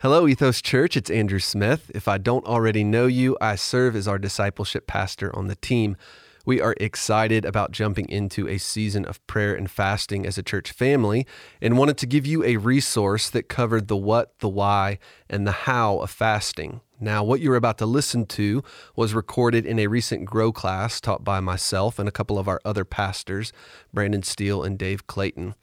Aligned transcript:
Hello, 0.00 0.28
Ethos 0.28 0.60
Church. 0.60 0.94
It's 0.94 1.08
Andrew 1.08 1.38
Smith. 1.38 1.90
If 1.94 2.06
I 2.06 2.18
don't 2.18 2.44
already 2.44 2.84
know 2.84 3.06
you, 3.06 3.34
I 3.40 3.54
serve 3.54 3.96
as 3.96 4.06
our 4.06 4.18
discipleship 4.18 4.86
pastor 4.86 5.34
on 5.34 5.46
the 5.46 5.56
team. 5.56 5.96
We 6.44 6.60
are 6.60 6.74
excited 6.78 7.46
about 7.46 7.70
jumping 7.70 8.10
into 8.10 8.46
a 8.46 8.58
season 8.58 9.06
of 9.06 9.26
prayer 9.26 9.54
and 9.54 9.70
fasting 9.70 10.26
as 10.26 10.36
a 10.36 10.42
church 10.42 10.70
family 10.70 11.26
and 11.62 11.78
wanted 11.78 11.96
to 11.96 12.06
give 12.06 12.26
you 12.26 12.44
a 12.44 12.58
resource 12.58 13.30
that 13.30 13.48
covered 13.48 13.88
the 13.88 13.96
what, 13.96 14.38
the 14.40 14.50
why, 14.50 14.98
and 15.30 15.46
the 15.46 15.52
how 15.52 16.00
of 16.00 16.10
fasting. 16.10 16.82
Now, 17.00 17.24
what 17.24 17.40
you're 17.40 17.56
about 17.56 17.78
to 17.78 17.86
listen 17.86 18.26
to 18.26 18.62
was 18.96 19.14
recorded 19.14 19.64
in 19.64 19.78
a 19.78 19.86
recent 19.86 20.26
Grow 20.26 20.52
class 20.52 21.00
taught 21.00 21.24
by 21.24 21.40
myself 21.40 21.98
and 21.98 22.06
a 22.06 22.12
couple 22.12 22.38
of 22.38 22.48
our 22.48 22.60
other 22.66 22.84
pastors, 22.84 23.50
Brandon 23.94 24.22
Steele 24.22 24.62
and 24.62 24.78
Dave 24.78 25.06
Clayton. 25.06 25.54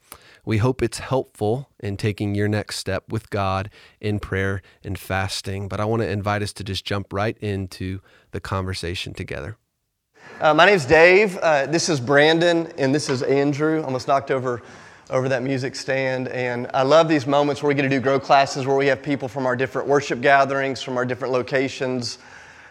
We 0.44 0.58
hope 0.58 0.82
it's 0.82 0.98
helpful 0.98 1.70
in 1.80 1.96
taking 1.96 2.34
your 2.34 2.48
next 2.48 2.76
step 2.76 3.04
with 3.08 3.30
God 3.30 3.70
in 4.00 4.18
prayer 4.20 4.62
and 4.82 4.98
fasting. 4.98 5.68
But 5.68 5.80
I 5.80 5.84
want 5.84 6.02
to 6.02 6.08
invite 6.08 6.42
us 6.42 6.52
to 6.54 6.64
just 6.64 6.84
jump 6.84 7.12
right 7.12 7.36
into 7.38 8.00
the 8.32 8.40
conversation 8.40 9.14
together. 9.14 9.56
Uh, 10.40 10.52
my 10.52 10.66
name's 10.66 10.84
Dave. 10.84 11.36
Uh, 11.38 11.66
this 11.66 11.88
is 11.88 12.00
Brandon, 12.00 12.72
and 12.78 12.94
this 12.94 13.08
is 13.08 13.22
Andrew. 13.22 13.82
Almost 13.82 14.08
knocked 14.08 14.30
over 14.30 14.62
over 15.10 15.28
that 15.28 15.42
music 15.42 15.76
stand. 15.76 16.28
And 16.28 16.68
I 16.72 16.82
love 16.82 17.08
these 17.08 17.26
moments 17.26 17.62
where 17.62 17.68
we 17.68 17.74
get 17.74 17.82
to 17.82 17.88
do 17.88 18.00
grow 18.00 18.18
classes 18.18 18.66
where 18.66 18.76
we 18.76 18.86
have 18.86 19.02
people 19.02 19.28
from 19.28 19.46
our 19.46 19.54
different 19.54 19.86
worship 19.86 20.20
gatherings, 20.20 20.82
from 20.82 20.96
our 20.96 21.04
different 21.04 21.32
locations 21.32 22.18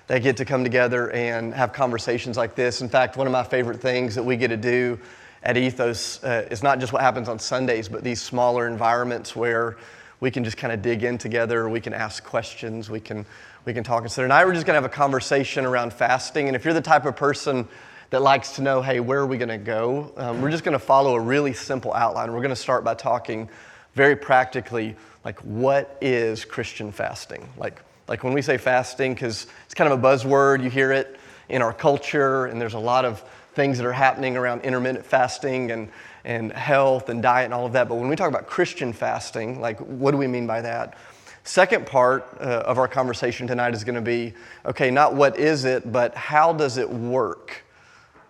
that 0.08 0.24
get 0.24 0.36
to 0.38 0.46
come 0.46 0.64
together 0.64 1.12
and 1.12 1.54
have 1.54 1.74
conversations 1.74 2.36
like 2.36 2.56
this. 2.56 2.82
In 2.82 2.90
fact, 2.90 3.18
one 3.18 3.28
of 3.28 3.34
my 3.34 3.44
favorite 3.44 3.80
things 3.80 4.16
that 4.16 4.24
we 4.24 4.36
get 4.36 4.50
to 4.50 4.58
do 4.58 5.00
at 5.44 5.58
Ethos 5.58 6.24
uh, 6.24 6.48
is 6.50 6.64
not 6.64 6.80
just 6.80 6.94
what 6.94 7.02
happens 7.02 7.28
on 7.30 7.38
Sundays, 7.38 7.90
but 7.90 8.04
these 8.04 8.22
smaller 8.22 8.68
environments 8.68 9.36
where 9.36 9.78
we 10.22 10.32
can 10.32 10.44
just 10.44 10.56
kind 10.56 10.72
of 10.72 10.82
dig 10.82 11.04
in 11.04 11.18
together, 11.18 11.68
we 11.68 11.82
can 11.82 11.94
ask 11.94 12.24
questions, 12.24 12.90
we 12.90 13.00
can, 13.00 13.26
we 13.66 13.74
can 13.74 13.84
talk 13.84 14.04
and 14.04 14.12
so 14.12 14.22
tonight 14.22 14.46
we're 14.46 14.54
just 14.54 14.66
going 14.66 14.76
to 14.76 14.82
have 14.82 14.90
a 14.90 14.94
conversation 14.94 15.66
around 15.66 15.92
fasting. 15.92 16.48
And 16.48 16.56
if 16.56 16.64
you're 16.64 16.74
the 16.74 16.82
type 16.82 17.06
of 17.06 17.18
person 17.18 17.68
that 18.10 18.22
likes 18.22 18.56
to 18.56 18.62
know, 18.62 18.82
hey, 18.82 19.02
where 19.02 19.20
are 19.20 19.28
we 19.28 19.38
going 19.38 19.50
to 19.50 19.58
go? 19.58 20.14
Um, 20.16 20.42
we're 20.42 20.52
just 20.52 20.64
going 20.64 20.74
to 20.74 20.80
follow 20.80 21.16
a 21.16 21.20
really 21.20 21.52
simple 21.52 21.94
outline. 21.94 22.32
We're 22.32 22.40
going 22.40 22.50
to 22.50 22.56
start 22.56 22.86
by 22.86 22.94
talking 22.94 23.50
very 23.96 24.16
practically, 24.16 24.96
like, 25.26 25.40
what 25.40 25.98
is 26.00 26.46
Christian 26.46 26.92
fasting? 26.92 27.48
Like, 27.58 27.82
like 28.08 28.24
when 28.24 28.34
we 28.34 28.42
say 28.42 28.58
fasting, 28.58 29.14
because 29.14 29.48
it's 29.66 29.74
kind 29.74 29.92
of 29.92 30.00
a 30.00 30.02
buzzword, 30.02 30.64
you 30.64 30.70
hear 30.70 30.92
it 30.92 31.20
in 31.50 31.62
our 31.62 31.74
culture, 31.74 32.46
and 32.46 32.62
there's 32.62 32.74
a 32.76 32.80
lot 32.80 33.04
of 33.04 33.24
things 33.54 33.78
that 33.78 33.86
are 33.86 33.94
happening 33.94 34.36
around 34.36 34.62
intermittent 34.62 35.06
fasting 35.06 35.72
and, 35.72 35.90
and 36.26 36.52
health 36.52 37.10
and 37.10 37.22
diet 37.22 37.46
and 37.46 37.54
all 37.54 37.66
of 37.66 37.74
that. 37.74 37.88
But 37.88 37.96
when 37.96 38.08
we 38.10 38.16
talk 38.16 38.30
about 38.30 38.48
Christian 38.48 38.94
fasting, 38.94 39.62
like 39.62 39.80
what 39.80 40.12
do 40.12 40.18
we 40.18 40.28
mean 40.28 40.48
by 40.48 40.62
that? 40.62 40.98
Second 41.44 41.86
part 41.86 42.26
uh, 42.40 42.64
of 42.66 42.78
our 42.78 42.88
conversation 42.88 43.48
tonight 43.48 43.74
is 43.74 43.84
going 43.84 43.96
to 43.96 44.02
be 44.02 44.34
okay, 44.66 44.90
not 44.90 45.14
what 45.14 45.38
is 45.38 45.66
it, 45.66 45.92
but 45.92 46.16
how 46.16 46.54
does 46.54 46.78
it 46.78 46.90
work 46.90 47.64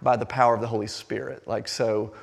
by 0.02 0.16
the 0.16 0.26
power 0.26 0.56
of 0.56 0.62
the 0.62 0.68
Holy 0.68 0.88
Spirit? 0.88 1.48
Like, 1.48 1.68
so 1.68 2.14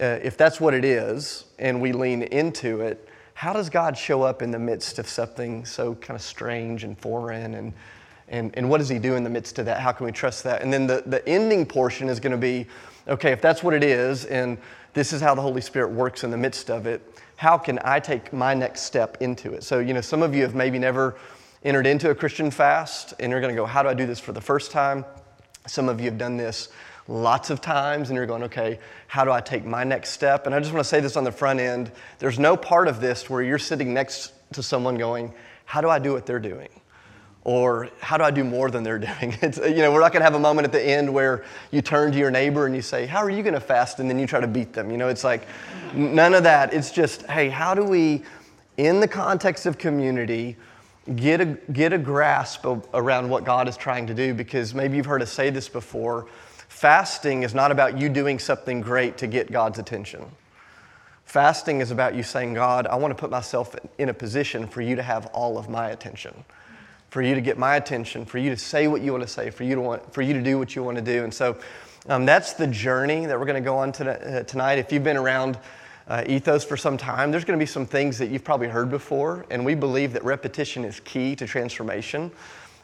uh, 0.00 0.18
if 0.22 0.36
that's 0.36 0.60
what 0.60 0.74
it 0.74 0.84
is 0.84 1.44
and 1.58 1.80
we 1.80 1.92
lean 1.92 2.22
into 2.22 2.80
it, 2.80 3.08
how 3.34 3.52
does 3.52 3.70
God 3.70 3.96
show 3.96 4.22
up 4.22 4.42
in 4.42 4.50
the 4.50 4.58
midst 4.58 4.98
of 4.98 5.08
something 5.08 5.64
so 5.64 5.94
kind 5.94 6.16
of 6.16 6.22
strange 6.22 6.84
and 6.84 6.98
foreign 6.98 7.54
and 7.54 7.72
and, 8.28 8.50
and 8.56 8.68
what 8.68 8.78
does 8.78 8.88
he 8.88 8.98
do 8.98 9.14
in 9.14 9.24
the 9.24 9.30
midst 9.30 9.58
of 9.58 9.66
that? 9.66 9.80
How 9.80 9.92
can 9.92 10.06
we 10.06 10.12
trust 10.12 10.44
that? 10.44 10.62
And 10.62 10.72
then 10.72 10.86
the, 10.86 11.02
the 11.04 11.26
ending 11.28 11.66
portion 11.66 12.08
is 12.08 12.20
going 12.20 12.32
to 12.32 12.38
be 12.38 12.66
okay, 13.08 13.32
if 13.32 13.40
that's 13.40 13.62
what 13.62 13.74
it 13.74 13.82
is, 13.82 14.24
and 14.26 14.58
this 14.94 15.12
is 15.12 15.20
how 15.20 15.34
the 15.34 15.42
Holy 15.42 15.60
Spirit 15.60 15.90
works 15.90 16.24
in 16.24 16.30
the 16.30 16.36
midst 16.36 16.70
of 16.70 16.86
it, 16.86 17.02
how 17.36 17.58
can 17.58 17.78
I 17.84 17.98
take 17.98 18.32
my 18.32 18.54
next 18.54 18.82
step 18.82 19.16
into 19.20 19.52
it? 19.52 19.64
So, 19.64 19.80
you 19.80 19.94
know, 19.94 20.00
some 20.00 20.22
of 20.22 20.34
you 20.34 20.42
have 20.42 20.54
maybe 20.54 20.78
never 20.78 21.16
entered 21.64 21.86
into 21.86 22.10
a 22.10 22.14
Christian 22.14 22.50
fast, 22.50 23.14
and 23.18 23.30
you're 23.30 23.40
going 23.40 23.54
to 23.54 23.60
go, 23.60 23.66
how 23.66 23.82
do 23.82 23.88
I 23.88 23.94
do 23.94 24.06
this 24.06 24.20
for 24.20 24.32
the 24.32 24.40
first 24.40 24.70
time? 24.70 25.04
Some 25.66 25.88
of 25.88 26.00
you 26.00 26.06
have 26.06 26.18
done 26.18 26.36
this 26.36 26.68
lots 27.08 27.50
of 27.50 27.60
times, 27.60 28.10
and 28.10 28.16
you're 28.16 28.26
going, 28.26 28.44
okay, 28.44 28.78
how 29.08 29.24
do 29.24 29.32
I 29.32 29.40
take 29.40 29.64
my 29.64 29.84
next 29.84 30.10
step? 30.10 30.46
And 30.46 30.54
I 30.54 30.60
just 30.60 30.72
want 30.72 30.84
to 30.84 30.88
say 30.88 31.00
this 31.00 31.16
on 31.16 31.24
the 31.24 31.32
front 31.32 31.60
end 31.60 31.90
there's 32.18 32.38
no 32.38 32.56
part 32.56 32.88
of 32.88 33.00
this 33.00 33.28
where 33.28 33.42
you're 33.42 33.58
sitting 33.58 33.92
next 33.92 34.32
to 34.52 34.62
someone 34.62 34.96
going, 34.96 35.32
how 35.64 35.80
do 35.80 35.88
I 35.88 35.98
do 35.98 36.12
what 36.12 36.26
they're 36.26 36.38
doing? 36.38 36.68
Or 37.44 37.88
how 38.00 38.16
do 38.16 38.24
I 38.24 38.30
do 38.30 38.44
more 38.44 38.70
than 38.70 38.82
they're 38.82 38.98
doing? 39.20 39.36
It's, 39.42 39.58
you 39.58 39.78
know, 39.78 39.92
we're 39.92 40.00
not 40.00 40.12
going 40.12 40.20
to 40.20 40.24
have 40.24 40.34
a 40.34 40.40
moment 40.40 40.66
at 40.66 40.72
the 40.72 40.82
end 40.82 41.12
where 41.12 41.44
you 41.70 41.82
turn 41.82 42.12
to 42.12 42.18
your 42.18 42.30
neighbor 42.30 42.66
and 42.66 42.74
you 42.74 42.82
say, 42.82 43.06
How 43.06 43.18
are 43.18 43.30
you 43.30 43.42
going 43.42 43.54
to 43.54 43.60
fast? 43.60 44.00
And 44.00 44.08
then 44.08 44.18
you 44.18 44.26
try 44.26 44.40
to 44.40 44.46
beat 44.46 44.72
them. 44.72 44.90
You 44.90 44.96
know, 44.96 45.08
it's 45.08 45.24
like 45.24 45.46
none 45.94 46.34
of 46.34 46.44
that. 46.44 46.72
It's 46.72 46.90
just, 46.90 47.22
hey, 47.26 47.48
how 47.48 47.74
do 47.74 47.84
we, 47.84 48.22
in 48.76 49.00
the 49.00 49.08
context 49.08 49.66
of 49.66 49.78
community, 49.78 50.56
get 51.16 51.40
a, 51.40 51.46
get 51.72 51.92
a 51.92 51.98
grasp 51.98 52.64
of, 52.64 52.86
around 52.94 53.28
what 53.28 53.44
God 53.44 53.68
is 53.68 53.76
trying 53.76 54.06
to 54.06 54.14
do? 54.14 54.34
Because 54.34 54.74
maybe 54.74 54.96
you've 54.96 55.06
heard 55.06 55.22
us 55.22 55.32
say 55.32 55.50
this 55.50 55.68
before 55.68 56.26
fasting 56.68 57.42
is 57.42 57.54
not 57.54 57.70
about 57.70 57.98
you 57.98 58.08
doing 58.08 58.38
something 58.38 58.80
great 58.80 59.18
to 59.18 59.26
get 59.26 59.52
God's 59.52 59.78
attention. 59.78 60.24
Fasting 61.26 61.80
is 61.80 61.90
about 61.90 62.14
you 62.14 62.22
saying, 62.22 62.54
God, 62.54 62.86
I 62.86 62.96
want 62.96 63.12
to 63.12 63.20
put 63.20 63.30
myself 63.30 63.76
in 63.98 64.08
a 64.08 64.14
position 64.14 64.66
for 64.66 64.80
you 64.80 64.96
to 64.96 65.02
have 65.02 65.26
all 65.26 65.58
of 65.58 65.68
my 65.68 65.90
attention 65.90 66.34
for 67.12 67.20
you 67.20 67.34
to 67.34 67.42
get 67.42 67.58
my 67.58 67.76
attention, 67.76 68.24
for 68.24 68.38
you 68.38 68.48
to 68.48 68.56
say 68.56 68.88
what 68.88 69.02
you 69.02 69.12
want 69.12 69.22
to 69.22 69.28
say, 69.28 69.50
for 69.50 69.64
you 69.64 69.74
to, 69.74 69.82
want, 69.82 70.14
for 70.14 70.22
you 70.22 70.32
to 70.32 70.40
do 70.40 70.58
what 70.58 70.74
you 70.74 70.82
want 70.82 70.96
to 70.96 71.02
do. 71.02 71.24
And 71.24 71.34
so 71.34 71.58
um, 72.08 72.24
that's 72.24 72.54
the 72.54 72.66
journey 72.66 73.26
that 73.26 73.38
we're 73.38 73.44
going 73.44 73.62
to 73.62 73.64
go 73.64 73.76
on 73.76 73.92
to, 73.92 74.38
uh, 74.38 74.42
tonight. 74.44 74.78
If 74.78 74.90
you've 74.90 75.04
been 75.04 75.18
around 75.18 75.58
uh, 76.08 76.24
Ethos 76.26 76.64
for 76.64 76.78
some 76.78 76.96
time, 76.96 77.30
there's 77.30 77.44
going 77.44 77.58
to 77.58 77.62
be 77.62 77.68
some 77.68 77.84
things 77.84 78.16
that 78.16 78.30
you've 78.30 78.44
probably 78.44 78.68
heard 78.68 78.88
before, 78.88 79.44
and 79.50 79.62
we 79.62 79.74
believe 79.74 80.14
that 80.14 80.24
repetition 80.24 80.86
is 80.86 81.00
key 81.00 81.36
to 81.36 81.46
transformation. 81.46 82.30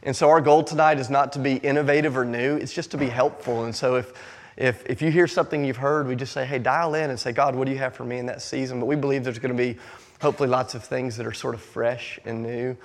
And 0.02 0.14
so 0.14 0.28
our 0.28 0.42
goal 0.42 0.62
tonight 0.62 0.98
is 0.98 1.08
not 1.08 1.32
to 1.32 1.38
be 1.38 1.54
innovative 1.56 2.14
or 2.14 2.26
new, 2.26 2.56
it's 2.56 2.74
just 2.74 2.90
to 2.90 2.98
be 2.98 3.08
helpful. 3.08 3.64
And 3.64 3.74
so 3.74 3.96
if 3.96 4.12
if, 4.58 4.84
if 4.84 5.00
you 5.00 5.10
hear 5.10 5.26
something 5.28 5.64
you've 5.64 5.76
heard, 5.76 6.06
we 6.08 6.16
just 6.16 6.32
say, 6.32 6.44
hey, 6.44 6.58
dial 6.58 6.94
in 6.96 7.10
and 7.10 7.18
say, 7.18 7.30
God, 7.30 7.54
what 7.54 7.66
do 7.66 7.70
you 7.70 7.78
have 7.78 7.94
for 7.94 8.04
me 8.04 8.18
in 8.18 8.26
that 8.26 8.42
season? 8.42 8.80
But 8.80 8.86
we 8.86 8.96
believe 8.96 9.22
there's 9.22 9.38
going 9.38 9.56
to 9.56 9.62
be 9.62 9.78
hopefully 10.20 10.48
lots 10.48 10.74
of 10.74 10.84
things 10.84 11.16
that 11.16 11.26
are 11.26 11.32
sort 11.32 11.54
of 11.54 11.60
fresh 11.60 12.18
and 12.24 12.42
new 12.42 12.76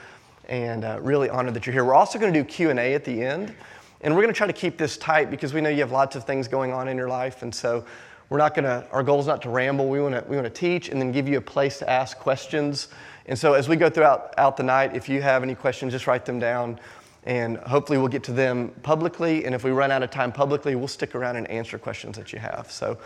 and 0.54 0.86
uh, 0.86 1.00
really 1.02 1.32
honored 1.32 1.56
that 1.56 1.66
you're 1.66 1.74
here. 1.74 1.84
We're 1.84 1.96
also 1.96 2.20
going 2.20 2.32
to 2.32 2.40
do 2.40 2.46
Q&A 2.46 2.94
at 2.94 3.04
the 3.04 3.24
end, 3.24 3.56
and 4.02 4.14
we're 4.14 4.22
going 4.22 4.32
to 4.32 4.38
try 4.38 4.46
to 4.46 4.54
keep 4.54 4.78
this 4.78 4.98
tight 4.98 5.32
because 5.32 5.52
we 5.52 5.62
know 5.62 5.70
you 5.70 5.80
have 5.80 5.92
lots 5.92 6.16
of 6.16 6.26
things 6.26 6.48
going 6.48 6.72
on 6.72 6.88
in 6.88 6.96
your 6.96 7.08
life, 7.08 7.42
and 7.42 7.54
so 7.54 7.84
we're 8.30 8.38
not 8.38 8.54
going 8.54 8.66
to, 8.66 8.86
our 8.92 9.02
goal 9.02 9.20
is 9.20 9.26
not 9.26 9.42
to 9.42 9.50
ramble. 9.50 9.90
We 9.90 10.00
want 10.00 10.14
to, 10.14 10.24
we 10.30 10.36
want 10.36 10.46
to 10.46 10.54
teach 10.54 10.90
and 10.90 11.02
then 11.02 11.12
give 11.12 11.28
you 11.28 11.40
a 11.40 11.42
place 11.42 11.80
to 11.80 11.90
ask 11.90 12.20
questions. 12.20 12.90
And 13.26 13.38
so 13.38 13.54
as 13.54 13.68
we 13.68 13.76
go 13.76 13.90
throughout 13.90 14.36
out 14.38 14.56
the 14.56 14.62
night, 14.62 14.96
if 14.96 15.10
you 15.10 15.24
have 15.24 15.42
any 15.42 15.56
questions, 15.56 15.92
just 15.92 16.06
write 16.06 16.24
them 16.24 16.38
down, 16.38 16.80
and 17.24 17.58
hopefully 17.58 17.98
we'll 17.98 18.08
get 18.08 18.24
to 18.26 18.32
them 18.32 18.74
publicly, 18.84 19.46
and 19.46 19.56
if 19.56 19.64
we 19.64 19.72
run 19.72 19.90
out 19.90 20.04
of 20.04 20.12
time 20.12 20.32
publicly, 20.32 20.76
we'll 20.76 20.88
stick 20.88 21.16
around 21.16 21.36
and 21.36 21.50
answer 21.50 21.80
questions 21.80 22.16
that 22.16 22.32
you 22.32 22.38
have. 22.38 22.72
So, 22.72 23.00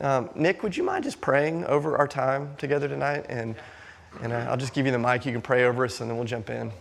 um, 0.00 0.30
Nick, 0.34 0.62
would 0.62 0.74
you 0.74 0.82
mind 0.82 1.04
just 1.04 1.20
praying 1.20 1.66
over 1.66 1.98
our 1.98 2.08
time 2.08 2.56
together 2.56 2.88
tonight? 2.88 3.26
And 3.28 3.54
and 4.22 4.32
uh, 4.32 4.46
I'll 4.48 4.56
just 4.56 4.72
give 4.72 4.86
you 4.86 4.92
the 4.92 4.98
mic. 4.98 5.26
You 5.26 5.32
can 5.32 5.42
pray 5.42 5.64
over 5.64 5.84
us, 5.84 6.00
and 6.00 6.08
then 6.08 6.16
we'll 6.16 6.26
jump 6.26 6.48
in. 6.48 6.72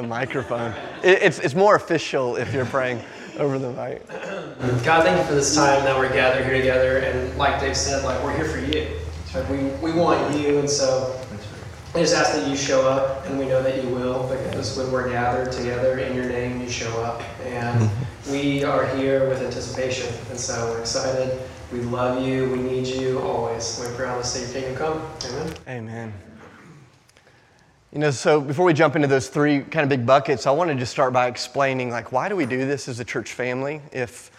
The 0.00 0.06
microphone. 0.06 0.72
It, 1.02 1.22
it's, 1.22 1.38
it's 1.40 1.54
more 1.54 1.74
official 1.74 2.36
if 2.36 2.54
you're 2.54 2.64
praying 2.64 3.02
over 3.38 3.58
the 3.58 3.70
mic. 3.72 4.08
God, 4.82 5.02
thank 5.04 5.18
you 5.18 5.26
for 5.26 5.34
this 5.34 5.54
time 5.54 5.84
that 5.84 5.94
we're 5.94 6.10
gathered 6.10 6.46
here 6.46 6.56
together. 6.56 6.98
And 7.00 7.36
like 7.36 7.60
Dave 7.60 7.76
said, 7.76 8.02
like 8.02 8.24
we're 8.24 8.34
here 8.34 8.46
for 8.46 8.60
you. 8.60 8.96
we, 9.50 9.68
we 9.82 9.92
want 9.92 10.34
you, 10.34 10.58
and 10.58 10.70
so 10.70 11.20
I 11.94 11.98
just 11.98 12.14
ask 12.14 12.32
that 12.32 12.48
you 12.48 12.56
show 12.56 12.88
up, 12.88 13.26
and 13.26 13.38
we 13.38 13.44
know 13.44 13.62
that 13.62 13.84
you 13.84 13.90
will, 13.90 14.26
because 14.28 14.78
when 14.78 14.90
we're 14.90 15.10
gathered 15.10 15.52
together 15.52 15.98
in 15.98 16.16
your 16.16 16.30
name, 16.30 16.62
you 16.62 16.70
show 16.70 17.02
up. 17.02 17.20
And 17.44 17.90
we 18.30 18.64
are 18.64 18.86
here 18.96 19.28
with 19.28 19.42
anticipation, 19.42 20.14
and 20.30 20.40
so 20.40 20.70
we're 20.70 20.80
excited. 20.80 21.42
We 21.72 21.80
love 21.80 22.26
you. 22.26 22.48
We 22.48 22.58
need 22.58 22.86
you 22.86 23.20
always. 23.20 23.78
We 23.78 23.94
pray 23.96 24.08
on 24.08 24.16
the 24.16 24.24
same 24.24 24.50
kingdom 24.50 24.76
come. 24.76 25.02
Amen. 25.26 25.54
Amen. 25.68 26.29
You 27.92 27.98
know, 27.98 28.12
so 28.12 28.40
before 28.40 28.66
we 28.66 28.72
jump 28.72 28.94
into 28.94 29.08
those 29.08 29.28
three 29.28 29.62
kind 29.62 29.82
of 29.82 29.88
big 29.88 30.06
buckets, 30.06 30.46
I 30.46 30.52
want 30.52 30.70
to 30.70 30.76
just 30.76 30.92
start 30.92 31.12
by 31.12 31.26
explaining 31.26 31.90
like 31.90 32.12
why 32.12 32.28
do 32.28 32.36
we 32.36 32.46
do 32.46 32.64
this 32.64 32.86
as 32.86 33.00
a 33.00 33.04
church 33.04 33.32
family? 33.32 33.80
If 33.90 34.30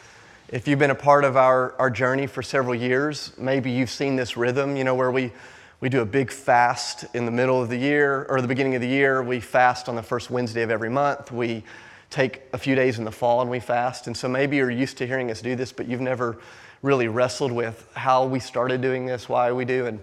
if 0.48 0.69
you've 0.69 0.80
been 0.80 0.92
a 0.92 0.95
part 0.95 1.25
of 1.25 1.36
our, 1.36 1.75
our 1.77 1.89
journey 1.89 2.27
for 2.27 2.42
several 2.42 2.74
years, 2.74 3.33
maybe 3.38 3.69
you've 3.69 3.89
seen 3.89 4.15
this 4.15 4.38
rhythm, 4.38 4.77
you 4.77 4.86
know, 4.86 4.95
where 4.95 5.12
we 5.12 5.33
we 5.81 5.89
do 5.89 6.00
a 6.00 6.06
big 6.06 6.31
fast 6.31 7.13
in 7.13 7.25
the 7.25 7.31
middle 7.31 7.62
of 7.62 7.68
the 7.68 7.75
year 7.75 8.25
or 8.30 8.39
the 8.39 8.48
beginning 8.48 8.75
of 8.75 8.81
the 8.81 8.88
year. 8.88 9.21
We 9.21 9.42
fast 9.42 9.89
on 9.89 9.98
the 9.98 10.03
first 10.03 10.31
Wednesday 10.31 10.62
of 10.62 10.71
every 10.71 10.89
month. 10.89 11.30
We 11.30 11.65
take 12.09 12.44
a 12.53 12.57
few 12.57 12.75
days 12.75 13.00
in 13.00 13.03
the 13.03 13.12
fall 13.12 13.42
and 13.42 13.50
we 13.50 13.59
fast. 13.59 14.07
And 14.07 14.15
so 14.15 14.30
maybe 14.30 14.56
you're 14.56 14.71
used 14.71 14.98
to 15.00 15.07
hearing 15.07 15.30
us 15.30 15.42
do 15.42 15.57
this, 15.57 15.74
but 15.74 15.89
you've 15.89 16.00
never 16.00 16.38
really 16.83 17.09
wrestled 17.09 17.51
with 17.51 17.86
how 17.95 18.25
we 18.27 18.39
started 18.39 18.80
doing 18.80 19.07
this, 19.07 19.27
why 19.27 19.51
we 19.51 19.65
do. 19.65 19.88
And, 19.88 20.00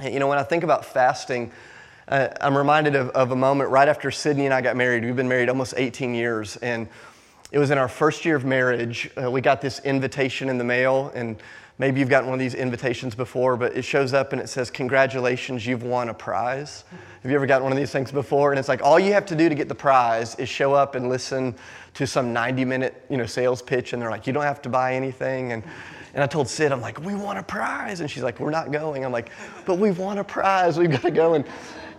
you 0.00 0.20
know, 0.20 0.28
when 0.28 0.38
I 0.38 0.44
think 0.44 0.62
about 0.62 0.84
fasting, 0.84 1.50
uh, 2.08 2.28
I'm 2.40 2.56
reminded 2.56 2.94
of, 2.96 3.10
of 3.10 3.30
a 3.30 3.36
moment 3.36 3.70
right 3.70 3.88
after 3.88 4.10
Sydney 4.10 4.44
and 4.44 4.54
I 4.54 4.60
got 4.60 4.76
married. 4.76 5.04
We've 5.04 5.16
been 5.16 5.28
married 5.28 5.48
almost 5.48 5.74
18 5.76 6.14
years. 6.14 6.56
And 6.56 6.88
it 7.50 7.58
was 7.58 7.70
in 7.70 7.78
our 7.78 7.88
first 7.88 8.24
year 8.24 8.36
of 8.36 8.44
marriage. 8.44 9.10
Uh, 9.16 9.30
we 9.30 9.40
got 9.40 9.60
this 9.60 9.78
invitation 9.80 10.48
in 10.48 10.58
the 10.58 10.64
mail, 10.64 11.12
and 11.14 11.36
maybe 11.78 12.00
you've 12.00 12.08
gotten 12.08 12.28
one 12.28 12.34
of 12.34 12.40
these 12.40 12.54
invitations 12.54 13.14
before, 13.14 13.56
but 13.56 13.76
it 13.76 13.82
shows 13.82 14.12
up 14.12 14.32
and 14.32 14.42
it 14.42 14.48
says, 14.48 14.70
Congratulations, 14.70 15.64
you've 15.64 15.84
won 15.84 16.08
a 16.08 16.14
prize. 16.14 16.84
Have 17.22 17.30
you 17.30 17.36
ever 17.36 17.46
gotten 17.46 17.62
one 17.62 17.72
of 17.72 17.78
these 17.78 17.92
things 17.92 18.10
before? 18.10 18.50
And 18.50 18.58
it's 18.58 18.68
like 18.68 18.82
all 18.82 18.98
you 18.98 19.12
have 19.12 19.24
to 19.26 19.36
do 19.36 19.48
to 19.48 19.54
get 19.54 19.68
the 19.68 19.74
prize 19.74 20.34
is 20.34 20.48
show 20.48 20.74
up 20.74 20.94
and 20.94 21.08
listen 21.08 21.54
to 21.94 22.06
some 22.06 22.32
90 22.32 22.64
minute 22.64 23.06
you 23.08 23.16
know, 23.16 23.26
sales 23.26 23.62
pitch, 23.62 23.92
and 23.92 24.02
they're 24.02 24.10
like, 24.10 24.26
You 24.26 24.32
don't 24.32 24.42
have 24.42 24.60
to 24.62 24.68
buy 24.68 24.94
anything. 24.94 25.52
And, 25.52 25.62
and 26.12 26.22
I 26.22 26.26
told 26.26 26.48
Sid, 26.48 26.72
I'm 26.72 26.80
like, 26.80 27.00
We 27.04 27.14
want 27.14 27.38
a 27.38 27.42
prize. 27.44 28.00
And 28.00 28.10
she's 28.10 28.24
like, 28.24 28.40
We're 28.40 28.50
not 28.50 28.72
going. 28.72 29.04
I'm 29.04 29.12
like, 29.12 29.30
But 29.64 29.78
we 29.78 29.92
want 29.92 30.18
a 30.18 30.24
prize. 30.24 30.76
We've 30.76 30.90
got 30.90 31.02
to 31.02 31.12
go. 31.12 31.34
And, 31.34 31.44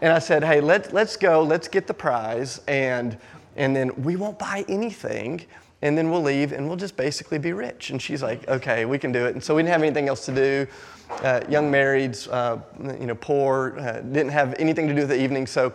and 0.01 0.11
I 0.13 0.19
said, 0.19 0.43
Hey, 0.43 0.61
let, 0.61 0.93
let's 0.93 1.17
go. 1.17 1.43
Let's 1.43 1.67
get 1.67 1.87
the 1.87 1.93
prize. 1.93 2.61
And, 2.67 3.17
and 3.55 3.75
then 3.75 3.91
we 4.03 4.15
won't 4.15 4.39
buy 4.39 4.65
anything 4.67 5.45
and 5.81 5.97
then 5.97 6.09
we'll 6.09 6.21
leave 6.21 6.51
and 6.51 6.67
we'll 6.67 6.77
just 6.77 6.97
basically 6.97 7.37
be 7.37 7.53
rich. 7.53 7.91
And 7.91 8.01
she's 8.01 8.23
like, 8.23 8.47
okay, 8.47 8.85
we 8.85 8.97
can 8.97 9.11
do 9.11 9.25
it. 9.25 9.35
And 9.35 9.43
so 9.43 9.55
we 9.55 9.61
didn't 9.61 9.73
have 9.73 9.83
anything 9.83 10.07
else 10.07 10.25
to 10.25 10.33
do. 10.33 10.67
Uh, 11.23 11.41
young 11.47 11.71
marrieds, 11.71 12.27
uh, 12.31 12.57
you 12.99 13.05
know, 13.05 13.15
poor, 13.15 13.75
uh, 13.77 14.01
didn't 14.01 14.31
have 14.31 14.55
anything 14.57 14.87
to 14.87 14.95
do 14.95 15.01
with 15.01 15.09
the 15.09 15.21
evening. 15.21 15.45
So 15.45 15.73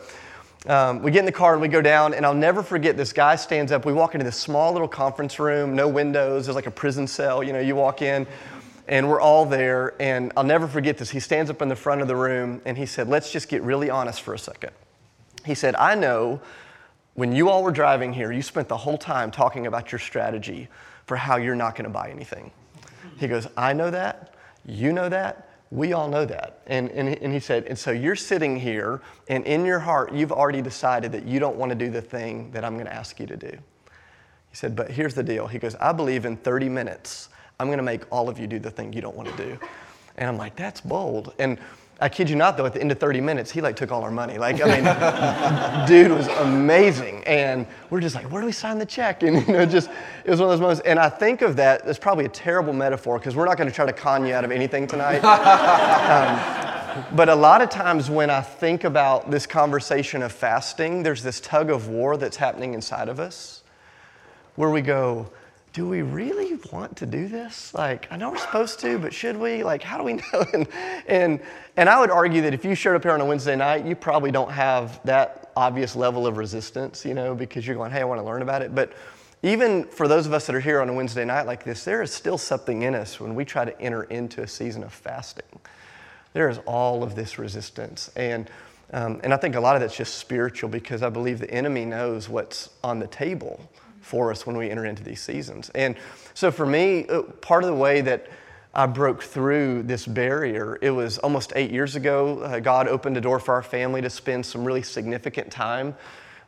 um, 0.67 1.01
we 1.03 1.11
get 1.11 1.21
in 1.21 1.27
the 1.27 1.33
car 1.33 1.53
and 1.53 1.63
we 1.63 1.69
go 1.69 1.81
down, 1.81 2.13
and 2.13 2.27
I'll 2.27 2.35
never 2.35 2.63
forget 2.63 2.97
this 2.97 3.13
guy 3.13 3.37
stands 3.37 3.73
up. 3.73 3.87
We 3.87 3.93
walk 3.93 4.15
into 4.15 4.25
this 4.25 4.37
small 4.37 4.73
little 4.73 4.89
conference 4.89 5.39
room, 5.39 5.75
no 5.75 5.89
windows, 5.89 6.47
there's 6.47 6.57
like 6.57 6.67
a 6.67 6.73
prison 6.73 7.07
cell. 7.07 7.43
You 7.43 7.53
know, 7.53 7.61
you 7.61 7.77
walk 7.77 8.03
in, 8.03 8.27
and 8.91 9.09
we're 9.09 9.21
all 9.21 9.47
there. 9.47 9.95
And 10.01 10.33
I'll 10.37 10.45
never 10.45 10.67
forget 10.67 10.99
this. 10.99 11.09
He 11.09 11.21
stands 11.21 11.49
up 11.49 11.63
in 11.63 11.69
the 11.69 11.77
front 11.77 12.03
of 12.03 12.09
the 12.09 12.17
room 12.17 12.61
and 12.67 12.77
he 12.77 12.85
said, 12.85 13.09
let's 13.09 13.33
just 13.33 13.49
get 13.49 13.63
really 13.63 13.89
honest 13.89 14.21
for 14.21 14.35
a 14.35 14.39
second. 14.39 14.73
He 15.47 15.55
said, 15.55 15.75
I 15.77 15.95
know 15.95 16.43
when 17.15 17.33
you 17.33 17.49
all 17.49 17.63
were 17.63 17.71
driving 17.71 18.13
here, 18.13 18.33
you 18.33 18.43
spent 18.43 18.69
the 18.69 18.77
whole 18.77 18.99
time 18.99 19.31
talking 19.31 19.67
about 19.67 19.93
your 19.93 20.01
strategy 20.01 20.69
for 21.07 21.17
how 21.17 21.37
you're 21.37 21.57
not 21.57 21.77
going 21.77 21.85
to 21.85 21.91
buy 21.91 22.11
anything. 22.11 22.51
He 23.17 23.29
goes, 23.29 23.47
I 23.57 23.73
know 23.73 23.91
that. 23.91 24.35
You 24.67 24.93
know 24.93 25.09
that. 25.09 25.49
We 25.71 25.93
all 25.93 26.09
know 26.09 26.25
that. 26.25 26.63
And, 26.67 26.91
and, 26.91 27.09
and 27.09 27.33
he 27.33 27.39
said, 27.39 27.67
and 27.67 27.79
so 27.79 27.93
you're 27.93 28.17
sitting 28.17 28.59
here, 28.59 29.03
and 29.29 29.45
in 29.45 29.65
your 29.65 29.79
heart, 29.79 30.13
you've 30.13 30.33
already 30.33 30.63
decided 30.63 31.13
that 31.13 31.25
you 31.25 31.39
don't 31.39 31.57
want 31.57 31.71
to 31.71 31.77
do 31.77 31.91
the 31.91 32.03
thing 32.03 32.51
that 32.51 32.65
I'm 32.65 32.75
going 32.75 32.87
to 32.87 32.95
ask 32.95 33.21
you 33.21 33.27
to 33.27 33.37
do. 33.37 33.51
He 33.51 34.57
said, 34.57 34.75
but 34.75 34.91
here's 34.91 35.15
the 35.15 35.23
deal. 35.23 35.47
He 35.47 35.61
goes, 35.61 35.77
I 35.77 35.93
believe 35.93 36.25
in 36.25 36.37
30 36.37 36.69
minutes, 36.69 37.29
I'm 37.61 37.67
going 37.67 37.77
to 37.77 37.83
make 37.83 38.11
all 38.11 38.31
of 38.31 38.39
you 38.39 38.47
do 38.47 38.59
the 38.59 38.71
thing 38.71 38.91
you 38.95 39.03
don't 39.03 39.15
want 39.15 39.29
to 39.29 39.37
do. 39.37 39.59
And 40.17 40.31
I'm 40.31 40.39
like, 40.39 40.57
that's 40.57 40.81
bold. 40.81 41.35
And 41.39 41.59
I 42.01 42.09
kid 42.09 42.31
you 42.31 42.37
not, 42.37 42.57
though, 42.57 42.65
at 42.65 42.73
the 42.73 42.81
end 42.81 42.91
of 42.91 42.99
30 42.99 43.21
minutes, 43.21 43.51
he 43.51 43.61
like 43.61 43.77
took 43.77 43.93
all 43.93 44.03
our 44.03 44.11
money. 44.11 44.39
Like, 44.39 44.63
I 44.65 45.85
mean, 45.85 45.87
dude 45.87 46.11
was 46.11 46.27
amazing. 46.29 47.23
And 47.25 47.67
we're 47.91 48.01
just 48.01 48.15
like, 48.15 48.31
where 48.33 48.41
do 48.41 48.47
we 48.47 48.53
sign 48.53 48.79
the 48.79 48.87
check? 48.87 49.23
And, 49.23 49.47
you 49.47 49.53
know, 49.53 49.67
just, 49.67 49.91
it 50.25 50.31
was 50.31 50.41
one 50.41 50.49
of 50.49 50.53
those 50.53 50.61
moments. 50.63 50.81
And 50.87 50.99
I 50.99 51.11
think 51.11 51.43
of 51.43 51.57
that, 51.57 51.85
that's 51.85 51.99
probably 51.99 52.25
a 52.25 52.31
terrible 52.31 52.73
metaphor 52.73 53.19
because 53.19 53.37
we're 53.37 53.45
not 53.45 53.59
going 53.59 53.69
to 53.69 53.75
try 53.75 53.85
to 53.85 53.93
con 53.93 54.25
you 54.25 54.33
out 54.33 54.47
of 54.47 54.51
anything 54.51 54.87
tonight. 54.87 55.19
um, 56.97 57.15
but 57.15 57.29
a 57.29 57.35
lot 57.35 57.61
of 57.61 57.69
times 57.69 58.09
when 58.09 58.31
I 58.31 58.41
think 58.41 58.85
about 58.85 59.31
this 59.31 59.47
conversation 59.47 60.23
of 60.23 60.33
fasting, 60.33 61.03
there's 61.03 61.23
this 61.23 61.41
tug 61.41 61.69
of 61.69 61.89
war 61.89 62.17
that's 62.17 62.39
happening 62.39 62.73
inside 62.73 63.11
of 63.11 63.21
us 63.21 63.63
where 64.57 64.71
we 64.71 64.81
go, 64.81 65.31
do 65.73 65.89
we 65.89 66.03
really 66.03 66.59
want 66.73 66.97
to 66.97 67.07
do 67.07 67.29
this? 67.29 67.73
Like, 67.75 68.11
I 68.11 68.17
know 68.17 68.31
we're 68.31 68.39
supposed 68.39 68.81
to, 68.81 68.99
but 68.99 69.15
should 69.15 69.37
we? 69.37 69.63
Like, 69.63 69.83
how 69.83 69.99
do 69.99 70.05
we 70.05 70.15
know? 70.33 70.45
And, 70.53 70.67
and, 71.07 71.41
and 71.77 71.89
I 71.89 72.01
would 72.01 72.11
argue 72.11 72.43
that 72.43 72.55
if 72.55 72.65
you 72.65 72.75
showed 72.75 72.97
up 72.97 73.03
here 73.05 73.13
on 73.13 73.21
a 73.21 73.25
Wednesday 73.25 73.55
night, 73.55 73.87
you 73.87 73.95
probably 73.95 74.33
don't 74.33 74.51
have 74.51 75.01
that 75.05 75.53
obvious 75.57 75.95
level 75.95 76.27
of 76.27 76.37
resistance, 76.39 77.05
you 77.05 77.15
know, 77.15 77.35
because 77.35 77.67
you're 77.67 77.77
going, 77.77 77.93
hey, 77.93 78.01
I 78.01 78.05
want 78.05 78.21
to 78.21 78.25
learn 78.25 78.43
about 78.43 78.63
it. 78.63 78.75
But 78.75 78.93
even 79.43 79.85
for 79.85 80.09
those 80.09 80.27
of 80.27 80.33
us 80.33 80.47
that 80.47 80.57
are 80.57 80.61
here 80.61 80.81
on 80.81 80.89
a 80.89 80.93
Wednesday 80.93 81.25
night 81.25 81.47
like 81.47 81.65
this, 81.65 81.85
there 81.85 82.03
is 82.03 82.13
still 82.13 82.37
something 82.37 82.83
in 82.83 82.95
us 82.95 83.21
when 83.21 83.35
we 83.35 83.45
try 83.45 83.65
to 83.65 83.81
enter 83.81 84.03
into 84.05 84.43
a 84.43 84.49
season 84.49 84.83
of 84.83 84.93
fasting. 84.93 85.45
There 86.33 86.49
is 86.49 86.59
all 86.67 87.03
of 87.03 87.15
this 87.15 87.39
resistance. 87.39 88.11
And, 88.17 88.51
um, 88.93 89.21
and 89.23 89.33
I 89.33 89.37
think 89.37 89.55
a 89.55 89.61
lot 89.61 89.77
of 89.77 89.81
that's 89.81 89.97
just 89.97 90.17
spiritual 90.17 90.69
because 90.69 91.03
I 91.03 91.09
believe 91.09 91.39
the 91.39 91.51
enemy 91.51 91.85
knows 91.85 92.29
what's 92.29 92.71
on 92.83 92.99
the 92.99 93.07
table 93.07 93.61
for 94.11 94.33
us 94.33 94.45
when 94.45 94.57
we 94.57 94.69
enter 94.69 94.85
into 94.85 95.05
these 95.05 95.21
seasons. 95.21 95.71
And 95.75 95.95
so 96.35 96.51
for 96.51 96.67
me, 96.67 97.07
uh, 97.07 97.23
part 97.23 97.63
of 97.63 97.71
the 97.71 97.77
way 97.77 98.01
that 98.01 98.27
I 98.75 98.87
broke 98.87 99.23
through 99.23 99.85
this 99.85 100.05
barrier, 100.05 100.79
it 100.83 100.91
was 100.91 101.19
almost 101.19 101.53
eight 101.55 101.71
years 101.71 101.95
ago. 101.95 102.41
Uh, 102.41 102.59
God 102.59 102.89
opened 102.89 103.17
a 103.17 103.21
door 103.21 103.39
for 103.39 103.55
our 103.55 103.63
family 103.63 104.03
to 104.03 104.11
spend 104.11 104.45
some 104.45 104.65
really 104.65 104.83
significant 104.83 105.51
time 105.51 105.95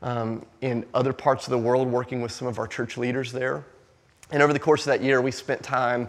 um, 0.02 0.44
in 0.60 0.84
other 0.92 1.12
parts 1.12 1.46
of 1.46 1.52
the 1.52 1.58
world 1.58 1.86
working 1.88 2.20
with 2.20 2.32
some 2.32 2.48
of 2.48 2.58
our 2.58 2.66
church 2.66 2.96
leaders 2.96 3.30
there. 3.30 3.64
And 4.32 4.42
over 4.42 4.52
the 4.52 4.58
course 4.58 4.82
of 4.82 4.86
that 4.86 5.02
year, 5.02 5.20
we 5.20 5.30
spent 5.30 5.62
time 5.62 6.08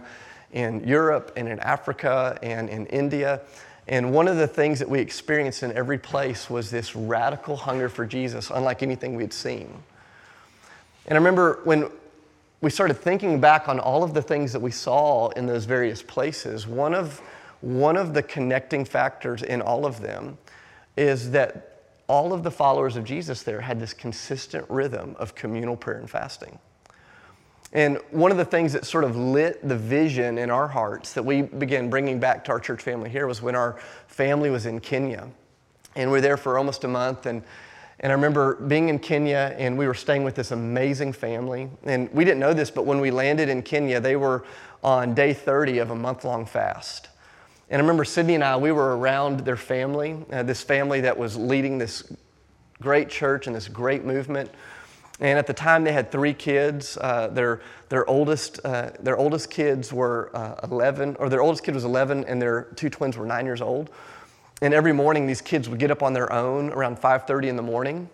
in 0.52 0.86
Europe 0.86 1.32
and 1.36 1.48
in 1.48 1.60
Africa 1.60 2.36
and 2.42 2.68
in 2.68 2.86
India. 2.86 3.42
And 3.86 4.12
one 4.12 4.28
of 4.28 4.36
the 4.36 4.48
things 4.48 4.78
that 4.80 4.88
we 4.88 4.98
experienced 4.98 5.62
in 5.62 5.72
every 5.72 5.98
place 5.98 6.50
was 6.50 6.70
this 6.70 6.96
radical 6.96 7.56
hunger 7.56 7.88
for 7.88 8.06
Jesus, 8.06 8.50
unlike 8.50 8.82
anything 8.82 9.14
we'd 9.14 9.32
seen. 9.32 9.68
And 11.06 11.16
I 11.16 11.18
remember 11.18 11.60
when 11.64 11.90
we 12.60 12.70
started 12.70 12.94
thinking 12.94 13.40
back 13.40 13.68
on 13.68 13.78
all 13.78 14.02
of 14.02 14.14
the 14.14 14.22
things 14.22 14.52
that 14.52 14.60
we 14.60 14.70
saw 14.70 15.28
in 15.30 15.46
those 15.46 15.66
various 15.66 16.02
places, 16.02 16.66
one 16.66 16.94
of, 16.94 17.20
one 17.60 17.96
of 17.96 18.14
the 18.14 18.22
connecting 18.22 18.84
factors 18.84 19.42
in 19.42 19.60
all 19.60 19.84
of 19.84 20.00
them 20.00 20.38
is 20.96 21.30
that 21.32 21.82
all 22.06 22.32
of 22.32 22.42
the 22.42 22.50
followers 22.50 22.96
of 22.96 23.04
Jesus 23.04 23.42
there 23.42 23.60
had 23.60 23.80
this 23.80 23.92
consistent 23.92 24.64
rhythm 24.68 25.16
of 25.18 25.34
communal 25.34 25.76
prayer 25.76 25.98
and 25.98 26.08
fasting. 26.08 26.58
And 27.72 27.98
one 28.10 28.30
of 28.30 28.36
the 28.36 28.44
things 28.44 28.72
that 28.72 28.86
sort 28.86 29.02
of 29.02 29.16
lit 29.16 29.66
the 29.66 29.76
vision 29.76 30.38
in 30.38 30.48
our 30.48 30.68
hearts 30.68 31.12
that 31.14 31.24
we 31.24 31.42
began 31.42 31.90
bringing 31.90 32.20
back 32.20 32.44
to 32.44 32.52
our 32.52 32.60
church 32.60 32.82
family 32.82 33.10
here 33.10 33.26
was 33.26 33.42
when 33.42 33.56
our 33.56 33.78
family 34.06 34.48
was 34.48 34.64
in 34.64 34.78
Kenya. 34.80 35.28
And 35.96 36.10
we 36.10 36.18
were 36.18 36.20
there 36.20 36.36
for 36.36 36.56
almost 36.56 36.84
a 36.84 36.88
month. 36.88 37.26
And 37.26 37.42
and 38.04 38.12
I 38.12 38.16
remember 38.16 38.56
being 38.56 38.90
in 38.90 38.98
Kenya 38.98 39.54
and 39.56 39.78
we 39.78 39.86
were 39.86 39.94
staying 39.94 40.24
with 40.24 40.34
this 40.34 40.50
amazing 40.50 41.14
family. 41.14 41.70
And 41.84 42.12
we 42.12 42.22
didn't 42.26 42.38
know 42.38 42.52
this, 42.52 42.70
but 42.70 42.84
when 42.84 43.00
we 43.00 43.10
landed 43.10 43.48
in 43.48 43.62
Kenya, 43.62 43.98
they 43.98 44.14
were 44.14 44.44
on 44.82 45.14
day 45.14 45.32
30 45.32 45.78
of 45.78 45.90
a 45.90 45.96
month 45.96 46.22
long 46.22 46.44
fast. 46.44 47.08
And 47.70 47.80
I 47.80 47.82
remember 47.82 48.04
Sydney 48.04 48.34
and 48.34 48.44
I, 48.44 48.58
we 48.58 48.72
were 48.72 48.98
around 48.98 49.40
their 49.40 49.56
family, 49.56 50.18
uh, 50.30 50.42
this 50.42 50.62
family 50.62 51.00
that 51.00 51.16
was 51.16 51.38
leading 51.38 51.78
this 51.78 52.12
great 52.82 53.08
church 53.08 53.46
and 53.46 53.56
this 53.56 53.68
great 53.68 54.04
movement. 54.04 54.50
And 55.18 55.38
at 55.38 55.46
the 55.46 55.54
time, 55.54 55.82
they 55.82 55.92
had 55.92 56.12
three 56.12 56.34
kids. 56.34 56.98
Uh, 56.98 57.28
their, 57.28 57.62
their, 57.88 58.06
oldest, 58.06 58.60
uh, 58.66 58.90
their 59.00 59.16
oldest 59.16 59.50
kids 59.50 59.94
were 59.94 60.30
uh, 60.34 60.56
11, 60.62 61.16
or 61.18 61.30
their 61.30 61.40
oldest 61.40 61.64
kid 61.64 61.72
was 61.72 61.86
11, 61.86 62.24
and 62.24 62.42
their 62.42 62.64
two 62.74 62.90
twins 62.90 63.16
were 63.16 63.24
nine 63.24 63.46
years 63.46 63.62
old. 63.62 63.88
And 64.64 64.72
every 64.72 64.94
morning, 64.94 65.26
these 65.26 65.42
kids 65.42 65.68
would 65.68 65.78
get 65.78 65.90
up 65.90 66.02
on 66.02 66.14
their 66.14 66.32
own 66.32 66.72
around 66.72 66.98
5:30 66.98 67.50
in 67.50 67.56
the 67.56 67.62
morning, 67.62 68.08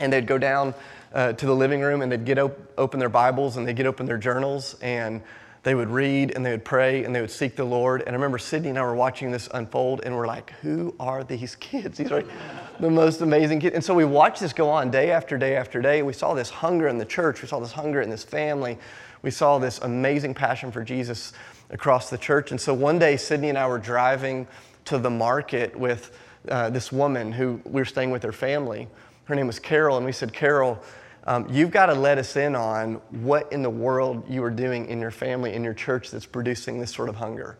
and 0.00 0.12
they'd 0.12 0.26
go 0.26 0.36
down 0.36 0.74
uh, 1.14 1.34
to 1.34 1.46
the 1.46 1.54
living 1.54 1.82
room 1.82 2.02
and 2.02 2.10
they'd 2.10 2.24
get 2.24 2.36
op- 2.36 2.58
open 2.76 2.98
their 2.98 3.08
Bibles 3.08 3.56
and 3.56 3.64
they'd 3.64 3.76
get 3.76 3.86
open 3.86 4.04
their 4.04 4.18
journals 4.18 4.74
and 4.82 5.22
they 5.62 5.76
would 5.76 5.88
read 5.88 6.32
and 6.34 6.44
they 6.44 6.50
would 6.50 6.64
pray 6.64 7.04
and 7.04 7.14
they 7.14 7.20
would 7.20 7.30
seek 7.30 7.54
the 7.54 7.62
Lord. 7.62 8.00
And 8.00 8.10
I 8.10 8.14
remember 8.14 8.38
Sydney 8.38 8.70
and 8.70 8.78
I 8.78 8.82
were 8.82 8.96
watching 8.96 9.30
this 9.30 9.48
unfold 9.54 10.00
and 10.04 10.16
we're 10.16 10.26
like, 10.26 10.50
who 10.62 10.96
are 10.98 11.22
these 11.22 11.54
kids? 11.54 11.98
These 11.98 12.10
are 12.10 12.24
the 12.80 12.90
most 12.90 13.20
amazing 13.20 13.60
kids. 13.60 13.76
And 13.76 13.84
so 13.84 13.94
we 13.94 14.04
watched 14.04 14.40
this 14.40 14.52
go 14.52 14.68
on 14.68 14.90
day 14.90 15.12
after 15.12 15.38
day 15.38 15.54
after 15.54 15.80
day. 15.80 16.02
We 16.02 16.12
saw 16.12 16.34
this 16.34 16.50
hunger 16.50 16.88
in 16.88 16.98
the 16.98 17.04
church, 17.04 17.40
we 17.40 17.46
saw 17.46 17.60
this 17.60 17.72
hunger 17.72 18.02
in 18.02 18.10
this 18.10 18.24
family, 18.24 18.78
we 19.22 19.30
saw 19.30 19.60
this 19.60 19.78
amazing 19.78 20.34
passion 20.34 20.72
for 20.72 20.82
Jesus 20.82 21.32
across 21.70 22.10
the 22.10 22.18
church. 22.18 22.50
And 22.50 22.60
so 22.60 22.74
one 22.74 22.98
day, 22.98 23.16
Sydney 23.16 23.48
and 23.48 23.58
I 23.58 23.66
were 23.66 23.78
driving 23.78 24.46
to 24.88 24.98
the 24.98 25.10
market 25.10 25.78
with 25.78 26.16
uh, 26.48 26.70
this 26.70 26.90
woman 26.90 27.30
who 27.30 27.60
we 27.64 27.80
were 27.80 27.84
staying 27.84 28.10
with 28.10 28.22
her 28.22 28.32
family. 28.32 28.88
Her 29.24 29.34
name 29.34 29.46
was 29.46 29.58
Carol, 29.58 29.98
and 29.98 30.06
we 30.06 30.12
said, 30.12 30.32
Carol, 30.32 30.82
um, 31.26 31.46
you've 31.50 31.70
got 31.70 31.86
to 31.86 31.94
let 31.94 32.16
us 32.16 32.36
in 32.36 32.56
on 32.56 32.94
what 33.10 33.52
in 33.52 33.62
the 33.62 33.68
world 33.68 34.24
you 34.30 34.42
are 34.42 34.50
doing 34.50 34.86
in 34.86 34.98
your 34.98 35.10
family, 35.10 35.52
in 35.52 35.62
your 35.62 35.74
church, 35.74 36.10
that's 36.10 36.24
producing 36.24 36.80
this 36.80 36.90
sort 36.90 37.10
of 37.10 37.16
hunger 37.16 37.58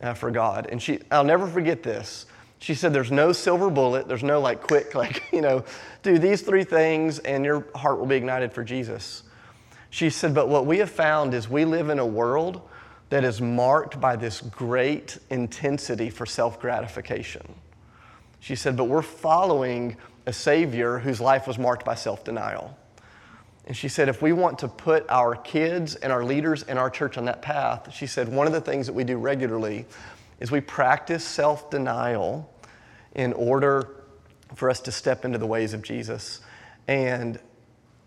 uh, 0.00 0.14
for 0.14 0.30
God. 0.30 0.68
And 0.72 0.80
she, 0.80 1.00
I'll 1.10 1.22
never 1.22 1.46
forget 1.46 1.82
this. 1.82 2.24
She 2.60 2.74
said, 2.74 2.94
There's 2.94 3.12
no 3.12 3.32
silver 3.32 3.68
bullet. 3.68 4.08
There's 4.08 4.22
no 4.22 4.40
like 4.40 4.62
quick, 4.62 4.94
like, 4.94 5.24
you 5.32 5.42
know, 5.42 5.64
do 6.02 6.18
these 6.18 6.40
three 6.40 6.64
things 6.64 7.18
and 7.18 7.44
your 7.44 7.66
heart 7.74 7.98
will 7.98 8.06
be 8.06 8.16
ignited 8.16 8.54
for 8.54 8.64
Jesus. 8.64 9.24
She 9.90 10.08
said, 10.08 10.34
But 10.34 10.48
what 10.48 10.64
we 10.64 10.78
have 10.78 10.90
found 10.90 11.34
is 11.34 11.46
we 11.46 11.66
live 11.66 11.90
in 11.90 11.98
a 11.98 12.06
world 12.06 12.62
that 13.10 13.24
is 13.24 13.40
marked 13.40 14.00
by 14.00 14.16
this 14.16 14.40
great 14.40 15.18
intensity 15.28 16.10
for 16.10 16.26
self 16.26 16.60
gratification. 16.60 17.54
She 18.38 18.54
said, 18.54 18.76
But 18.76 18.84
we're 18.84 19.02
following 19.02 19.96
a 20.26 20.32
Savior 20.32 20.98
whose 20.98 21.20
life 21.20 21.46
was 21.46 21.58
marked 21.58 21.84
by 21.84 21.94
self 21.94 22.24
denial. 22.24 22.76
And 23.66 23.76
she 23.76 23.88
said, 23.88 24.08
if 24.08 24.20
we 24.20 24.32
want 24.32 24.58
to 24.60 24.68
put 24.68 25.06
our 25.08 25.36
kids 25.36 25.94
and 25.94 26.12
our 26.12 26.24
leaders 26.24 26.64
and 26.64 26.78
our 26.78 26.90
church 26.90 27.16
on 27.16 27.26
that 27.26 27.40
path, 27.40 27.94
she 27.94 28.06
said, 28.06 28.28
one 28.28 28.48
of 28.48 28.52
the 28.52 28.60
things 28.60 28.86
that 28.86 28.94
we 28.94 29.04
do 29.04 29.16
regularly 29.16 29.86
is 30.40 30.50
we 30.50 30.60
practice 30.60 31.24
self 31.24 31.70
denial 31.70 32.52
in 33.14 33.32
order 33.34 33.88
for 34.54 34.70
us 34.70 34.80
to 34.80 34.92
step 34.92 35.24
into 35.24 35.38
the 35.38 35.46
ways 35.46 35.74
of 35.74 35.82
Jesus. 35.82 36.40
And 36.88 37.38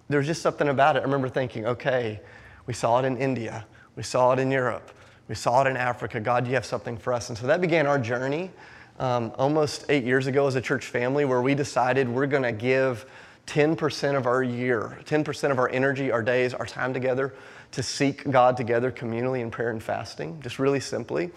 there's 0.09 0.27
just 0.27 0.41
something 0.41 0.67
about 0.67 0.97
it. 0.97 0.99
I 0.99 1.03
remember 1.03 1.29
thinking, 1.29 1.65
okay, 1.65 2.19
we 2.65 2.73
saw 2.73 2.99
it 2.99 3.05
in 3.05 3.17
India, 3.17 3.65
we 3.95 4.03
saw 4.03 4.33
it 4.33 4.39
in 4.39 4.51
Europe. 4.51 4.91
We 5.27 5.35
saw 5.35 5.63
it 5.63 5.69
in 5.69 5.77
Africa. 5.77 6.19
God, 6.19 6.47
you 6.47 6.53
have 6.53 6.65
something 6.65 6.97
for 6.97 7.13
us. 7.13 7.29
And 7.29 7.37
so 7.37 7.47
that 7.47 7.61
began 7.61 7.87
our 7.87 7.99
journey 7.99 8.51
um, 8.99 9.31
almost 9.37 9.85
eight 9.89 10.03
years 10.03 10.27
ago 10.27 10.47
as 10.47 10.55
a 10.55 10.61
church 10.61 10.85
family 10.85 11.25
where 11.25 11.41
we 11.41 11.55
decided 11.55 12.07
we're 12.07 12.27
going 12.27 12.43
to 12.43 12.51
give 12.51 13.05
10% 13.47 14.15
of 14.15 14.25
our 14.25 14.43
year, 14.43 14.99
10% 15.05 15.51
of 15.51 15.59
our 15.59 15.69
energy, 15.69 16.11
our 16.11 16.21
days, 16.21 16.53
our 16.53 16.65
time 16.65 16.93
together 16.93 17.33
to 17.71 17.83
seek 17.83 18.29
God 18.29 18.55
together 18.55 18.91
communally 18.91 19.41
in 19.41 19.49
prayer 19.49 19.69
and 19.71 19.81
fasting, 19.81 20.39
just 20.41 20.59
really 20.59 20.79
simply. 20.79 21.31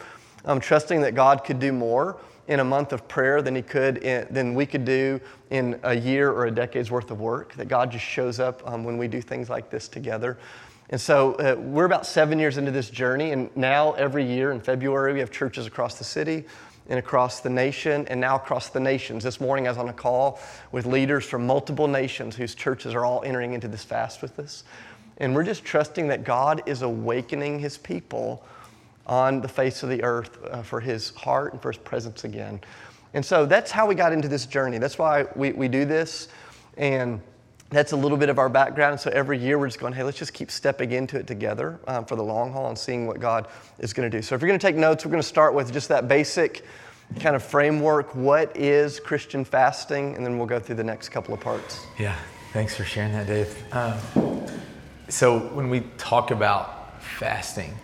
Um, 0.45 0.61
trusting 0.61 1.01
that 1.01 1.15
God 1.15 1.45
could 1.45 1.59
do 1.59 1.73
more 1.73 2.19
in 2.49 2.61
a 2.61 2.65
month 2.65 2.93
of 2.93 3.09
prayer 3.09 3.43
than 3.43 3.57
he 3.57 3.63
could 3.63 3.99
in, 3.99 4.27
than 4.31 4.55
we 4.55 4.67
could 4.67 4.85
do 4.85 5.21
in 5.51 5.81
a 5.83 5.95
year 5.95 6.31
or 6.31 6.47
a 6.47 6.51
decade's 6.51 6.91
worth 6.91 7.11
of 7.11 7.21
work. 7.21 7.55
That 7.55 7.67
God 7.67 7.91
just 7.91 8.05
shows 8.05 8.39
up 8.39 8.63
um, 8.71 8.85
when 8.85 8.99
we 8.99 9.09
do 9.09 9.21
things 9.21 9.51
like 9.51 9.71
this 9.71 9.89
together. 9.89 10.39
And 10.91 11.01
so 11.01 11.35
uh, 11.35 11.57
we're 11.59 11.85
about 11.85 12.07
seven 12.07 12.39
years 12.39 12.59
into 12.59 12.71
this 12.71 12.91
journey, 12.91 13.33
and 13.33 13.55
now 13.57 13.93
every 13.93 14.25
year 14.25 14.53
in 14.53 14.61
February 14.61 15.13
we 15.13 15.21
have 15.21 15.33
churches 15.33 15.67
across 15.67 15.99
the 15.99 16.05
city 16.05 16.45
and 16.89 16.99
across 16.99 17.41
the 17.41 17.51
nation, 17.51 18.07
and 18.07 18.21
now 18.21 18.37
across 18.37 18.69
the 18.69 18.79
nations. 18.79 19.25
This 19.25 19.41
morning 19.41 19.67
I 19.67 19.71
was 19.71 19.79
on 19.79 19.89
a 19.89 19.93
call 19.93 20.39
with 20.71 20.87
leaders 20.87 21.25
from 21.25 21.45
multiple 21.45 21.89
nations 21.89 22.37
whose 22.37 22.55
churches 22.55 22.95
are 22.95 23.05
all 23.05 23.25
entering 23.25 23.55
into 23.55 23.67
this 23.67 23.83
fast 23.83 24.23
with 24.23 24.39
us. 24.39 24.63
And 25.19 25.35
we're 25.35 25.43
just 25.43 25.65
trusting 25.65 26.07
that 26.09 26.23
God 26.23 26.63
is 26.67 26.83
awakening 26.83 27.59
his 27.59 27.77
people 27.77 28.45
on 29.07 29.41
the 29.41 29.49
face 29.49 29.83
of 29.83 29.89
the 29.89 30.05
earth 30.05 30.39
uh, 30.45 30.63
for 30.63 30.81
his 30.81 31.11
heart 31.11 31.55
and 31.55 31.63
for 31.63 31.73
his 31.73 31.79
presence 31.79 32.23
again. 32.23 32.61
And 33.15 33.25
so 33.25 33.47
that's 33.47 33.71
how 33.71 33.87
we 33.87 33.97
got 33.97 34.13
into 34.13 34.29
this 34.29 34.47
journey. 34.47 34.79
That's 34.79 34.99
why 34.99 35.27
we, 35.35 35.53
we 35.53 35.67
do 35.67 35.85
this. 35.85 36.29
And 36.77 37.21
that's 37.71 37.93
a 37.93 37.97
little 37.97 38.19
bit 38.19 38.29
of 38.29 38.39
our 38.39 38.49
background. 38.49 39.01
So 39.01 39.11
every 39.11 39.39
year 39.39 39.59
we're 39.59 39.67
just 39.67 39.81
going, 39.81 39.93
hey, 39.93 40.03
let's 40.03 40.19
just 40.19 40.33
keep 40.33 40.51
stepping 40.51 40.93
into 40.93 41.19
it 41.19 41.27
together 41.27 41.81
um, 41.89 42.05
for 42.05 42.17
the 42.17 42.23
long 42.23 42.53
haul 42.53 42.69
and 42.69 42.79
seeing 42.79 43.07
what 43.07 43.19
God 43.19 43.49
is 43.79 43.93
going 43.93 44.09
to 44.11 44.17
do. 44.17 44.23
So 44.23 44.35
if 44.35 44.41
you're 44.41 44.49
going 44.49 44.59
to 44.59 44.67
take 44.67 44.77
notes, 44.77 45.05
we're 45.05 45.11
going 45.11 45.23
to 45.23 45.29
start 45.29 45.55
with 45.55 45.73
just 45.73 45.89
that 45.89 46.07
basic 46.07 46.65
kind 47.21 47.35
of 47.35 47.43
framework. 47.43 48.15
What 48.15 48.57
is 48.57 49.01
Christian 49.01 49.45
fasting? 49.45 50.15
And 50.15 50.25
then 50.25 50.39
we'll 50.39 50.47
go 50.47 50.61
through 50.61 50.77
the 50.77 50.85
next 50.85 51.09
couple 51.09 51.35
of 51.35 51.41
parts. 51.41 51.85
Yeah, 51.99 52.17
thanks 52.53 52.77
for 52.77 52.85
sharing 52.85 53.13
that, 53.13 53.27
Dave. 53.27 53.57
Um, 53.73 54.47
so 55.09 55.39
when 55.39 55.69
we 55.69 55.81
talk 55.99 56.31
about 56.31 57.03
fasting, 57.03 57.75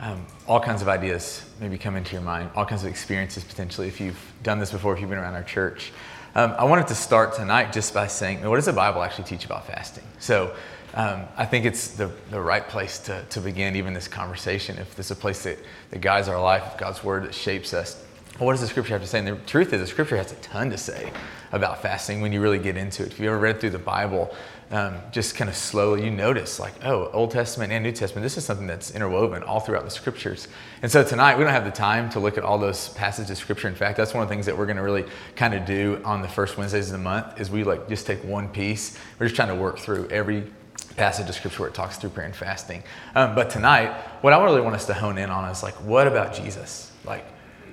um, 0.00 0.24
all 0.46 0.60
kinds 0.60 0.80
of 0.80 0.88
ideas 0.88 1.44
maybe 1.60 1.76
come 1.76 1.96
into 1.96 2.12
your 2.12 2.22
mind, 2.22 2.50
all 2.54 2.64
kinds 2.64 2.84
of 2.84 2.90
experiences 2.90 3.42
potentially 3.42 3.88
if 3.88 4.00
you've 4.00 4.20
done 4.42 4.58
this 4.58 4.70
before, 4.70 4.94
if 4.94 5.00
you've 5.00 5.10
been 5.10 5.18
around 5.18 5.34
our 5.34 5.42
church. 5.42 5.92
Um, 6.38 6.54
I 6.56 6.62
wanted 6.62 6.86
to 6.86 6.94
start 6.94 7.34
tonight 7.34 7.72
just 7.72 7.92
by 7.92 8.06
saying, 8.06 8.48
what 8.48 8.54
does 8.54 8.66
the 8.66 8.72
Bible 8.72 9.02
actually 9.02 9.24
teach 9.24 9.44
about 9.44 9.66
fasting? 9.66 10.04
So 10.20 10.54
um, 10.94 11.24
I 11.36 11.44
think 11.44 11.64
it's 11.64 11.88
the, 11.88 12.12
the 12.30 12.40
right 12.40 12.68
place 12.68 13.00
to, 13.00 13.24
to 13.30 13.40
begin 13.40 13.74
even 13.74 13.92
this 13.92 14.06
conversation. 14.06 14.78
If 14.78 14.94
there's 14.94 15.10
a 15.10 15.16
place 15.16 15.42
that, 15.42 15.58
that 15.90 16.00
guides 16.00 16.28
our 16.28 16.40
life, 16.40 16.62
if 16.64 16.78
God's 16.78 17.02
word 17.02 17.24
that 17.24 17.34
shapes 17.34 17.74
us, 17.74 18.00
what 18.38 18.52
does 18.52 18.60
the 18.60 18.68
scripture 18.68 18.92
have 18.92 19.02
to 19.02 19.08
say? 19.08 19.18
And 19.18 19.26
the 19.26 19.36
truth 19.46 19.72
is, 19.72 19.80
the 19.80 19.86
scripture 19.88 20.16
has 20.16 20.30
a 20.30 20.36
ton 20.36 20.70
to 20.70 20.78
say 20.78 21.10
about 21.50 21.82
fasting 21.82 22.20
when 22.20 22.32
you 22.32 22.40
really 22.40 22.60
get 22.60 22.76
into 22.76 23.02
it. 23.02 23.10
If 23.10 23.18
you 23.18 23.26
ever 23.26 23.38
read 23.40 23.60
through 23.60 23.70
the 23.70 23.80
Bible, 23.80 24.32
um, 24.70 24.98
just 25.12 25.34
kind 25.34 25.48
of 25.48 25.56
slowly, 25.56 26.04
you 26.04 26.10
notice 26.10 26.60
like, 26.60 26.74
oh, 26.84 27.10
Old 27.12 27.30
Testament 27.30 27.72
and 27.72 27.82
New 27.82 27.92
Testament, 27.92 28.22
this 28.22 28.36
is 28.36 28.44
something 28.44 28.66
that's 28.66 28.90
interwoven 28.90 29.42
all 29.42 29.60
throughout 29.60 29.84
the 29.84 29.90
scriptures. 29.90 30.46
And 30.82 30.92
so 30.92 31.02
tonight, 31.02 31.38
we 31.38 31.44
don't 31.44 31.52
have 31.52 31.64
the 31.64 31.70
time 31.70 32.10
to 32.10 32.20
look 32.20 32.36
at 32.36 32.44
all 32.44 32.58
those 32.58 32.90
passages 32.90 33.30
of 33.30 33.38
scripture. 33.38 33.68
In 33.68 33.74
fact, 33.74 33.96
that's 33.96 34.12
one 34.12 34.22
of 34.22 34.28
the 34.28 34.34
things 34.34 34.44
that 34.46 34.56
we're 34.56 34.66
going 34.66 34.76
to 34.76 34.82
really 34.82 35.06
kind 35.36 35.54
of 35.54 35.64
do 35.64 36.00
on 36.04 36.20
the 36.20 36.28
first 36.28 36.58
Wednesdays 36.58 36.86
of 36.86 36.92
the 36.92 36.98
month 36.98 37.40
is 37.40 37.50
we 37.50 37.64
like 37.64 37.88
just 37.88 38.06
take 38.06 38.22
one 38.24 38.48
piece. 38.48 38.98
We're 39.18 39.26
just 39.26 39.36
trying 39.36 39.48
to 39.48 39.54
work 39.54 39.78
through 39.78 40.08
every 40.08 40.50
passage 40.96 41.28
of 41.28 41.34
scripture 41.34 41.62
where 41.62 41.70
it 41.70 41.74
talks 41.74 41.96
through 41.96 42.10
prayer 42.10 42.26
and 42.26 42.36
fasting. 42.36 42.82
Um, 43.14 43.34
but 43.34 43.48
tonight, 43.48 43.92
what 44.20 44.34
I 44.34 44.44
really 44.44 44.60
want 44.60 44.74
us 44.74 44.86
to 44.86 44.94
hone 44.94 45.16
in 45.16 45.30
on 45.30 45.48
is 45.50 45.62
like, 45.62 45.74
what 45.76 46.06
about 46.06 46.34
Jesus? 46.34 46.92
Like, 47.04 47.24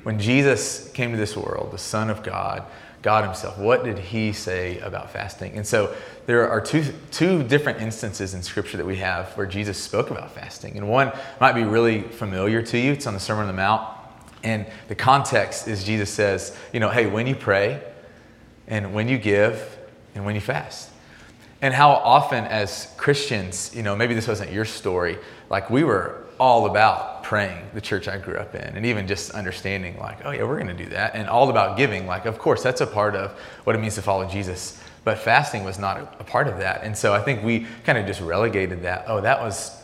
when 0.04 0.20
Jesus 0.20 0.90
came 0.92 1.12
to 1.12 1.18
this 1.18 1.36
world, 1.36 1.72
the 1.72 1.80
Son 1.80 2.10
of 2.10 2.22
God, 2.24 2.64
God 3.06 3.24
Himself, 3.24 3.60
what 3.60 3.84
did 3.84 4.00
He 4.00 4.34
say 4.34 4.80
about 4.80 5.12
fasting? 5.12 5.56
And 5.58 5.68
so 5.68 5.96
there 6.26 6.50
are 6.50 6.60
two, 6.60 6.92
two 7.12 7.44
different 7.44 7.80
instances 7.80 8.34
in 8.34 8.42
Scripture 8.42 8.78
that 8.78 8.86
we 8.86 8.96
have 8.96 9.28
where 9.38 9.46
Jesus 9.46 9.78
spoke 9.78 10.10
about 10.10 10.32
fasting. 10.32 10.76
And 10.76 10.90
one 10.90 11.12
might 11.40 11.54
be 11.54 11.64
really 11.64 12.02
familiar 12.02 12.64
to 12.64 12.80
you. 12.80 12.94
It's 12.94 13.06
on 13.06 13.14
the 13.14 13.20
Sermon 13.20 13.44
on 13.44 13.48
the 13.48 13.54
Mount. 13.54 13.88
And 14.42 14.66
the 14.88 14.96
context 14.96 15.68
is 15.68 15.84
Jesus 15.84 16.10
says, 16.10 16.58
you 16.74 16.80
know, 16.80 16.90
hey, 16.90 17.06
when 17.06 17.28
you 17.28 17.36
pray, 17.36 17.80
and 18.68 18.92
when 18.92 19.08
you 19.08 19.20
give, 19.20 19.78
and 20.16 20.26
when 20.26 20.34
you 20.34 20.42
fast. 20.42 20.90
And 21.62 21.76
how 21.76 21.92
often, 21.92 22.46
as 22.46 22.92
Christians, 22.98 23.72
you 23.76 23.84
know, 23.84 23.96
maybe 23.96 24.16
this 24.16 24.28
wasn't 24.28 24.52
your 24.52 24.66
story, 24.66 25.20
like 25.52 25.70
we 25.70 25.84
were 25.84 26.24
all 26.40 26.66
about 26.66 27.15
praying, 27.26 27.68
the 27.74 27.82
church 27.82 28.08
I 28.08 28.20
grew 28.20 28.36
up 28.36 28.54
in, 28.54 28.62
and 28.62 28.86
even 28.86 29.08
just 29.08 29.32
understanding, 29.32 29.98
like, 29.98 30.20
oh, 30.26 30.30
yeah, 30.30 30.44
we're 30.44 30.62
going 30.62 30.78
to 30.78 30.84
do 30.84 30.92
that. 30.92 31.16
And 31.16 31.28
all 31.28 31.50
about 31.50 31.76
giving. 31.76 32.06
Like, 32.06 32.28
of 32.28 32.38
course, 32.38 32.62
that's 32.62 32.82
a 32.82 32.86
part 32.86 33.16
of 33.16 33.32
what 33.64 33.76
it 33.76 33.80
means 33.80 33.96
to 33.96 34.04
follow 34.04 34.28
Jesus. 34.28 34.80
But 35.04 35.18
fasting 35.18 35.64
was 35.64 35.80
not 35.80 36.18
a, 36.20 36.24
part 36.24 36.48
of 36.48 36.60
that. 36.60 36.84
And 36.84 36.96
so 36.96 37.16
I 37.16 37.22
think 37.22 37.44
we 37.44 37.66
kind 37.84 37.98
of 37.98 38.06
just 38.06 38.22
relegated 38.22 38.84
that. 38.84 39.06
Oh, 39.08 39.22
that 39.22 39.40
was 39.40 39.76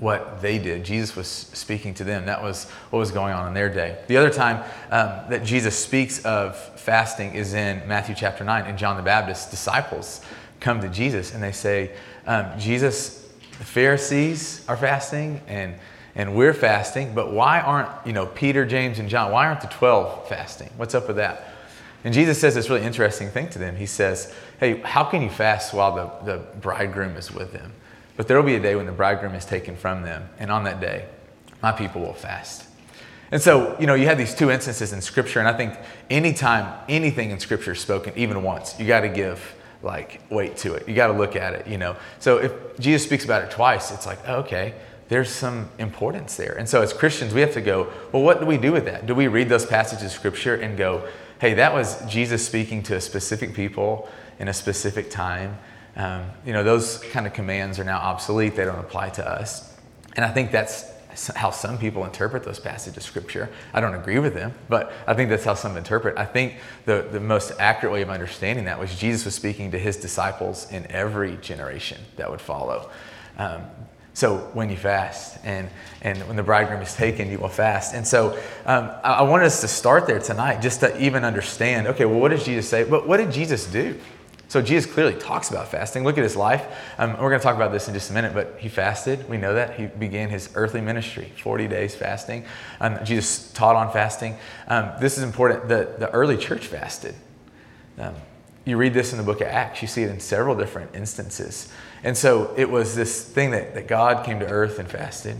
what 0.00 0.42
they 0.42 0.58
did. 0.58 0.84
Jesus 0.84 1.14
was 1.14 1.28
speaking 1.28 1.94
to 1.94 2.04
them. 2.04 2.26
That 2.26 2.42
was 2.42 2.68
what 2.90 2.98
was 2.98 3.12
going 3.12 3.32
on 3.32 3.46
in 3.46 3.54
their 3.54 3.72
day. 3.72 3.98
The 4.08 4.16
other 4.16 4.30
time 4.30 4.64
um, 4.90 5.30
that 5.30 5.44
Jesus 5.44 5.78
speaks 5.78 6.24
of 6.24 6.58
fasting 6.80 7.34
is 7.34 7.54
in 7.54 7.86
Matthew 7.86 8.16
chapter 8.16 8.42
9. 8.42 8.64
And 8.64 8.76
John 8.76 8.96
the 8.96 9.04
Baptist's 9.04 9.48
disciples 9.48 10.20
come 10.58 10.80
to 10.80 10.88
Jesus 10.88 11.32
and 11.32 11.40
they 11.40 11.52
say, 11.52 11.92
um, 12.26 12.58
Jesus, 12.58 13.24
the 13.58 13.64
Pharisees 13.64 14.64
are 14.66 14.76
fasting 14.76 15.40
and 15.46 15.76
and 16.14 16.34
we're 16.34 16.54
fasting, 16.54 17.14
but 17.14 17.32
why 17.32 17.60
aren't, 17.60 17.88
you 18.06 18.12
know, 18.12 18.26
Peter, 18.26 18.64
James, 18.66 18.98
and 18.98 19.08
John, 19.08 19.30
why 19.30 19.46
aren't 19.46 19.60
the 19.60 19.68
12 19.68 20.28
fasting? 20.28 20.70
What's 20.76 20.94
up 20.94 21.06
with 21.06 21.16
that? 21.16 21.54
And 22.04 22.14
Jesus 22.14 22.40
says 22.40 22.54
this 22.54 22.68
really 22.70 22.84
interesting 22.84 23.28
thing 23.28 23.48
to 23.50 23.58
them. 23.58 23.76
He 23.76 23.86
says, 23.86 24.34
Hey, 24.58 24.80
how 24.80 25.04
can 25.04 25.22
you 25.22 25.30
fast 25.30 25.74
while 25.74 25.94
the, 25.94 26.32
the 26.32 26.38
bridegroom 26.60 27.16
is 27.16 27.32
with 27.32 27.52
them? 27.52 27.72
But 28.16 28.26
there 28.26 28.36
will 28.36 28.44
be 28.44 28.56
a 28.56 28.60
day 28.60 28.74
when 28.74 28.86
the 28.86 28.92
bridegroom 28.92 29.34
is 29.34 29.44
taken 29.44 29.76
from 29.76 30.02
them, 30.02 30.28
and 30.38 30.50
on 30.50 30.64
that 30.64 30.80
day, 30.80 31.06
my 31.62 31.70
people 31.70 32.02
will 32.02 32.14
fast. 32.14 32.64
And 33.30 33.40
so, 33.40 33.76
you 33.78 33.86
know, 33.86 33.94
you 33.94 34.06
have 34.06 34.18
these 34.18 34.34
two 34.34 34.50
instances 34.50 34.92
in 34.92 35.00
Scripture, 35.00 35.38
and 35.38 35.48
I 35.48 35.52
think 35.52 35.74
anytime 36.08 36.72
anything 36.88 37.30
in 37.30 37.38
Scripture 37.38 37.72
is 37.72 37.80
spoken, 37.80 38.12
even 38.16 38.42
once, 38.42 38.74
you 38.78 38.86
got 38.86 39.00
to 39.00 39.08
give 39.08 39.54
like 39.82 40.20
weight 40.30 40.56
to 40.58 40.74
it. 40.74 40.88
You 40.88 40.94
got 40.94 41.08
to 41.08 41.12
look 41.12 41.36
at 41.36 41.54
it, 41.54 41.66
you 41.66 41.78
know. 41.78 41.96
So 42.18 42.38
if 42.38 42.52
Jesus 42.80 43.04
speaks 43.04 43.24
about 43.24 43.42
it 43.42 43.50
twice, 43.50 43.92
it's 43.92 44.06
like, 44.06 44.26
okay, 44.28 44.74
there's 45.08 45.30
some 45.30 45.70
importance 45.78 46.36
there. 46.36 46.54
And 46.58 46.68
so 46.68 46.82
as 46.82 46.92
Christians, 46.92 47.32
we 47.32 47.40
have 47.40 47.54
to 47.54 47.60
go, 47.60 47.92
well, 48.12 48.22
what 48.22 48.40
do 48.40 48.46
we 48.46 48.58
do 48.58 48.72
with 48.72 48.84
that? 48.84 49.06
Do 49.06 49.14
we 49.14 49.26
read 49.26 49.48
those 49.48 49.64
passages 49.64 50.04
of 50.06 50.12
scripture 50.12 50.54
and 50.54 50.76
go, 50.76 51.08
hey, 51.40 51.54
that 51.54 51.72
was 51.72 52.04
Jesus 52.06 52.46
speaking 52.46 52.82
to 52.84 52.96
a 52.96 53.00
specific 53.00 53.54
people 53.54 54.08
in 54.38 54.48
a 54.48 54.54
specific 54.54 55.10
time? 55.10 55.58
Um, 55.96 56.26
you 56.44 56.52
know, 56.52 56.62
those 56.62 56.98
kind 57.10 57.26
of 57.26 57.32
commands 57.32 57.78
are 57.78 57.84
now 57.84 57.98
obsolete. 57.98 58.54
They 58.54 58.64
don't 58.64 58.78
apply 58.78 59.10
to 59.10 59.28
us. 59.28 59.74
And 60.14 60.24
I 60.24 60.30
think 60.30 60.52
that's 60.52 60.84
how 61.34 61.50
some 61.50 61.78
people 61.78 62.04
interpret 62.04 62.44
those 62.44 62.60
passages 62.60 62.98
of 62.98 63.02
scripture. 63.02 63.48
I 63.72 63.80
don't 63.80 63.94
agree 63.94 64.18
with 64.18 64.34
them, 64.34 64.54
but 64.68 64.92
I 65.06 65.14
think 65.14 65.30
that's 65.30 65.44
how 65.44 65.54
some 65.54 65.76
interpret. 65.76 66.16
I 66.16 66.24
think 66.24 66.56
the, 66.84 67.08
the 67.10 67.18
most 67.18 67.52
accurate 67.58 67.92
way 67.92 68.02
of 68.02 68.10
understanding 68.10 68.66
that 68.66 68.78
was 68.78 68.94
Jesus 68.94 69.24
was 69.24 69.34
speaking 69.34 69.70
to 69.72 69.78
his 69.78 69.96
disciples 69.96 70.70
in 70.70 70.86
every 70.90 71.36
generation 71.38 72.00
that 72.16 72.30
would 72.30 72.40
follow. 72.40 72.90
Um, 73.36 73.62
so 74.18 74.38
when 74.52 74.68
you 74.68 74.76
fast 74.76 75.38
and, 75.44 75.70
and 76.02 76.18
when 76.26 76.34
the 76.34 76.42
bridegroom 76.42 76.82
is 76.82 76.92
taken, 76.92 77.30
you 77.30 77.38
will 77.38 77.48
fast. 77.48 77.94
And 77.94 78.04
so 78.04 78.32
um, 78.66 78.90
I, 79.04 79.18
I 79.18 79.22
wanted 79.22 79.44
us 79.44 79.60
to 79.60 79.68
start 79.68 80.08
there 80.08 80.18
tonight 80.18 80.60
just 80.60 80.80
to 80.80 81.00
even 81.00 81.22
understand 81.22 81.86
okay, 81.86 82.04
well, 82.04 82.18
what 82.18 82.30
does 82.32 82.44
Jesus 82.44 82.68
say? 82.68 82.82
But 82.82 83.06
what 83.06 83.18
did 83.18 83.30
Jesus 83.30 83.64
do? 83.70 83.96
So 84.48 84.60
Jesus 84.60 84.92
clearly 84.92 85.14
talks 85.14 85.50
about 85.50 85.70
fasting. 85.70 86.02
Look 86.02 86.18
at 86.18 86.24
his 86.24 86.34
life. 86.34 86.66
Um, 86.98 87.12
we're 87.12 87.28
going 87.28 87.38
to 87.38 87.44
talk 87.44 87.54
about 87.54 87.70
this 87.70 87.86
in 87.86 87.94
just 87.94 88.10
a 88.10 88.12
minute, 88.12 88.34
but 88.34 88.56
he 88.58 88.68
fasted. 88.68 89.28
We 89.28 89.36
know 89.36 89.54
that. 89.54 89.78
He 89.78 89.86
began 89.86 90.30
his 90.30 90.50
earthly 90.56 90.80
ministry, 90.80 91.30
40 91.40 91.68
days 91.68 91.94
fasting. 91.94 92.44
Um, 92.80 92.98
Jesus 93.04 93.52
taught 93.52 93.76
on 93.76 93.92
fasting. 93.92 94.36
Um, 94.66 94.90
this 95.00 95.16
is 95.16 95.22
important. 95.22 95.68
The, 95.68 95.94
the 95.96 96.10
early 96.10 96.36
church 96.36 96.66
fasted. 96.66 97.14
Um, 97.98 98.16
you 98.64 98.78
read 98.78 98.94
this 98.94 99.12
in 99.12 99.18
the 99.18 99.24
book 99.24 99.40
of 99.42 99.46
Acts, 99.46 99.80
you 99.80 99.86
see 99.86 100.02
it 100.02 100.10
in 100.10 100.18
several 100.18 100.56
different 100.56 100.94
instances. 100.94 101.72
And 102.02 102.16
so 102.16 102.54
it 102.56 102.70
was 102.70 102.94
this 102.94 103.24
thing 103.24 103.50
that, 103.50 103.74
that 103.74 103.88
God 103.88 104.24
came 104.24 104.40
to 104.40 104.46
earth 104.46 104.78
and 104.78 104.88
fasted. 104.88 105.36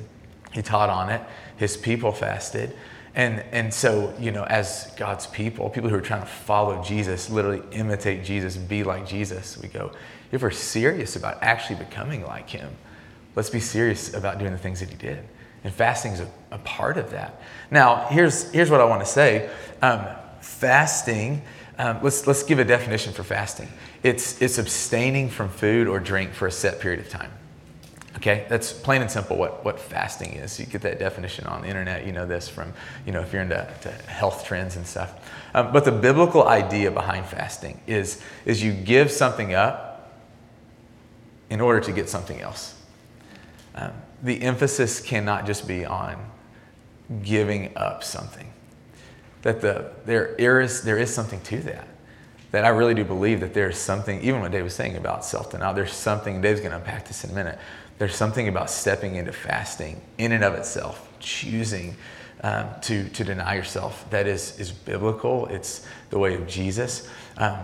He 0.53 0.62
taught 0.62 0.91
on 0.91 1.11
it. 1.11 1.21
His 1.57 1.77
people 1.77 2.12
fasted. 2.12 2.77
And, 3.15 3.41
and 3.53 3.73
so, 3.73 4.15
you 4.19 4.31
know, 4.31 4.45
as 4.45 4.93
God's 4.97 5.27
people, 5.27 5.71
people 5.71 5.91
who 5.91 5.97
are 5.97 6.00
trying 6.00 6.21
to 6.21 6.27
follow 6.27 6.83
Jesus, 6.83 7.31
literally 7.31 7.62
imitate 7.73 8.25
Jesus, 8.25 8.57
be 8.57 8.85
like 8.85 9.07
Jesus, 9.07 9.59
we 9.59 9.69
go, 9.69 9.93
if 10.31 10.43
we're 10.43 10.50
serious 10.50 11.17
about 11.17 11.43
actually 11.43 11.77
becoming 11.77 12.25
like 12.25 12.49
him, 12.50 12.71
let's 13.35 13.50
be 13.50 13.61
serious 13.61 14.15
about 14.15 14.38
doing 14.38 14.53
the 14.53 14.59
things 14.59 14.81
that 14.81 14.88
he 14.88 14.95
did. 14.95 15.25
And 15.65 15.73
fasting 15.73 16.12
is 16.12 16.21
a, 16.21 16.31
a 16.53 16.59
part 16.59 16.97
of 16.97 17.11
that. 17.11 17.41
Now, 17.71 18.07
here's, 18.07 18.50
here's 18.53 18.71
what 18.71 18.81
I 18.81 18.85
want 18.85 19.05
to 19.05 19.11
say 19.11 19.50
um, 19.83 20.07
fasting 20.41 21.43
um, 21.78 22.00
let's, 22.02 22.26
let's 22.26 22.42
give 22.42 22.58
a 22.58 22.64
definition 22.64 23.12
for 23.12 23.23
fasting 23.23 23.68
it's, 24.02 24.40
it's 24.40 24.58
abstaining 24.58 25.28
from 25.28 25.49
food 25.49 25.88
or 25.88 25.99
drink 25.99 26.32
for 26.32 26.47
a 26.47 26.52
set 26.52 26.80
period 26.80 27.00
of 27.00 27.08
time. 27.08 27.32
Okay, 28.16 28.47
that's 28.49 28.73
plain 28.73 29.00
and 29.00 29.11
simple 29.11 29.37
what, 29.37 29.64
what 29.64 29.78
fasting 29.78 30.32
is. 30.32 30.58
You 30.58 30.66
get 30.66 30.82
that 30.82 30.99
definition 30.99 31.47
on 31.47 31.62
the 31.62 31.68
internet. 31.68 32.04
You 32.04 32.12
know 32.12 32.26
this 32.26 32.49
from, 32.49 32.73
you 33.06 33.12
know, 33.12 33.20
if 33.20 33.32
you're 33.32 33.42
into 33.42 33.64
health 34.06 34.44
trends 34.44 34.76
and 34.76 34.87
stuff. 34.87 35.14
Um, 35.54 35.73
but 35.73 35.85
the 35.85 35.92
biblical 35.92 36.47
idea 36.49 36.90
behind 36.90 37.26
fasting 37.26 37.80
is, 37.87 38.20
is 38.44 38.62
you 38.62 38.73
give 38.73 39.11
something 39.12 39.54
up 39.54 40.11
in 41.49 41.61
order 41.61 41.80
to 41.80 41.92
get 41.92 42.08
something 42.08 42.40
else. 42.40 42.75
Um, 43.75 43.92
the 44.23 44.42
emphasis 44.42 45.00
cannot 45.00 45.47
just 45.47 45.68
be 45.68 45.85
on 45.85 46.16
giving 47.23 47.76
up 47.76 48.02
something. 48.02 48.48
That 49.42 49.61
the, 49.61 49.92
there, 50.04 50.61
is, 50.61 50.83
there 50.83 50.99
is 50.99 51.12
something 51.12 51.40
to 51.42 51.59
that. 51.61 51.87
That 52.50 52.64
I 52.64 52.68
really 52.68 52.95
do 52.95 53.04
believe 53.04 53.40
that 53.40 53.54
there's 53.54 53.78
something, 53.78 54.21
even 54.23 54.40
what 54.40 54.50
Dave 54.50 54.64
was 54.64 54.75
saying 54.75 54.97
about 54.97 55.25
self 55.25 55.50
denial, 55.50 55.75
there's 55.75 55.92
something, 55.92 56.40
Dave's 56.40 56.61
to 56.61 56.76
unpack 56.76 57.07
this 57.07 57.25
in 57.25 57.30
a 57.30 57.35
minute 57.35 57.59
there's 57.99 58.14
something 58.14 58.49
about 58.49 58.71
stepping 58.71 59.16
into 59.16 59.33
fasting 59.33 60.00
in 60.18 60.33
and 60.33 60.45
of 60.45 60.54
itself, 60.54 61.09
choosing 61.18 61.97
um, 62.42 62.68
to, 62.83 63.09
to 63.11 63.25
deny 63.25 63.57
yourself 63.57 64.09
that 64.11 64.26
is, 64.28 64.59
is 64.61 64.71
biblical. 64.71 65.47
It's 65.47 65.85
the 66.11 66.18
way 66.18 66.35
of 66.35 66.47
Jesus. 66.47 67.09
Um, 67.37 67.59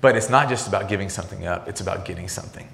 but 0.00 0.16
it's 0.16 0.30
not 0.30 0.48
just 0.48 0.68
about 0.68 0.88
giving 0.88 1.08
something 1.08 1.46
up, 1.46 1.68
it's 1.68 1.80
about 1.80 2.04
getting 2.04 2.28
something. 2.28 2.68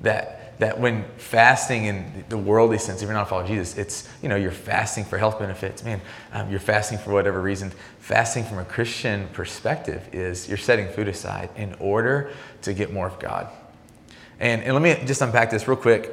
That, 0.00 0.41
that 0.62 0.78
when 0.78 1.04
fasting 1.16 1.86
in 1.86 2.24
the 2.28 2.38
worldly 2.38 2.78
sense, 2.78 3.02
if 3.02 3.06
you're 3.06 3.16
not 3.16 3.28
following 3.28 3.48
Jesus, 3.48 3.76
it's, 3.76 4.08
you 4.22 4.28
know, 4.28 4.36
you're 4.36 4.52
fasting 4.52 5.04
for 5.04 5.18
health 5.18 5.40
benefits. 5.40 5.82
Man, 5.82 6.00
um, 6.32 6.48
you're 6.50 6.60
fasting 6.60 6.98
for 6.98 7.12
whatever 7.12 7.40
reason. 7.40 7.72
Fasting 7.98 8.44
from 8.44 8.58
a 8.58 8.64
Christian 8.64 9.26
perspective 9.32 10.08
is 10.12 10.48
you're 10.48 10.56
setting 10.56 10.88
food 10.88 11.08
aside 11.08 11.50
in 11.56 11.74
order 11.80 12.30
to 12.62 12.74
get 12.74 12.92
more 12.92 13.08
of 13.08 13.18
God. 13.18 13.48
And, 14.38 14.62
and 14.62 14.72
let 14.72 14.82
me 14.82 15.04
just 15.04 15.20
unpack 15.20 15.50
this 15.50 15.66
real 15.66 15.76
quick. 15.76 16.12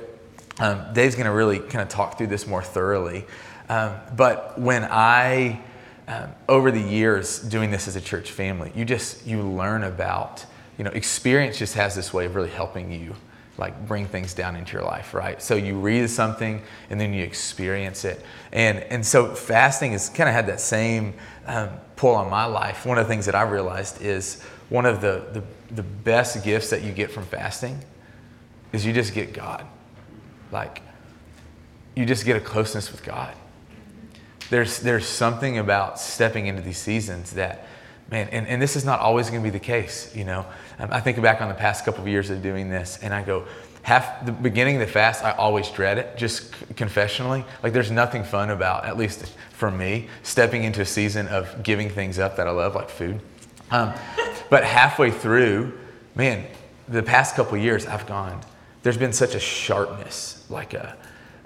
Um, 0.60 0.94
Dave's 0.94 1.14
going 1.14 1.28
to 1.28 1.32
really 1.32 1.60
kind 1.60 1.84
of 1.84 1.90
talk 1.90 2.18
through 2.18 2.28
this 2.28 2.48
more 2.48 2.64
thoroughly. 2.64 3.26
Um, 3.70 3.98
but 4.18 4.60
when 4.60 4.84
I, 4.84 5.62
um, 6.08 6.32
over 6.48 6.72
the 6.72 6.82
years 6.82 7.40
doing 7.40 7.70
this 7.70 7.88
as 7.88 7.96
a 7.96 8.02
church 8.02 8.32
family, 8.32 8.72
you 8.76 8.84
just 8.84 9.28
you 9.28 9.44
learn 9.44 9.84
about 9.84 10.44
you 10.80 10.84
know 10.84 10.92
experience 10.92 11.60
just 11.60 11.76
has 11.76 11.96
this 11.96 12.12
way 12.12 12.26
of 12.26 12.36
really 12.36 12.50
helping 12.50 12.92
you 12.92 13.16
like 13.60 13.88
bring 13.88 14.08
things 14.08 14.34
down 14.34 14.56
into 14.56 14.74
your 14.74 14.84
life, 14.84 15.14
right? 15.14 15.42
So 15.42 15.56
you 15.56 15.78
read 15.78 16.10
something 16.10 16.62
and 16.90 17.00
then 17.00 17.14
you 17.14 17.24
experience 17.24 18.06
it, 18.06 18.24
and 18.52 18.80
and 18.80 19.06
so 19.06 19.36
fasting 19.36 19.92
has 19.92 20.10
kind 20.10 20.28
of 20.28 20.34
had 20.34 20.48
that 20.48 20.60
same 20.60 21.14
um, 21.46 21.70
pull 21.96 22.16
on 22.16 22.30
my 22.30 22.46
life. 22.46 22.86
One 22.86 22.98
of 22.98 23.06
the 23.06 23.14
things 23.14 23.26
that 23.28 23.36
I 23.36 23.44
realized 23.44 24.02
is 24.02 24.42
one 24.70 24.86
of 24.86 25.02
the, 25.02 25.26
the 25.34 25.44
the 25.76 25.84
best 25.84 26.44
gifts 26.44 26.72
that 26.72 26.82
you 26.82 26.92
get 26.92 27.12
from 27.12 27.26
fasting 27.26 27.84
is 28.74 28.86
you 28.86 28.94
just 28.94 29.14
get 29.14 29.34
God 29.34 29.66
like 30.52 30.82
you 31.96 32.06
just 32.06 32.26
get 32.26 32.38
a 32.38 32.40
closeness 32.40 32.92
with 32.92 33.04
God. 33.04 33.36
There's, 34.50 34.80
there's 34.80 35.06
something 35.06 35.58
about 35.58 36.00
stepping 36.00 36.48
into 36.48 36.62
these 36.62 36.78
seasons 36.78 37.32
that, 37.32 37.68
man, 38.10 38.30
and, 38.32 38.48
and 38.48 38.62
this 38.62 38.76
is 38.76 38.86
not 38.86 39.00
always 39.00 39.30
going 39.30 39.42
to 39.42 39.44
be 39.44 39.52
the 39.52 39.64
case, 39.64 40.16
you 40.16 40.24
know. 40.24 40.46
I 40.80 41.00
think 41.00 41.22
back 41.22 41.42
on 41.42 41.50
the 41.50 41.56
past 41.56 41.86
couple 41.86 42.02
of 42.02 42.08
years 42.08 42.30
of 42.30 42.42
doing 42.42 42.70
this, 42.70 43.00
and 43.02 43.14
I 43.14 43.22
go, 43.22 43.46
half 43.82 44.26
the 44.26 44.32
beginning 44.32 44.76
of 44.76 44.82
the 44.82 44.88
fast, 44.88 45.24
I 45.24 45.32
always 45.32 45.70
dread 45.70 45.98
it, 45.98 46.18
just 46.18 46.52
confessionally. 46.76 47.44
Like, 47.64 47.74
there's 47.74 47.92
nothing 47.92 48.24
fun 48.24 48.50
about, 48.50 48.86
at 48.86 48.98
least 48.98 49.26
for 49.52 49.70
me, 49.70 50.08
stepping 50.24 50.64
into 50.64 50.82
a 50.82 50.86
season 50.86 51.28
of 51.28 51.64
giving 51.64 51.90
things 51.90 52.20
up 52.20 52.38
that 52.38 52.48
I 52.48 52.52
love, 52.52 52.76
like 52.76 52.90
food. 52.90 53.20
Um, 53.72 53.94
but 54.50 54.64
halfway 54.64 55.12
through, 55.12 55.78
man, 56.16 56.46
the 56.88 57.04
past 57.04 57.36
couple 57.36 57.58
years, 57.58 57.86
I've 57.86 58.08
gone, 58.08 58.42
there's 58.84 58.98
been 58.98 59.14
such 59.14 59.36
a 59.36 59.40
sharpness, 59.40 60.46
like 60.50 60.74
a 60.74 60.96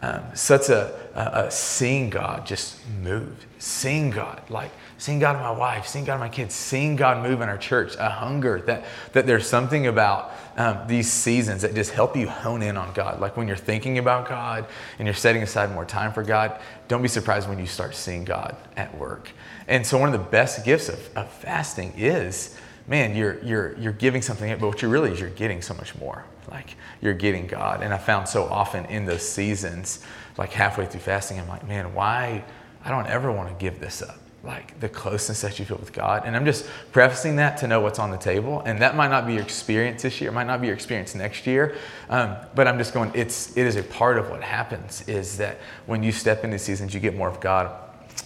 um, 0.03 0.21
such 0.33 0.67
a, 0.67 0.93
a, 1.15 1.45
a, 1.45 1.51
seeing 1.51 2.09
God 2.09 2.45
just 2.45 2.77
move, 3.01 3.47
seeing 3.57 4.09
God, 4.09 4.41
like 4.49 4.71
seeing 5.03 5.19
God 5.19 5.35
in 5.35 5.41
my 5.41 5.51
wife, 5.51 5.85
seeing 5.85 6.05
God 6.05 6.13
in 6.13 6.19
my 6.21 6.29
kids, 6.29 6.55
seeing 6.55 6.95
God 6.95 7.21
move 7.21 7.41
in 7.41 7.49
our 7.49 7.57
church, 7.57 7.97
a 7.99 8.09
hunger 8.09 8.61
that, 8.61 8.85
that 9.11 9.27
there's 9.27 9.45
something 9.45 9.87
about 9.87 10.31
um, 10.55 10.79
these 10.87 11.11
seasons 11.11 11.61
that 11.63 11.75
just 11.75 11.91
help 11.91 12.15
you 12.15 12.25
hone 12.25 12.61
in 12.61 12.77
on 12.77 12.93
God. 12.93 13.19
Like 13.19 13.35
when 13.35 13.45
you're 13.45 13.57
thinking 13.57 13.97
about 13.97 14.29
God 14.29 14.65
and 14.97 15.05
you're 15.05 15.13
setting 15.13 15.43
aside 15.43 15.73
more 15.73 15.83
time 15.83 16.13
for 16.13 16.23
God, 16.23 16.57
don't 16.87 17.01
be 17.01 17.09
surprised 17.09 17.49
when 17.49 17.59
you 17.59 17.65
start 17.65 17.95
seeing 17.95 18.23
God 18.23 18.55
at 18.77 18.97
work. 18.97 19.29
And 19.67 19.85
so, 19.85 19.97
one 19.97 20.07
of 20.07 20.17
the 20.17 20.25
best 20.29 20.63
gifts 20.63 20.87
of, 20.87 21.17
of 21.17 21.29
fasting 21.29 21.91
is 21.97 22.57
man, 22.87 23.13
you're, 23.13 23.43
you're, 23.43 23.77
you're 23.77 23.91
giving 23.91 24.21
something, 24.21 24.51
up, 24.51 24.61
but 24.61 24.67
what 24.67 24.81
you 24.81 24.87
really 24.87 25.11
is 25.11 25.19
you're 25.19 25.29
getting 25.31 25.61
so 25.61 25.73
much 25.73 25.93
more. 25.95 26.23
Like 26.49 26.77
you're 27.01 27.13
getting 27.13 27.45
God. 27.45 27.83
And 27.83 27.93
I 27.93 27.97
found 27.97 28.29
so 28.29 28.45
often 28.45 28.85
in 28.85 29.03
those 29.03 29.27
seasons, 29.27 30.01
like 30.37 30.53
halfway 30.53 30.85
through 30.85 31.01
fasting, 31.01 31.41
I'm 31.41 31.49
like, 31.49 31.67
man, 31.67 31.93
why? 31.93 32.45
I 32.85 32.89
don't 32.89 33.07
ever 33.07 33.33
want 33.33 33.49
to 33.49 33.55
give 33.55 33.81
this 33.81 34.01
up. 34.01 34.22
Like 34.43 34.77
the 34.81 34.89
closeness 34.89 35.41
that 35.41 35.57
you 35.57 35.63
feel 35.63 35.77
with 35.77 35.93
God. 35.93 36.23
And 36.25 36.35
I'm 36.35 36.43
just 36.43 36.65
prefacing 36.91 37.37
that 37.37 37.57
to 37.59 37.67
know 37.67 37.79
what's 37.79 37.97
on 37.97 38.11
the 38.11 38.17
table. 38.17 38.61
And 38.65 38.81
that 38.81 38.95
might 38.95 39.07
not 39.07 39.25
be 39.25 39.33
your 39.33 39.41
experience 39.41 40.01
this 40.01 40.19
year, 40.19 40.31
it 40.31 40.33
might 40.33 40.47
not 40.47 40.59
be 40.59 40.67
your 40.67 40.75
experience 40.75 41.15
next 41.15 41.47
year. 41.47 41.77
Um, 42.09 42.35
but 42.53 42.67
I'm 42.67 42.77
just 42.77 42.93
going, 42.93 43.11
it's, 43.15 43.55
it 43.55 43.65
is 43.65 43.77
a 43.77 43.83
part 43.83 44.17
of 44.17 44.29
what 44.29 44.41
happens 44.41 45.07
is 45.07 45.37
that 45.37 45.59
when 45.85 46.03
you 46.03 46.11
step 46.11 46.43
into 46.43 46.59
seasons, 46.59 46.93
you 46.93 46.99
get 46.99 47.15
more 47.15 47.29
of 47.29 47.39
God. 47.39 47.73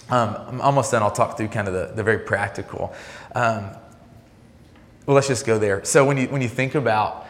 Um, 0.09 0.35
I'm 0.47 0.61
almost 0.61 0.91
done. 0.91 1.03
I'll 1.03 1.11
talk 1.11 1.37
through 1.37 1.49
kind 1.49 1.67
of 1.67 1.73
the, 1.73 1.93
the 1.93 2.03
very 2.03 2.19
practical. 2.19 2.95
Um, 3.35 3.69
well, 5.05 5.15
let's 5.15 5.27
just 5.27 5.45
go 5.45 5.59
there. 5.59 5.85
So 5.85 6.03
when 6.03 6.17
you, 6.17 6.27
when 6.27 6.41
you 6.41 6.49
think 6.49 6.75
about 6.75 7.27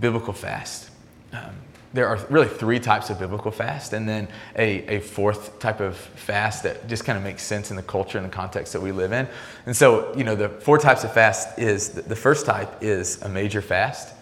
biblical 0.00 0.32
fast, 0.32 0.90
um, 1.32 1.54
there 1.92 2.06
are 2.06 2.18
really 2.30 2.46
three 2.46 2.78
types 2.78 3.10
of 3.10 3.18
biblical 3.18 3.50
fast, 3.50 3.92
and 3.92 4.08
then 4.08 4.28
a, 4.56 4.96
a 4.96 5.00
fourth 5.00 5.58
type 5.58 5.80
of 5.80 5.96
fast 5.96 6.62
that 6.62 6.86
just 6.88 7.04
kind 7.04 7.18
of 7.18 7.24
makes 7.24 7.42
sense 7.42 7.70
in 7.70 7.76
the 7.76 7.82
culture 7.82 8.16
and 8.16 8.26
the 8.26 8.32
context 8.32 8.72
that 8.72 8.80
we 8.80 8.92
live 8.92 9.12
in. 9.12 9.28
And 9.66 9.76
so, 9.76 10.14
you 10.16 10.22
know, 10.22 10.36
the 10.36 10.48
four 10.48 10.78
types 10.78 11.02
of 11.02 11.12
fast 11.12 11.58
is 11.58 11.90
the 11.90 12.16
first 12.16 12.46
type 12.46 12.82
is 12.82 13.20
a 13.22 13.28
major 13.28 13.60
fast. 13.60 14.14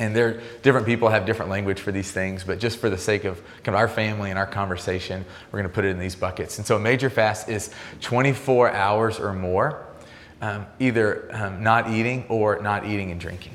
And 0.00 0.14
there, 0.14 0.40
different 0.62 0.86
people 0.86 1.08
have 1.08 1.26
different 1.26 1.50
language 1.50 1.80
for 1.80 1.90
these 1.90 2.10
things, 2.12 2.44
but 2.44 2.58
just 2.58 2.78
for 2.78 2.88
the 2.90 2.98
sake 2.98 3.24
of 3.24 3.42
kind 3.64 3.68
of 3.68 3.74
our 3.76 3.88
family 3.88 4.30
and 4.30 4.38
our 4.38 4.46
conversation, 4.46 5.24
we're 5.50 5.58
going 5.60 5.68
to 5.68 5.74
put 5.74 5.84
it 5.84 5.88
in 5.88 5.98
these 5.98 6.14
buckets. 6.14 6.58
And 6.58 6.66
so, 6.66 6.76
a 6.76 6.80
major 6.80 7.10
fast 7.10 7.48
is 7.48 7.72
24 8.00 8.72
hours 8.72 9.18
or 9.20 9.32
more 9.32 9.86
um, 10.40 10.66
either 10.78 11.28
um, 11.32 11.62
not 11.62 11.90
eating 11.90 12.24
or 12.28 12.60
not 12.60 12.86
eating 12.86 13.10
and 13.10 13.20
drinking. 13.20 13.52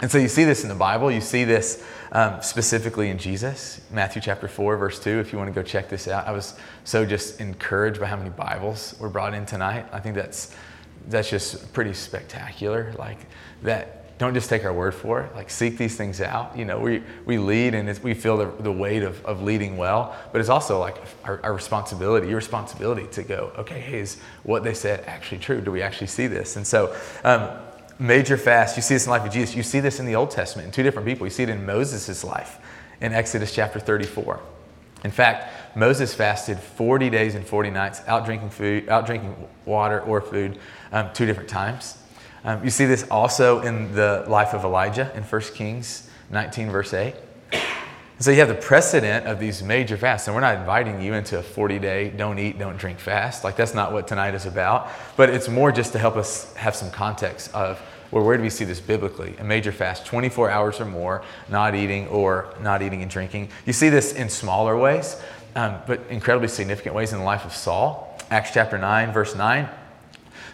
And 0.00 0.10
so 0.10 0.18
you 0.18 0.28
see 0.28 0.44
this 0.44 0.62
in 0.62 0.68
the 0.68 0.74
Bible. 0.74 1.10
You 1.10 1.20
see 1.20 1.44
this 1.44 1.84
um, 2.16 2.40
specifically 2.40 3.10
in 3.10 3.18
Jesus, 3.18 3.78
Matthew 3.90 4.22
chapter 4.22 4.48
4, 4.48 4.78
verse 4.78 4.98
2. 4.98 5.20
If 5.20 5.32
you 5.32 5.38
want 5.38 5.52
to 5.52 5.54
go 5.54 5.62
check 5.62 5.90
this 5.90 6.08
out, 6.08 6.26
I 6.26 6.32
was 6.32 6.58
so 6.82 7.04
just 7.04 7.42
encouraged 7.42 8.00
by 8.00 8.06
how 8.06 8.16
many 8.16 8.30
Bibles 8.30 8.94
were 8.98 9.10
brought 9.10 9.34
in 9.34 9.44
tonight. 9.44 9.84
I 9.92 10.00
think 10.00 10.14
that's, 10.14 10.56
that's 11.08 11.28
just 11.28 11.74
pretty 11.74 11.92
spectacular. 11.92 12.94
Like 12.98 13.18
that 13.64 14.16
don't 14.16 14.32
just 14.32 14.48
take 14.48 14.64
our 14.64 14.72
word 14.72 14.94
for 14.94 15.20
it. 15.20 15.34
Like 15.34 15.50
seek 15.50 15.76
these 15.76 15.94
things 15.94 16.22
out. 16.22 16.56
You 16.56 16.64
know, 16.64 16.78
we, 16.78 17.02
we 17.26 17.36
lead 17.36 17.74
and 17.74 17.98
we 17.98 18.14
feel 18.14 18.38
the, 18.38 18.46
the 18.62 18.72
weight 18.72 19.02
of, 19.02 19.22
of 19.26 19.42
leading 19.42 19.76
well, 19.76 20.16
but 20.32 20.40
it's 20.40 20.48
also 20.48 20.80
like 20.80 20.96
our, 21.24 21.38
our 21.42 21.52
responsibility, 21.52 22.28
your 22.28 22.36
responsibility 22.36 23.08
to 23.08 23.24
go, 23.24 23.52
okay, 23.58 23.78
hey, 23.78 23.98
is 23.98 24.16
what 24.42 24.64
they 24.64 24.72
said 24.72 25.04
actually 25.06 25.40
true? 25.40 25.60
Do 25.60 25.70
we 25.70 25.82
actually 25.82 26.06
see 26.06 26.28
this? 26.28 26.56
And 26.56 26.66
so, 26.66 26.96
um, 27.24 27.50
major 27.98 28.36
fast, 28.36 28.76
you 28.76 28.82
see 28.82 28.94
this 28.94 29.06
in 29.06 29.10
the 29.10 29.18
life 29.18 29.26
of 29.26 29.32
Jesus. 29.32 29.54
You 29.54 29.62
see 29.62 29.80
this 29.80 30.00
in 30.00 30.06
the 30.06 30.14
Old 30.14 30.30
Testament 30.30 30.66
in 30.66 30.72
two 30.72 30.82
different 30.82 31.06
people. 31.06 31.26
You 31.26 31.30
see 31.30 31.42
it 31.42 31.48
in 31.48 31.64
Moses' 31.64 32.24
life 32.24 32.58
in 33.00 33.12
Exodus 33.12 33.54
chapter 33.54 33.78
34. 33.78 34.40
In 35.04 35.10
fact, 35.10 35.76
Moses 35.76 36.14
fasted 36.14 36.58
40 36.58 37.10
days 37.10 37.34
and 37.34 37.46
40 37.46 37.70
nights, 37.70 38.00
out 38.06 38.24
drinking 38.24 38.50
food, 38.50 38.88
out 38.88 39.06
drinking 39.06 39.36
water 39.64 40.00
or 40.00 40.20
food, 40.20 40.58
um, 40.90 41.10
two 41.12 41.26
different 41.26 41.48
times. 41.48 41.98
Um, 42.44 42.64
you 42.64 42.70
see 42.70 42.86
this 42.86 43.06
also 43.10 43.60
in 43.60 43.94
the 43.94 44.24
life 44.28 44.54
of 44.54 44.64
Elijah 44.64 45.12
in 45.14 45.22
1 45.22 45.40
Kings 45.54 46.08
19, 46.30 46.70
verse 46.70 46.94
8. 46.94 47.14
So 48.18 48.30
you 48.30 48.38
have 48.38 48.48
the 48.48 48.54
precedent 48.54 49.26
of 49.26 49.38
these 49.38 49.62
major 49.62 49.98
fasts, 49.98 50.26
and 50.26 50.34
we're 50.34 50.40
not 50.40 50.56
inviting 50.56 51.02
you 51.02 51.12
into 51.12 51.38
a 51.38 51.42
40 51.42 51.78
day 51.78 52.08
don't 52.08 52.38
eat, 52.38 52.58
don't 52.58 52.78
drink 52.78 52.98
fast. 52.98 53.44
Like 53.44 53.56
that's 53.56 53.74
not 53.74 53.92
what 53.92 54.08
tonight 54.08 54.34
is 54.34 54.46
about. 54.46 54.88
But 55.18 55.28
it's 55.28 55.50
more 55.50 55.70
just 55.70 55.92
to 55.92 55.98
help 55.98 56.16
us 56.16 56.52
have 56.54 56.74
some 56.74 56.90
context 56.90 57.54
of 57.54 57.80
well, 58.10 58.24
where 58.24 58.36
do 58.36 58.42
we 58.42 58.50
see 58.50 58.64
this 58.64 58.80
biblically? 58.80 59.36
A 59.38 59.44
major 59.44 59.72
fast, 59.72 60.06
24 60.06 60.48
hours 60.48 60.80
or 60.80 60.84
more, 60.84 61.24
not 61.50 61.74
eating 61.74 62.06
or 62.08 62.54
not 62.60 62.80
eating 62.80 63.02
and 63.02 63.10
drinking. 63.10 63.50
You 63.66 63.72
see 63.72 63.88
this 63.88 64.12
in 64.12 64.30
smaller 64.30 64.78
ways, 64.78 65.20
um, 65.56 65.80
but 65.86 66.00
incredibly 66.08 66.48
significant 66.48 66.94
ways 66.94 67.12
in 67.12 67.18
the 67.18 67.24
life 67.24 67.44
of 67.44 67.52
Saul. 67.52 68.16
Acts 68.30 68.52
chapter 68.54 68.78
9, 68.78 69.12
verse 69.12 69.34
9. 69.34 69.68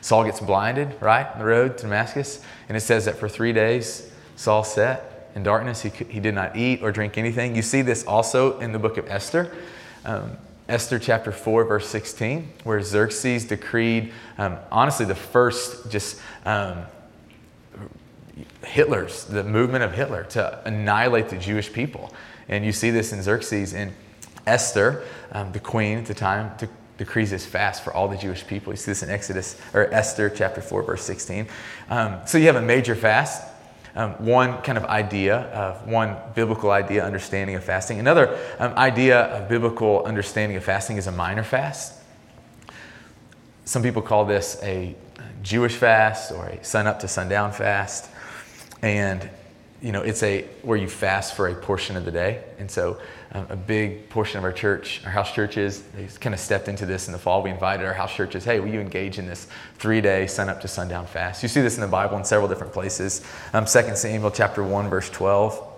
Saul 0.00 0.24
gets 0.24 0.40
blinded, 0.40 0.96
right, 1.00 1.30
on 1.30 1.38
the 1.38 1.44
road 1.44 1.76
to 1.76 1.82
Damascus. 1.82 2.42
And 2.68 2.76
it 2.76 2.80
says 2.80 3.04
that 3.04 3.16
for 3.16 3.28
three 3.28 3.52
days, 3.52 4.10
Saul 4.34 4.64
sat 4.64 5.11
in 5.34 5.42
darkness. 5.42 5.82
He, 5.82 5.90
he 6.08 6.20
did 6.20 6.34
not 6.34 6.56
eat 6.56 6.82
or 6.82 6.92
drink 6.92 7.18
anything. 7.18 7.56
You 7.56 7.62
see 7.62 7.82
this 7.82 8.04
also 8.04 8.58
in 8.58 8.72
the 8.72 8.78
book 8.78 8.96
of 8.96 9.08
Esther. 9.08 9.54
Um, 10.04 10.36
Esther 10.68 10.98
chapter 10.98 11.32
4, 11.32 11.64
verse 11.64 11.88
16, 11.88 12.50
where 12.64 12.80
Xerxes 12.80 13.44
decreed, 13.44 14.12
um, 14.38 14.58
honestly, 14.70 15.04
the 15.04 15.14
first 15.14 15.90
just 15.90 16.20
um, 16.46 16.84
Hitler's, 18.64 19.24
the 19.24 19.44
movement 19.44 19.84
of 19.84 19.92
Hitler 19.92 20.24
to 20.30 20.62
annihilate 20.64 21.28
the 21.28 21.36
Jewish 21.36 21.72
people. 21.72 22.12
And 22.48 22.64
you 22.64 22.72
see 22.72 22.90
this 22.90 23.12
in 23.12 23.22
Xerxes 23.22 23.74
and 23.74 23.92
Esther, 24.46 25.04
um, 25.32 25.52
the 25.52 25.60
queen 25.60 25.98
at 25.98 26.06
the 26.06 26.14
time, 26.14 26.52
decrees 26.96 27.30
this 27.30 27.44
fast 27.44 27.82
for 27.82 27.92
all 27.92 28.08
the 28.08 28.16
Jewish 28.16 28.46
people. 28.46 28.72
You 28.72 28.76
see 28.76 28.92
this 28.92 29.02
in 29.02 29.10
Exodus 29.10 29.60
or 29.74 29.92
Esther 29.92 30.30
chapter 30.30 30.60
4, 30.60 30.82
verse 30.82 31.02
16. 31.02 31.48
Um, 31.90 32.20
so 32.26 32.38
you 32.38 32.46
have 32.46 32.56
a 32.56 32.62
major 32.62 32.94
fast. 32.94 33.42
Um, 33.94 34.12
one 34.24 34.62
kind 34.62 34.78
of 34.78 34.84
idea 34.86 35.36
of 35.36 35.86
one 35.86 36.16
biblical 36.34 36.70
idea 36.70 37.04
understanding 37.04 37.56
of 37.56 37.64
fasting. 37.64 37.98
Another 37.98 38.38
um, 38.58 38.72
idea 38.74 39.24
of 39.24 39.48
biblical 39.50 40.02
understanding 40.04 40.56
of 40.56 40.64
fasting 40.64 40.96
is 40.96 41.06
a 41.06 41.12
minor 41.12 41.42
fast. 41.42 41.92
Some 43.66 43.82
people 43.82 44.00
call 44.00 44.24
this 44.24 44.58
a 44.62 44.96
Jewish 45.42 45.76
fast 45.76 46.32
or 46.32 46.46
a 46.46 46.64
sun 46.64 46.86
up 46.86 47.00
to 47.00 47.08
sundown 47.08 47.52
fast. 47.52 48.08
And 48.80 49.28
you 49.82 49.92
know, 49.92 50.02
it's 50.02 50.22
a 50.22 50.42
where 50.62 50.78
you 50.78 50.88
fast 50.88 51.34
for 51.34 51.48
a 51.48 51.54
portion 51.54 51.96
of 51.96 52.04
the 52.04 52.12
day. 52.12 52.44
And 52.58 52.70
so 52.70 52.98
a 53.34 53.56
big 53.56 54.10
portion 54.10 54.36
of 54.36 54.44
our 54.44 54.52
church, 54.52 55.00
our 55.06 55.10
house 55.10 55.32
churches, 55.32 55.82
they 55.94 56.06
kind 56.20 56.34
of 56.34 56.40
stepped 56.40 56.68
into 56.68 56.84
this 56.84 57.06
in 57.08 57.12
the 57.12 57.18
fall. 57.18 57.42
We 57.42 57.50
invited 57.50 57.86
our 57.86 57.94
house 57.94 58.14
churches, 58.14 58.44
hey, 58.44 58.60
will 58.60 58.68
you 58.68 58.80
engage 58.80 59.18
in 59.18 59.26
this 59.26 59.46
three-day 59.78 60.26
sun 60.26 60.50
up 60.50 60.60
to 60.60 60.68
sundown 60.68 61.06
fast? 61.06 61.42
You 61.42 61.48
see 61.48 61.62
this 61.62 61.76
in 61.76 61.80
the 61.80 61.88
Bible 61.88 62.18
in 62.18 62.24
several 62.24 62.46
different 62.46 62.74
places. 62.74 63.24
Um, 63.54 63.64
2 63.64 63.96
Samuel 63.96 64.30
chapter 64.30 64.62
1, 64.62 64.90
verse 64.90 65.08
12. 65.08 65.68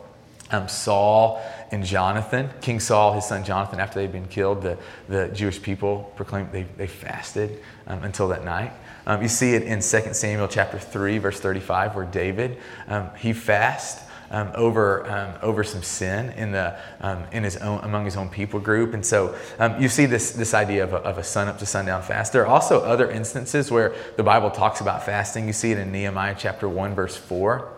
Um, 0.50 0.68
Saul 0.68 1.40
and 1.70 1.84
Jonathan, 1.84 2.50
King 2.60 2.80
Saul, 2.80 3.14
his 3.14 3.24
son 3.24 3.44
Jonathan, 3.44 3.80
after 3.80 4.00
they'd 4.00 4.12
been 4.12 4.28
killed, 4.28 4.62
the, 4.62 4.76
the 5.08 5.28
Jewish 5.28 5.62
people 5.62 6.12
proclaimed 6.16 6.50
they, 6.52 6.64
they 6.76 6.86
fasted 6.86 7.62
um, 7.86 8.02
until 8.02 8.28
that 8.28 8.44
night. 8.44 8.72
Um, 9.06 9.22
you 9.22 9.28
see 9.28 9.54
it 9.54 9.62
in 9.62 9.80
2 9.80 9.80
Samuel 10.12 10.48
chapter 10.48 10.78
3, 10.78 11.18
verse 11.18 11.38
35, 11.38 11.94
where 11.94 12.04
David, 12.04 12.58
um, 12.88 13.10
he 13.18 13.32
fasted 13.32 14.03
um, 14.34 14.50
over, 14.56 15.08
um, 15.08 15.34
over 15.42 15.62
some 15.62 15.84
sin 15.84 16.30
in, 16.30 16.50
the, 16.50 16.76
um, 17.00 17.22
in 17.30 17.44
his 17.44 17.56
own, 17.58 17.78
among 17.84 18.04
his 18.04 18.16
own 18.16 18.28
people 18.28 18.58
group. 18.58 18.92
And 18.92 19.06
so 19.06 19.36
um, 19.60 19.80
you 19.80 19.88
see 19.88 20.06
this, 20.06 20.32
this 20.32 20.54
idea 20.54 20.82
of 20.82 20.92
a, 20.92 20.96
of 20.96 21.18
a 21.18 21.22
sun 21.22 21.46
up 21.46 21.60
to 21.60 21.66
sundown 21.66 22.02
fast. 22.02 22.32
There 22.32 22.42
are 22.42 22.48
also 22.48 22.80
other 22.80 23.08
instances 23.08 23.70
where 23.70 23.94
the 24.16 24.24
Bible 24.24 24.50
talks 24.50 24.80
about 24.80 25.06
fasting. 25.06 25.46
You 25.46 25.52
see 25.52 25.70
it 25.70 25.78
in 25.78 25.92
Nehemiah 25.92 26.34
chapter 26.36 26.68
1, 26.68 26.96
verse 26.96 27.16
4. 27.16 27.68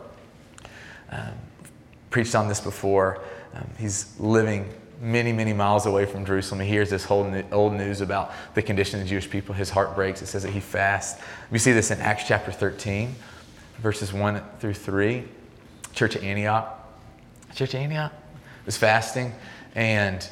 Um, 1.10 1.20
preached 2.08 2.34
on 2.34 2.48
this 2.48 2.60
before. 2.60 3.20
he's 3.78 4.18
living 4.18 4.72
many, 4.98 5.32
many 5.32 5.52
miles 5.52 5.84
away 5.84 6.06
from 6.06 6.24
Jerusalem. 6.24 6.60
He 6.60 6.68
hears 6.68 6.88
this 6.88 7.04
whole 7.04 7.30
old 7.52 7.74
news 7.74 8.00
about 8.00 8.32
the 8.54 8.62
condition 8.62 8.98
of 8.98 9.04
the 9.04 9.10
Jewish 9.10 9.28
people. 9.28 9.54
His 9.54 9.68
heart 9.68 9.94
breaks. 9.94 10.22
It 10.22 10.26
says 10.26 10.42
that 10.44 10.52
he 10.52 10.60
fasts. 10.60 11.22
We 11.50 11.58
see 11.58 11.72
this 11.72 11.90
in 11.90 12.00
Acts 12.00 12.24
chapter 12.26 12.50
13, 12.50 13.14
verses 13.82 14.14
1 14.14 14.42
through 14.58 14.72
3. 14.72 15.24
Church 15.96 16.14
of 16.14 16.22
Antioch. 16.22 16.72
Church 17.54 17.74
of 17.74 17.80
Antioch 17.80 18.12
was 18.66 18.76
fasting, 18.76 19.32
and 19.74 20.28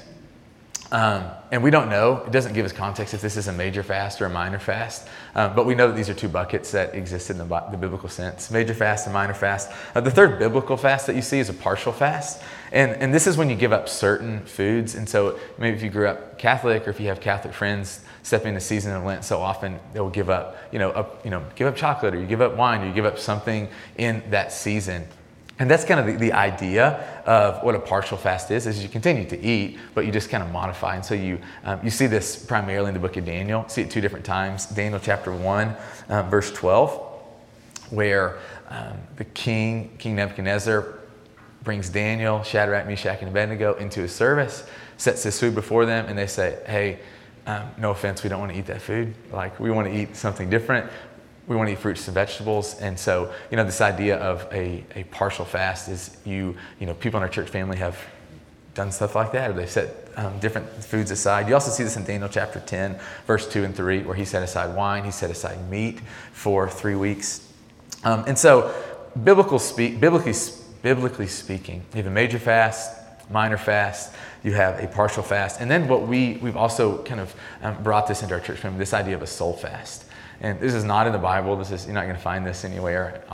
um, 0.92 1.24
and 1.50 1.62
we 1.62 1.70
don't 1.70 1.88
know. 1.88 2.22
It 2.26 2.30
doesn't 2.30 2.52
give 2.52 2.66
us 2.66 2.72
context 2.72 3.14
if 3.14 3.20
this 3.22 3.36
is 3.36 3.48
a 3.48 3.52
major 3.52 3.82
fast 3.82 4.20
or 4.20 4.26
a 4.26 4.30
minor 4.30 4.58
fast, 4.58 5.08
um, 5.34 5.56
but 5.56 5.64
we 5.66 5.74
know 5.74 5.88
that 5.88 5.96
these 5.96 6.10
are 6.10 6.14
two 6.14 6.28
buckets 6.28 6.70
that 6.72 6.94
exist 6.94 7.30
in 7.30 7.38
the, 7.38 7.44
the 7.70 7.78
biblical 7.78 8.08
sense: 8.10 8.50
major 8.50 8.74
fast 8.74 9.06
and 9.06 9.14
minor 9.14 9.34
fast. 9.34 9.72
Uh, 9.94 10.00
the 10.00 10.10
third 10.10 10.38
biblical 10.38 10.76
fast 10.76 11.06
that 11.06 11.16
you 11.16 11.22
see 11.22 11.40
is 11.40 11.48
a 11.48 11.54
partial 11.54 11.92
fast. 11.92 12.42
And, 12.74 12.90
and 13.00 13.14
this 13.14 13.28
is 13.28 13.36
when 13.36 13.48
you 13.48 13.54
give 13.54 13.72
up 13.72 13.88
certain 13.88 14.44
foods. 14.46 14.96
And 14.96 15.08
so 15.08 15.38
maybe 15.58 15.76
if 15.76 15.82
you 15.82 15.90
grew 15.90 16.08
up 16.08 16.38
Catholic 16.38 16.88
or 16.88 16.90
if 16.90 16.98
you 16.98 17.06
have 17.06 17.20
Catholic 17.20 17.54
friends 17.54 18.00
stepping 18.24 18.48
into 18.48 18.60
season 18.60 18.92
of 18.92 19.04
Lent, 19.04 19.24
so 19.24 19.40
often 19.40 19.78
they'll 19.92 20.10
give 20.10 20.28
up, 20.28 20.56
you 20.72 20.80
know, 20.80 20.90
up, 20.90 21.24
you 21.24 21.30
know, 21.30 21.44
give 21.54 21.68
up 21.68 21.76
chocolate 21.76 22.14
or 22.14 22.20
you 22.20 22.26
give 22.26 22.40
up 22.40 22.56
wine 22.56 22.82
or 22.82 22.88
you 22.88 22.92
give 22.92 23.04
up 23.04 23.16
something 23.16 23.68
in 23.96 24.24
that 24.30 24.52
season. 24.52 25.06
And 25.58 25.70
that's 25.70 25.84
kind 25.84 26.00
of 26.00 26.06
the, 26.06 26.16
the, 26.16 26.32
idea 26.32 27.22
of 27.26 27.62
what 27.62 27.76
a 27.76 27.78
partial 27.78 28.18
fast 28.18 28.50
is, 28.50 28.66
is 28.66 28.82
you 28.82 28.88
continue 28.88 29.24
to 29.28 29.40
eat, 29.40 29.78
but 29.94 30.04
you 30.04 30.10
just 30.10 30.28
kind 30.28 30.42
of 30.42 30.50
modify. 30.50 30.96
And 30.96 31.04
so 31.04 31.14
you, 31.14 31.38
um, 31.62 31.78
you 31.82 31.90
see 31.90 32.08
this 32.08 32.44
primarily 32.44 32.88
in 32.88 32.94
the 32.94 33.00
book 33.00 33.16
of 33.16 33.24
Daniel. 33.24 33.68
see 33.68 33.82
it 33.82 33.90
two 33.90 34.00
different 34.00 34.24
times. 34.24 34.66
Daniel 34.66 35.00
chapter 35.00 35.32
1, 35.32 35.76
um, 36.08 36.28
verse 36.28 36.50
12, 36.52 36.90
where 37.90 38.38
um, 38.68 38.98
the 39.14 39.24
king, 39.26 39.94
King 39.98 40.16
Nebuchadnezzar, 40.16 40.98
brings 41.62 41.88
Daniel, 41.88 42.42
Shadrach, 42.42 42.86
Meshach, 42.86 43.20
and 43.20 43.28
Abednego 43.28 43.74
into 43.74 44.00
his 44.00 44.12
service, 44.12 44.66
sets 44.96 45.22
this 45.22 45.38
food 45.38 45.54
before 45.54 45.86
them, 45.86 46.06
and 46.06 46.18
they 46.18 46.26
say, 46.26 46.58
hey, 46.66 46.98
um, 47.46 47.68
no 47.78 47.90
offense, 47.90 48.22
we 48.22 48.28
don't 48.28 48.40
want 48.40 48.52
to 48.52 48.58
eat 48.58 48.66
that 48.66 48.82
food. 48.82 49.14
Like, 49.32 49.60
we 49.60 49.70
want 49.70 49.86
to 49.88 49.94
eat 49.94 50.16
something 50.16 50.50
different. 50.50 50.90
We 51.46 51.56
want 51.56 51.68
to 51.68 51.72
eat 51.72 51.78
fruits 51.78 52.06
and 52.08 52.14
vegetables. 52.14 52.80
And 52.80 52.98
so, 52.98 53.32
you 53.50 53.56
know, 53.56 53.64
this 53.64 53.80
idea 53.80 54.16
of 54.16 54.46
a, 54.52 54.84
a 54.94 55.04
partial 55.04 55.44
fast 55.44 55.88
is 55.88 56.16
you, 56.24 56.56
you 56.80 56.86
know, 56.86 56.94
people 56.94 57.18
in 57.18 57.22
our 57.22 57.28
church 57.28 57.48
family 57.48 57.76
have 57.78 57.98
done 58.74 58.90
stuff 58.90 59.14
like 59.14 59.32
that, 59.32 59.50
or 59.50 59.52
they 59.52 59.66
set 59.66 60.08
um, 60.16 60.38
different 60.40 60.68
foods 60.82 61.10
aside. 61.10 61.48
You 61.48 61.54
also 61.54 61.70
see 61.70 61.84
this 61.84 61.96
in 61.96 62.04
Daniel 62.04 62.28
chapter 62.28 62.60
10, 62.60 62.98
verse 63.26 63.48
2 63.48 63.64
and 63.64 63.74
3, 63.74 64.02
where 64.02 64.16
he 64.16 64.24
set 64.24 64.42
aside 64.42 64.74
wine, 64.74 65.04
he 65.04 65.10
set 65.10 65.30
aside 65.30 65.70
meat 65.70 66.00
for 66.32 66.68
three 66.68 66.96
weeks. 66.96 67.48
Um, 68.02 68.24
and 68.26 68.38
so, 68.38 68.74
biblical 69.22 69.58
speak, 69.58 70.00
biblically 70.00 70.34
biblically 70.84 71.26
speaking. 71.26 71.82
You 71.92 71.98
have 72.02 72.06
a 72.06 72.10
major 72.10 72.38
fast, 72.38 72.94
minor 73.30 73.56
fast, 73.56 74.14
you 74.42 74.52
have 74.52 74.84
a 74.84 74.86
partial 74.86 75.22
fast, 75.22 75.62
and 75.62 75.70
then 75.70 75.88
what 75.88 76.06
we, 76.06 76.34
we've 76.42 76.58
also 76.58 77.02
kind 77.04 77.20
of 77.20 77.34
um, 77.62 77.82
brought 77.82 78.06
this 78.06 78.22
into 78.22 78.34
our 78.34 78.40
church 78.40 78.58
family, 78.58 78.78
this 78.78 78.92
idea 78.92 79.14
of 79.14 79.22
a 79.22 79.26
soul 79.26 79.54
fast. 79.54 80.03
And 80.40 80.60
this 80.60 80.74
is 80.74 80.84
not 80.84 81.06
in 81.06 81.12
the 81.12 81.18
Bible. 81.18 81.56
This 81.56 81.70
is, 81.70 81.86
you're 81.86 81.94
not 81.94 82.04
going 82.04 82.16
to 82.16 82.22
find 82.22 82.46
this 82.46 82.64
anywhere. 82.64 83.24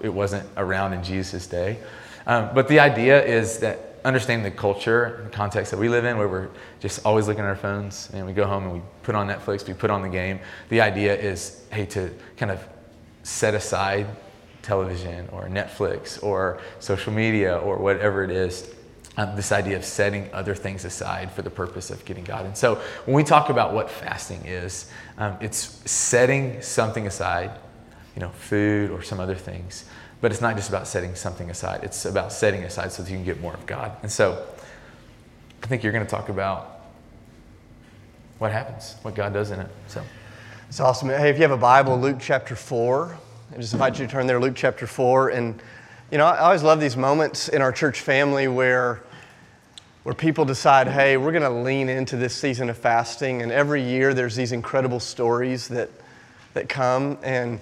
It 0.00 0.12
wasn't 0.12 0.48
around 0.56 0.92
in 0.92 1.02
Jesus' 1.02 1.46
day. 1.46 1.78
Um, 2.26 2.50
but 2.54 2.68
the 2.68 2.80
idea 2.80 3.24
is 3.24 3.58
that 3.58 3.90
understanding 4.04 4.44
the 4.44 4.56
culture 4.56 5.04
and 5.16 5.26
the 5.26 5.30
context 5.30 5.70
that 5.70 5.78
we 5.78 5.88
live 5.88 6.04
in, 6.04 6.16
where 6.16 6.28
we're 6.28 6.48
just 6.80 7.04
always 7.04 7.26
looking 7.26 7.42
at 7.42 7.48
our 7.48 7.56
phones 7.56 8.10
and 8.12 8.26
we 8.26 8.32
go 8.32 8.46
home 8.46 8.64
and 8.64 8.72
we 8.72 8.82
put 9.02 9.14
on 9.14 9.28
Netflix, 9.28 9.66
we 9.66 9.74
put 9.74 9.90
on 9.90 10.02
the 10.02 10.08
game. 10.08 10.40
The 10.68 10.80
idea 10.80 11.16
is, 11.16 11.64
hey, 11.70 11.86
to 11.86 12.10
kind 12.36 12.50
of 12.50 12.66
set 13.22 13.54
aside 13.54 14.06
television 14.62 15.28
or 15.32 15.48
Netflix 15.48 16.22
or 16.22 16.60
social 16.78 17.12
media 17.12 17.58
or 17.58 17.76
whatever 17.76 18.24
it 18.24 18.30
is. 18.30 18.70
Um, 19.16 19.34
this 19.34 19.50
idea 19.50 19.76
of 19.76 19.84
setting 19.84 20.30
other 20.32 20.54
things 20.54 20.84
aside 20.84 21.32
for 21.32 21.42
the 21.42 21.50
purpose 21.50 21.90
of 21.90 22.04
getting 22.04 22.24
God. 22.24 22.46
And 22.46 22.56
so 22.56 22.76
when 23.06 23.16
we 23.16 23.24
talk 23.24 23.50
about 23.50 23.74
what 23.74 23.90
fasting 23.90 24.46
is, 24.46 24.88
um, 25.18 25.36
it's 25.40 25.58
setting 25.90 26.62
something 26.62 27.06
aside, 27.06 27.50
you 28.14 28.20
know, 28.20 28.30
food 28.30 28.90
or 28.90 29.02
some 29.02 29.20
other 29.20 29.34
things. 29.34 29.84
But 30.20 30.32
it's 30.32 30.40
not 30.40 30.56
just 30.56 30.68
about 30.68 30.86
setting 30.86 31.14
something 31.14 31.50
aside, 31.50 31.82
it's 31.82 32.04
about 32.04 32.32
setting 32.32 32.64
aside 32.64 32.92
so 32.92 33.02
that 33.02 33.10
you 33.10 33.16
can 33.16 33.24
get 33.24 33.40
more 33.40 33.54
of 33.54 33.66
God. 33.66 33.92
And 34.02 34.12
so 34.12 34.46
I 35.62 35.66
think 35.66 35.82
you're 35.82 35.92
going 35.92 36.04
to 36.04 36.10
talk 36.10 36.28
about 36.28 36.80
what 38.38 38.52
happens, 38.52 38.96
what 39.02 39.14
God 39.14 39.32
does 39.32 39.50
in 39.50 39.60
it. 39.60 39.70
So 39.88 40.02
it's 40.68 40.80
awesome. 40.80 41.08
Hey, 41.08 41.30
if 41.30 41.36
you 41.36 41.42
have 41.42 41.50
a 41.50 41.56
Bible, 41.56 41.98
Luke 41.98 42.18
chapter 42.20 42.56
4. 42.56 43.16
I 43.52 43.56
just 43.56 43.72
invite 43.72 43.98
you 43.98 44.06
to 44.06 44.12
turn 44.12 44.26
there, 44.26 44.40
Luke 44.40 44.54
chapter 44.54 44.86
4. 44.86 45.30
And, 45.30 45.60
you 46.10 46.18
know, 46.18 46.26
I 46.26 46.38
always 46.38 46.62
love 46.62 46.80
these 46.80 46.96
moments 46.96 47.48
in 47.48 47.60
our 47.60 47.72
church 47.72 48.00
family 48.00 48.46
where, 48.46 49.02
where 50.02 50.14
people 50.14 50.44
decide, 50.44 50.88
hey, 50.88 51.16
we're 51.16 51.32
going 51.32 51.42
to 51.42 51.50
lean 51.50 51.88
into 51.88 52.16
this 52.16 52.34
season 52.34 52.70
of 52.70 52.78
fasting. 52.78 53.42
And 53.42 53.52
every 53.52 53.82
year 53.82 54.14
there's 54.14 54.34
these 54.34 54.52
incredible 54.52 55.00
stories 55.00 55.68
that, 55.68 55.90
that 56.54 56.68
come. 56.68 57.18
And, 57.22 57.60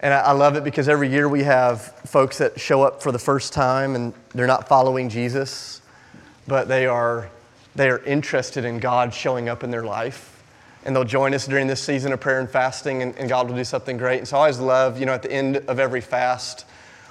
and 0.00 0.12
I 0.12 0.32
love 0.32 0.56
it 0.56 0.64
because 0.64 0.88
every 0.88 1.08
year 1.08 1.28
we 1.28 1.42
have 1.44 1.82
folks 2.06 2.38
that 2.38 2.60
show 2.60 2.82
up 2.82 3.02
for 3.02 3.12
the 3.12 3.18
first 3.18 3.52
time 3.52 3.94
and 3.94 4.12
they're 4.34 4.46
not 4.46 4.68
following 4.68 5.08
Jesus, 5.08 5.80
but 6.46 6.68
they 6.68 6.86
are, 6.86 7.30
they 7.74 7.88
are 7.88 8.02
interested 8.04 8.64
in 8.64 8.78
God 8.78 9.14
showing 9.14 9.48
up 9.48 9.64
in 9.64 9.70
their 9.70 9.84
life 9.84 10.30
and 10.84 10.94
they'll 10.96 11.04
join 11.04 11.34
us 11.34 11.46
during 11.46 11.66
this 11.66 11.82
season 11.82 12.12
of 12.12 12.20
prayer 12.20 12.40
and 12.40 12.48
fasting, 12.48 13.02
and, 13.02 13.14
and, 13.18 13.28
God 13.28 13.48
will 13.48 13.56
do 13.56 13.64
something 13.64 13.98
great. 13.98 14.18
And 14.18 14.26
so 14.26 14.36
I 14.36 14.40
always 14.40 14.58
love, 14.58 14.98
you 14.98 15.04
know, 15.04 15.12
at 15.12 15.22
the 15.22 15.30
end 15.30 15.58
of 15.58 15.78
every 15.78 16.00
fast, 16.00 16.64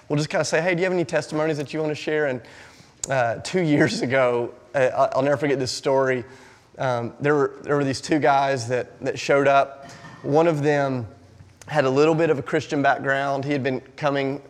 we'll 0.08 0.18
just 0.18 0.30
kind 0.30 0.42
of 0.42 0.48
say, 0.48 0.60
hey, 0.60 0.74
do 0.74 0.80
you 0.80 0.86
have 0.86 0.94
any 0.94 1.06
testimonies 1.06 1.58
that 1.58 1.72
you 1.72 1.80
want 1.80 1.92
to 1.92 1.96
share? 1.96 2.28
And 2.28 2.42
uh, 3.10 3.36
two 3.44 3.62
years 3.62 4.02
ago, 4.02 4.54
I'll 4.76 5.22
never 5.22 5.38
forget 5.38 5.60
this 5.60 5.72
story. 5.72 6.24
Um, 6.78 7.14
there, 7.20 7.36
were, 7.36 7.58
there 7.62 7.76
were 7.76 7.84
these 7.84 8.02
two 8.02 8.20
guys 8.20 8.68
that, 8.70 9.00
that 9.02 9.20
showed 9.20 9.48
up. 9.48 9.92
One 10.22 10.48
of 10.48 10.64
them 10.64 11.08
had 11.68 11.86
a 11.86 11.90
little 11.90 12.16
bit 12.16 12.30
of 12.30 12.40
a 12.40 12.42
Christian 12.42 12.82
background. 12.82 13.46
He 13.46 13.52
had 13.52 13.64
been 13.64 13.82
coming 13.98 14.42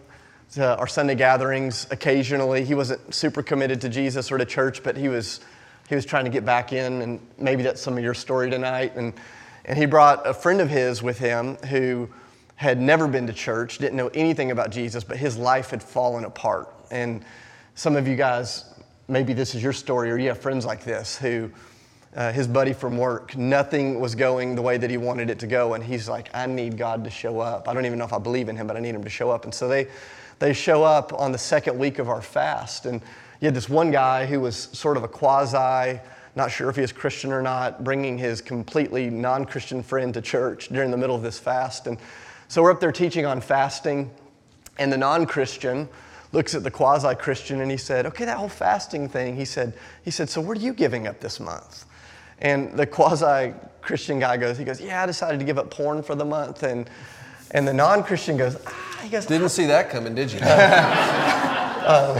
to 0.53 0.77
our 0.77 0.87
Sunday 0.87 1.15
gatherings 1.15 1.87
occasionally. 1.91 2.65
He 2.65 2.75
wasn't 2.75 3.13
super 3.13 3.43
committed 3.43 3.81
to 3.81 3.89
Jesus 3.89 4.31
or 4.31 4.37
to 4.37 4.45
church, 4.45 4.83
but 4.83 4.97
he 4.97 5.09
was 5.09 5.41
he 5.89 5.95
was 5.95 6.05
trying 6.05 6.25
to 6.25 6.29
get 6.29 6.45
back 6.45 6.71
in, 6.71 7.01
and 7.01 7.19
maybe 7.39 7.63
that's 7.63 7.81
some 7.81 7.97
of 7.97 8.03
your 8.03 8.13
story 8.13 8.51
tonight. 8.51 8.95
And, 8.95 9.11
and 9.65 9.75
he 9.75 9.87
brought 9.87 10.25
a 10.25 10.35
friend 10.35 10.61
of 10.61 10.69
his 10.69 11.01
with 11.01 11.17
him 11.17 11.55
who 11.67 12.07
had 12.55 12.79
never 12.79 13.07
been 13.07 13.25
to 13.25 13.33
church, 13.33 13.79
didn't 13.79 13.97
know 13.97 14.09
anything 14.09 14.51
about 14.51 14.69
Jesus, 14.69 15.03
but 15.03 15.17
his 15.17 15.35
life 15.35 15.71
had 15.71 15.81
fallen 15.81 16.25
apart. 16.25 16.71
And 16.91 17.25
some 17.73 17.95
of 17.95 18.07
you 18.07 18.15
guys, 18.15 18.65
maybe 19.09 19.33
this 19.33 19.55
is 19.55 19.63
your 19.63 19.73
story, 19.73 20.11
or 20.11 20.17
you 20.17 20.29
have 20.29 20.39
friends 20.39 20.65
like 20.65 20.83
this 20.83 21.17
who 21.17 21.49
uh, 22.15 22.31
his 22.31 22.47
buddy 22.47 22.73
from 22.73 22.97
work. 22.97 23.37
Nothing 23.37 23.99
was 23.99 24.15
going 24.15 24.55
the 24.55 24.61
way 24.61 24.77
that 24.77 24.89
he 24.89 24.97
wanted 24.97 25.29
it 25.29 25.39
to 25.39 25.47
go. 25.47 25.73
And 25.73 25.83
he's 25.83 26.09
like, 26.09 26.29
I 26.33 26.45
need 26.45 26.77
God 26.77 27.03
to 27.03 27.09
show 27.09 27.39
up. 27.39 27.67
I 27.67 27.73
don't 27.73 27.85
even 27.85 27.99
know 27.99 28.05
if 28.05 28.13
I 28.13 28.17
believe 28.17 28.49
in 28.49 28.55
him, 28.55 28.67
but 28.67 28.75
I 28.75 28.79
need 28.79 28.95
him 28.95 29.03
to 29.03 29.09
show 29.09 29.29
up. 29.29 29.45
And 29.45 29.53
so 29.53 29.67
they, 29.67 29.87
they 30.39 30.53
show 30.53 30.83
up 30.83 31.13
on 31.13 31.31
the 31.31 31.37
second 31.37 31.77
week 31.77 31.99
of 31.99 32.09
our 32.09 32.21
fast. 32.21 32.85
And 32.85 33.01
you 33.41 33.45
had 33.45 33.53
this 33.53 33.69
one 33.69 33.91
guy 33.91 34.25
who 34.25 34.39
was 34.39 34.55
sort 34.55 34.97
of 34.97 35.03
a 35.03 35.07
quasi, 35.07 35.99
not 36.35 36.51
sure 36.51 36.69
if 36.69 36.75
he 36.75 36.81
was 36.81 36.91
Christian 36.91 37.31
or 37.31 37.41
not, 37.41 37.83
bringing 37.83 38.17
his 38.17 38.41
completely 38.41 39.09
non 39.09 39.45
Christian 39.45 39.83
friend 39.83 40.13
to 40.13 40.21
church 40.21 40.69
during 40.69 40.91
the 40.91 40.97
middle 40.97 41.15
of 41.15 41.21
this 41.21 41.37
fast. 41.37 41.87
And 41.87 41.97
so 42.47 42.63
we're 42.63 42.71
up 42.71 42.79
there 42.79 42.91
teaching 42.91 43.25
on 43.25 43.39
fasting. 43.39 44.09
And 44.79 44.91
the 44.91 44.97
non 44.97 45.25
Christian, 45.25 45.87
looks 46.31 46.53
at 46.55 46.63
the 46.63 46.71
quasi 46.71 47.15
Christian 47.15 47.61
and 47.61 47.71
he 47.71 47.77
said, 47.77 48.05
Okay, 48.05 48.25
that 48.25 48.37
whole 48.37 48.49
fasting 48.49 49.09
thing, 49.09 49.35
he 49.35 49.45
said, 49.45 49.73
he 50.03 50.11
said, 50.11 50.29
So 50.29 50.41
what 50.41 50.57
are 50.57 50.61
you 50.61 50.73
giving 50.73 51.07
up 51.07 51.19
this 51.19 51.39
month? 51.39 51.85
And 52.39 52.71
the 52.77 52.85
quasi 52.85 53.53
Christian 53.81 54.19
guy 54.19 54.37
goes, 54.37 54.57
he 54.57 54.63
goes, 54.63 54.79
Yeah, 54.79 55.03
I 55.03 55.05
decided 55.05 55.39
to 55.39 55.45
give 55.45 55.57
up 55.57 55.71
porn 55.71 56.03
for 56.03 56.15
the 56.15 56.25
month. 56.25 56.63
And, 56.63 56.89
and 57.51 57.67
the 57.67 57.73
non 57.73 58.03
Christian 58.03 58.37
goes, 58.37 58.57
ah, 58.67 58.99
he 59.03 59.09
goes, 59.09 59.25
Didn't 59.25 59.49
see 59.49 59.65
that 59.65 59.89
coming, 59.89 60.15
did 60.15 60.31
you? 60.31 60.39
uh, 60.43 62.13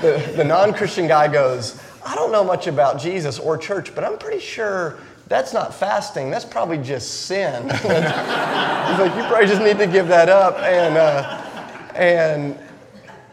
the 0.00 0.32
the 0.36 0.44
non 0.44 0.72
Christian 0.72 1.06
guy 1.06 1.28
goes, 1.28 1.82
I 2.04 2.14
don't 2.14 2.32
know 2.32 2.44
much 2.44 2.66
about 2.66 2.98
Jesus 2.98 3.38
or 3.38 3.58
church, 3.58 3.94
but 3.94 4.04
I'm 4.04 4.18
pretty 4.18 4.40
sure 4.40 4.98
that's 5.28 5.52
not 5.52 5.72
fasting. 5.72 6.30
That's 6.30 6.44
probably 6.44 6.78
just 6.78 7.26
sin. 7.26 7.62
He's 7.70 7.84
like, 7.84 9.14
you 9.14 9.22
probably 9.28 9.46
just 9.46 9.62
need 9.62 9.78
to 9.78 9.86
give 9.86 10.08
that 10.08 10.28
up. 10.28 10.58
And, 10.58 10.96
uh, 10.96 11.92
and, 11.94 12.58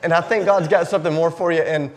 and 0.08 0.14
I 0.14 0.22
think 0.22 0.46
God's 0.46 0.70
got 0.70 0.88
something 0.88 1.14
more 1.14 1.30
for 1.30 1.52
you. 1.52 1.60
And, 1.60 1.92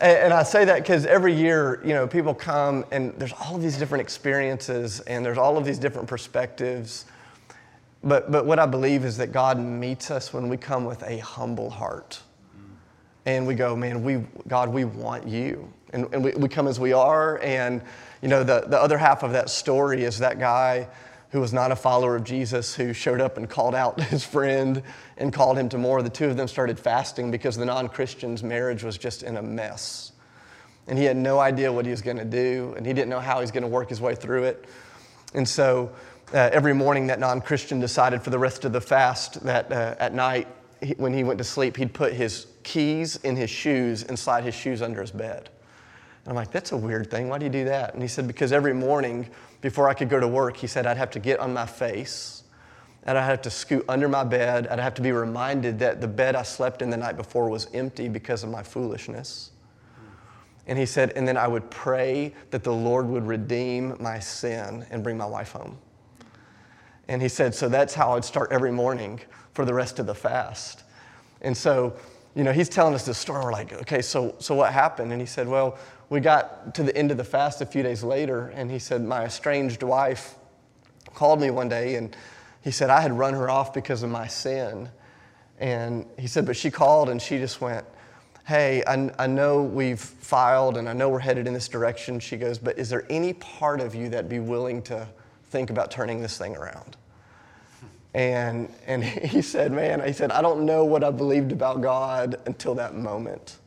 and 0.00 0.34
I 0.34 0.42
say 0.42 0.64
that 0.64 0.78
because 0.82 1.06
every 1.06 1.32
year, 1.32 1.80
you 1.84 1.94
know, 1.94 2.08
people 2.08 2.34
come 2.34 2.84
and 2.90 3.14
there's 3.18 3.32
all 3.34 3.54
of 3.54 3.62
these 3.62 3.78
different 3.78 4.02
experiences 4.02 4.98
and 4.98 5.24
there's 5.24 5.38
all 5.38 5.56
of 5.56 5.64
these 5.64 5.78
different 5.78 6.08
perspectives. 6.08 7.04
But, 8.02 8.32
but 8.32 8.46
what 8.46 8.58
I 8.58 8.66
believe 8.66 9.04
is 9.04 9.16
that 9.18 9.30
God 9.30 9.60
meets 9.60 10.10
us 10.10 10.32
when 10.32 10.48
we 10.48 10.56
come 10.56 10.84
with 10.84 11.04
a 11.04 11.18
humble 11.18 11.70
heart. 11.70 12.20
And 13.26 13.46
we 13.46 13.54
go, 13.54 13.76
man, 13.76 14.02
we, 14.02 14.24
God, 14.48 14.68
we 14.68 14.84
want 14.84 15.28
you. 15.28 15.72
And, 15.92 16.12
and 16.12 16.24
we, 16.24 16.32
we 16.32 16.48
come 16.48 16.66
as 16.66 16.80
we 16.80 16.92
are. 16.92 17.38
And, 17.44 17.80
you 18.22 18.28
know, 18.28 18.42
the, 18.42 18.64
the 18.66 18.76
other 18.76 18.98
half 18.98 19.22
of 19.22 19.30
that 19.34 19.50
story 19.50 20.02
is 20.02 20.18
that 20.18 20.40
guy 20.40 20.88
who 21.32 21.40
was 21.40 21.52
not 21.52 21.72
a 21.72 21.76
follower 21.76 22.14
of 22.14 22.24
Jesus, 22.24 22.74
who 22.74 22.92
showed 22.92 23.20
up 23.20 23.38
and 23.38 23.48
called 23.48 23.74
out 23.74 24.00
his 24.10 24.22
friend 24.24 24.82
and 25.16 25.32
called 25.32 25.58
him 25.58 25.68
to 25.70 25.78
more. 25.78 26.02
The 26.02 26.10
two 26.10 26.26
of 26.26 26.36
them 26.36 26.46
started 26.46 26.78
fasting 26.78 27.30
because 27.30 27.56
the 27.56 27.64
non 27.64 27.88
Christian's 27.88 28.42
marriage 28.42 28.84
was 28.84 28.98
just 28.98 29.22
in 29.22 29.36
a 29.38 29.42
mess. 29.42 30.12
And 30.86 30.98
he 30.98 31.04
had 31.04 31.16
no 31.16 31.38
idea 31.38 31.72
what 31.72 31.86
he 31.86 31.90
was 31.90 32.02
going 32.02 32.18
to 32.18 32.24
do, 32.24 32.74
and 32.76 32.84
he 32.84 32.92
didn't 32.92 33.08
know 33.08 33.20
how 33.20 33.36
he 33.36 33.40
was 33.40 33.50
going 33.50 33.62
to 33.62 33.68
work 33.68 33.88
his 33.88 34.00
way 34.00 34.14
through 34.14 34.44
it. 34.44 34.66
And 35.32 35.48
so 35.48 35.90
uh, 36.34 36.50
every 36.52 36.74
morning, 36.74 37.06
that 37.06 37.18
non 37.18 37.40
Christian 37.40 37.80
decided 37.80 38.22
for 38.22 38.30
the 38.30 38.38
rest 38.38 38.64
of 38.64 38.72
the 38.72 38.80
fast 38.80 39.42
that 39.44 39.72
uh, 39.72 39.94
at 39.98 40.12
night, 40.12 40.48
he, 40.82 40.92
when 40.94 41.14
he 41.14 41.24
went 41.24 41.38
to 41.38 41.44
sleep, 41.44 41.76
he'd 41.76 41.94
put 41.94 42.12
his 42.12 42.46
keys 42.62 43.16
in 43.16 43.36
his 43.36 43.48
shoes 43.48 44.02
and 44.02 44.18
slide 44.18 44.44
his 44.44 44.54
shoes 44.54 44.82
under 44.82 45.00
his 45.00 45.10
bed. 45.10 45.48
And 46.24 46.30
I'm 46.30 46.34
like, 46.34 46.50
that's 46.50 46.72
a 46.72 46.76
weird 46.76 47.10
thing. 47.10 47.28
Why 47.28 47.38
do 47.38 47.46
you 47.46 47.50
do 47.50 47.64
that? 47.64 47.94
And 47.94 48.02
he 48.02 48.08
said, 48.08 48.26
because 48.26 48.52
every 48.52 48.74
morning 48.74 49.28
before 49.62 49.88
I 49.88 49.94
could 49.94 50.10
go 50.10 50.20
to 50.20 50.28
work, 50.28 50.58
he 50.58 50.66
said 50.66 50.86
I'd 50.86 50.98
have 50.98 51.10
to 51.12 51.18
get 51.18 51.40
on 51.40 51.54
my 51.54 51.64
face 51.64 52.42
and 53.04 53.16
I'd 53.16 53.24
have 53.24 53.42
to 53.42 53.50
scoot 53.50 53.84
under 53.88 54.08
my 54.08 54.24
bed. 54.24 54.68
I'd 54.68 54.78
have 54.78 54.94
to 54.94 55.02
be 55.02 55.12
reminded 55.12 55.78
that 55.78 56.00
the 56.00 56.08
bed 56.08 56.36
I 56.36 56.42
slept 56.42 56.82
in 56.82 56.90
the 56.90 56.96
night 56.96 57.16
before 57.16 57.48
was 57.48 57.68
empty 57.72 58.08
because 58.08 58.44
of 58.44 58.50
my 58.50 58.62
foolishness. 58.62 59.50
And 60.66 60.78
he 60.78 60.86
said, 60.86 61.12
and 61.16 61.26
then 61.26 61.36
I 61.36 61.48
would 61.48 61.70
pray 61.70 62.34
that 62.50 62.62
the 62.62 62.72
Lord 62.72 63.08
would 63.08 63.26
redeem 63.26 63.96
my 63.98 64.20
sin 64.20 64.86
and 64.90 65.02
bring 65.02 65.16
my 65.16 65.26
wife 65.26 65.52
home. 65.52 65.76
And 67.08 67.20
he 67.20 67.28
said, 67.28 67.54
so 67.54 67.68
that's 67.68 67.94
how 67.94 68.12
I'd 68.12 68.24
start 68.24 68.52
every 68.52 68.70
morning 68.70 69.20
for 69.54 69.64
the 69.64 69.74
rest 69.74 69.98
of 69.98 70.06
the 70.06 70.14
fast. 70.14 70.84
And 71.40 71.56
so, 71.56 71.94
you 72.36 72.44
know, 72.44 72.52
he's 72.52 72.68
telling 72.68 72.94
us 72.94 73.04
this 73.04 73.18
story. 73.18 73.44
We're 73.44 73.52
like, 73.52 73.72
okay, 73.72 74.02
so, 74.02 74.36
so 74.38 74.54
what 74.54 74.72
happened? 74.72 75.10
And 75.10 75.20
he 75.20 75.26
said, 75.26 75.48
well, 75.48 75.78
we 76.08 76.20
got 76.20 76.74
to 76.74 76.82
the 76.82 76.96
end 76.96 77.10
of 77.10 77.16
the 77.16 77.24
fast 77.24 77.60
a 77.60 77.66
few 77.66 77.82
days 77.82 78.02
later, 78.02 78.48
and 78.48 78.70
he 78.70 78.78
said, 78.78 79.02
My 79.02 79.24
estranged 79.24 79.82
wife 79.82 80.36
called 81.14 81.40
me 81.40 81.50
one 81.50 81.68
day, 81.68 81.94
and 81.94 82.14
he 82.62 82.70
said, 82.70 82.90
I 82.90 83.00
had 83.00 83.12
run 83.12 83.34
her 83.34 83.50
off 83.50 83.74
because 83.74 84.02
of 84.02 84.10
my 84.10 84.26
sin. 84.26 84.88
And 85.58 86.06
he 86.18 86.26
said, 86.26 86.46
But 86.46 86.56
she 86.56 86.70
called 86.70 87.08
and 87.08 87.20
she 87.20 87.38
just 87.38 87.60
went, 87.60 87.84
Hey, 88.46 88.82
I, 88.86 89.10
I 89.18 89.26
know 89.26 89.62
we've 89.62 90.00
filed 90.00 90.76
and 90.76 90.88
I 90.88 90.92
know 90.92 91.08
we're 91.08 91.20
headed 91.20 91.46
in 91.46 91.54
this 91.54 91.68
direction. 91.68 92.18
She 92.20 92.36
goes, 92.36 92.58
But 92.58 92.78
is 92.78 92.88
there 92.88 93.04
any 93.10 93.32
part 93.34 93.80
of 93.80 93.94
you 93.94 94.08
that'd 94.08 94.30
be 94.30 94.40
willing 94.40 94.82
to 94.82 95.08
think 95.50 95.70
about 95.70 95.90
turning 95.90 96.20
this 96.20 96.38
thing 96.38 96.56
around? 96.56 96.96
And, 98.14 98.72
and 98.86 99.04
he 99.04 99.42
said, 99.42 99.72
Man, 99.72 100.04
he 100.04 100.12
said, 100.12 100.32
I 100.32 100.40
don't 100.40 100.64
know 100.64 100.84
what 100.84 101.04
I 101.04 101.10
believed 101.10 101.52
about 101.52 101.80
God 101.80 102.40
until 102.46 102.74
that 102.76 102.94
moment. 102.94 103.58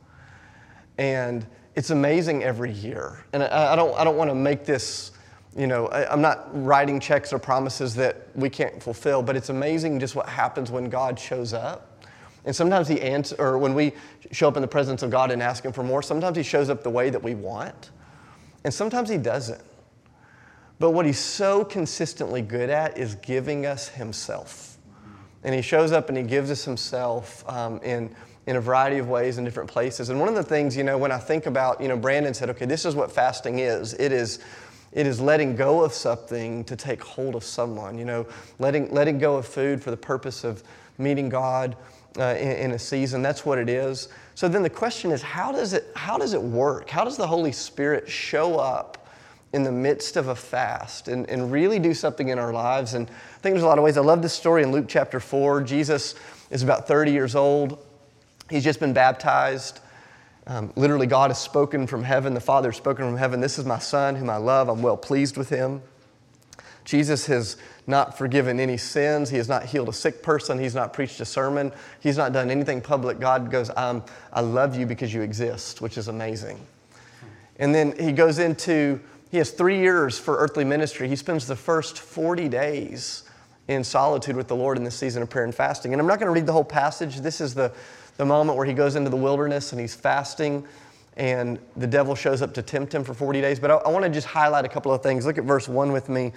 And 0.98 1.45
it's 1.76 1.90
amazing 1.90 2.44
every 2.44 2.72
year. 2.72 3.24
And 3.34 3.44
I, 3.44 3.74
I 3.74 3.76
don't, 3.76 3.98
I 4.00 4.04
don't 4.04 4.18
want 4.18 4.30
to 4.30 4.36
make 4.36 4.66
this, 4.66 5.12
you 5.56 5.68
know, 5.68 5.88
I, 5.88 6.12
I'm 6.12 6.22
not 6.22 6.50
writing 6.54 7.00
checks 7.00 7.34
or 7.34 7.40
promises 7.40 7.96
that 7.96 8.28
we 8.36 8.50
can't 8.50 8.82
fulfill, 8.82 9.22
but 9.22 9.36
it's 9.36 9.50
amazing 9.50 10.00
just 10.00 10.16
what 10.16 10.28
happens 10.28 10.72
when 10.72 10.90
God 10.90 11.20
shows 11.20 11.54
up. 11.54 12.04
And 12.46 12.56
sometimes 12.56 12.88
he 12.88 13.02
answers, 13.02 13.40
or 13.40 13.58
when 13.58 13.74
we 13.74 13.94
show 14.32 14.48
up 14.48 14.56
in 14.56 14.62
the 14.62 14.68
presence 14.68 15.02
of 15.04 15.10
God 15.10 15.32
and 15.32 15.42
ask 15.42 15.66
him 15.66 15.74
for 15.74 15.84
more, 15.84 16.02
sometimes 16.02 16.38
he 16.38 16.44
shows 16.44 16.70
up 16.70 16.84
the 16.84 16.90
way 16.90 17.10
that 17.10 17.22
we 17.22 17.34
want, 17.34 17.90
and 18.64 18.74
sometimes 18.74 19.10
he 19.10 19.18
doesn't. 19.18 19.62
But 20.78 20.92
what 20.92 21.06
he's 21.06 21.20
so 21.20 21.64
consistently 21.66 22.42
good 22.42 22.70
at 22.70 22.98
is 22.98 23.16
giving 23.16 23.66
us 23.66 23.88
himself. 23.88 24.78
And 25.44 25.56
he 25.56 25.62
shows 25.62 25.92
up 25.92 26.10
and 26.10 26.18
he 26.18 26.24
gives 26.24 26.52
us 26.52 26.66
himself 26.66 27.48
um, 27.50 27.80
in 27.82 28.16
in 28.47 28.55
a 28.55 28.62
variety 28.62 28.97
of 28.97 29.08
ways 29.10 29.38
in 29.38 29.43
different 29.43 29.69
places. 29.69 30.10
And 30.10 30.19
one 30.19 30.29
of 30.29 30.36
the 30.36 30.43
things, 30.43 30.77
you 30.77 30.84
know, 30.84 30.97
when 30.97 31.12
I 31.12 31.17
think 31.17 31.45
about, 31.45 31.81
you 31.81 31.88
know, 31.88 31.97
Brandon 31.97 32.34
said, 32.34 32.49
okay, 32.51 32.65
this 32.65 32.86
is 32.86 32.95
what 32.95 33.12
fasting 33.12 33.60
is. 33.60 33.93
It 33.95 34.12
is 34.12 34.39
it 34.95 35.05
is 35.05 35.19
letting 35.19 35.58
go 35.58 35.84
of 35.84 35.91
something 35.91 36.63
to 36.63 36.75
take 36.77 37.03
hold 37.03 37.36
of 37.36 37.43
someone, 37.43 37.97
you 37.97 38.05
know, 38.05 38.25
letting, 38.60 38.89
letting 38.91 39.19
go 39.19 39.36
of 39.36 39.45
food 39.45 39.84
for 39.84 39.91
the 39.91 39.97
purpose 39.97 40.45
of 40.45 40.63
meeting 40.97 41.27
God 41.27 41.75
uh, 42.17 42.36
in, 42.39 42.51
in, 42.51 42.71
a 42.71 42.79
season. 42.79 43.21
That's 43.21 43.45
what 43.45 43.58
it 43.58 43.67
is. 43.67 44.08
So 44.36 44.47
then 44.47 44.63
the 44.63 44.69
question 44.69 45.12
is, 45.12 45.21
how 45.21 45.51
does 45.51 45.73
it, 45.73 45.91
how 45.97 46.17
does 46.17 46.34
it 46.34 46.41
work? 46.41 46.89
How 46.89 47.03
does 47.03 47.17
the 47.17 47.27
Holy 47.27 47.51
Spirit 47.51 48.10
show 48.10 48.58
up 48.58 49.10
in 49.51 49.63
the 49.63 49.71
midst 49.71 50.15
of 50.15 50.29
a 50.29 50.36
fast 50.36 51.10
and, 51.10 51.29
and 51.29 51.51
really 51.51 51.77
do 51.77 51.93
something 51.93 52.29
in 52.29 52.39
our 52.39 52.53
lives? 52.53 52.93
And 52.93 53.10
I 53.10 53.39
think 53.39 53.53
there's 53.53 53.63
a 53.63 53.67
lot 53.67 53.77
of 53.77 53.84
ways. 53.84 53.97
I 53.97 54.01
love 54.01 54.21
this 54.21 54.34
story 54.34 54.63
in 54.63 54.71
Luke 54.71 54.86
chapter 54.88 55.19
4. 55.19 55.62
Jesus 55.63 56.15
is 56.51 56.63
about 56.63 56.88
30 56.88 57.12
years 57.12 57.36
old. 57.36 57.85
He's 58.49 58.63
just 58.63 58.79
been 58.79 58.93
baptized. 58.93 59.79
Um, 60.47 60.71
literally, 60.75 61.08
God 61.08 61.31
has 61.31 61.39
spoken 61.39 61.88
from 61.88 62.03
heaven. 62.03 62.34
The 62.34 62.39
Father 62.39 62.69
has 62.69 62.77
spoken 62.77 63.05
from 63.05 63.17
heaven. 63.17 63.39
This 63.39 63.58
is 63.58 63.65
my 63.65 63.79
Son 63.79 64.15
whom 64.15 64.29
I 64.29 64.38
love. 64.38 64.69
I'm 64.69 64.81
well 64.81 64.97
pleased 64.97 65.38
with 65.38 65.49
him. 65.49 65.81
Jesus 66.84 67.25
has 67.25 67.58
not 67.88 68.17
forgiven 68.17 68.60
any 68.60 68.77
sins. 68.77 69.29
He 69.29 69.38
has 69.38 69.49
not 69.49 69.65
healed 69.65 69.89
a 69.89 69.93
sick 69.93 70.21
person. 70.21 70.60
He's 70.60 70.75
not 70.75 70.93
preached 70.93 71.19
a 71.19 71.25
sermon. 71.25 71.71
He's 71.99 72.17
not 72.17 72.31
done 72.31 72.51
anything 72.51 72.79
public. 72.79 73.19
God 73.19 73.49
goes, 73.49 73.71
I'm, 73.75 74.03
I 74.31 74.41
love 74.41 74.75
you 74.75 74.86
because 74.86 75.13
you 75.13 75.21
exist, 75.21 75.81
which 75.81 75.97
is 75.97 76.08
amazing. 76.08 76.60
And 77.58 77.73
then 77.73 77.97
he 77.99 78.12
goes 78.12 78.38
into, 78.38 78.99
he 79.31 79.38
has 79.38 79.49
three 79.51 79.79
years 79.79 80.19
for 80.19 80.38
earthly 80.38 80.63
ministry. 80.63 81.08
He 81.08 81.15
spends 81.15 81.47
the 81.47 81.55
first 81.55 81.97
40 81.99 82.49
days 82.49 83.23
in 83.67 83.84
solitude 83.84 84.36
with 84.36 84.47
the 84.47 84.55
Lord 84.55 84.77
in 84.77 84.84
this 84.84 84.95
season 84.95 85.23
of 85.23 85.29
prayer 85.29 85.45
and 85.45 85.55
fasting. 85.55 85.93
And 85.93 85.99
I'm 85.99 86.08
not 86.08 86.19
going 86.19 86.27
to 86.27 86.34
read 86.34 86.45
the 86.45 86.53
whole 86.53 86.63
passage. 86.63 87.17
This 87.17 87.41
is 87.41 87.55
the 87.55 87.71
the 88.17 88.25
moment 88.25 88.58
where 88.58 88.65
he 88.65 88.73
goes 88.73 88.95
into 88.95 89.10
the 89.10 89.17
wilderness 89.17 89.71
and 89.71 89.82
he's 89.82 89.95
fasting 89.95 90.65
and 91.17 91.60
the 91.78 91.88
devil 91.88 92.15
shows 92.15 92.41
up 92.41 92.54
to 92.54 92.62
tempt 92.62 92.93
him 92.93 93.04
for 93.04 93.13
40 93.13 93.41
days. 93.41 93.60
But 93.60 93.71
I, 93.71 93.75
I 93.75 93.89
want 93.89 94.04
to 94.04 94.12
just 94.12 94.28
highlight 94.28 94.65
a 94.65 94.69
couple 94.69 94.93
of 94.93 95.01
things. 95.01 95.25
Look 95.25 95.38
at 95.38 95.45
verse 95.45 95.67
1 95.67 95.91
with 95.91 96.10
me. 96.10 96.34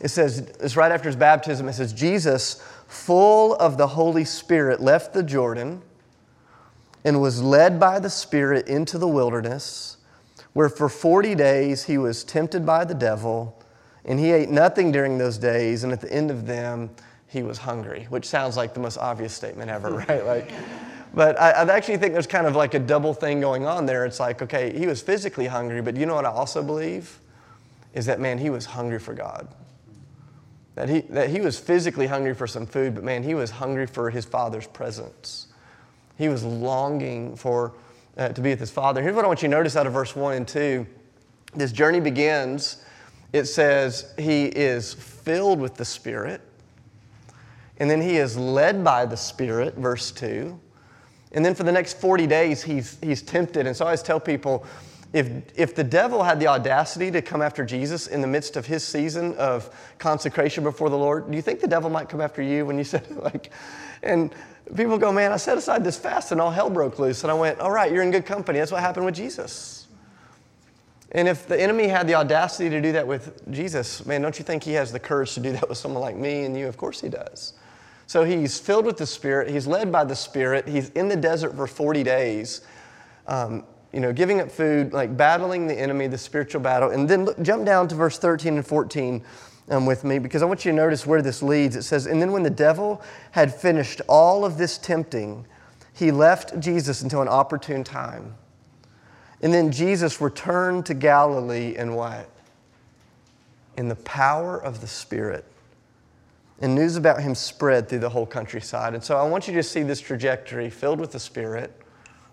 It 0.00 0.08
says, 0.08 0.38
it's 0.60 0.76
right 0.76 0.92
after 0.92 1.08
his 1.08 1.16
baptism. 1.16 1.68
It 1.68 1.74
says, 1.74 1.92
Jesus, 1.92 2.62
full 2.86 3.54
of 3.56 3.76
the 3.76 3.86
Holy 3.86 4.24
Spirit, 4.24 4.80
left 4.80 5.12
the 5.12 5.22
Jordan 5.22 5.82
and 7.04 7.20
was 7.20 7.42
led 7.42 7.78
by 7.78 7.98
the 7.98 8.10
Spirit 8.10 8.68
into 8.68 8.98
the 8.98 9.08
wilderness, 9.08 9.96
where 10.52 10.68
for 10.68 10.88
40 10.88 11.34
days 11.34 11.84
he 11.84 11.98
was 11.98 12.24
tempted 12.24 12.64
by 12.64 12.84
the 12.84 12.94
devil, 12.94 13.60
and 14.04 14.18
he 14.18 14.32
ate 14.32 14.50
nothing 14.50 14.92
during 14.92 15.18
those 15.18 15.38
days, 15.38 15.84
and 15.84 15.92
at 15.92 16.00
the 16.00 16.12
end 16.12 16.30
of 16.30 16.46
them, 16.46 16.90
he 17.28 17.42
was 17.42 17.58
hungry, 17.58 18.06
which 18.08 18.24
sounds 18.24 18.56
like 18.56 18.74
the 18.74 18.80
most 18.80 18.98
obvious 18.98 19.32
statement 19.32 19.70
ever, 19.70 19.90
right? 20.08 20.24
Like, 20.24 20.50
but 21.14 21.40
I, 21.40 21.50
I, 21.50 21.76
actually 21.76 21.96
think 21.96 22.12
there's 22.12 22.26
kind 22.26 22.46
of 22.46 22.54
like 22.54 22.74
a 22.74 22.78
double 22.78 23.14
thing 23.14 23.40
going 23.40 23.66
on 23.66 23.86
there. 23.86 24.04
It's 24.04 24.20
like, 24.20 24.42
okay, 24.42 24.76
he 24.76 24.86
was 24.86 25.00
physically 25.00 25.46
hungry, 25.46 25.80
but 25.80 25.96
you 25.96 26.06
know 26.06 26.14
what 26.14 26.24
I 26.24 26.30
also 26.30 26.62
believe? 26.62 27.18
Is 27.94 28.06
that, 28.06 28.20
man, 28.20 28.38
he 28.38 28.50
was 28.50 28.66
hungry 28.66 28.98
for 28.98 29.14
God. 29.14 29.48
That 30.74 30.88
he, 30.88 31.00
that 31.00 31.30
he 31.30 31.40
was 31.40 31.58
physically 31.58 32.06
hungry 32.06 32.34
for 32.34 32.46
some 32.46 32.66
food, 32.66 32.94
but 32.94 33.02
man, 33.02 33.22
he 33.22 33.34
was 33.34 33.50
hungry 33.50 33.86
for 33.86 34.10
his 34.10 34.24
father's 34.24 34.66
presence. 34.66 35.48
He 36.16 36.28
was 36.28 36.44
longing 36.44 37.36
for, 37.36 37.72
uh, 38.16 38.28
to 38.28 38.40
be 38.40 38.50
with 38.50 38.60
his 38.60 38.70
father. 38.70 39.02
Here's 39.02 39.16
what 39.16 39.24
I 39.24 39.28
want 39.28 39.42
you 39.42 39.48
to 39.48 39.54
notice 39.56 39.76
out 39.76 39.86
of 39.86 39.92
verse 39.92 40.14
1 40.14 40.34
and 40.34 40.46
2. 40.46 40.86
this 41.54 41.72
journey 41.72 42.00
begins, 42.00 42.84
it 43.32 43.46
says 43.46 44.14
he 44.18 44.46
is 44.46 44.94
filled 44.94 45.60
with 45.60 45.74
the 45.74 45.84
Spirit, 45.84 46.42
and 47.78 47.90
then 47.90 48.00
he 48.00 48.16
is 48.16 48.36
led 48.36 48.84
by 48.84 49.06
the 49.06 49.16
Spirit, 49.16 49.74
verse 49.74 50.10
2. 50.12 50.58
And 51.32 51.44
then 51.44 51.54
for 51.54 51.62
the 51.62 51.72
next 51.72 52.00
40 52.00 52.26
days, 52.26 52.62
he's, 52.62 52.98
he's 53.02 53.22
tempted. 53.22 53.66
And 53.66 53.76
so 53.76 53.84
I 53.84 53.88
always 53.88 54.02
tell 54.02 54.20
people 54.20 54.64
if, 55.12 55.26
if 55.56 55.74
the 55.74 55.84
devil 55.84 56.22
had 56.22 56.38
the 56.38 56.48
audacity 56.48 57.10
to 57.10 57.22
come 57.22 57.40
after 57.40 57.64
Jesus 57.64 58.06
in 58.06 58.20
the 58.20 58.26
midst 58.26 58.56
of 58.56 58.66
his 58.66 58.84
season 58.84 59.34
of 59.36 59.70
consecration 59.98 60.64
before 60.64 60.90
the 60.90 60.98
Lord, 60.98 61.30
do 61.30 61.36
you 61.36 61.42
think 61.42 61.60
the 61.60 61.68
devil 61.68 61.88
might 61.88 62.08
come 62.08 62.20
after 62.20 62.42
you 62.42 62.66
when 62.66 62.76
you 62.76 62.84
said, 62.92 63.10
like, 63.10 63.50
and 64.02 64.34
people 64.76 64.98
go, 64.98 65.10
man, 65.10 65.32
I 65.32 65.36
set 65.36 65.56
aside 65.56 65.82
this 65.82 65.98
fast 65.98 66.32
and 66.32 66.40
all 66.40 66.50
hell 66.50 66.70
broke 66.70 66.98
loose. 66.98 67.22
And 67.24 67.30
I 67.30 67.34
went, 67.34 67.58
all 67.58 67.70
right, 67.70 67.90
you're 67.90 68.02
in 68.02 68.10
good 68.10 68.26
company. 68.26 68.58
That's 68.58 68.72
what 68.72 68.80
happened 68.82 69.06
with 69.06 69.14
Jesus. 69.14 69.86
And 71.12 71.26
if 71.26 71.46
the 71.46 71.58
enemy 71.58 71.88
had 71.88 72.06
the 72.06 72.14
audacity 72.14 72.68
to 72.68 72.80
do 72.82 72.92
that 72.92 73.06
with 73.06 73.50
Jesus, 73.50 74.04
man, 74.04 74.20
don't 74.20 74.38
you 74.38 74.44
think 74.44 74.62
he 74.62 74.72
has 74.74 74.92
the 74.92 75.00
courage 75.00 75.32
to 75.34 75.40
do 75.40 75.52
that 75.52 75.68
with 75.68 75.78
someone 75.78 76.02
like 76.02 76.16
me 76.16 76.44
and 76.44 76.54
you? 76.54 76.66
Of 76.68 76.76
course 76.76 77.00
he 77.00 77.08
does. 77.08 77.54
So 78.08 78.24
he's 78.24 78.58
filled 78.58 78.86
with 78.86 78.96
the 78.96 79.06
Spirit, 79.06 79.50
he's 79.50 79.66
led 79.66 79.92
by 79.92 80.02
the 80.02 80.16
Spirit, 80.16 80.66
he's 80.66 80.88
in 80.90 81.08
the 81.08 81.16
desert 81.16 81.54
for 81.54 81.66
40 81.66 82.02
days, 82.02 82.62
um, 83.26 83.64
you 83.92 84.00
know, 84.00 84.14
giving 84.14 84.40
up 84.40 84.50
food, 84.50 84.94
like 84.94 85.14
battling 85.14 85.66
the 85.66 85.78
enemy, 85.78 86.06
the 86.06 86.16
spiritual 86.16 86.62
battle. 86.62 86.88
And 86.88 87.06
then 87.06 87.26
look, 87.26 87.40
jump 87.42 87.66
down 87.66 87.86
to 87.88 87.94
verse 87.94 88.18
13 88.18 88.56
and 88.56 88.66
14 88.66 89.22
um, 89.68 89.84
with 89.84 90.04
me 90.04 90.18
because 90.18 90.40
I 90.40 90.46
want 90.46 90.64
you 90.64 90.70
to 90.70 90.76
notice 90.76 91.06
where 91.06 91.20
this 91.20 91.42
leads. 91.42 91.76
It 91.76 91.82
says, 91.82 92.06
And 92.06 92.20
then 92.20 92.32
when 92.32 92.42
the 92.42 92.48
devil 92.48 93.02
had 93.32 93.54
finished 93.54 94.00
all 94.08 94.42
of 94.42 94.56
this 94.56 94.78
tempting, 94.78 95.46
he 95.92 96.10
left 96.10 96.58
Jesus 96.60 97.02
until 97.02 97.20
an 97.20 97.28
opportune 97.28 97.84
time. 97.84 98.34
And 99.42 99.52
then 99.52 99.70
Jesus 99.70 100.18
returned 100.18 100.86
to 100.86 100.94
Galilee 100.94 101.76
in 101.76 101.94
what? 101.94 102.30
In 103.76 103.88
the 103.88 103.96
power 103.96 104.58
of 104.58 104.80
the 104.80 104.86
Spirit. 104.86 105.44
And 106.60 106.74
news 106.74 106.96
about 106.96 107.22
him 107.22 107.34
spread 107.34 107.88
through 107.88 108.00
the 108.00 108.08
whole 108.08 108.26
countryside. 108.26 108.94
And 108.94 109.02
so 109.02 109.16
I 109.16 109.28
want 109.28 109.46
you 109.46 109.54
to 109.54 109.62
see 109.62 109.82
this 109.82 110.00
trajectory 110.00 110.70
filled 110.70 111.00
with 111.00 111.12
the 111.12 111.20
Spirit, 111.20 111.72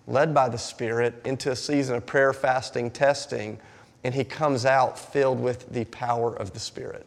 led 0.06 0.34
by 0.34 0.48
the 0.48 0.58
Spirit, 0.58 1.14
into 1.24 1.52
a 1.52 1.56
season 1.56 1.96
of 1.96 2.06
prayer, 2.06 2.32
fasting, 2.32 2.90
testing, 2.90 3.58
and 4.02 4.14
he 4.14 4.24
comes 4.24 4.66
out 4.66 4.98
filled 4.98 5.40
with 5.40 5.72
the 5.72 5.84
power 5.86 6.34
of 6.34 6.52
the 6.52 6.60
Spirit. 6.60 7.06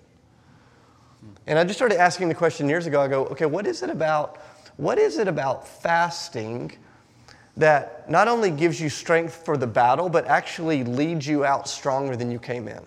And 1.46 1.60
I 1.60 1.64
just 1.64 1.78
started 1.78 2.00
asking 2.00 2.30
the 2.30 2.36
question 2.36 2.70
years 2.70 2.86
ago 2.86 3.02
I 3.02 3.08
go, 3.08 3.26
okay, 3.28 3.46
what 3.46 3.68
is 3.68 3.84
it 3.84 3.90
about? 3.90 4.38
What 4.78 4.98
is 4.98 5.18
it 5.18 5.28
about 5.28 5.68
fasting? 5.68 6.72
that 7.60 8.10
not 8.10 8.30
only 8.30 8.50
gives 8.50 8.80
you 8.80 8.90
strength 8.90 9.44
for 9.44 9.58
the 9.58 9.68
battle, 9.68 10.08
but 10.08 10.26
actually 10.28 10.84
leads 10.86 11.28
you 11.28 11.44
out 11.44 11.68
stronger 11.68 12.16
than 12.16 12.32
you 12.32 12.40
came 12.40 12.70
in. 12.70 12.82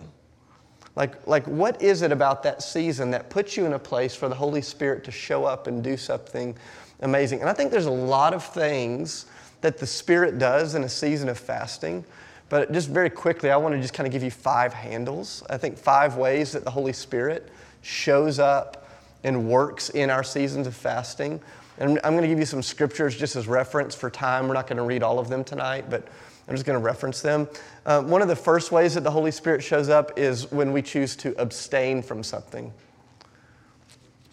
Like, 0.95 1.25
like, 1.25 1.45
what 1.47 1.81
is 1.81 2.03
it 2.03 2.11
about 2.11 2.43
that 2.43 2.61
season 2.61 3.11
that 3.11 3.29
puts 3.29 3.57
you 3.57 3.65
in 3.65 3.73
a 3.73 3.79
place 3.79 4.15
for 4.15 4.29
the 4.29 4.35
Holy 4.35 4.61
Spirit 4.61 5.03
to 5.05 5.11
show 5.11 5.45
up 5.45 5.67
and 5.67 5.83
do 5.83 5.97
something 5.97 6.55
amazing? 7.01 7.41
And 7.41 7.49
I 7.49 7.53
think 7.53 7.71
there's 7.71 7.87
a 7.87 7.91
lot 7.91 8.33
of 8.33 8.45
things 8.45 9.25
that 9.61 9.77
the 9.77 9.87
Spirit 9.87 10.37
does 10.37 10.75
in 10.75 10.83
a 10.83 10.89
season 10.89 11.29
of 11.29 11.37
fasting. 11.37 12.05
But 12.49 12.71
just 12.71 12.89
very 12.89 13.09
quickly, 13.09 13.49
I 13.49 13.57
want 13.57 13.73
to 13.73 13.81
just 13.81 13.93
kind 13.93 14.05
of 14.05 14.13
give 14.13 14.21
you 14.21 14.29
five 14.29 14.73
handles. 14.73 15.43
I 15.49 15.57
think 15.57 15.77
five 15.77 16.17
ways 16.17 16.51
that 16.51 16.63
the 16.63 16.69
Holy 16.69 16.93
Spirit 16.93 17.49
shows 17.81 18.37
up 18.37 18.87
and 19.23 19.49
works 19.49 19.89
in 19.89 20.09
our 20.09 20.23
seasons 20.23 20.67
of 20.67 20.75
fasting. 20.75 21.41
And 21.79 21.99
I'm 22.03 22.11
going 22.11 22.21
to 22.21 22.27
give 22.27 22.37
you 22.37 22.45
some 22.45 22.61
scriptures 22.61 23.17
just 23.17 23.35
as 23.35 23.47
reference 23.47 23.95
for 23.95 24.09
time. 24.09 24.47
We're 24.47 24.53
not 24.53 24.67
going 24.67 24.77
to 24.77 24.83
read 24.83 25.01
all 25.01 25.17
of 25.17 25.29
them 25.29 25.43
tonight, 25.43 25.85
but 25.89 26.07
I'm 26.47 26.55
just 26.55 26.65
going 26.65 26.77
to 26.77 26.83
reference 26.83 27.21
them. 27.21 27.47
Uh, 27.85 28.01
one 28.01 28.21
of 28.21 28.27
the 28.27 28.35
first 28.35 28.71
ways 28.71 28.95
that 28.95 29.03
the 29.03 29.11
Holy 29.11 29.31
Spirit 29.31 29.63
shows 29.63 29.89
up 29.89 30.17
is 30.17 30.51
when 30.51 30.73
we 30.73 30.81
choose 30.81 31.15
to 31.17 31.39
abstain 31.41 32.01
from 32.01 32.23
something. 32.23 32.73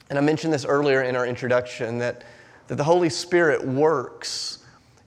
And 0.09 0.18
I 0.18 0.23
mentioned 0.23 0.53
this 0.53 0.64
earlier 0.64 1.03
in 1.03 1.14
our 1.14 1.25
introduction 1.25 1.99
that, 1.99 2.25
that 2.66 2.77
the 2.77 2.85
Holy 2.85 3.11
Spirit 3.11 3.64
works 3.64 4.59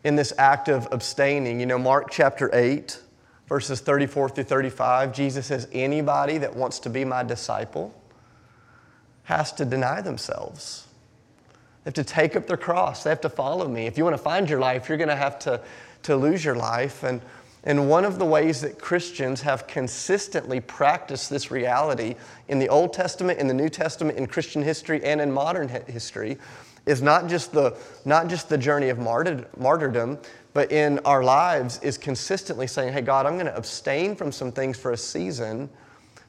in 0.05 0.15
this 0.15 0.33
act 0.37 0.69
of 0.69 0.87
abstaining. 0.91 1.59
You 1.59 1.65
know, 1.65 1.77
Mark 1.77 2.09
chapter 2.09 2.49
8, 2.53 3.01
verses 3.47 3.81
34 3.81 4.29
through 4.29 4.43
35, 4.45 5.13
Jesus 5.13 5.45
says, 5.45 5.67
Anybody 5.73 6.37
that 6.37 6.55
wants 6.55 6.79
to 6.79 6.89
be 6.89 7.03
my 7.03 7.23
disciple 7.23 7.93
has 9.23 9.51
to 9.53 9.65
deny 9.65 10.01
themselves 10.01 10.87
they 11.83 11.89
have 11.89 11.95
to 11.95 12.03
take 12.05 12.35
up 12.37 12.47
their 12.47 12.57
cross. 12.57 13.03
They 13.03 13.09
have 13.09 13.21
to 13.21 13.29
follow 13.29 13.67
me. 13.67 13.87
If 13.87 13.97
you 13.97 14.05
want 14.05 14.15
to 14.15 14.21
find 14.21 14.49
your 14.49 14.59
life, 14.59 14.87
you're 14.87 14.97
going 14.97 15.09
to 15.09 15.17
have 15.17 15.37
to, 15.39 15.59
to 16.03 16.15
lose 16.15 16.43
your 16.45 16.55
life. 16.55 17.03
And, 17.03 17.21
and 17.63 17.89
one 17.89 18.05
of 18.05 18.19
the 18.19 18.25
ways 18.25 18.61
that 18.61 18.79
Christians 18.79 19.41
have 19.41 19.67
consistently 19.67 20.59
practiced 20.59 21.29
this 21.29 21.49
reality 21.49 22.15
in 22.47 22.59
the 22.59 22.69
Old 22.69 22.93
Testament, 22.93 23.39
in 23.39 23.47
the 23.47 23.53
New 23.53 23.69
Testament, 23.69 24.17
in 24.17 24.27
Christian 24.27 24.61
history, 24.61 25.03
and 25.03 25.19
in 25.21 25.31
modern 25.31 25.69
history 25.69 26.37
is 26.85 27.01
not 27.01 27.27
just 27.27 27.53
the, 27.53 27.77
not 28.05 28.27
just 28.27 28.49
the 28.49 28.57
journey 28.57 28.89
of 28.89 28.99
martyrdom, 28.99 30.17
but 30.53 30.71
in 30.71 30.99
our 30.99 31.23
lives 31.23 31.79
is 31.81 31.97
consistently 31.97 32.67
saying, 32.67 32.93
hey, 32.93 33.01
God, 33.01 33.25
I'm 33.25 33.33
going 33.33 33.45
to 33.45 33.55
abstain 33.55 34.15
from 34.15 34.31
some 34.31 34.51
things 34.51 34.77
for 34.77 34.91
a 34.91 34.97
season 34.97 35.69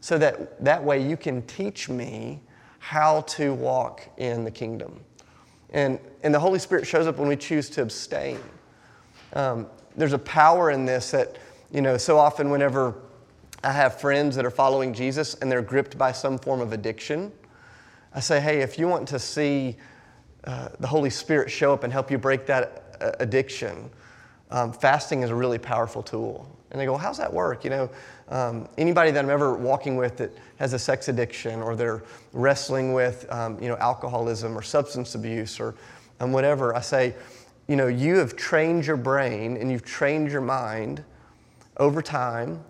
so 0.00 0.16
that 0.18 0.62
that 0.64 0.82
way 0.82 1.06
you 1.06 1.16
can 1.16 1.42
teach 1.42 1.88
me 1.88 2.40
how 2.78 3.22
to 3.22 3.52
walk 3.54 4.08
in 4.18 4.44
the 4.44 4.50
kingdom. 4.50 5.00
And, 5.70 5.98
and 6.22 6.32
the 6.32 6.38
Holy 6.38 6.58
Spirit 6.58 6.86
shows 6.86 7.06
up 7.06 7.18
when 7.18 7.28
we 7.28 7.36
choose 7.36 7.68
to 7.70 7.82
abstain. 7.82 8.38
Um, 9.34 9.66
there's 9.96 10.12
a 10.12 10.18
power 10.18 10.70
in 10.70 10.84
this 10.84 11.10
that, 11.10 11.36
you 11.72 11.82
know, 11.82 11.96
so 11.96 12.18
often 12.18 12.50
whenever 12.50 12.94
I 13.62 13.72
have 13.72 14.00
friends 14.00 14.36
that 14.36 14.44
are 14.44 14.50
following 14.50 14.94
Jesus 14.94 15.34
and 15.34 15.50
they're 15.50 15.62
gripped 15.62 15.98
by 15.98 16.12
some 16.12 16.38
form 16.38 16.60
of 16.60 16.72
addiction, 16.72 17.32
I 18.14 18.20
say, 18.20 18.40
hey, 18.40 18.60
if 18.60 18.78
you 18.78 18.86
want 18.86 19.08
to 19.08 19.18
see 19.18 19.76
uh, 20.44 20.68
the 20.78 20.86
Holy 20.86 21.10
Spirit 21.10 21.50
show 21.50 21.72
up 21.72 21.84
and 21.84 21.92
help 21.92 22.10
you 22.10 22.18
break 22.18 22.46
that 22.46 22.96
uh, 23.00 23.12
addiction, 23.20 23.90
um, 24.50 24.72
fasting 24.72 25.22
is 25.22 25.30
a 25.30 25.34
really 25.34 25.58
powerful 25.58 26.02
tool. 26.02 26.48
And 26.70 26.80
they 26.80 26.86
go, 26.86 26.92
well, 26.92 27.00
how's 27.00 27.18
that 27.18 27.32
work? 27.32 27.64
You 27.64 27.70
know, 27.70 27.90
um, 28.28 28.68
anybody 28.78 29.10
that 29.10 29.24
I'm 29.24 29.30
ever 29.30 29.54
walking 29.54 29.96
with 29.96 30.16
that 30.18 30.30
has 30.56 30.72
a 30.72 30.78
sex 30.78 31.08
addiction 31.08 31.60
or 31.62 31.76
they're 31.76 32.02
wrestling 32.32 32.92
with, 32.92 33.30
um, 33.32 33.60
you 33.60 33.68
know, 33.68 33.76
alcoholism 33.76 34.56
or 34.56 34.62
substance 34.62 35.14
abuse 35.14 35.58
or 35.58 35.74
um, 36.20 36.32
whatever, 36.32 36.74
I 36.74 36.80
say, 36.80 37.14
you 37.66 37.76
know, 37.76 37.86
you 37.86 38.16
have 38.16 38.36
trained 38.36 38.86
your 38.86 38.96
brain 38.96 39.56
and 39.56 39.70
you've 39.70 39.84
trained 39.84 40.30
your 40.30 40.40
mind 40.40 41.02
over 41.78 42.02
time 42.02 42.62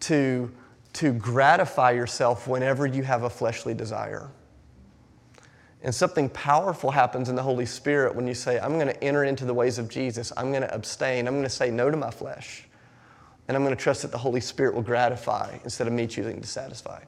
to, 0.00 0.50
to 0.94 1.12
gratify 1.12 1.90
yourself 1.90 2.46
whenever 2.46 2.86
you 2.86 3.02
have 3.02 3.24
a 3.24 3.30
fleshly 3.30 3.74
desire. 3.74 4.30
And 5.82 5.94
something 5.94 6.28
powerful 6.30 6.90
happens 6.90 7.28
in 7.28 7.36
the 7.36 7.42
Holy 7.42 7.66
Spirit 7.66 8.14
when 8.14 8.26
you 8.26 8.34
say, 8.34 8.58
I'm 8.58 8.74
going 8.74 8.88
to 8.88 9.04
enter 9.04 9.24
into 9.24 9.44
the 9.44 9.54
ways 9.54 9.78
of 9.78 9.88
Jesus. 9.88 10.32
I'm 10.36 10.50
going 10.50 10.62
to 10.62 10.74
abstain. 10.74 11.28
I'm 11.28 11.34
going 11.34 11.44
to 11.44 11.50
say 11.50 11.70
no 11.70 11.90
to 11.90 11.96
my 11.96 12.10
flesh. 12.10 12.66
And 13.46 13.56
I'm 13.56 13.62
going 13.62 13.76
to 13.76 13.80
trust 13.80 14.02
that 14.02 14.10
the 14.10 14.18
Holy 14.18 14.40
Spirit 14.40 14.74
will 14.74 14.82
gratify 14.82 15.58
instead 15.64 15.86
of 15.86 15.92
me 15.92 16.06
choosing 16.06 16.40
to 16.40 16.46
satisfy. 16.46 17.02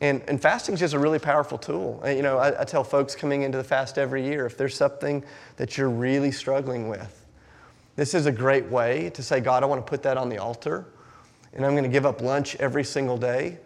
And, 0.00 0.22
and 0.28 0.40
fasting 0.40 0.74
is 0.74 0.80
just 0.80 0.94
a 0.94 0.98
really 0.98 1.18
powerful 1.18 1.58
tool. 1.58 2.00
Uh, 2.04 2.10
you 2.10 2.22
know, 2.22 2.38
I, 2.38 2.60
I 2.60 2.64
tell 2.64 2.84
folks 2.84 3.16
coming 3.16 3.42
into 3.42 3.58
the 3.58 3.64
fast 3.64 3.98
every 3.98 4.24
year 4.24 4.46
if 4.46 4.56
there's 4.56 4.76
something 4.76 5.24
that 5.56 5.76
you're 5.76 5.90
really 5.90 6.30
struggling 6.30 6.88
with, 6.88 7.26
this 7.96 8.14
is 8.14 8.26
a 8.26 8.32
great 8.32 8.66
way 8.66 9.10
to 9.10 9.22
say, 9.22 9.40
God, 9.40 9.64
I 9.64 9.66
want 9.66 9.84
to 9.84 9.88
put 9.88 10.04
that 10.04 10.16
on 10.16 10.28
the 10.28 10.38
altar. 10.38 10.86
And 11.52 11.66
I'm 11.66 11.72
going 11.72 11.82
to 11.82 11.90
give 11.90 12.06
up 12.06 12.20
lunch 12.20 12.54
every 12.56 12.84
single 12.84 13.16
day. 13.16 13.58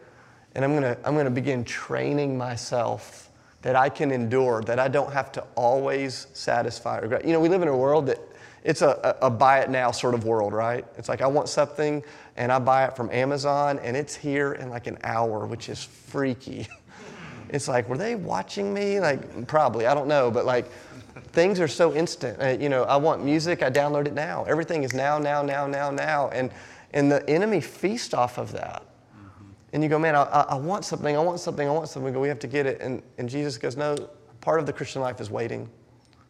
And 0.54 0.64
I'm 0.64 0.70
going 0.72 0.82
to, 0.82 0.96
I'm 1.06 1.14
going 1.14 1.26
to 1.26 1.30
begin 1.30 1.64
training 1.64 2.38
myself 2.38 3.28
that 3.60 3.76
I 3.76 3.88
can 3.88 4.10
endure, 4.10 4.62
that 4.62 4.78
I 4.78 4.88
don't 4.88 5.12
have 5.12 5.32
to 5.32 5.44
always 5.54 6.26
satisfy 6.32 6.98
or 6.98 7.20
You 7.24 7.32
know, 7.32 7.40
we 7.40 7.48
live 7.48 7.62
in 7.62 7.68
a 7.68 7.76
world 7.76 8.06
that 8.06 8.18
it's 8.64 8.82
a, 8.82 9.16
a, 9.20 9.30
buy 9.30 9.60
it 9.60 9.70
now 9.70 9.90
sort 9.90 10.14
of 10.14 10.24
world, 10.24 10.52
right? 10.52 10.84
It's 10.96 11.08
like 11.08 11.20
I 11.20 11.26
want 11.26 11.48
something 11.48 12.02
and 12.36 12.50
I 12.50 12.58
buy 12.58 12.84
it 12.86 12.96
from 12.96 13.10
Amazon 13.10 13.78
and 13.80 13.96
it's 13.96 14.14
here 14.14 14.54
in 14.54 14.70
like 14.70 14.86
an 14.86 14.98
hour, 15.04 15.46
which 15.46 15.68
is 15.68 15.82
freaky. 15.82 16.68
It's 17.48 17.68
like, 17.68 17.86
were 17.86 17.98
they 17.98 18.14
watching 18.14 18.72
me? 18.72 18.98
Like, 18.98 19.46
probably, 19.46 19.86
I 19.86 19.92
don't 19.92 20.08
know, 20.08 20.30
but 20.30 20.46
like 20.46 20.70
things 21.32 21.60
are 21.60 21.68
so 21.68 21.92
instant. 21.92 22.40
Uh, 22.40 22.56
you 22.58 22.70
know, 22.70 22.84
I 22.84 22.96
want 22.96 23.22
music, 23.22 23.62
I 23.62 23.68
download 23.68 24.06
it 24.06 24.14
now. 24.14 24.44
Everything 24.44 24.84
is 24.84 24.94
now, 24.94 25.18
now, 25.18 25.42
now, 25.42 25.66
now, 25.66 25.90
now. 25.90 26.30
And, 26.30 26.50
and 26.94 27.12
the 27.12 27.28
enemy 27.28 27.60
feast 27.60 28.14
off 28.14 28.38
of 28.38 28.52
that. 28.52 28.82
And 29.74 29.82
you 29.82 29.90
go, 29.90 29.98
man, 29.98 30.16
I, 30.16 30.22
I 30.22 30.54
want 30.54 30.86
something, 30.86 31.14
I 31.14 31.18
want 31.18 31.40
something, 31.40 31.68
I 31.68 31.70
want 31.70 31.88
something. 31.90 32.10
We 32.10 32.14
go, 32.14 32.20
we 32.20 32.28
have 32.28 32.38
to 32.38 32.46
get 32.46 32.64
it. 32.64 32.80
And, 32.80 33.02
and 33.18 33.28
Jesus 33.28 33.58
goes, 33.58 33.76
no, 33.76 33.96
part 34.40 34.58
of 34.58 34.64
the 34.64 34.72
Christian 34.72 35.02
life 35.02 35.20
is 35.20 35.30
waiting, 35.30 35.68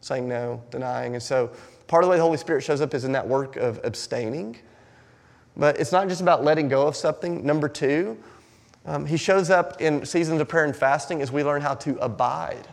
saying 0.01 0.29
no, 0.29 0.61
denying. 0.73 1.15
And 1.15 1.23
so 1.23 1.53
Part 1.93 2.05
of 2.05 2.09
the 2.09 2.13
way 2.13 2.17
the 2.17 2.23
Holy 2.23 2.39
Spirit 2.39 2.63
shows 2.63 2.81
up 2.81 2.95
is 2.95 3.05
in 3.05 3.13
that 3.13 3.29
work 3.29 3.57
of 3.57 3.79
abstaining. 3.85 4.57
But 5.57 5.79
it's 5.79 5.93
not 5.93 6.09
just 6.09 6.21
about 6.21 6.45
letting 6.45 6.69
go 6.69 6.87
of 6.87 6.97
something. 6.97 7.45
Number 7.45 7.69
two, 7.69 8.19
um, 8.87 9.07
he 9.07 9.17
shows 9.17 9.51
up 9.51 9.81
in 9.81 10.05
seasons 10.05 10.41
of 10.41 10.49
prayer 10.49 10.65
and 10.65 10.75
fasting 10.75 11.23
as 11.23 11.31
we 11.31 11.45
learn 11.45 11.63
how 11.63 11.75
to 11.75 11.97
abide. 11.99 12.67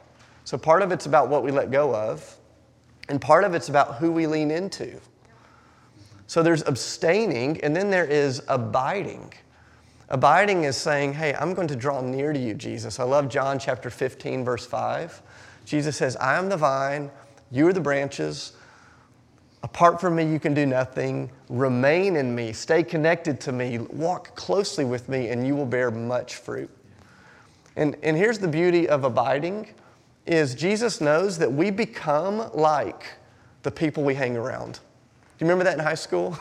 So 0.46 0.58
part 0.58 0.82
of 0.82 0.92
it's 0.92 1.06
about 1.06 1.30
what 1.30 1.44
we 1.44 1.52
let 1.52 1.72
go 1.72 1.94
of, 1.94 2.36
and 3.10 3.22
part 3.22 3.44
of 3.44 3.54
it's 3.54 3.70
about 3.70 3.96
who 3.96 4.12
we 4.12 4.26
lean 4.26 4.50
into. 4.50 5.00
So 6.28 6.42
there's 6.42 6.64
abstaining, 6.64 7.60
and 7.62 7.76
then 7.76 7.90
there 7.90 8.06
is 8.06 8.42
abiding. 8.48 9.34
Abiding 10.10 10.64
is 10.64 10.78
saying, 10.78 11.14
Hey, 11.14 11.36
I'm 11.36 11.54
going 11.54 11.68
to 11.68 11.76
draw 11.76 12.02
near 12.02 12.34
to 12.34 12.40
you, 12.40 12.54
Jesus. 12.54 13.00
I 13.00 13.04
love 13.04 13.30
John 13.30 13.60
chapter 13.60 13.90
15, 13.90 14.44
verse 14.44 14.66
5. 14.66 15.22
Jesus 15.66 15.98
says, 15.98 16.16
I 16.16 16.38
am 16.38 16.50
the 16.50 16.58
vine, 16.58 17.12
you 17.52 17.68
are 17.68 17.74
the 17.74 17.82
branches. 17.82 18.54
Apart 19.62 20.00
from 20.00 20.16
me, 20.16 20.26
you 20.26 20.40
can 20.40 20.54
do 20.54 20.66
nothing. 20.66 21.30
Remain 21.50 22.16
in 22.16 22.34
me, 22.34 22.54
stay 22.54 22.82
connected 22.82 23.42
to 23.42 23.52
me, 23.52 23.78
walk 23.78 24.36
closely 24.36 24.86
with 24.86 25.10
me, 25.10 25.30
and 25.30 25.46
you 25.46 25.56
will 25.56 25.66
bear 25.66 25.92
much 25.92 26.36
fruit. 26.36 26.70
And, 27.76 27.96
and 28.04 28.16
here's 28.16 28.40
the 28.40 28.48
beauty 28.48 28.88
of 28.88 29.04
abiding 29.04 29.68
is 30.26 30.54
Jesus 30.54 31.02
knows 31.02 31.38
that 31.40 31.52
we 31.52 31.72
become 31.72 32.52
like 32.54 33.04
the 33.64 33.72
people 33.72 34.04
we 34.04 34.14
hang 34.14 34.38
around. 34.38 34.74
Do 34.74 34.80
you 35.40 35.50
remember 35.50 35.64
that 35.64 35.78
in 35.78 35.84
high 35.84 35.96
school? 35.96 36.38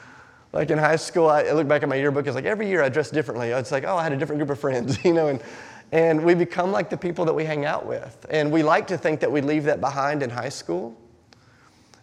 like 0.52 0.70
in 0.70 0.78
high 0.78 0.96
school, 0.96 1.28
I, 1.28 1.50
look 1.52 1.66
back 1.66 1.82
at 1.82 1.88
my 1.88 1.96
yearbook, 1.96 2.26
it's 2.26 2.34
like 2.34 2.44
every 2.44 2.68
year 2.68 2.82
I 2.82 2.88
dress 2.88 3.10
differently. 3.10 3.48
It's 3.50 3.72
like, 3.72 3.84
oh, 3.84 3.96
I 3.96 4.02
had 4.02 4.12
a 4.12 4.16
different 4.16 4.40
group 4.40 4.50
of 4.50 4.60
friends, 4.60 5.02
you 5.04 5.12
know, 5.12 5.28
and, 5.28 5.40
and 5.92 6.24
we 6.24 6.34
become 6.34 6.70
like 6.70 6.90
the 6.90 6.96
people 6.96 7.24
that 7.24 7.34
we 7.34 7.44
hang 7.44 7.64
out 7.64 7.86
with. 7.86 8.26
And 8.30 8.52
we 8.52 8.62
like 8.62 8.86
to 8.88 8.98
think 8.98 9.20
that 9.20 9.30
we 9.30 9.40
leave 9.40 9.64
that 9.64 9.80
behind 9.80 10.22
in 10.22 10.30
high 10.30 10.48
school. 10.48 10.96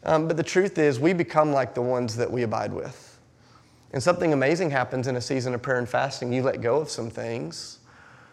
Um, 0.08 0.26
but 0.28 0.38
the 0.38 0.44
truth 0.44 0.78
is, 0.78 1.00
we 1.00 1.12
become 1.12 1.52
like 1.52 1.74
the 1.76 1.82
ones 1.82 2.16
that 2.16 2.32
we 2.32 2.44
abide 2.44 2.74
with. 2.74 3.20
And 3.92 4.02
something 4.02 4.32
amazing 4.32 4.70
happens 4.72 5.08
in 5.08 5.18
a 5.18 5.22
season 5.22 5.54
of 5.54 5.62
prayer 5.62 5.78
and 5.78 5.88
fasting. 5.88 6.32
You 6.32 6.44
let 6.44 6.62
go 6.62 6.78
of 6.78 6.90
some 6.90 7.10
things, 7.10 7.80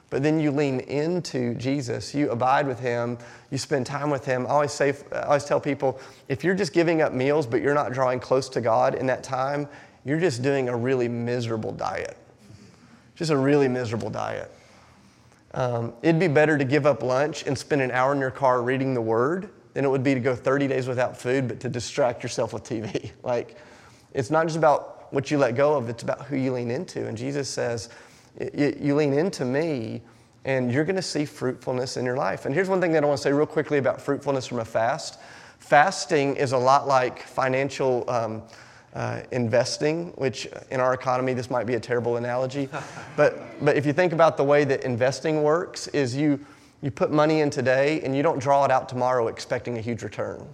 but 0.09 0.23
then 0.23 0.39
you 0.39 0.53
lean 0.53 0.81
into 0.81 1.55
Jesus. 1.55 2.15
You 2.15 2.31
abide 2.31 2.69
with 2.69 2.79
Him. 2.79 3.19
You 3.51 3.59
spend 3.59 3.87
time 3.87 4.09
with 4.09 4.25
Him. 4.25 4.47
I 4.47 4.51
always 4.51 4.73
say, 4.73 4.95
I 5.13 5.23
always 5.23 5.45
tell 5.45 5.61
people, 5.61 6.01
if 6.29 6.45
you're 6.45 6.55
just 6.55 6.73
giving 6.73 7.03
up 7.03 7.13
meals, 7.13 7.45
but 7.45 7.61
you're 7.61 7.75
not 7.75 7.93
drawing 7.93 8.21
close 8.21 8.49
to 8.51 8.61
God 8.61 8.95
in 8.95 9.07
that 9.07 9.25
time, 9.25 9.69
you're 10.05 10.21
just 10.21 10.43
doing 10.43 10.69
a 10.69 10.77
really 10.77 11.09
miserable 11.09 11.73
diet. 11.73 12.17
Just 13.17 13.33
a 13.33 13.37
really 13.37 13.69
miserable 13.69 14.11
diet. 14.11 14.51
Um, 15.55 15.93
it'd 16.03 16.21
be 16.21 16.29
better 16.29 16.57
to 16.57 16.65
give 16.65 16.87
up 16.87 17.03
lunch 17.03 17.47
and 17.47 17.57
spend 17.57 17.83
an 17.83 17.91
hour 17.91 18.13
in 18.13 18.21
your 18.21 18.31
car 18.31 18.63
reading 18.63 18.95
the 18.95 19.01
Word 19.01 19.51
than 19.75 19.85
it 19.85 19.89
would 19.89 20.03
be 20.03 20.15
to 20.15 20.21
go 20.21 20.35
30 20.35 20.69
days 20.69 20.89
without 20.89 21.17
food, 21.17 21.47
but 21.49 21.61
to 21.61 21.69
distract 21.69 22.23
yourself 22.23 22.53
with 22.53 22.65
TV. 22.65 23.11
Like, 23.23 23.57
it's 24.13 24.31
not 24.31 24.47
just 24.47 24.57
about 24.57 25.13
what 25.13 25.31
you 25.31 25.39
let 25.39 25.57
go 25.57 25.75
of, 25.75 25.89
it's 25.89 26.03
about 26.03 26.23
who 26.27 26.37
you 26.37 26.53
lean 26.53 26.71
into. 26.71 27.07
And 27.07 27.17
Jesus 27.17 27.49
says, 27.49 27.89
You 28.39 28.95
lean 28.95 29.13
into 29.13 29.45
me, 29.45 30.03
and 30.45 30.71
you're 30.71 30.85
going 30.85 30.97
to 30.97 31.03
see 31.03 31.25
fruitfulness 31.25 31.97
in 31.97 32.05
your 32.05 32.17
life. 32.17 32.45
And 32.45 32.55
here's 32.55 32.69
one 32.69 32.81
thing 32.81 32.93
that 32.93 33.03
I 33.03 33.07
want 33.07 33.19
to 33.19 33.23
say 33.23 33.33
real 33.33 33.47
quickly 33.47 33.79
about 33.79 34.01
fruitfulness 34.01 34.47
from 34.47 34.61
a 34.61 34.65
fast 34.65 35.19
fasting 35.59 36.37
is 36.37 36.53
a 36.53 36.59
lot 36.59 36.87
like 36.87 37.21
financial. 37.23 38.09
Um, 38.09 38.43
uh, 38.95 39.23
investing, 39.33 40.13
which 40.15 40.47
in 40.71 40.79
our 40.79 40.95
economy 40.95 41.35
this 41.35 41.51
might 41.51 41.67
be 41.67 41.75
a 41.75 41.81
terrible 41.81 42.17
analogy, 42.17 42.69
but 43.17 43.41
but 43.65 43.77
if 43.77 43.85
you 43.85 43.93
think 43.93 44.13
about 44.13 44.37
the 44.37 44.45
way 44.45 44.63
that 44.63 44.85
investing 44.85 45.43
works, 45.43 45.89
is 45.89 46.15
you 46.15 46.39
you 46.85 46.91
put 46.91 47.11
money 47.11 47.41
in 47.41 47.49
today 47.49 48.03
and 48.03 48.15
you 48.15 48.23
don't 48.23 48.39
draw 48.39 48.67
it 48.67 48.71
out 48.71 48.91
tomorrow 48.91 49.29
expecting 49.29 49.79
a 49.79 49.81
huge 49.81 50.03
return. 50.03 50.47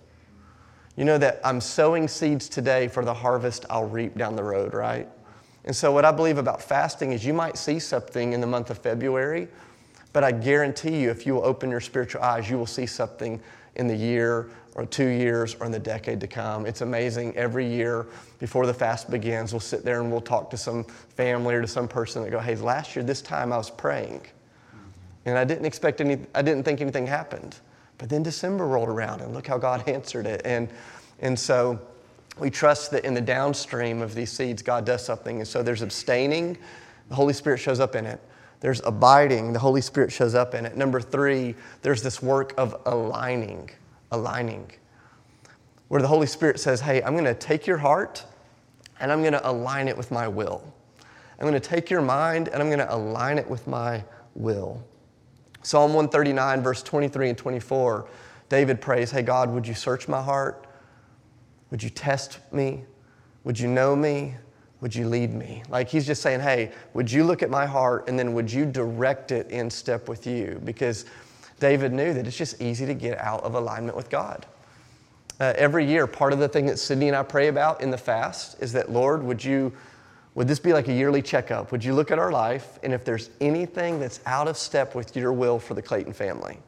You 0.96 1.04
know 1.04 1.18
that 1.18 1.40
I'm 1.42 1.60
sowing 1.60 2.06
seeds 2.06 2.48
today 2.48 2.86
for 2.86 3.04
the 3.04 3.12
harvest 3.12 3.66
I'll 3.68 3.88
reap 3.88 4.16
down 4.16 4.36
the 4.36 4.44
road, 4.44 4.72
right? 4.72 5.08
And 5.64 5.74
so, 5.74 5.90
what 5.90 6.04
I 6.04 6.12
believe 6.12 6.38
about 6.38 6.62
fasting 6.62 7.10
is 7.10 7.24
you 7.26 7.34
might 7.34 7.58
see 7.58 7.80
something 7.80 8.32
in 8.32 8.40
the 8.40 8.46
month 8.46 8.70
of 8.70 8.78
February, 8.78 9.48
but 10.12 10.22
I 10.22 10.30
guarantee 10.30 11.00
you, 11.00 11.10
if 11.10 11.26
you 11.26 11.34
will 11.34 11.44
open 11.44 11.68
your 11.68 11.80
spiritual 11.80 12.22
eyes, 12.22 12.48
you 12.48 12.56
will 12.56 12.64
see 12.64 12.86
something 12.86 13.40
in 13.74 13.88
the 13.88 13.96
year 13.96 14.50
or 14.76 14.86
two 14.86 15.08
years 15.08 15.56
or 15.56 15.66
in 15.66 15.72
the 15.72 15.80
decade 15.80 16.20
to 16.20 16.28
come. 16.28 16.64
It's 16.64 16.80
amazing. 16.80 17.36
Every 17.36 17.66
year 17.66 18.06
before 18.38 18.66
the 18.66 18.74
fast 18.74 19.10
begins, 19.10 19.52
we'll 19.52 19.58
sit 19.58 19.84
there 19.84 20.00
and 20.00 20.12
we'll 20.12 20.20
talk 20.20 20.48
to 20.50 20.56
some 20.56 20.84
family 20.84 21.56
or 21.56 21.60
to 21.60 21.66
some 21.66 21.88
person 21.88 22.22
that 22.22 22.30
go, 22.30 22.38
Hey, 22.38 22.54
last 22.54 22.94
year, 22.94 23.04
this 23.04 23.20
time 23.20 23.52
I 23.52 23.56
was 23.56 23.68
praying. 23.68 24.20
And 25.26 25.36
I 25.36 25.44
didn't 25.44 25.66
expect 25.66 26.00
any, 26.00 26.18
I 26.34 26.42
didn't 26.42 26.64
think 26.64 26.80
anything 26.80 27.06
happened. 27.06 27.56
But 27.98 28.08
then 28.08 28.22
December 28.22 28.66
rolled 28.66 28.88
around 28.88 29.20
and 29.20 29.34
look 29.34 29.46
how 29.46 29.58
God 29.58 29.86
answered 29.88 30.26
it. 30.26 30.42
And, 30.44 30.68
and 31.20 31.38
so 31.38 31.78
we 32.38 32.50
trust 32.50 32.90
that 32.92 33.04
in 33.04 33.14
the 33.14 33.20
downstream 33.20 34.00
of 34.00 34.14
these 34.14 34.32
seeds, 34.32 34.62
God 34.62 34.86
does 34.86 35.04
something. 35.04 35.38
And 35.38 35.46
so 35.46 35.62
there's 35.62 35.82
abstaining, 35.82 36.56
the 37.08 37.14
Holy 37.14 37.34
Spirit 37.34 37.58
shows 37.58 37.80
up 37.80 37.94
in 37.94 38.06
it. 38.06 38.20
There's 38.60 38.80
abiding, 38.84 39.52
the 39.52 39.58
Holy 39.58 39.80
Spirit 39.80 40.12
shows 40.12 40.34
up 40.34 40.54
in 40.54 40.66
it. 40.66 40.76
Number 40.76 41.00
three, 41.00 41.54
there's 41.82 42.02
this 42.02 42.22
work 42.22 42.52
of 42.58 42.80
aligning, 42.86 43.70
aligning, 44.12 44.70
where 45.88 46.02
the 46.02 46.08
Holy 46.08 46.26
Spirit 46.26 46.60
says, 46.60 46.80
Hey, 46.80 47.02
I'm 47.02 47.14
going 47.14 47.24
to 47.24 47.34
take 47.34 47.66
your 47.66 47.78
heart 47.78 48.24
and 49.00 49.10
I'm 49.10 49.20
going 49.20 49.32
to 49.32 49.48
align 49.48 49.88
it 49.88 49.96
with 49.96 50.10
my 50.10 50.28
will. 50.28 50.62
I'm 51.38 51.46
going 51.46 51.54
to 51.54 51.68
take 51.68 51.88
your 51.88 52.02
mind 52.02 52.48
and 52.48 52.62
I'm 52.62 52.68
going 52.68 52.80
to 52.80 52.94
align 52.94 53.38
it 53.38 53.48
with 53.48 53.66
my 53.66 54.04
will. 54.34 54.82
Psalm 55.62 55.92
139, 55.92 56.62
verse 56.62 56.82
23 56.82 57.30
and 57.30 57.38
24, 57.38 58.08
David 58.48 58.80
prays, 58.80 59.10
Hey, 59.10 59.22
God, 59.22 59.50
would 59.50 59.66
you 59.66 59.74
search 59.74 60.08
my 60.08 60.22
heart? 60.22 60.66
Would 61.70 61.82
you 61.82 61.90
test 61.90 62.40
me? 62.52 62.84
Would 63.44 63.58
you 63.58 63.68
know 63.68 63.94
me? 63.94 64.34
Would 64.80 64.94
you 64.94 65.06
lead 65.08 65.34
me? 65.34 65.62
Like 65.68 65.88
he's 65.88 66.06
just 66.06 66.22
saying, 66.22 66.40
Hey, 66.40 66.72
would 66.94 67.10
you 67.10 67.24
look 67.24 67.42
at 67.42 67.50
my 67.50 67.66
heart 67.66 68.08
and 68.08 68.18
then 68.18 68.32
would 68.32 68.50
you 68.50 68.64
direct 68.64 69.30
it 69.32 69.50
in 69.50 69.70
step 69.70 70.08
with 70.08 70.26
you? 70.26 70.60
Because 70.64 71.04
David 71.58 71.92
knew 71.92 72.14
that 72.14 72.26
it's 72.26 72.36
just 72.36 72.60
easy 72.62 72.86
to 72.86 72.94
get 72.94 73.18
out 73.18 73.44
of 73.44 73.54
alignment 73.54 73.96
with 73.96 74.08
God. 74.08 74.46
Uh, 75.38 75.52
every 75.56 75.86
year, 75.86 76.06
part 76.06 76.32
of 76.32 76.38
the 76.38 76.48
thing 76.48 76.66
that 76.66 76.78
Sydney 76.78 77.08
and 77.08 77.16
I 77.16 77.22
pray 77.22 77.48
about 77.48 77.80
in 77.80 77.90
the 77.90 77.98
fast 77.98 78.60
is 78.62 78.72
that, 78.72 78.90
Lord, 78.90 79.22
would 79.22 79.42
you 79.42 79.72
would 80.34 80.46
this 80.46 80.58
be 80.58 80.72
like 80.72 80.88
a 80.88 80.92
yearly 80.92 81.22
checkup? 81.22 81.72
Would 81.72 81.84
you 81.84 81.92
look 81.92 82.10
at 82.10 82.18
our 82.18 82.30
life 82.30 82.78
and 82.82 82.92
if 82.92 83.04
there's 83.04 83.30
anything 83.40 83.98
that's 83.98 84.20
out 84.26 84.48
of 84.48 84.56
step 84.56 84.94
with 84.94 85.16
your 85.16 85.32
will 85.32 85.58
for 85.58 85.74
the 85.74 85.82
Clayton 85.82 86.12
family, 86.12 86.58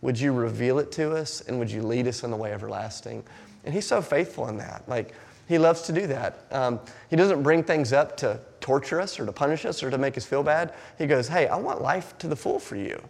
would 0.00 0.18
you 0.18 0.32
reveal 0.32 0.78
it 0.78 0.92
to 0.92 1.14
us 1.14 1.40
and 1.42 1.58
would 1.58 1.70
you 1.70 1.82
lead 1.82 2.06
us 2.06 2.22
in 2.24 2.30
the 2.30 2.36
way 2.36 2.52
everlasting? 2.52 3.22
And 3.64 3.74
he's 3.74 3.86
so 3.86 4.00
faithful 4.00 4.48
in 4.48 4.56
that. 4.58 4.88
Like, 4.88 5.14
he 5.48 5.58
loves 5.58 5.82
to 5.82 5.92
do 5.92 6.06
that. 6.08 6.44
Um, 6.50 6.78
he 7.08 7.16
doesn't 7.16 7.42
bring 7.42 7.62
things 7.62 7.92
up 7.92 8.16
to 8.18 8.38
torture 8.60 9.00
us 9.00 9.18
or 9.18 9.24
to 9.24 9.32
punish 9.32 9.64
us 9.64 9.82
or 9.82 9.90
to 9.90 9.96
make 9.96 10.16
us 10.18 10.24
feel 10.24 10.42
bad. 10.42 10.74
He 10.98 11.06
goes, 11.06 11.26
Hey, 11.26 11.48
I 11.48 11.56
want 11.56 11.80
life 11.80 12.16
to 12.18 12.28
the 12.28 12.36
full 12.36 12.58
for 12.58 12.76
you. 12.76 13.02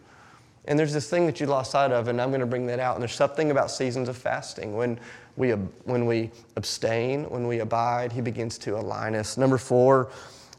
And 0.69 0.79
there's 0.79 0.93
this 0.93 1.09
thing 1.09 1.25
that 1.25 1.41
you 1.41 1.47
lost 1.47 1.71
sight 1.71 1.93
of, 1.93 2.09
and 2.09 2.21
I'm 2.21 2.29
going 2.29 2.41
to 2.41 2.47
bring 2.47 2.67
that 2.67 2.79
out. 2.79 2.95
And 2.95 3.03
there's 3.03 3.15
something 3.15 3.51
about 3.51 3.71
seasons 3.71 4.07
of 4.07 4.19
fasting. 4.19 4.77
When 4.77 5.01
we, 5.37 5.53
when 5.53 6.05
we 6.05 6.31
abstain, 6.57 7.25
when 7.31 7.47
we 7.47 7.61
abide, 7.61 8.13
He 8.13 8.21
begins 8.21 8.59
to 8.59 8.77
align 8.77 9.15
us. 9.15 9.39
Number 9.39 9.57
four, 9.57 10.11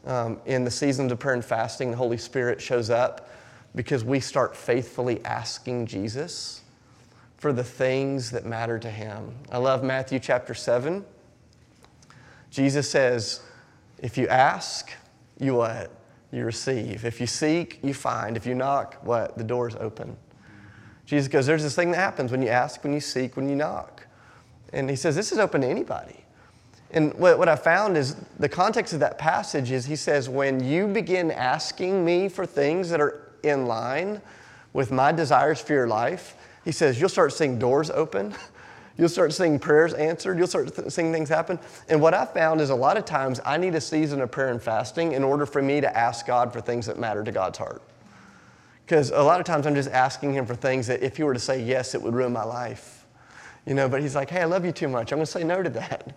um, 0.04 0.40
in 0.46 0.64
the 0.64 0.70
seasons 0.70 1.12
of 1.12 1.20
prayer 1.20 1.34
and 1.34 1.44
fasting, 1.44 1.92
the 1.92 1.96
Holy 1.96 2.16
Spirit 2.18 2.60
shows 2.60 2.90
up 2.90 3.30
because 3.76 4.02
we 4.02 4.18
start 4.18 4.56
faithfully 4.56 5.24
asking 5.24 5.86
Jesus 5.86 6.62
for 7.36 7.52
the 7.52 7.64
things 7.64 8.32
that 8.32 8.44
matter 8.44 8.80
to 8.80 8.90
Him. 8.90 9.32
I 9.52 9.58
love 9.58 9.84
Matthew 9.84 10.18
chapter 10.18 10.54
7. 10.54 11.04
Jesus 12.50 12.90
says, 12.90 13.42
If 14.00 14.18
you 14.18 14.26
ask, 14.26 14.90
you 15.38 15.54
what? 15.54 15.92
You 16.32 16.44
receive. 16.44 17.04
If 17.04 17.20
you 17.20 17.26
seek, 17.26 17.80
you 17.82 17.92
find. 17.92 18.36
If 18.36 18.46
you 18.46 18.54
knock, 18.54 18.96
what? 19.02 19.36
The 19.36 19.44
door's 19.44 19.74
open. 19.76 20.16
Jesus 21.04 21.28
goes, 21.28 21.46
There's 21.46 21.62
this 21.62 21.74
thing 21.74 21.90
that 21.90 21.96
happens 21.96 22.30
when 22.30 22.40
you 22.40 22.48
ask, 22.48 22.84
when 22.84 22.92
you 22.92 23.00
seek, 23.00 23.36
when 23.36 23.48
you 23.48 23.56
knock. 23.56 24.06
And 24.72 24.88
he 24.88 24.96
says, 24.96 25.16
This 25.16 25.32
is 25.32 25.38
open 25.38 25.62
to 25.62 25.66
anybody. 25.66 26.24
And 26.92 27.14
what, 27.14 27.38
what 27.38 27.48
I 27.48 27.56
found 27.56 27.96
is 27.96 28.16
the 28.38 28.48
context 28.48 28.92
of 28.92 29.00
that 29.00 29.18
passage 29.18 29.70
is 29.70 29.86
he 29.86 29.96
says, 29.96 30.28
When 30.28 30.62
you 30.62 30.86
begin 30.86 31.30
asking 31.30 32.04
me 32.04 32.28
for 32.28 32.46
things 32.46 32.90
that 32.90 33.00
are 33.00 33.32
in 33.42 33.66
line 33.66 34.20
with 34.72 34.92
my 34.92 35.10
desires 35.10 35.60
for 35.60 35.72
your 35.72 35.88
life, 35.88 36.36
he 36.64 36.72
says, 36.72 37.00
You'll 37.00 37.08
start 37.08 37.32
seeing 37.32 37.58
doors 37.58 37.90
open. 37.90 38.34
You'll 39.00 39.08
start 39.08 39.32
seeing 39.32 39.58
prayers 39.58 39.94
answered. 39.94 40.36
You'll 40.36 40.46
start 40.46 40.76
th- 40.76 40.90
seeing 40.90 41.10
things 41.10 41.30
happen. 41.30 41.58
And 41.88 42.02
what 42.02 42.12
I 42.12 42.26
found 42.26 42.60
is 42.60 42.68
a 42.68 42.74
lot 42.74 42.98
of 42.98 43.06
times 43.06 43.40
I 43.46 43.56
need 43.56 43.74
a 43.74 43.80
season 43.80 44.20
of 44.20 44.30
prayer 44.30 44.50
and 44.50 44.62
fasting 44.62 45.12
in 45.12 45.24
order 45.24 45.46
for 45.46 45.62
me 45.62 45.80
to 45.80 45.96
ask 45.96 46.26
God 46.26 46.52
for 46.52 46.60
things 46.60 46.84
that 46.84 46.98
matter 46.98 47.24
to 47.24 47.32
God's 47.32 47.56
heart. 47.56 47.80
Because 48.84 49.10
a 49.10 49.22
lot 49.22 49.40
of 49.40 49.46
times 49.46 49.66
I'm 49.66 49.74
just 49.74 49.88
asking 49.88 50.34
Him 50.34 50.44
for 50.44 50.54
things 50.54 50.86
that 50.88 51.02
if 51.02 51.16
He 51.16 51.22
were 51.22 51.32
to 51.32 51.40
say 51.40 51.62
yes, 51.62 51.94
it 51.94 52.02
would 52.02 52.12
ruin 52.12 52.30
my 52.30 52.44
life. 52.44 53.06
You 53.66 53.72
know, 53.72 53.88
but 53.88 54.02
he's 54.02 54.14
like, 54.14 54.28
hey, 54.28 54.42
I 54.42 54.44
love 54.44 54.66
you 54.66 54.72
too 54.72 54.88
much. 54.88 55.12
I'm 55.12 55.16
going 55.16 55.24
to 55.24 55.32
say 55.32 55.44
no 55.44 55.62
to 55.62 55.70
that. 55.70 56.14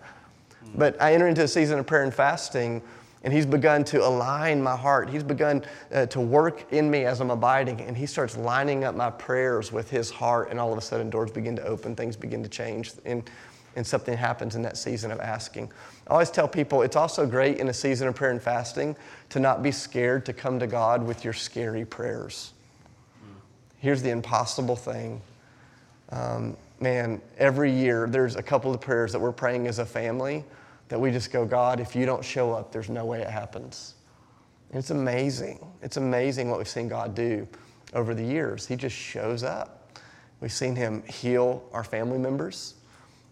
But 0.74 1.00
I 1.00 1.14
enter 1.14 1.26
into 1.26 1.42
a 1.42 1.48
season 1.48 1.78
of 1.78 1.86
prayer 1.86 2.02
and 2.02 2.12
fasting, 2.12 2.82
and 3.24 3.32
he's 3.32 3.46
begun 3.46 3.82
to 3.84 4.06
align 4.06 4.62
my 4.62 4.76
heart. 4.76 5.08
He's 5.08 5.22
begun 5.22 5.64
uh, 5.92 6.06
to 6.06 6.20
work 6.20 6.70
in 6.72 6.90
me 6.90 7.06
as 7.06 7.20
I'm 7.20 7.30
abiding, 7.30 7.80
and 7.80 7.96
he 7.96 8.04
starts 8.04 8.36
lining 8.36 8.84
up 8.84 8.94
my 8.94 9.10
prayers 9.10 9.72
with 9.72 9.90
his 9.90 10.10
heart, 10.10 10.50
and 10.50 10.60
all 10.60 10.70
of 10.70 10.78
a 10.78 10.82
sudden 10.82 11.08
doors 11.08 11.30
begin 11.30 11.56
to 11.56 11.64
open, 11.64 11.96
things 11.96 12.16
begin 12.16 12.42
to 12.42 12.50
change, 12.50 12.92
and, 13.06 13.28
and 13.76 13.86
something 13.86 14.14
happens 14.14 14.56
in 14.56 14.62
that 14.62 14.76
season 14.76 15.10
of 15.10 15.20
asking. 15.20 15.72
I 16.06 16.12
always 16.12 16.30
tell 16.30 16.46
people 16.46 16.82
it's 16.82 16.96
also 16.96 17.26
great 17.26 17.56
in 17.58 17.68
a 17.68 17.74
season 17.74 18.08
of 18.08 18.14
prayer 18.14 18.30
and 18.30 18.42
fasting 18.42 18.94
to 19.30 19.40
not 19.40 19.62
be 19.62 19.72
scared 19.72 20.26
to 20.26 20.34
come 20.34 20.58
to 20.58 20.66
God 20.66 21.02
with 21.02 21.24
your 21.24 21.32
scary 21.32 21.86
prayers. 21.86 22.52
Here's 23.78 24.02
the 24.02 24.10
impossible 24.10 24.76
thing. 24.76 25.22
Um, 26.10 26.58
man, 26.78 27.22
every 27.38 27.72
year 27.72 28.06
there's 28.06 28.36
a 28.36 28.42
couple 28.42 28.74
of 28.74 28.82
prayers 28.82 29.12
that 29.12 29.18
we're 29.18 29.32
praying 29.32 29.66
as 29.66 29.78
a 29.78 29.86
family 29.86 30.44
that 30.94 31.00
we 31.00 31.10
just 31.10 31.32
go, 31.32 31.44
God, 31.44 31.80
if 31.80 31.96
you 31.96 32.06
don't 32.06 32.24
show 32.24 32.52
up, 32.52 32.70
there's 32.70 32.88
no 32.88 33.04
way 33.04 33.20
it 33.20 33.28
happens. 33.28 33.94
And 34.70 34.78
it's 34.78 34.90
amazing. 34.90 35.58
It's 35.82 35.96
amazing 35.96 36.48
what 36.48 36.58
we've 36.58 36.68
seen 36.68 36.86
God 36.86 37.16
do 37.16 37.48
over 37.94 38.14
the 38.14 38.22
years. 38.22 38.64
He 38.64 38.76
just 38.76 38.94
shows 38.94 39.42
up. 39.42 39.98
We've 40.40 40.52
seen 40.52 40.76
Him 40.76 41.02
heal 41.02 41.64
our 41.72 41.82
family 41.82 42.18
members. 42.18 42.74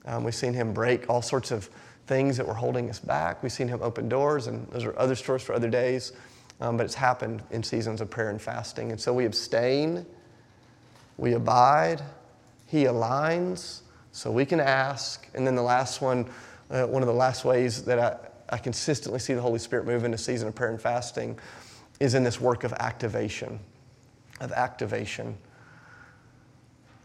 Um, 0.07 0.25
we've 0.25 0.35
seen 0.35 0.53
Him 0.53 0.75
break 0.75 1.09
all 1.09 1.23
sorts 1.23 1.53
of 1.53 1.71
things 2.09 2.37
that 2.37 2.49
were 2.49 2.53
holding 2.53 2.91
us 2.91 2.99
back. 2.99 3.45
We've 3.45 3.53
seen 3.53 3.69
Him 3.69 3.79
open 3.81 4.09
doors, 4.09 4.49
and 4.49 4.67
those 4.73 4.83
are 4.83 4.99
other 4.99 5.15
stories 5.15 5.45
for 5.45 5.55
other 5.55 5.71
days. 5.71 6.15
Um, 6.61 6.77
but 6.77 6.83
it's 6.83 6.97
happened 6.97 7.45
in 7.53 7.63
seasons 7.63 8.01
of 8.01 8.11
prayer 8.11 8.31
and 8.31 8.43
fasting. 8.43 8.91
And 8.91 9.01
so 9.01 9.15
we 9.15 9.25
abstain, 9.25 10.05
we 11.17 11.35
abide, 11.35 12.03
He 12.67 12.87
aligns, 12.87 13.83
so 14.11 14.33
we 14.33 14.45
can 14.47 14.59
ask. 14.59 15.29
And 15.33 15.47
then 15.47 15.55
the 15.55 15.63
last 15.63 16.03
one, 16.03 16.29
uh, 16.73 16.87
one 16.87 17.03
of 17.03 17.07
the 17.07 17.15
last 17.15 17.45
ways 17.45 17.85
that 17.85 17.99
I, 17.99 18.55
I 18.55 18.59
consistently 18.59 19.21
see 19.21 19.35
the 19.35 19.43
Holy 19.43 19.59
Spirit 19.59 19.87
move 19.87 20.05
in 20.05 20.15
a 20.15 20.19
season 20.19 20.49
of 20.49 20.55
prayer 20.55 20.71
and 20.71 20.81
fasting 20.81 21.39
is 22.01 22.15
in 22.15 22.25
this 22.25 22.41
work 22.41 22.65
of 22.65 22.73
activation. 22.75 23.61
Of 24.41 24.53
activation. 24.53 25.37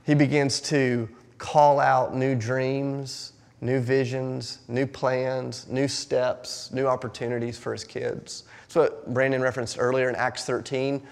He 0.05 0.15
begins 0.15 0.61
to 0.61 1.09
call 1.37 1.79
out 1.79 2.15
new 2.15 2.33
dreams, 2.33 3.33
new 3.61 3.79
visions, 3.79 4.59
new 4.67 4.87
plans, 4.87 5.67
new 5.67 5.87
steps, 5.87 6.71
new 6.71 6.87
opportunities 6.87 7.57
for 7.57 7.73
his 7.73 7.83
kids. 7.83 8.43
So, 8.69 8.81
what 8.81 9.13
Brandon 9.13 9.41
referenced 9.41 9.77
earlier 9.79 10.09
in 10.09 10.15
Acts 10.15 10.45
13. 10.45 11.05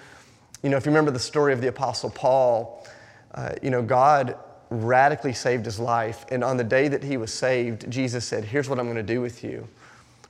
You 0.64 0.70
know, 0.70 0.78
if 0.78 0.86
you 0.86 0.92
remember 0.92 1.12
the 1.12 1.20
story 1.20 1.54
of 1.54 1.62
the 1.62 1.68
Apostle 1.68 2.10
Paul, 2.10 2.88
uh, 3.34 3.52
you 3.62 3.70
know, 3.70 3.82
God 3.82 4.38
radically 4.84 5.34
saved 5.34 5.66
his 5.66 5.80
life. 5.80 6.26
And 6.30 6.44
on 6.44 6.58
the 6.58 6.64
day 6.64 6.88
that 6.88 7.04
he 7.04 7.18
was 7.18 7.34
saved, 7.34 7.90
Jesus 7.90 8.26
said, 8.26 8.44
Here's 8.44 8.70
what 8.70 8.80
I'm 8.80 8.86
going 8.86 8.96
to 8.98 9.04
do 9.04 9.22
with 9.22 9.44
you. 9.44 9.68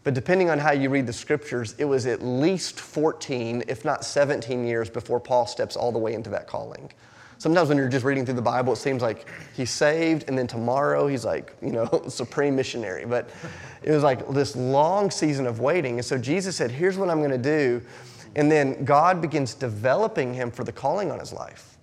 But 0.04 0.14
depending 0.14 0.52
on 0.52 0.60
how 0.60 0.72
you 0.72 0.90
read 0.90 1.08
the 1.08 1.14
scriptures, 1.14 1.74
it 1.80 1.86
was 1.86 2.06
at 2.06 2.22
least 2.22 2.80
14, 2.80 3.64
if 3.68 3.84
not 3.84 4.06
17 4.06 4.66
years 4.66 4.88
before 4.88 5.20
Paul 5.20 5.48
steps 5.48 5.76
all 5.76 5.92
the 5.92 5.98
way 5.98 6.14
into 6.14 6.30
that 6.30 6.48
calling. 6.48 6.92
Sometimes 7.40 7.70
when 7.70 7.78
you're 7.78 7.90
just 7.90 8.06
reading 8.06 8.24
through 8.24 8.36
the 8.36 8.42
Bible, 8.42 8.74
it 8.74 8.78
seems 8.78 9.02
like 9.02 9.28
he's 9.56 9.72
saved, 9.72 10.26
and 10.28 10.38
then 10.38 10.48
tomorrow 10.48 11.08
he's 11.08 11.26
like, 11.26 11.56
you 11.62 11.72
know, 11.72 12.04
supreme 12.08 12.56
missionary. 12.56 13.06
But 13.06 13.30
it 13.84 13.92
was 13.92 14.04
like 14.04 14.28
this 14.30 14.56
long 14.56 15.12
season 15.12 15.48
of 15.48 15.60
waiting. 15.60 15.96
And 15.96 16.06
so 16.06 16.18
Jesus 16.18 16.56
said, 16.56 16.72
Here's 16.72 16.98
what 16.98 17.10
I'm 17.10 17.20
going 17.20 17.32
to 17.32 17.38
do. 17.38 17.82
And 18.36 18.52
then 18.52 18.84
God 18.86 19.22
begins 19.22 19.54
developing 19.54 20.34
him 20.34 20.52
for 20.52 20.64
the 20.64 20.72
calling 20.72 21.12
on 21.12 21.20
his 21.20 21.34
life. 21.34 21.78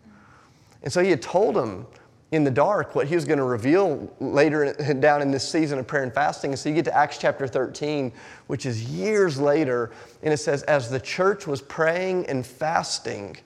And 0.82 0.92
so 0.92 1.02
he 1.02 1.10
had 1.10 1.22
told 1.22 1.56
him, 1.56 1.86
in 2.33 2.45
the 2.45 2.51
dark 2.51 2.95
what 2.95 3.07
he 3.07 3.14
was 3.14 3.26
going 3.26 3.39
to 3.39 3.45
reveal 3.45 4.11
later 4.18 4.72
down 5.01 5.20
in 5.20 5.30
this 5.30 5.49
season 5.49 5.78
of 5.78 5.87
prayer 5.87 6.03
and 6.03 6.12
fasting. 6.12 6.51
And 6.51 6.59
so 6.59 6.70
you 6.70 6.74
get 6.74 6.87
to 6.87 6.97
Acts 6.97 7.18
chapter 7.18 7.47
13, 7.47 8.11
which 8.47 8.64
is 8.64 8.85
years 8.85 9.39
later, 9.39 9.93
and 10.22 10.33
it 10.33 10.39
says, 10.39 10.62
As 10.64 10.91
the 10.91 10.99
church 10.99 11.47
was 11.47 11.61
praying 11.61 12.26
and 12.26 12.45
fasting, 12.45 13.37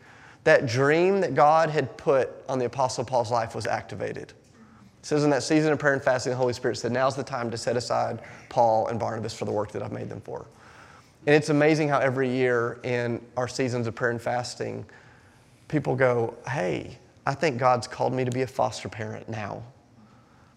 that 0.45 0.66
dream 0.66 1.20
that 1.20 1.34
God 1.34 1.68
had 1.68 1.97
put 1.97 2.30
on 2.49 2.61
the 2.61 2.66
Apostle 2.66 3.05
Paul's 3.05 3.32
life 3.32 3.57
was 3.57 3.66
activated. 3.66 4.32
It 5.01 5.07
says 5.07 5.24
in 5.24 5.30
that 5.30 5.43
season 5.43 5.72
of 5.72 5.80
prayer 5.80 5.95
and 5.95 6.03
fasting, 6.03 6.30
the 6.30 6.37
Holy 6.37 6.53
Spirit 6.53 6.76
said, 6.76 6.93
Now's 6.93 7.16
the 7.16 7.24
time 7.24 7.51
to 7.51 7.59
set 7.59 7.76
aside 7.76 8.22
Paul 8.49 8.87
and 8.87 9.01
Barnabas 9.01 9.34
for 9.34 9.47
the 9.47 9.53
work 9.53 9.72
that 9.72 9.82
I've 9.82 9.93
made 9.93 10.09
them 10.09 10.20
for. 10.20 10.47
And 11.26 11.34
it's 11.34 11.49
amazing 11.49 11.89
how 11.89 11.99
every 11.99 12.30
year 12.30 12.78
in 12.84 13.20
our 13.37 13.49
seasons 13.49 13.89
of 13.89 13.97
prayer 13.97 14.12
and 14.12 14.22
fasting, 14.22 14.87
people 15.66 15.97
go, 15.97 16.37
Hey, 16.49 16.99
I 17.26 17.34
think 17.34 17.58
God's 17.58 17.88
called 17.88 18.14
me 18.14 18.24
to 18.24 18.30
be 18.30 18.42
a 18.42 18.46
foster 18.46 18.88
parent 18.88 19.28
now. 19.28 19.64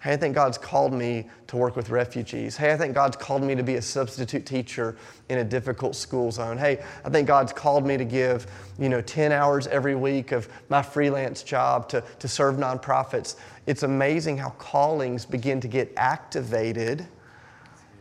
Hey, 0.02 0.14
I 0.14 0.18
think 0.18 0.34
God's 0.34 0.58
called 0.58 0.94
me 0.94 1.28
to 1.48 1.58
work 1.58 1.76
with 1.76 1.90
refugees. 1.90 2.56
Hey, 2.56 2.72
I 2.72 2.78
think 2.78 2.94
God's 2.94 3.18
called 3.18 3.44
me 3.44 3.54
to 3.56 3.64
be 3.64 3.76
a 3.76 3.82
substitute 3.82 4.46
teacher 4.46 4.96
in 5.28 5.40
a 5.40 5.44
difficult 5.44 5.94
school 5.94 6.32
zone. 6.32 6.58
Hey, 6.58 6.82
I 7.04 7.10
think 7.10 7.28
God's 7.28 7.52
called 7.52 7.86
me 7.86 7.98
to 7.98 8.06
give, 8.06 8.48
you 8.78 8.88
know, 8.88 9.02
10 9.02 9.34
hours 9.34 9.68
every 9.68 9.96
week 9.96 10.32
of 10.32 10.48
my 10.70 10.82
freelance 10.82 11.44
job 11.44 11.90
to, 11.90 12.02
to 12.20 12.30
serve 12.30 12.56
nonprofits. 12.56 13.36
It's 13.66 13.84
amazing 13.84 14.38
how 14.38 14.52
callings 14.52 15.26
begin 15.26 15.60
to 15.60 15.68
get 15.68 15.92
activated. 15.98 17.06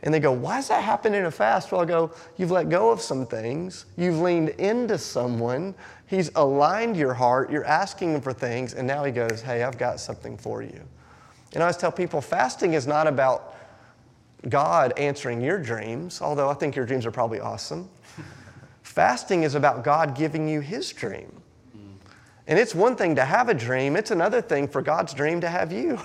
And 0.03 0.15
they 0.15 0.21
go, 0.21 0.33
why 0.33 0.59
is 0.59 0.69
that 0.69 0.85
happening 0.85 1.21
in 1.21 1.27
a 1.27 1.31
fast? 1.31 1.73
Well, 1.73 1.81
I 1.81 1.85
go, 1.85 2.13
you've 2.37 2.51
let 2.51 2.69
go 2.69 2.91
of 2.91 3.01
some 3.01 3.27
things. 3.27 3.87
You've 3.97 4.21
leaned 4.21 4.51
into 4.51 4.99
someone 4.99 5.75
He's 6.09 6.31
aligned 6.37 6.97
your 6.97 7.13
heart. 7.13 7.51
You're 7.51 7.67
asking 7.67 8.15
Him 8.15 8.21
for 8.23 8.33
things, 8.33 8.73
and 8.73 8.87
now 8.87 9.05
He 9.05 9.13
goes, 9.13 9.43
Hey, 9.43 9.63
I've 9.63 9.77
got 9.77 10.01
something 10.01 10.39
for 10.39 10.63
you. 10.63 10.81
And 11.53 11.63
I 11.63 11.67
always 11.67 11.77
tell 11.77 11.93
people 11.93 12.21
fasting 12.21 12.73
is 12.73 12.87
not 12.87 13.07
about 13.07 13.57
God 14.49 14.95
answering 14.97 15.43
your 15.43 15.59
dreams, 15.59 16.23
although 16.23 16.49
I 16.49 16.55
think 16.55 16.77
your 16.77 16.87
dreams 16.87 17.05
are 17.05 17.11
probably 17.11 17.41
awesome. 17.41 17.91
fasting 18.83 19.43
is 19.43 19.55
about 19.55 19.85
God 19.85 20.17
giving 20.17 20.49
you 20.49 20.61
His 20.61 20.91
dream. 20.93 21.31
And 22.47 22.59
it's 22.59 22.75
one 22.75 22.97
thing 22.97 23.15
to 23.17 23.25
have 23.27 23.51
a 23.51 23.55
dream, 23.55 23.95
it's 23.95 24.11
another 24.11 24.41
thing 24.41 24.67
for 24.67 24.81
God's 24.81 25.13
dream 25.13 25.43
to 25.43 25.51
have 25.51 25.71
you. 25.71 26.01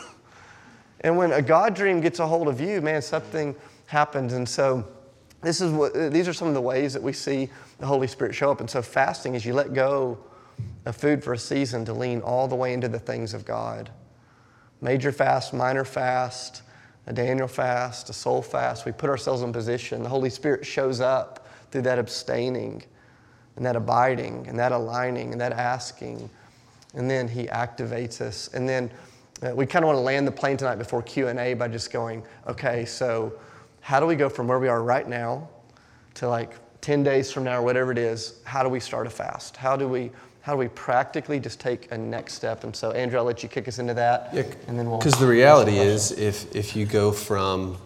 and 0.99 1.17
when 1.17 1.31
a 1.31 1.41
God 1.41 1.73
dream 1.73 2.01
gets 2.01 2.19
a 2.19 2.27
hold 2.27 2.49
of 2.49 2.59
you, 2.59 2.81
man, 2.81 3.01
something 3.01 3.55
happens. 3.93 4.33
And 4.33 4.49
so, 4.49 4.85
this 5.41 5.61
is 5.61 5.71
what, 5.71 5.93
these 6.11 6.27
are 6.27 6.33
some 6.33 6.47
of 6.47 6.53
the 6.53 6.61
ways 6.61 6.93
that 6.93 7.03
we 7.03 7.13
see 7.13 7.49
the 7.79 7.85
Holy 7.85 8.07
Spirit 8.07 8.35
show 8.35 8.51
up. 8.51 8.59
And 8.59 8.69
so, 8.69 8.81
fasting 8.81 9.35
is 9.35 9.45
you 9.45 9.53
let 9.53 9.73
go 9.73 10.17
of 10.85 10.95
food 10.97 11.23
for 11.23 11.33
a 11.33 11.37
season 11.37 11.85
to 11.85 11.93
lean 11.93 12.19
all 12.21 12.47
the 12.47 12.55
way 12.55 12.73
into 12.73 12.89
the 12.89 12.99
things 12.99 13.33
of 13.33 13.45
God. 13.45 13.89
Major 14.81 15.11
fast, 15.13 15.53
minor 15.53 15.85
fast, 15.85 16.63
a 17.07 17.13
Daniel 17.13 17.47
fast, 17.47 18.09
a 18.09 18.13
soul 18.13 18.41
fast. 18.41 18.85
We 18.85 18.91
put 18.91 19.09
ourselves 19.09 19.41
in 19.41 19.53
position. 19.53 20.03
The 20.03 20.09
Holy 20.09 20.29
Spirit 20.29 20.65
shows 20.65 20.99
up 20.99 21.47
through 21.71 21.83
that 21.83 21.99
abstaining 21.99 22.83
and 23.55 23.65
that 23.65 23.75
abiding 23.75 24.47
and 24.47 24.57
that 24.59 24.71
aligning 24.71 25.31
and 25.31 25.39
that 25.39 25.53
asking. 25.53 26.29
And 26.95 27.09
then 27.09 27.27
He 27.27 27.45
activates 27.45 28.21
us. 28.21 28.49
And 28.53 28.67
then 28.67 28.91
uh, 29.41 29.53
we 29.53 29.65
kind 29.65 29.85
of 29.85 29.87
want 29.87 29.97
to 29.97 30.01
land 30.01 30.27
the 30.27 30.31
plane 30.31 30.57
tonight 30.57 30.75
before 30.75 31.01
Q&A 31.01 31.53
by 31.53 31.67
just 31.67 31.91
going, 31.91 32.23
okay, 32.47 32.85
so 32.85 33.33
how 33.83 33.99
do 33.99 34.05
we 34.05 34.15
go 34.15 34.29
from 34.29 34.47
where 34.47 34.59
we 34.59 34.69
are 34.69 34.81
right 34.81 35.07
now 35.07 35.49
to 36.15 36.29
like 36.29 36.53
10 36.79 37.03
days 37.03 37.31
from 37.31 37.43
now 37.43 37.59
or 37.59 37.61
whatever 37.61 37.91
it 37.91 37.97
is, 37.97 38.39
how 38.45 38.63
do 38.63 38.69
we 38.69 38.79
start 38.79 39.05
a 39.05 39.09
fast? 39.09 39.57
How 39.57 39.75
do 39.75 39.87
we 39.87 40.09
how 40.41 40.51
do 40.53 40.57
we 40.57 40.67
practically 40.69 41.39
just 41.39 41.59
take 41.61 41.89
a 41.91 41.97
next 41.97 42.33
step? 42.33 42.65
And 42.65 42.75
so, 42.75 42.91
Andrew, 42.91 43.17
I'll 43.17 43.23
let 43.23 43.43
you 43.43 43.47
kick 43.47 43.69
us 43.69 43.79
into 43.79 43.93
that. 43.93 44.29
Yeah, 44.33 44.43
and 44.67 44.77
then 44.77 44.89
we'll. 44.89 44.97
Because 44.97 45.17
the 45.17 45.27
reality 45.27 45.77
is, 45.77 46.11
if, 46.11 46.53
if 46.53 46.75
you 46.75 46.85
go 46.85 47.13
from 47.13 47.77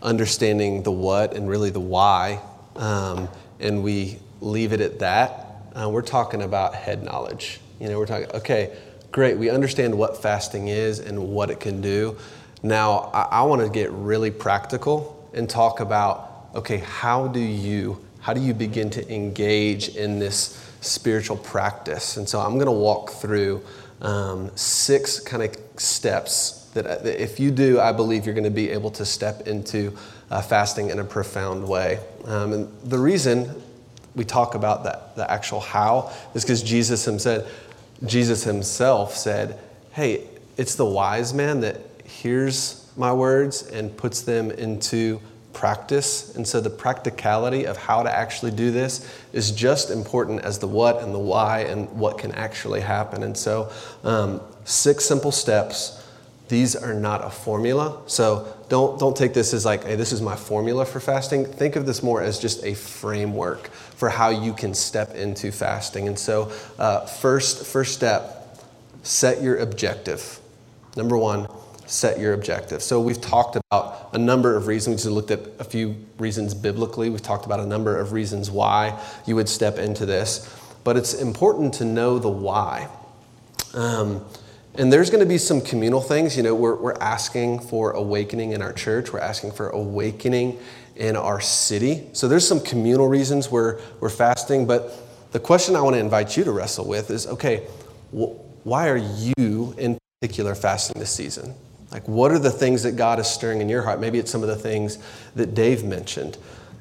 understanding 0.00 0.82
the 0.82 0.90
what 0.90 1.34
and 1.34 1.50
really 1.50 1.68
the 1.68 1.80
why, 1.80 2.40
um, 2.76 3.28
and 3.60 3.82
we 3.82 4.18
leave 4.40 4.72
it 4.72 4.80
at 4.80 5.00
that, 5.00 5.46
uh, 5.74 5.90
we're 5.90 6.00
talking 6.00 6.40
about 6.40 6.74
head 6.74 7.02
knowledge. 7.02 7.60
You 7.78 7.90
know, 7.90 7.98
we're 7.98 8.06
talking, 8.06 8.30
okay, 8.32 8.74
great, 9.12 9.36
we 9.36 9.50
understand 9.50 9.94
what 9.94 10.16
fasting 10.16 10.68
is 10.68 11.00
and 11.00 11.28
what 11.28 11.50
it 11.50 11.60
can 11.60 11.82
do. 11.82 12.16
Now, 12.62 13.10
I, 13.12 13.22
I 13.22 13.42
want 13.42 13.60
to 13.60 13.68
get 13.68 13.90
really 13.92 14.30
practical 14.30 15.17
and 15.34 15.48
talk 15.48 15.80
about 15.80 16.28
okay, 16.54 16.78
how 16.78 17.28
do 17.28 17.40
you 17.40 18.04
how 18.20 18.32
do 18.34 18.40
you 18.40 18.52
begin 18.54 18.90
to 18.90 19.12
engage 19.14 19.96
in 19.96 20.18
this 20.18 20.64
spiritual 20.80 21.36
practice? 21.36 22.16
And 22.16 22.28
so 22.28 22.40
I'm 22.40 22.54
going 22.54 22.66
to 22.66 22.72
walk 22.72 23.10
through 23.10 23.62
um, 24.00 24.50
six 24.54 25.20
kind 25.20 25.42
of 25.42 25.56
steps 25.80 26.68
that, 26.74 27.06
if 27.06 27.40
you 27.40 27.50
do, 27.50 27.80
I 27.80 27.92
believe 27.92 28.26
you're 28.26 28.34
going 28.34 28.44
to 28.44 28.50
be 28.50 28.70
able 28.70 28.90
to 28.92 29.04
step 29.04 29.46
into 29.46 29.96
uh, 30.30 30.42
fasting 30.42 30.90
in 30.90 30.98
a 30.98 31.04
profound 31.04 31.66
way. 31.66 32.00
Um, 32.24 32.52
and 32.52 32.80
the 32.84 32.98
reason 32.98 33.50
we 34.14 34.24
talk 34.24 34.54
about 34.54 34.84
that, 34.84 35.16
the 35.16 35.30
actual 35.30 35.60
how 35.60 36.12
is 36.34 36.44
because 36.44 36.62
Jesus 36.62 37.04
himself, 37.04 37.50
Jesus 38.04 38.44
himself 38.44 39.16
said, 39.16 39.58
"Hey, 39.92 40.24
it's 40.56 40.74
the 40.74 40.84
wise 40.84 41.32
man 41.32 41.60
that 41.60 41.80
hears 42.04 42.87
my 42.98 43.12
words 43.12 43.62
and 43.68 43.96
puts 43.96 44.22
them 44.22 44.50
into 44.50 45.20
practice. 45.52 46.36
And 46.36 46.46
so 46.46 46.60
the 46.60 46.70
practicality 46.70 47.66
of 47.66 47.76
how 47.76 48.04
to 48.04 48.10
actually 48.10 48.52
do 48.52 48.70
this 48.70 49.12
is 49.32 49.50
just 49.50 49.90
important 49.90 50.42
as 50.42 50.58
the 50.58 50.68
what 50.68 51.02
and 51.02 51.12
the 51.12 51.18
why 51.18 51.60
and 51.60 51.90
what 51.98 52.18
can 52.18 52.32
actually 52.32 52.80
happen. 52.80 53.24
And 53.24 53.36
so, 53.36 53.70
um, 54.04 54.40
six 54.64 55.04
simple 55.04 55.32
steps. 55.32 56.04
These 56.48 56.76
are 56.76 56.94
not 56.94 57.24
a 57.24 57.30
formula. 57.30 58.00
So 58.06 58.56
don't, 58.68 58.98
don't 59.00 59.16
take 59.16 59.34
this 59.34 59.52
as 59.52 59.64
like, 59.64 59.84
hey, 59.84 59.96
this 59.96 60.12
is 60.12 60.22
my 60.22 60.36
formula 60.36 60.84
for 60.86 61.00
fasting. 61.00 61.44
Think 61.44 61.76
of 61.76 61.86
this 61.86 62.02
more 62.02 62.22
as 62.22 62.38
just 62.38 62.64
a 62.64 62.74
framework 62.74 63.68
for 63.68 64.08
how 64.08 64.28
you 64.28 64.52
can 64.54 64.74
step 64.74 65.14
into 65.14 65.50
fasting. 65.50 66.06
And 66.06 66.18
so, 66.18 66.52
uh, 66.78 67.04
first, 67.04 67.66
first 67.66 67.94
step, 67.94 68.60
set 69.02 69.42
your 69.42 69.56
objective. 69.56 70.38
Number 70.96 71.18
one, 71.18 71.47
set 71.88 72.20
your 72.20 72.34
objective. 72.34 72.82
So 72.82 73.00
we've 73.00 73.20
talked 73.20 73.56
about 73.56 74.10
a 74.12 74.18
number 74.18 74.56
of 74.56 74.66
reasons. 74.66 75.04
We 75.04 75.10
looked 75.10 75.30
at 75.30 75.40
a 75.58 75.64
few 75.64 75.96
reasons 76.18 76.54
biblically. 76.54 77.10
We've 77.10 77.22
talked 77.22 77.46
about 77.46 77.60
a 77.60 77.66
number 77.66 77.98
of 77.98 78.12
reasons 78.12 78.50
why 78.50 78.98
you 79.26 79.34
would 79.34 79.48
step 79.48 79.78
into 79.78 80.06
this. 80.06 80.48
But 80.84 80.96
it's 80.96 81.14
important 81.14 81.74
to 81.74 81.84
know 81.84 82.18
the 82.18 82.28
why. 82.28 82.88
Um, 83.74 84.24
And 84.74 84.92
there's 84.92 85.10
going 85.10 85.24
to 85.24 85.28
be 85.28 85.38
some 85.38 85.60
communal 85.60 86.00
things. 86.00 86.36
You 86.36 86.44
know, 86.44 86.54
we're, 86.54 86.76
we're 86.76 87.00
asking 87.00 87.60
for 87.60 87.90
awakening 87.92 88.52
in 88.52 88.62
our 88.62 88.72
church, 88.72 89.12
we're 89.12 89.18
asking 89.18 89.52
for 89.52 89.70
awakening 89.70 90.56
in 90.94 91.16
our 91.16 91.40
city. 91.40 92.06
So 92.12 92.28
there's 92.28 92.46
some 92.46 92.60
communal 92.60 93.08
reasons 93.08 93.50
we're, 93.50 93.80
we're 93.98 94.08
fasting. 94.08 94.66
But 94.66 94.92
the 95.32 95.40
question 95.40 95.74
I 95.74 95.80
want 95.80 95.94
to 95.94 96.00
invite 96.00 96.36
you 96.36 96.44
to 96.44 96.52
wrestle 96.52 96.86
with 96.86 97.10
is 97.10 97.26
okay, 97.26 97.66
wh- 98.12 98.38
why 98.64 98.88
are 98.88 98.96
you 98.96 99.74
in 99.78 99.98
particular 100.20 100.54
fasting 100.54 101.00
this 101.00 101.10
season? 101.10 101.54
Like, 101.90 102.06
what 102.06 102.30
are 102.30 102.38
the 102.38 102.50
things 102.50 102.82
that 102.82 102.96
God 102.96 103.18
is 103.18 103.26
stirring 103.26 103.60
in 103.60 103.68
your 103.68 103.82
heart? 103.82 104.00
Maybe 104.00 104.18
it's 104.18 104.30
some 104.30 104.42
of 104.42 104.48
the 104.48 104.56
things 104.56 104.98
that 105.36 105.54
Dave 105.54 105.84
mentioned. 105.84 106.36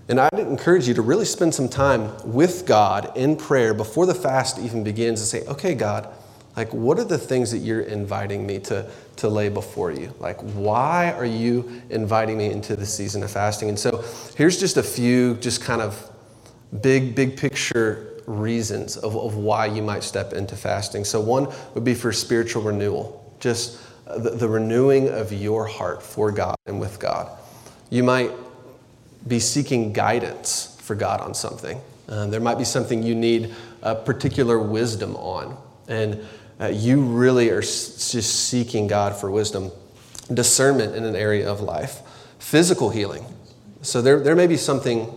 And 0.09 0.19
I'd 0.19 0.39
encourage 0.39 0.87
you 0.87 0.93
to 0.95 1.01
really 1.01 1.25
spend 1.25 1.53
some 1.53 1.67
time 1.67 2.11
with 2.23 2.65
God 2.65 3.15
in 3.15 3.35
prayer 3.35 3.73
before 3.73 4.05
the 4.05 4.15
fast 4.15 4.59
even 4.59 4.83
begins 4.83 5.19
and 5.19 5.27
say, 5.27 5.49
okay, 5.49 5.75
God, 5.75 6.09
like, 6.55 6.73
what 6.73 6.97
are 6.97 7.03
the 7.03 7.17
things 7.17 7.51
that 7.51 7.59
you're 7.59 7.81
inviting 7.81 8.47
me 8.47 8.59
to, 8.61 8.89
to 9.17 9.29
lay 9.29 9.49
before 9.49 9.91
you? 9.91 10.13
Like, 10.19 10.39
why 10.41 11.11
are 11.11 11.25
you 11.25 11.83
inviting 11.89 12.37
me 12.37 12.51
into 12.51 12.75
the 12.75 12.85
season 12.85 13.21
of 13.21 13.29
fasting? 13.29 13.69
And 13.69 13.77
so 13.77 14.03
here's 14.35 14.59
just 14.59 14.75
a 14.77 14.83
few, 14.83 15.35
just 15.35 15.61
kind 15.61 15.81
of 15.81 16.09
big, 16.81 17.15
big 17.15 17.37
picture 17.37 18.21
reasons 18.25 18.97
of, 18.97 19.15
of 19.15 19.35
why 19.35 19.67
you 19.67 19.81
might 19.81 20.03
step 20.03 20.33
into 20.33 20.55
fasting. 20.55 21.05
So, 21.05 21.21
one 21.21 21.47
would 21.73 21.83
be 21.83 21.93
for 21.93 22.11
spiritual 22.11 22.63
renewal, 22.63 23.35
just 23.39 23.79
the, 24.17 24.31
the 24.31 24.47
renewing 24.47 25.09
of 25.09 25.33
your 25.33 25.65
heart 25.65 26.01
for 26.01 26.31
God 26.31 26.55
and 26.65 26.79
with 26.79 26.99
God. 26.99 27.29
You 27.89 28.03
might 28.03 28.31
be 29.27 29.39
seeking 29.39 29.93
guidance 29.93 30.77
for 30.81 30.95
God 30.95 31.19
on 31.21 31.33
something. 31.33 31.81
Uh, 32.07 32.27
there 32.27 32.39
might 32.39 32.57
be 32.57 32.63
something 32.63 33.03
you 33.03 33.15
need 33.15 33.53
a 33.81 33.95
particular 33.95 34.59
wisdom 34.59 35.15
on. 35.17 35.57
And 35.87 36.25
uh, 36.59 36.67
you 36.67 37.01
really 37.01 37.49
are 37.49 37.59
s- 37.59 38.11
just 38.11 38.47
seeking 38.47 38.87
God 38.87 39.15
for 39.15 39.29
wisdom, 39.29 39.71
discernment 40.33 40.95
in 40.95 41.03
an 41.03 41.15
area 41.15 41.49
of 41.49 41.61
life, 41.61 42.01
physical 42.39 42.89
healing. 42.89 43.25
So 43.81 44.01
there, 44.01 44.19
there 44.19 44.35
may 44.35 44.47
be 44.47 44.57
something 44.57 45.13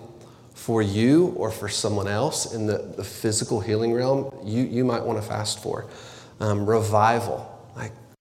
for 0.55 0.83
you 0.83 1.29
or 1.37 1.51
for 1.51 1.69
someone 1.69 2.07
else 2.07 2.53
in 2.55 2.67
the, 2.67 2.79
the 2.97 3.05
physical 3.05 3.61
healing 3.61 3.93
realm 3.93 4.33
you, 4.45 4.63
you 4.63 4.85
might 4.85 5.03
want 5.03 5.21
to 5.21 5.27
fast 5.27 5.63
for. 5.63 5.87
Um, 6.39 6.67
revival. 6.67 7.50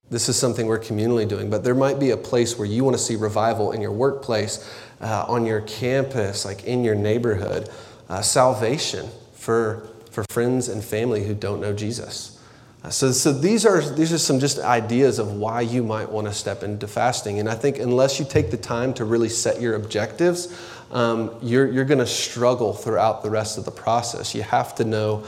This 0.10 0.28
is 0.28 0.38
something 0.38 0.66
we're 0.66 0.80
communally 0.80 1.28
doing, 1.28 1.49
but 1.49 1.64
there 1.64 1.76
might 1.76 1.99
be 1.99 2.10
a 2.10 2.18
place 2.18 2.57
where 2.57 2.68
you 2.68 2.84
want 2.84 2.97
to 2.97 3.01
see 3.01 3.16
revival 3.16 3.72
in 3.72 3.82
your 3.82 3.91
workplace, 3.91 4.68
uh, 5.01 5.26
on 5.28 5.45
your 5.45 5.62
campus, 5.62 6.45
like 6.45 6.64
in 6.64 6.84
your 6.84 6.95
neighborhood. 6.95 7.70
Uh, 8.10 8.22
salvation 8.22 9.07
for, 9.34 9.88
for 10.10 10.26
friends 10.32 10.68
and 10.68 10.84
family 10.84 11.24
who 11.24 11.36
don't 11.36 11.62
know 11.62 11.74
Jesus. 11.74 12.39
Uh, 12.84 12.89
so, 12.89 13.12
so 13.12 13.32
these 13.32 13.66
are 13.66 13.82
these 13.82 14.12
are 14.12 14.18
some 14.18 14.39
just 14.39 14.57
ideas 14.57 15.20
of 15.20 15.34
why 15.34 15.62
you 15.62 15.84
might 15.84 16.10
want 16.10 16.26
to 16.26 16.34
step 16.34 16.64
into 16.64 16.88
fasting. 16.88 17.39
And 17.39 17.49
I 17.49 17.53
think 17.53 17.78
unless 17.78 18.20
you 18.20 18.26
take 18.26 18.51
the 18.51 18.57
time 18.57 18.93
to 18.95 19.05
really 19.05 19.30
set 19.30 19.62
your 19.62 19.76
objectives, 19.76 20.57
um, 20.91 21.36
you're 21.41 21.70
you're 21.70 21.86
going 21.86 21.99
to 21.99 22.07
struggle 22.07 22.74
throughout 22.74 23.22
the 23.22 23.30
rest 23.30 23.57
of 23.57 23.66
the 23.66 23.72
process. 23.72 24.34
You 24.34 24.43
have 24.43 24.74
to 24.76 24.86
know 24.86 25.26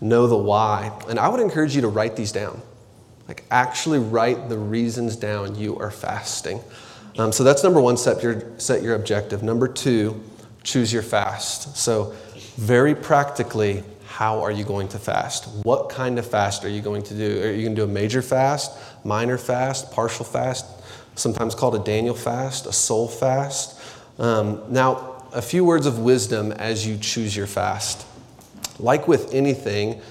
know 0.00 0.26
the 0.26 0.36
why. 0.36 0.92
And 1.08 1.18
I 1.18 1.28
would 1.28 1.40
encourage 1.40 1.74
you 1.74 1.82
to 1.82 1.88
write 1.88 2.16
these 2.16 2.32
down. 2.32 2.62
Like 3.32 3.44
actually 3.50 3.98
write 3.98 4.50
the 4.50 4.58
reasons 4.58 5.16
down 5.16 5.54
you 5.54 5.78
are 5.78 5.90
fasting. 5.90 6.60
Um, 7.16 7.32
so 7.32 7.42
that's 7.44 7.64
number 7.64 7.80
one. 7.80 7.96
Set 7.96 8.22
your 8.22 8.44
set 8.58 8.82
your 8.82 8.94
objective. 8.94 9.42
Number 9.42 9.66
two, 9.66 10.22
choose 10.64 10.92
your 10.92 11.00
fast. 11.00 11.74
So 11.74 12.14
very 12.56 12.94
practically 12.94 13.84
how 14.04 14.42
are 14.42 14.50
you 14.50 14.64
going 14.64 14.86
to 14.88 14.98
fast? 14.98 15.48
What 15.64 15.88
kind 15.88 16.18
of 16.18 16.26
fast 16.26 16.62
are 16.66 16.68
you 16.68 16.82
going 16.82 17.04
to 17.04 17.14
do? 17.14 17.42
Are 17.42 17.50
you 17.50 17.62
going 17.62 17.74
to 17.74 17.80
do 17.80 17.84
a 17.84 17.94
major 17.94 18.20
fast, 18.20 18.70
minor 19.02 19.38
fast, 19.38 19.90
partial 19.92 20.26
fast, 20.26 20.66
sometimes 21.14 21.54
called 21.54 21.74
a 21.74 21.82
Daniel 21.82 22.14
fast, 22.14 22.66
a 22.66 22.72
soul 22.72 23.08
fast? 23.08 23.80
Um, 24.18 24.62
now, 24.68 25.24
a 25.32 25.40
few 25.40 25.64
words 25.64 25.86
of 25.86 26.00
wisdom 26.00 26.52
as 26.52 26.86
you 26.86 26.98
choose 26.98 27.34
your 27.34 27.46
fast. 27.46 28.06
Like 28.78 29.08
with 29.08 29.32
anything, 29.32 30.02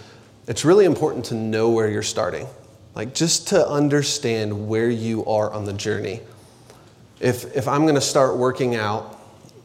it's 0.48 0.66
really 0.66 0.86
important 0.86 1.26
to 1.26 1.36
know 1.36 1.70
where 1.70 1.88
you're 1.88 2.02
starting, 2.02 2.48
like 2.96 3.14
just 3.14 3.50
to 3.50 3.68
understand 3.68 4.68
where 4.68 4.90
you 4.90 5.26
are 5.26 5.52
on 5.52 5.66
the 5.66 5.74
journey. 5.74 6.22
If, 7.20 7.56
if 7.56 7.68
I'm 7.68 7.84
going 7.84 7.96
to 7.96 8.02
start 8.02 8.38
working 8.38 8.76
out, 8.76 9.22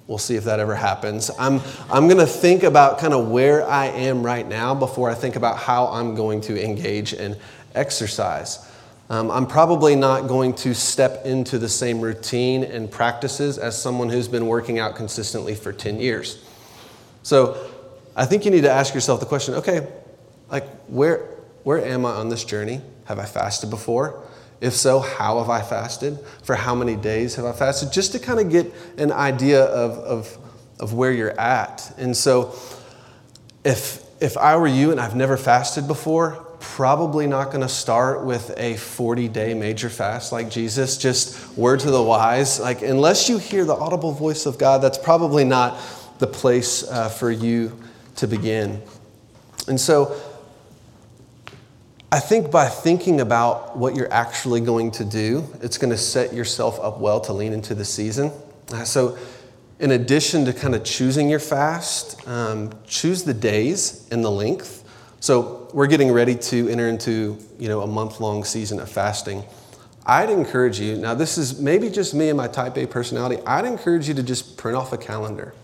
We'll 0.07 0.19
see 0.19 0.37
if 0.37 0.45
that 0.45 0.61
ever 0.61 0.75
happens. 0.75 1.31
I'm, 1.37 1.61
I'm 1.91 2.07
going 2.07 2.21
to 2.21 2.27
think 2.27 2.63
about 2.63 2.99
kind 2.99 3.13
of 3.13 3.29
where 3.29 3.69
I 3.69 3.87
am 3.87 4.23
right 4.23 4.47
now 4.47 4.73
before 4.73 5.11
I 5.11 5.15
think 5.15 5.35
about 5.35 5.59
how 5.59 5.87
I'm 5.89 6.15
going 6.15 6.41
to 6.43 6.63
engage 6.63 7.13
in 7.13 7.37
exercise. 7.75 8.71
Um, 9.11 9.33
I'm 9.33 9.47
probably 9.47 9.97
not 9.97 10.29
going 10.29 10.55
to 10.57 10.75
step 10.75 11.27
into 11.27 11.59
the 11.59 11.69
same 11.69 12.01
routine 12.01 12.63
and 12.63 12.89
practices 12.89 13.59
as 13.59 13.81
someone 13.81 14.09
who's 14.09 14.29
been 14.29 14.47
working 14.47 14.79
out 14.79 14.95
consistently 14.95 15.57
for 15.57 15.73
10 15.73 15.99
years. 15.99 16.45
So 17.25 17.71
I 18.15 18.27
think 18.27 18.45
you 18.45 18.53
need 18.53 18.63
to 18.63 18.71
ask 18.71 18.95
yourself 18.95 19.19
the 19.19 19.27
question 19.27 19.55
okay, 19.55 19.89
like, 20.49 20.69
where, 20.87 21.19
where 21.65 21.85
am 21.85 22.07
I 22.07 22.11
on 22.11 22.29
this 22.29 22.45
journey? 22.45 22.81
Have 23.07 23.19
I 23.19 23.25
fasted 23.25 23.71
before? 23.71 24.23
If 24.61 24.75
so, 24.75 25.01
how 25.01 25.39
have 25.39 25.51
I 25.51 25.63
fasted? 25.63 26.19
For 26.43 26.55
how 26.55 26.75
many 26.75 26.97
days 26.97 27.35
have 27.35 27.45
I 27.45 27.53
fasted? 27.53 27.93
Just 27.93 28.13
to 28.13 28.19
kind 28.19 28.41
of 28.41 28.51
get 28.51 28.73
an 28.97 29.13
idea 29.13 29.65
of, 29.65 29.93
of, 29.99 30.39
of 30.81 30.95
where 30.95 31.13
you're 31.13 31.39
at. 31.39 31.93
And 31.99 32.17
so, 32.17 32.55
if, 33.65 34.03
if 34.21 34.37
I 34.37 34.57
were 34.57 34.69
you 34.69 34.93
and 34.93 35.01
I've 35.01 35.17
never 35.17 35.37
fasted 35.37 35.87
before, 35.87 36.47
probably 36.59 37.27
not 37.27 37.47
going 37.47 37.61
to 37.61 37.69
start 37.69 38.25
with 38.25 38.53
a 38.57 38.77
40 38.77 39.29
day 39.29 39.55
major 39.55 39.91
fast 39.91 40.33
like 40.33 40.51
Jesus, 40.51 40.97
just 40.97 41.57
word 41.57 41.81
to 41.81 41.91
the 41.91 42.03
wise. 42.03 42.59
Like, 42.59 42.83
unless 42.83 43.29
you 43.29 43.39
hear 43.39 43.65
the 43.65 43.75
audible 43.75 44.13
voice 44.13 44.47
of 44.47 44.59
God, 44.59 44.83
that's 44.83 44.99
probably 44.99 45.45
not 45.45 45.79
the 46.19 46.27
place 46.27 46.83
uh, 46.89 47.09
for 47.09 47.31
you 47.31 47.79
to 48.17 48.27
begin. 48.27 48.83
And 49.69 49.81
so, 49.81 50.17
I 52.13 52.21
think 52.21 52.53
by 52.53 52.69
thinking 52.69 53.21
about 53.21 53.77
what 53.77 53.97
you're 53.97 54.13
actually 54.13 54.61
going 54.61 54.93
to 54.93 55.05
do, 55.05 55.45
it's 55.61 55.77
going 55.77 55.91
to 55.91 55.99
set 55.99 56.33
yourself 56.33 56.79
up 56.79 57.01
well 57.01 57.21
to 57.23 57.33
lean 57.33 57.53
into 57.53 57.75
the 57.75 57.85
season. 57.85 58.31
Uh, 58.73 58.85
so, 58.85 59.19
in 59.81 59.91
addition 59.91 60.45
to 60.45 60.53
kind 60.53 60.75
of 60.77 60.85
choosing 60.85 61.29
your 61.29 61.41
fast, 61.41 62.27
um, 62.29 62.73
choose 62.87 63.25
the 63.25 63.35
days 63.35 64.09
and 64.13 64.25
the 64.25 64.31
length. 64.31 64.85
So, 65.19 65.69
we're 65.75 65.89
getting 65.89 66.13
ready 66.13 66.37
to 66.37 66.69
enter 66.69 66.89
into 66.89 67.39
you 67.59 67.69
know 67.69 67.83
a 67.83 67.89
month 67.89 68.21
long 68.21 68.45
season 68.45 68.79
of 68.79 68.89
fasting. 68.89 69.43
I'd 70.07 70.31
encourage 70.31 70.79
you. 70.79 70.97
Now, 70.97 71.15
this 71.15 71.37
is 71.37 71.61
maybe 71.61 71.91
just 71.91 72.15
me 72.15 72.29
and 72.29 72.37
my 72.37 72.47
Type 72.47 72.77
A 72.79 72.87
personality. 72.87 73.43
I'd 73.45 73.65
encourage 73.65 74.07
you 74.07 74.15
to 74.15 74.23
just 74.23 74.57
print 74.57 74.77
off 74.77 74.93
a 74.93 74.99
calendar, 74.99 75.55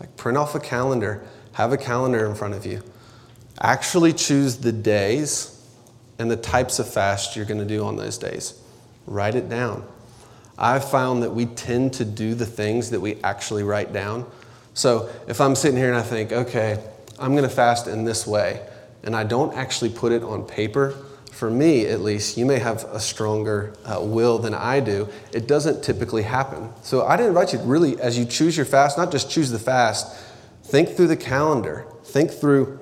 like 0.00 0.14
print 0.18 0.36
off 0.36 0.54
a 0.54 0.60
calendar, 0.60 1.24
have 1.52 1.72
a 1.72 1.78
calendar 1.78 2.26
in 2.26 2.34
front 2.34 2.52
of 2.52 2.66
you. 2.66 2.82
Actually, 3.62 4.12
choose 4.12 4.58
the 4.58 4.70
days 4.70 5.57
and 6.18 6.30
the 6.30 6.36
types 6.36 6.78
of 6.78 6.92
fast 6.92 7.36
you're 7.36 7.44
going 7.44 7.60
to 7.60 7.66
do 7.66 7.84
on 7.84 7.96
those 7.96 8.18
days. 8.18 8.60
Write 9.06 9.34
it 9.34 9.48
down. 9.48 9.86
I've 10.58 10.88
found 10.88 11.22
that 11.22 11.30
we 11.30 11.46
tend 11.46 11.92
to 11.94 12.04
do 12.04 12.34
the 12.34 12.46
things 12.46 12.90
that 12.90 13.00
we 13.00 13.22
actually 13.22 13.62
write 13.62 13.92
down. 13.92 14.28
So 14.74 15.08
if 15.28 15.40
I'm 15.40 15.54
sitting 15.54 15.76
here 15.76 15.88
and 15.88 15.96
I 15.96 16.02
think, 16.02 16.32
okay, 16.32 16.82
I'm 17.18 17.32
going 17.32 17.48
to 17.48 17.54
fast 17.54 17.86
in 17.86 18.04
this 18.04 18.26
way, 18.26 18.66
and 19.04 19.14
I 19.14 19.24
don't 19.24 19.54
actually 19.54 19.90
put 19.90 20.12
it 20.12 20.22
on 20.22 20.44
paper, 20.44 20.94
for 21.30 21.50
me 21.50 21.86
at 21.86 22.00
least, 22.00 22.36
you 22.36 22.44
may 22.44 22.58
have 22.58 22.82
a 22.84 22.98
stronger 22.98 23.72
uh, 23.84 24.00
will 24.00 24.38
than 24.38 24.54
I 24.54 24.80
do. 24.80 25.08
It 25.32 25.46
doesn't 25.46 25.84
typically 25.84 26.22
happen. 26.22 26.72
So 26.82 27.06
I'd 27.06 27.20
invite 27.20 27.52
you 27.52 27.60
really, 27.60 28.00
as 28.00 28.18
you 28.18 28.24
choose 28.24 28.56
your 28.56 28.66
fast, 28.66 28.98
not 28.98 29.12
just 29.12 29.30
choose 29.30 29.50
the 29.50 29.58
fast, 29.58 30.16
think 30.64 30.90
through 30.90 31.06
the 31.06 31.16
calendar, 31.16 31.86
think 32.02 32.32
through 32.32 32.80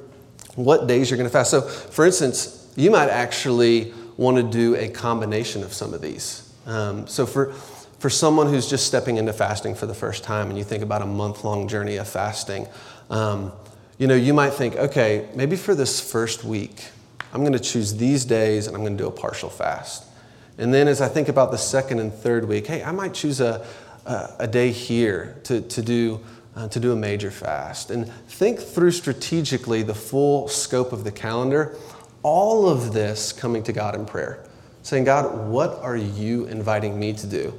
what 0.55 0.87
days 0.87 1.11
you're 1.11 1.19
going 1.19 1.29
to 1.29 1.33
fast. 1.33 1.51
So, 1.51 1.61
for 1.61 2.07
instance, 2.07 2.66
you 2.77 2.91
might 2.91 3.09
actually 3.09 3.93
want 4.17 4.37
to 4.37 4.43
do 4.43 4.77
a 4.77 4.89
combination 4.89 5.63
of 5.63 5.73
some 5.73 5.93
of 5.93 6.01
these. 6.01 6.53
Um, 6.67 7.07
so, 7.07 7.27
for, 7.27 7.53
for 7.99 8.11
someone 8.11 8.49
who's 8.49 8.69
just 8.69 8.87
stepping 8.87 9.17
into 9.17 9.33
fasting 9.33 9.75
for 9.75 9.87
the 9.87 9.95
first 9.95 10.25
time 10.25 10.49
and 10.49 10.59
you 10.59 10.65
think 10.65 10.83
about 10.83 11.03
a 11.03 11.07
month 11.07 11.45
long 11.45 11.69
journey 11.69 11.97
of 11.97 12.09
fasting, 12.09 12.67
um, 13.11 13.53
you 13.99 14.07
know, 14.07 14.15
you 14.15 14.35
might 14.35 14.51
think, 14.51 14.77
okay, 14.77 15.29
maybe 15.35 15.57
for 15.57 15.75
this 15.75 16.01
first 16.01 16.45
week, 16.45 16.91
I'm 17.33 17.41
going 17.41 17.55
to 17.55 17.59
choose 17.59 17.97
these 17.97 18.25
days 18.25 18.67
and 18.67 18.77
I'm 18.77 18.83
going 18.83 18.97
to 18.97 19.03
do 19.03 19.09
a 19.09 19.13
partial 19.13 19.49
fast. 19.49 20.05
And 20.59 20.73
then 20.73 20.89
as 20.89 21.01
I 21.01 21.09
think 21.09 21.29
about 21.29 21.51
the 21.51 21.59
second 21.59 22.01
and 22.01 22.13
third 22.13 22.49
week, 22.49 22.67
hey, 22.67 22.83
I 22.83 22.93
might 22.93 23.15
choose 23.15 23.41
a, 23.41 23.67
a, 24.07 24.35
a 24.41 24.47
day 24.47 24.71
here 24.71 25.37
to, 25.45 25.61
to, 25.61 25.83
do, 25.83 26.21
uh, 26.55 26.69
to 26.69 26.81
do 26.81 26.93
a 26.93 26.97
major 26.97 27.31
fast. 27.31 27.91
And 27.91 28.11
think 28.29 28.61
through 28.61 28.93
strategically 28.93 29.83
the 29.83 29.95
full 29.95 30.49
scope 30.49 30.93
of 30.93 31.05
the 31.05 31.13
calendar 31.13 31.77
all 32.27 32.69
of 32.69 32.93
this 32.93 33.33
coming 33.33 33.63
to 33.63 33.73
God 33.73 33.95
in 33.95 34.05
prayer, 34.05 34.45
saying, 34.83 35.05
God, 35.05 35.47
what 35.47 35.79
are 35.81 35.97
you 35.97 36.47
inviting 36.47 36.99
me 36.99 37.13
to 37.13 37.25
do? 37.25 37.55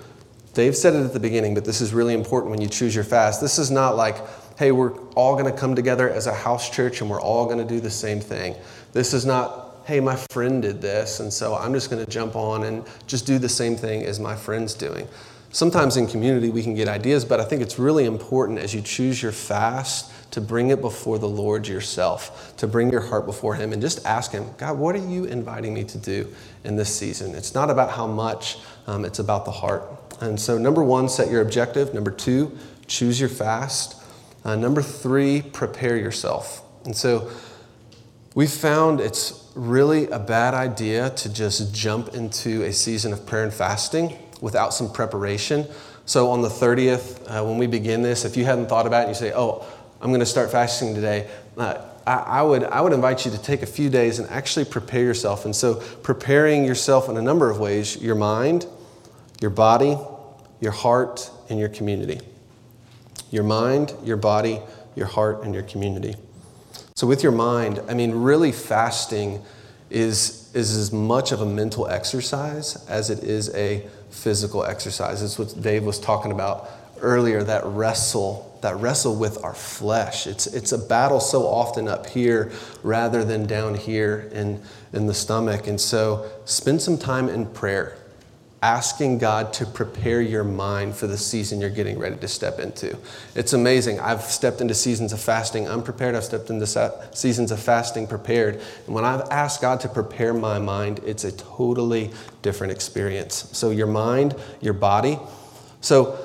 Dave 0.54 0.76
said 0.76 0.94
it 0.94 1.06
at 1.06 1.14
the 1.14 1.22
beginning, 1.22 1.54
but 1.54 1.64
this 1.64 1.80
is 1.80 1.94
really 1.94 2.14
important 2.14 2.52
when 2.52 2.60
you 2.60 2.68
choose 2.68 2.94
your 2.94 3.06
fast. 3.06 3.40
This 3.40 3.58
is 3.58 3.72
not 3.72 3.96
like, 3.96 4.18
hey, 4.60 4.74
we're 4.74 4.92
all 5.12 5.38
going 5.38 5.50
to 5.50 5.58
come 5.58 5.74
together 5.74 6.10
as 6.10 6.28
a 6.28 6.34
house 6.34 6.70
church 6.70 7.00
and 7.00 7.10
we're 7.10 7.22
all 7.22 7.46
going 7.46 7.60
to 7.60 7.64
do 7.64 7.80
the 7.80 7.90
same 7.90 8.20
thing. 8.20 8.58
This 8.92 9.14
is 9.14 9.26
not, 9.26 9.84
hey, 9.86 10.02
my 10.02 10.18
friend 10.32 10.62
did 10.62 10.82
this, 10.82 11.22
and 11.22 11.32
so 11.32 11.56
I'm 11.56 11.74
just 11.74 11.90
going 11.90 12.04
to 12.04 12.12
jump 12.12 12.36
on 12.36 12.66
and 12.66 12.86
just 13.08 13.26
do 13.26 13.40
the 13.40 13.48
same 13.48 13.78
thing 13.78 14.04
as 14.04 14.20
my 14.20 14.36
friend's 14.36 14.74
doing. 14.74 15.08
Sometimes 15.52 15.98
in 15.98 16.08
community 16.08 16.50
we 16.50 16.62
can 16.62 16.76
get 16.76 16.88
ideas, 16.88 17.24
but 17.26 17.40
I 17.40 17.46
think 17.46 17.62
it's 17.62 17.80
really 17.80 18.06
important 18.06 18.60
as 18.60 18.74
you 18.74 18.82
choose 18.82 19.22
your 19.22 19.32
fast 19.32 20.12
to 20.32 20.42
bring 20.42 20.70
it 20.70 20.82
before 20.82 21.18
the 21.20 21.28
Lord 21.28 21.68
yourself, 21.68 22.56
to 22.58 22.68
bring 22.68 22.92
your 22.92 23.02
heart 23.02 23.26
before 23.26 23.56
Him 23.56 23.74
and 23.74 23.82
just 23.82 24.06
ask 24.06 24.32
Him, 24.32 24.46
God, 24.58 24.78
what 24.78 24.96
are 24.96 25.08
you 25.08 25.26
inviting 25.26 25.74
me 25.74 25.84
to 25.86 25.98
do 25.98 26.28
in 26.64 26.76
this 26.76 26.94
season? 26.94 27.34
It's 27.34 27.56
not 27.56 27.70
about 27.70 27.92
how 27.92 28.08
much, 28.08 28.60
um, 28.88 29.06
it's 29.06 29.20
about 29.20 29.46
the 29.46 29.52
heart. 29.52 29.84
And 30.20 30.40
so, 30.40 30.58
number 30.58 30.84
one, 30.84 31.08
set 31.08 31.32
your 31.32 31.42
objective. 31.42 31.94
Number 31.94 32.12
two, 32.12 32.58
choose 32.88 33.20
your 33.20 33.30
fast. 33.30 33.96
Uh, 34.44 34.56
number 34.56 34.82
three, 34.82 35.42
prepare 35.42 35.96
yourself. 35.96 36.62
And 36.86 36.96
so, 36.96 37.32
we 38.36 38.46
found 38.46 39.00
it's 39.00 39.50
really 39.56 40.08
a 40.10 40.20
bad 40.20 40.54
idea 40.54 41.10
to 41.12 41.34
just 41.34 41.74
jump 41.74 42.14
into 42.14 42.62
a 42.64 42.72
season 42.72 43.12
of 43.12 43.26
prayer 43.26 43.44
and 43.44 43.54
fasting 43.54 44.16
without 44.42 44.74
some 44.74 44.92
preparation. 44.92 45.66
So, 46.06 46.30
on 46.30 46.42
the 46.42 46.50
30th, 46.50 47.22
uh, 47.28 47.44
when 47.44 47.58
we 47.58 47.68
begin 47.68 48.02
this, 48.02 48.24
if 48.24 48.38
you 48.38 48.46
hadn't 48.46 48.68
thought 48.68 48.88
about 48.88 49.06
it, 49.06 49.10
you 49.10 49.16
say, 49.16 49.34
Oh, 49.34 49.66
I'm 50.02 50.10
going 50.10 50.20
to 50.20 50.26
start 50.26 50.52
fasting 50.52 50.96
today. 50.96 51.30
Uh, 51.58 51.82
I, 52.06 52.14
I, 52.14 52.42
would, 52.42 52.64
I 52.64 52.80
would 52.82 52.94
invite 52.94 53.26
you 53.26 53.32
to 53.32 53.38
take 53.38 53.62
a 53.62 53.66
few 53.66 53.90
days 53.90 54.20
and 54.20 54.30
actually 54.30 54.66
prepare 54.66 55.04
yourself. 55.04 55.44
And 55.44 55.56
so, 55.56 55.76
preparing 56.04 56.64
yourself 56.64 57.10
in 57.10 57.18
a 57.18 57.22
number 57.22 57.50
of 57.50 57.60
ways 57.60 58.02
your 58.02 58.16
mind, 58.16 58.66
your 59.42 59.52
body, 59.52 59.98
your 60.62 60.72
heart, 60.72 61.30
and 61.50 61.60
your 61.60 61.70
community. 61.70 62.22
Your 63.30 63.44
mind, 63.44 63.94
your 64.04 64.18
body, 64.18 64.62
your 64.96 65.08
heart, 65.08 65.44
and 65.44 65.54
your 65.54 65.64
community. 65.64 66.16
So, 66.96 67.06
with 67.06 67.22
your 67.22 67.34
mind, 67.34 67.82
I 67.90 67.94
mean, 67.94 68.12
really 68.12 68.52
fasting 68.52 69.44
is, 69.90 70.52
is 70.56 70.76
as 70.76 70.92
much 70.92 71.32
of 71.32 71.42
a 71.42 71.46
mental 71.46 71.88
exercise 71.88 72.86
as 72.88 73.10
it 73.10 73.24
is 73.24 73.54
a 73.56 73.86
physical 74.18 74.64
exercise. 74.64 75.22
It's 75.22 75.38
what 75.38 75.62
Dave 75.62 75.84
was 75.84 76.00
talking 76.00 76.32
about 76.32 76.70
earlier 77.02 77.44
that 77.44 77.64
wrestle, 77.66 78.58
that 78.62 78.76
wrestle 78.78 79.16
with 79.16 79.44
our 79.44 79.54
flesh. 79.54 80.28
It's, 80.28 80.48
it's 80.48 80.72
a 80.72 80.78
battle 80.78 81.20
so 81.20 81.44
often 81.44 81.88
up 81.88 82.08
here 82.08 82.52
rather 82.84 83.24
than 83.24 83.46
down 83.46 83.76
here 83.76 84.30
in, 84.34 84.62
in 84.94 85.08
the 85.08 85.14
stomach. 85.14 85.68
And 85.68 85.80
so, 85.80 86.30
spend 86.46 86.82
some 86.82 86.98
time 86.98 87.30
in 87.30 87.46
prayer 87.46 87.98
asking 88.62 89.20
God 89.20 89.54
to 89.54 89.66
prepare 89.66 90.22
your 90.22 90.44
mind 90.44 90.96
for 90.96 91.06
the 91.06 91.18
season 91.18 91.62
you're 91.62 91.70
getting 91.70 92.00
ready 92.00 92.16
to 92.16 92.28
step 92.28 92.60
into. 92.60 92.98
It's 93.36 93.54
amazing. 93.54 94.00
I've 94.00 94.24
stepped 94.24 94.62
into 94.62 94.74
seasons 94.74 95.14
of 95.14 95.20
fasting 95.20 95.68
unprepared, 95.68 96.16
I've 96.16 96.24
stepped 96.24 96.50
into 96.50 96.66
seasons 97.14 97.52
of 97.52 97.60
fasting 97.60 98.08
prepared. 98.08 98.62
And 98.86 98.96
when 98.96 99.06
I've 99.06 99.30
asked 99.30 99.62
God 99.62 99.80
to 99.82 99.90
prepare 99.90 100.34
my 100.34 100.58
mind, 100.58 101.02
it's 101.06 101.24
a 101.24 101.32
totally 101.32 102.12
different 102.42 102.74
experience. 102.74 103.50
So, 103.52 103.70
your 103.70 103.88
mind, 103.88 104.36
your 104.60 104.74
body. 104.74 105.20
So, 105.82 106.18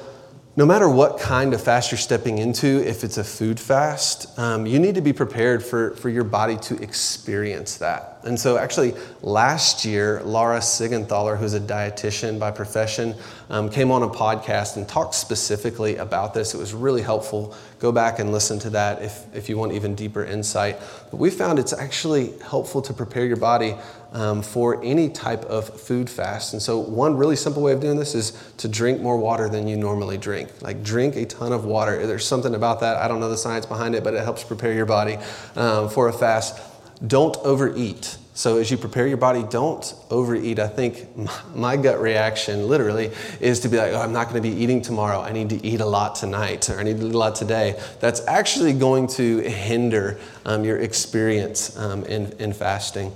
no 0.54 0.66
matter 0.66 0.86
what 0.86 1.18
kind 1.18 1.54
of 1.54 1.62
fast 1.62 1.90
you're 1.90 1.98
stepping 1.98 2.36
into, 2.36 2.86
if 2.86 3.04
it's 3.04 3.16
a 3.16 3.24
food 3.24 3.58
fast, 3.58 4.38
um, 4.38 4.66
you 4.66 4.78
need 4.78 4.94
to 4.96 5.00
be 5.00 5.12
prepared 5.12 5.64
for, 5.64 5.92
for 5.96 6.10
your 6.10 6.24
body 6.24 6.58
to 6.58 6.76
experience 6.82 7.78
that. 7.78 8.20
And 8.24 8.38
so, 8.38 8.58
actually, 8.58 8.94
last 9.22 9.86
year, 9.86 10.22
Laura 10.24 10.58
Sigenthaler, 10.58 11.38
who's 11.38 11.54
a 11.54 11.60
dietitian 11.60 12.38
by 12.38 12.50
profession, 12.50 13.14
um, 13.48 13.70
came 13.70 13.90
on 13.90 14.02
a 14.02 14.08
podcast 14.08 14.76
and 14.76 14.86
talked 14.86 15.14
specifically 15.14 15.96
about 15.96 16.34
this. 16.34 16.52
It 16.54 16.58
was 16.58 16.74
really 16.74 17.02
helpful. 17.02 17.54
Go 17.78 17.90
back 17.90 18.18
and 18.18 18.30
listen 18.30 18.58
to 18.60 18.70
that 18.70 19.02
if, 19.02 19.24
if 19.34 19.48
you 19.48 19.56
want 19.56 19.72
even 19.72 19.94
deeper 19.94 20.22
insight. 20.22 20.78
But 21.10 21.16
we 21.16 21.30
found 21.30 21.58
it's 21.58 21.72
actually 21.72 22.38
helpful 22.40 22.82
to 22.82 22.92
prepare 22.92 23.24
your 23.24 23.38
body 23.38 23.74
um, 24.12 24.42
for 24.42 24.82
any 24.84 25.08
type 25.08 25.44
of 25.46 25.80
food 25.80 26.08
fast. 26.08 26.52
And 26.52 26.62
so, 26.62 26.78
one 26.78 27.16
really 27.16 27.36
simple 27.36 27.62
way 27.62 27.72
of 27.72 27.80
doing 27.80 27.98
this 27.98 28.14
is 28.14 28.32
to 28.58 28.68
drink 28.68 29.00
more 29.00 29.16
water 29.16 29.48
than 29.48 29.66
you 29.66 29.76
normally 29.76 30.18
drink. 30.18 30.50
Like, 30.62 30.82
drink 30.82 31.16
a 31.16 31.24
ton 31.24 31.52
of 31.52 31.64
water. 31.64 32.06
There's 32.06 32.26
something 32.26 32.54
about 32.54 32.80
that. 32.80 32.96
I 32.96 33.08
don't 33.08 33.20
know 33.20 33.30
the 33.30 33.36
science 33.36 33.66
behind 33.66 33.94
it, 33.94 34.04
but 34.04 34.14
it 34.14 34.22
helps 34.22 34.44
prepare 34.44 34.72
your 34.72 34.86
body 34.86 35.18
um, 35.56 35.88
for 35.88 36.08
a 36.08 36.12
fast 36.12 36.60
don't 37.06 37.36
overeat. 37.38 38.18
So, 38.34 38.56
as 38.56 38.70
you 38.70 38.78
prepare 38.78 39.06
your 39.06 39.18
body, 39.18 39.42
don't 39.42 39.94
overeat. 40.10 40.58
I 40.58 40.66
think 40.66 41.06
my 41.54 41.76
gut 41.76 42.00
reaction, 42.00 42.66
literally, 42.66 43.10
is 43.40 43.60
to 43.60 43.68
be 43.68 43.76
like, 43.76 43.92
oh, 43.92 44.00
I'm 44.00 44.12
not 44.12 44.30
going 44.30 44.42
to 44.42 44.48
be 44.48 44.56
eating 44.56 44.80
tomorrow. 44.80 45.20
I 45.20 45.32
need 45.32 45.50
to 45.50 45.66
eat 45.66 45.80
a 45.80 45.86
lot 45.86 46.14
tonight, 46.14 46.70
or 46.70 46.78
I 46.78 46.82
need 46.82 46.98
to 47.00 47.06
eat 47.06 47.14
a 47.14 47.18
lot 47.18 47.34
today. 47.34 47.78
That's 48.00 48.26
actually 48.26 48.72
going 48.72 49.08
to 49.08 49.40
hinder 49.40 50.18
um, 50.46 50.64
your 50.64 50.78
experience 50.78 51.76
um, 51.76 52.04
in, 52.04 52.32
in 52.38 52.54
fasting. 52.54 53.12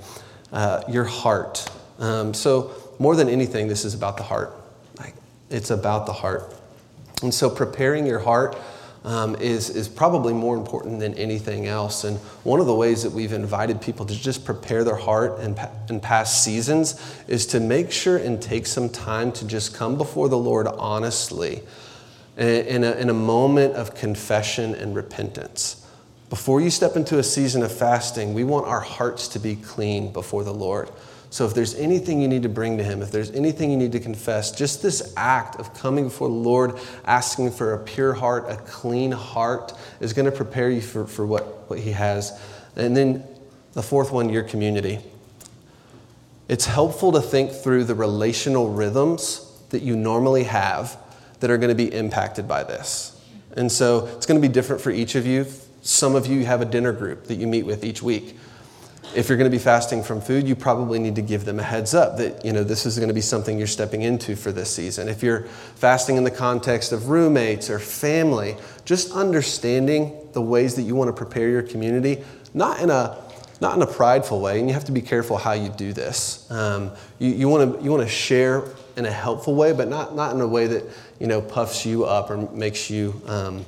Uh, 0.52 0.82
your 0.88 1.04
heart. 1.04 1.68
Um, 1.98 2.32
so, 2.32 2.72
more 2.98 3.16
than 3.16 3.28
anything, 3.28 3.68
this 3.68 3.84
is 3.84 3.94
about 3.94 4.16
the 4.16 4.22
heart. 4.22 4.54
Like, 4.98 5.14
it's 5.50 5.70
about 5.70 6.06
the 6.06 6.12
heart. 6.12 6.54
And 7.22 7.32
so, 7.32 7.50
preparing 7.50 8.06
your 8.06 8.20
heart 8.20 8.56
um, 9.06 9.36
is, 9.36 9.70
is 9.70 9.88
probably 9.88 10.34
more 10.34 10.56
important 10.56 10.98
than 10.98 11.14
anything 11.14 11.66
else. 11.66 12.04
And 12.04 12.18
one 12.42 12.60
of 12.60 12.66
the 12.66 12.74
ways 12.74 13.04
that 13.04 13.12
we've 13.12 13.32
invited 13.32 13.80
people 13.80 14.04
to 14.06 14.14
just 14.14 14.44
prepare 14.44 14.82
their 14.82 14.96
heart 14.96 15.40
in, 15.40 15.56
in 15.88 16.00
past 16.00 16.42
seasons 16.42 17.00
is 17.28 17.46
to 17.46 17.60
make 17.60 17.92
sure 17.92 18.16
and 18.16 18.42
take 18.42 18.66
some 18.66 18.88
time 18.88 19.32
to 19.32 19.46
just 19.46 19.74
come 19.74 19.96
before 19.96 20.28
the 20.28 20.38
Lord 20.38 20.66
honestly 20.66 21.62
in 22.36 22.84
a, 22.84 22.92
in 22.92 23.08
a 23.08 23.14
moment 23.14 23.74
of 23.74 23.94
confession 23.94 24.74
and 24.74 24.94
repentance. 24.94 25.85
Before 26.28 26.60
you 26.60 26.70
step 26.70 26.96
into 26.96 27.18
a 27.18 27.22
season 27.22 27.62
of 27.62 27.70
fasting, 27.70 28.34
we 28.34 28.42
want 28.42 28.66
our 28.66 28.80
hearts 28.80 29.28
to 29.28 29.38
be 29.38 29.54
clean 29.56 30.12
before 30.12 30.42
the 30.42 30.52
Lord. 30.52 30.90
So 31.30 31.46
if 31.46 31.54
there's 31.54 31.74
anything 31.74 32.20
you 32.20 32.28
need 32.28 32.42
to 32.42 32.48
bring 32.48 32.78
to 32.78 32.84
Him, 32.84 33.02
if 33.02 33.12
there's 33.12 33.30
anything 33.30 33.70
you 33.70 33.76
need 33.76 33.92
to 33.92 34.00
confess, 34.00 34.50
just 34.50 34.82
this 34.82 35.12
act 35.16 35.56
of 35.56 35.72
coming 35.74 36.04
before 36.04 36.28
the 36.28 36.34
Lord, 36.34 36.78
asking 37.04 37.52
for 37.52 37.74
a 37.74 37.78
pure 37.78 38.14
heart, 38.14 38.46
a 38.48 38.56
clean 38.56 39.12
heart, 39.12 39.72
is 40.00 40.12
going 40.12 40.26
to 40.26 40.32
prepare 40.32 40.70
you 40.70 40.80
for, 40.80 41.06
for 41.06 41.26
what, 41.26 41.68
what 41.68 41.78
He 41.78 41.92
has. 41.92 42.40
And 42.74 42.96
then 42.96 43.24
the 43.74 43.82
fourth 43.82 44.10
one, 44.10 44.30
your 44.30 44.44
community. 44.44 45.00
It's 46.48 46.66
helpful 46.66 47.12
to 47.12 47.20
think 47.20 47.52
through 47.52 47.84
the 47.84 47.94
relational 47.94 48.70
rhythms 48.70 49.52
that 49.70 49.82
you 49.82 49.96
normally 49.96 50.44
have 50.44 50.96
that 51.40 51.50
are 51.50 51.58
going 51.58 51.68
to 51.68 51.74
be 51.74 51.92
impacted 51.92 52.48
by 52.48 52.62
this. 52.64 53.20
And 53.56 53.70
so 53.70 54.06
it's 54.16 54.26
going 54.26 54.40
to 54.40 54.48
be 54.48 54.52
different 54.52 54.80
for 54.80 54.90
each 54.90 55.14
of 55.16 55.26
you. 55.26 55.46
Some 55.86 56.16
of 56.16 56.26
you 56.26 56.44
have 56.44 56.60
a 56.60 56.64
dinner 56.64 56.92
group 56.92 57.28
that 57.28 57.36
you 57.36 57.46
meet 57.46 57.62
with 57.62 57.84
each 57.84 58.02
week. 58.02 58.36
If 59.14 59.28
you're 59.28 59.38
going 59.38 59.48
to 59.48 59.56
be 59.56 59.62
fasting 59.62 60.02
from 60.02 60.20
food, 60.20 60.48
you 60.48 60.56
probably 60.56 60.98
need 60.98 61.14
to 61.14 61.22
give 61.22 61.44
them 61.44 61.60
a 61.60 61.62
heads 61.62 61.94
up 61.94 62.16
that, 62.16 62.44
you 62.44 62.52
know, 62.52 62.64
this 62.64 62.86
is 62.86 62.98
going 62.98 63.06
to 63.06 63.14
be 63.14 63.20
something 63.20 63.56
you're 63.56 63.68
stepping 63.68 64.02
into 64.02 64.34
for 64.34 64.50
this 64.50 64.68
season. 64.68 65.08
If 65.08 65.22
you're 65.22 65.42
fasting 65.76 66.16
in 66.16 66.24
the 66.24 66.30
context 66.32 66.90
of 66.90 67.08
roommates 67.08 67.70
or 67.70 67.78
family, 67.78 68.56
just 68.84 69.12
understanding 69.12 70.28
the 70.32 70.42
ways 70.42 70.74
that 70.74 70.82
you 70.82 70.96
want 70.96 71.06
to 71.06 71.12
prepare 71.12 71.48
your 71.50 71.62
community, 71.62 72.24
not 72.52 72.80
in 72.80 72.90
a 72.90 73.22
not 73.60 73.76
in 73.76 73.80
a 73.80 73.86
prideful 73.86 74.40
way, 74.40 74.58
and 74.58 74.68
you 74.68 74.74
have 74.74 74.84
to 74.84 74.92
be 74.92 75.00
careful 75.00 75.38
how 75.38 75.52
you 75.52 75.70
do 75.70 75.92
this. 75.94 76.50
Um, 76.50 76.90
you, 77.18 77.48
want 77.48 77.78
to 77.78 77.82
you 77.82 77.90
want 77.90 78.02
to 78.02 78.08
share 78.08 78.64
in 78.96 79.06
a 79.06 79.10
helpful 79.10 79.54
way, 79.54 79.72
but 79.72 79.88
not 79.88 80.14
not 80.16 80.34
in 80.34 80.40
a 80.40 80.46
way 80.48 80.66
that 80.66 80.84
you 81.20 81.28
know 81.28 81.40
puffs 81.40 81.86
you 81.86 82.04
up 82.04 82.28
or 82.28 82.36
makes 82.36 82.90
you 82.90 83.18
um, 83.26 83.64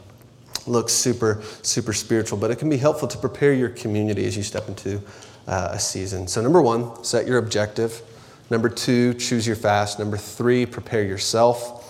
look 0.67 0.89
super 0.89 1.43
super 1.63 1.93
spiritual. 1.93 2.39
But 2.39 2.51
it 2.51 2.59
can 2.59 2.69
be 2.69 2.77
helpful 2.77 3.09
to 3.09 3.19
prepare 3.19 3.53
your 3.53 3.69
community 3.69 4.27
as 4.27 4.37
you 4.37 4.43
step 4.43 4.69
into 4.69 5.01
uh, 5.47 5.71
a 5.73 5.79
season. 5.79 6.29
So, 6.29 6.43
number 6.43 6.61
one, 6.61 7.03
set 7.05 7.27
your 7.27 7.39
objective. 7.39 8.03
Number 8.51 8.69
two, 8.69 9.15
choose 9.15 9.47
your 9.47 9.57
fast. 9.57 9.99
Number 9.99 10.17
three, 10.17 10.67
prepare 10.67 11.03
yourself. 11.03 11.85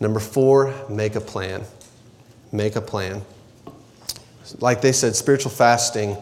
Number 0.00 0.20
four, 0.20 0.74
make 0.88 1.14
a 1.14 1.20
plan. 1.20 1.62
Make 2.52 2.76
a 2.76 2.80
plan. 2.80 3.22
Like 4.58 4.80
they 4.80 4.92
said, 4.92 5.14
spiritual 5.14 5.52
fasting, 5.52 6.16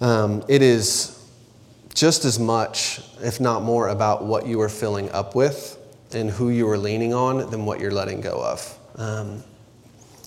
um, 0.00 0.44
it 0.48 0.62
is 0.62 1.12
just 1.94 2.24
as 2.24 2.38
much, 2.38 3.00
if 3.22 3.40
not 3.40 3.62
more, 3.62 3.88
about 3.88 4.24
what 4.24 4.46
you 4.46 4.60
are 4.60 4.68
filling 4.68 5.10
up 5.10 5.34
with 5.34 5.78
and 6.12 6.30
who 6.30 6.50
you 6.50 6.68
are 6.68 6.78
leaning 6.78 7.14
on 7.14 7.50
than 7.50 7.64
what 7.64 7.80
you're 7.80 7.90
letting 7.90 8.20
go 8.20 8.44
of. 8.44 8.78
Um, 8.96 9.42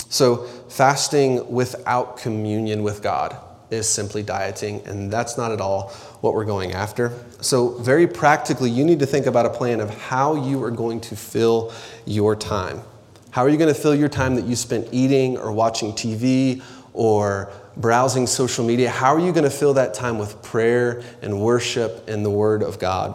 so, 0.10 0.38
fasting 0.70 1.52
without 1.52 2.18
communion 2.18 2.82
with 2.82 3.04
God 3.04 3.38
is 3.70 3.88
simply 3.88 4.24
dieting, 4.24 4.82
and 4.88 5.14
that's 5.14 5.38
not 5.38 5.52
at 5.52 5.62
all 5.62 5.90
what 6.22 6.34
we're 6.34 6.46
going 6.46 6.72
after. 6.72 7.14
So, 7.42 7.78
very 7.78 8.08
practically, 8.08 8.72
you 8.72 8.84
need 8.84 8.98
to 9.00 9.06
think 9.06 9.28
about 9.28 9.46
a 9.46 9.52
plan 9.52 9.80
of 9.80 9.92
how 9.92 10.48
you 10.48 10.64
are 10.64 10.72
going 10.72 11.00
to 11.02 11.16
fill 11.16 11.72
your 12.06 12.36
time. 12.36 12.82
How 13.30 13.44
are 13.44 13.50
you 13.50 13.58
going 13.58 13.72
to 13.72 13.80
fill 13.80 13.94
your 13.94 14.10
time 14.10 14.34
that 14.36 14.46
you 14.46 14.56
spent 14.56 14.88
eating 14.92 15.38
or 15.38 15.52
watching 15.52 15.92
TV 15.92 16.64
or 16.94 17.52
browsing 17.78 18.26
social 18.26 18.66
media? 18.66 18.90
How 18.90 19.14
are 19.14 19.20
you 19.20 19.32
going 19.32 19.44
to 19.44 19.52
fill 19.52 19.76
that 19.76 19.94
time 19.94 20.18
with 20.18 20.42
prayer 20.42 21.04
and 21.22 21.40
worship 21.40 22.10
and 22.10 22.26
the 22.26 22.32
Word 22.32 22.64
of 22.64 22.80
God? 22.80 23.14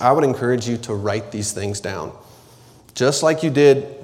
I 0.00 0.12
would 0.12 0.22
encourage 0.22 0.68
you 0.68 0.76
to 0.78 0.94
write 0.94 1.32
these 1.32 1.50
things 1.50 1.80
down. 1.80 2.16
Just 2.94 3.24
like 3.24 3.42
you 3.42 3.50
did 3.50 4.03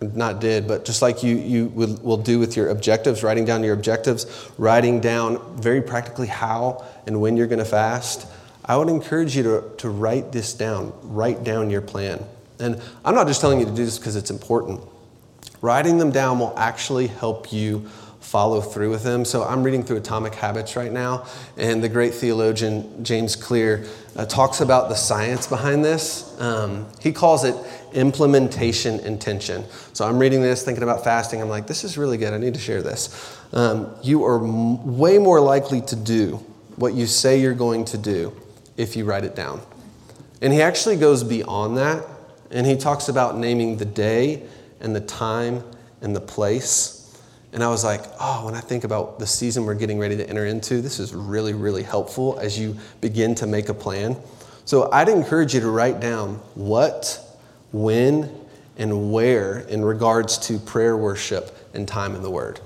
not 0.00 0.40
did, 0.40 0.68
but 0.68 0.84
just 0.84 1.02
like 1.02 1.22
you, 1.22 1.36
you 1.36 1.66
will, 1.66 1.94
will 2.02 2.16
do 2.16 2.38
with 2.38 2.56
your 2.56 2.68
objectives, 2.68 3.22
writing 3.22 3.44
down 3.44 3.64
your 3.64 3.74
objectives, 3.74 4.50
writing 4.56 5.00
down 5.00 5.60
very 5.60 5.82
practically 5.82 6.28
how 6.28 6.84
and 7.06 7.20
when 7.20 7.36
you're 7.36 7.46
going 7.46 7.58
to 7.58 7.64
fast, 7.64 8.26
I 8.64 8.76
would 8.76 8.88
encourage 8.88 9.36
you 9.36 9.42
to, 9.44 9.70
to 9.78 9.88
write 9.88 10.30
this 10.30 10.52
down. 10.52 10.92
Write 11.02 11.42
down 11.42 11.70
your 11.70 11.80
plan. 11.80 12.24
And 12.60 12.80
I'm 13.04 13.14
not 13.14 13.26
just 13.26 13.40
telling 13.40 13.60
you 13.60 13.64
to 13.64 13.74
do 13.74 13.84
this 13.84 13.98
because 13.98 14.14
it's 14.14 14.30
important. 14.30 14.80
Writing 15.60 15.98
them 15.98 16.10
down 16.10 16.38
will 16.38 16.54
actually 16.56 17.06
help 17.06 17.52
you 17.52 17.88
follow 18.20 18.60
through 18.60 18.90
with 18.90 19.04
them. 19.04 19.24
So 19.24 19.42
I'm 19.42 19.62
reading 19.62 19.82
through 19.82 19.96
Atomic 19.96 20.34
Habits 20.34 20.76
right 20.76 20.92
now, 20.92 21.26
and 21.56 21.82
the 21.82 21.88
great 21.88 22.12
theologian 22.12 23.02
James 23.02 23.34
Clear 23.36 23.86
uh, 24.16 24.26
talks 24.26 24.60
about 24.60 24.90
the 24.90 24.94
science 24.94 25.46
behind 25.46 25.82
this. 25.82 26.38
Um, 26.38 26.86
he 27.00 27.12
calls 27.12 27.44
it 27.44 27.56
implementation 27.94 29.00
intention. 29.00 29.64
So 29.98 30.06
I'm 30.06 30.20
reading 30.20 30.42
this, 30.42 30.62
thinking 30.62 30.84
about 30.84 31.02
fasting. 31.02 31.42
I'm 31.42 31.48
like, 31.48 31.66
this 31.66 31.82
is 31.82 31.98
really 31.98 32.18
good. 32.18 32.32
I 32.32 32.38
need 32.38 32.54
to 32.54 32.60
share 32.60 32.82
this. 32.82 33.36
Um, 33.52 33.92
you 34.00 34.24
are 34.26 34.38
m- 34.38 34.96
way 34.96 35.18
more 35.18 35.40
likely 35.40 35.80
to 35.80 35.96
do 35.96 36.36
what 36.76 36.94
you 36.94 37.04
say 37.04 37.40
you're 37.40 37.52
going 37.52 37.84
to 37.86 37.98
do 37.98 38.32
if 38.76 38.94
you 38.94 39.04
write 39.04 39.24
it 39.24 39.34
down. 39.34 39.60
And 40.40 40.52
he 40.52 40.62
actually 40.62 40.98
goes 40.98 41.24
beyond 41.24 41.78
that, 41.78 42.06
and 42.52 42.64
he 42.64 42.76
talks 42.76 43.08
about 43.08 43.38
naming 43.38 43.76
the 43.76 43.86
day 43.86 44.44
and 44.78 44.94
the 44.94 45.00
time 45.00 45.64
and 46.00 46.14
the 46.14 46.20
place. 46.20 47.20
And 47.52 47.64
I 47.64 47.68
was 47.68 47.82
like, 47.82 48.02
oh, 48.20 48.44
when 48.46 48.54
I 48.54 48.60
think 48.60 48.84
about 48.84 49.18
the 49.18 49.26
season 49.26 49.64
we're 49.64 49.74
getting 49.74 49.98
ready 49.98 50.16
to 50.16 50.30
enter 50.30 50.46
into, 50.46 50.80
this 50.80 51.00
is 51.00 51.12
really, 51.12 51.54
really 51.54 51.82
helpful 51.82 52.38
as 52.38 52.56
you 52.56 52.76
begin 53.00 53.34
to 53.34 53.48
make 53.48 53.68
a 53.68 53.74
plan. 53.74 54.16
So 54.64 54.92
I'd 54.92 55.08
encourage 55.08 55.54
you 55.54 55.60
to 55.60 55.70
write 55.70 55.98
down 55.98 56.36
what, 56.54 57.20
when, 57.72 58.37
and 58.78 59.12
where 59.12 59.58
in 59.60 59.84
regards 59.84 60.38
to 60.38 60.58
prayer, 60.58 60.96
worship, 60.96 61.56
and 61.74 61.86
time 61.86 62.14
in 62.14 62.22
the 62.22 62.30
Word. 62.30 62.60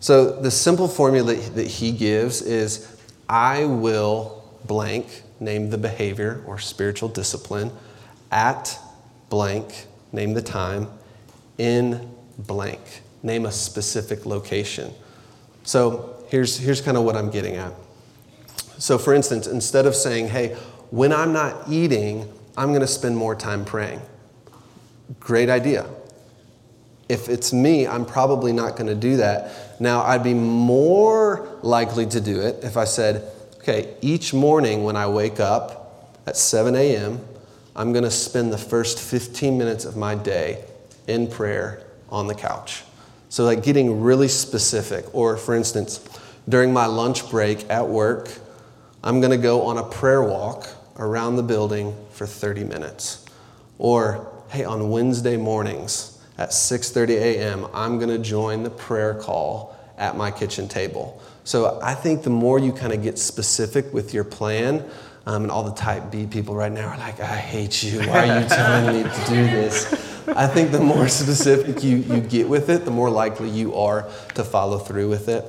So 0.00 0.40
the 0.40 0.50
simple 0.50 0.88
formula 0.88 1.34
that 1.34 1.66
he 1.66 1.90
gives 1.90 2.42
is 2.42 2.96
I 3.28 3.64
will 3.64 4.44
blank, 4.64 5.22
name 5.40 5.70
the 5.70 5.78
behavior 5.78 6.42
or 6.46 6.58
spiritual 6.58 7.08
discipline, 7.08 7.72
at 8.30 8.78
blank, 9.30 9.86
name 10.12 10.34
the 10.34 10.42
time, 10.42 10.88
in 11.58 12.10
blank 12.38 12.80
name 13.26 13.44
a 13.44 13.52
specific 13.52 14.24
location. 14.24 14.94
So 15.64 16.24
here's, 16.28 16.56
here's 16.56 16.80
kind 16.80 16.96
of 16.96 17.02
what 17.02 17.16
I'm 17.16 17.30
getting 17.30 17.56
at. 17.56 17.72
So, 18.78 18.98
for 18.98 19.14
instance, 19.14 19.46
instead 19.46 19.84
of 19.84 19.94
saying, 19.94 20.28
hey, 20.28 20.54
when 20.90 21.12
I'm 21.12 21.32
not 21.32 21.68
eating, 21.68 22.32
I'm 22.56 22.68
going 22.68 22.82
to 22.82 22.86
spend 22.86 23.16
more 23.16 23.34
time 23.34 23.64
praying. 23.64 24.00
Great 25.20 25.48
idea. 25.48 25.86
If 27.08 27.28
it's 27.28 27.52
me, 27.52 27.86
I'm 27.86 28.04
probably 28.04 28.52
not 28.52 28.76
going 28.76 28.88
to 28.88 28.94
do 28.94 29.18
that. 29.18 29.80
Now, 29.80 30.02
I'd 30.02 30.24
be 30.24 30.34
more 30.34 31.48
likely 31.62 32.06
to 32.06 32.20
do 32.20 32.40
it 32.40 32.64
if 32.64 32.76
I 32.76 32.84
said, 32.84 33.30
okay, 33.58 33.94
each 34.00 34.34
morning 34.34 34.82
when 34.82 34.96
I 34.96 35.06
wake 35.06 35.38
up 35.38 36.12
at 36.26 36.36
7 36.36 36.74
a.m., 36.74 37.20
I'm 37.76 37.92
going 37.92 38.04
to 38.04 38.10
spend 38.10 38.52
the 38.52 38.58
first 38.58 38.98
15 38.98 39.56
minutes 39.56 39.84
of 39.84 39.96
my 39.96 40.14
day 40.14 40.64
in 41.06 41.28
prayer 41.28 41.84
on 42.08 42.26
the 42.26 42.34
couch. 42.34 42.82
So, 43.28 43.44
like 43.44 43.62
getting 43.62 44.00
really 44.00 44.28
specific. 44.28 45.14
Or, 45.14 45.36
for 45.36 45.54
instance, 45.54 46.00
during 46.48 46.72
my 46.72 46.86
lunch 46.86 47.28
break 47.30 47.68
at 47.68 47.86
work, 47.86 48.30
I'm 49.04 49.20
going 49.20 49.30
to 49.30 49.36
go 49.36 49.62
on 49.62 49.78
a 49.78 49.82
prayer 49.84 50.22
walk 50.22 50.68
around 50.98 51.36
the 51.36 51.42
building 51.42 51.94
for 52.10 52.26
30 52.26 52.64
minutes. 52.64 53.24
Or, 53.78 54.32
hey, 54.56 54.64
on 54.64 54.88
Wednesday 54.88 55.36
mornings 55.36 56.18
at 56.38 56.48
6:30 56.48 57.10
a.m., 57.10 57.66
I'm 57.74 57.98
going 57.98 58.08
to 58.08 58.18
join 58.18 58.62
the 58.62 58.70
prayer 58.70 59.12
call 59.12 59.76
at 59.98 60.16
my 60.16 60.30
kitchen 60.30 60.66
table. 60.66 61.20
So, 61.44 61.78
I 61.82 61.94
think 61.94 62.22
the 62.22 62.30
more 62.30 62.58
you 62.58 62.72
kind 62.72 62.94
of 62.94 63.02
get 63.02 63.18
specific 63.18 63.92
with 63.92 64.14
your 64.14 64.24
plan, 64.24 64.82
um, 65.26 65.42
and 65.42 65.50
all 65.52 65.62
the 65.62 65.74
type 65.74 66.10
B 66.10 66.26
people 66.26 66.54
right 66.54 66.72
now 66.72 66.88
are 66.88 66.96
like, 66.96 67.20
I 67.20 67.36
hate 67.36 67.82
you. 67.82 68.00
Why 68.08 68.30
are 68.30 68.40
you 68.40 68.48
telling 68.60 68.96
me 68.96 69.02
to 69.02 69.24
do 69.26 69.44
this? 69.44 69.92
I 70.28 70.46
think 70.46 70.72
the 70.72 70.80
more 70.80 71.06
specific 71.22 71.84
you, 71.84 71.98
you 71.98 72.20
get 72.22 72.48
with 72.48 72.70
it, 72.70 72.86
the 72.86 72.90
more 72.90 73.10
likely 73.10 73.50
you 73.50 73.74
are 73.74 74.08
to 74.36 74.42
follow 74.42 74.78
through 74.78 75.10
with 75.10 75.28
it. 75.28 75.44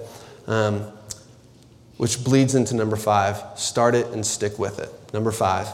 Um, 0.47 0.91
which 1.95 2.23
bleeds 2.23 2.55
into 2.55 2.75
number 2.75 2.95
five 2.97 3.41
start 3.55 3.95
it 3.95 4.07
and 4.07 4.25
stick 4.25 4.59
with 4.59 4.79
it. 4.79 4.91
Number 5.13 5.31
five, 5.31 5.67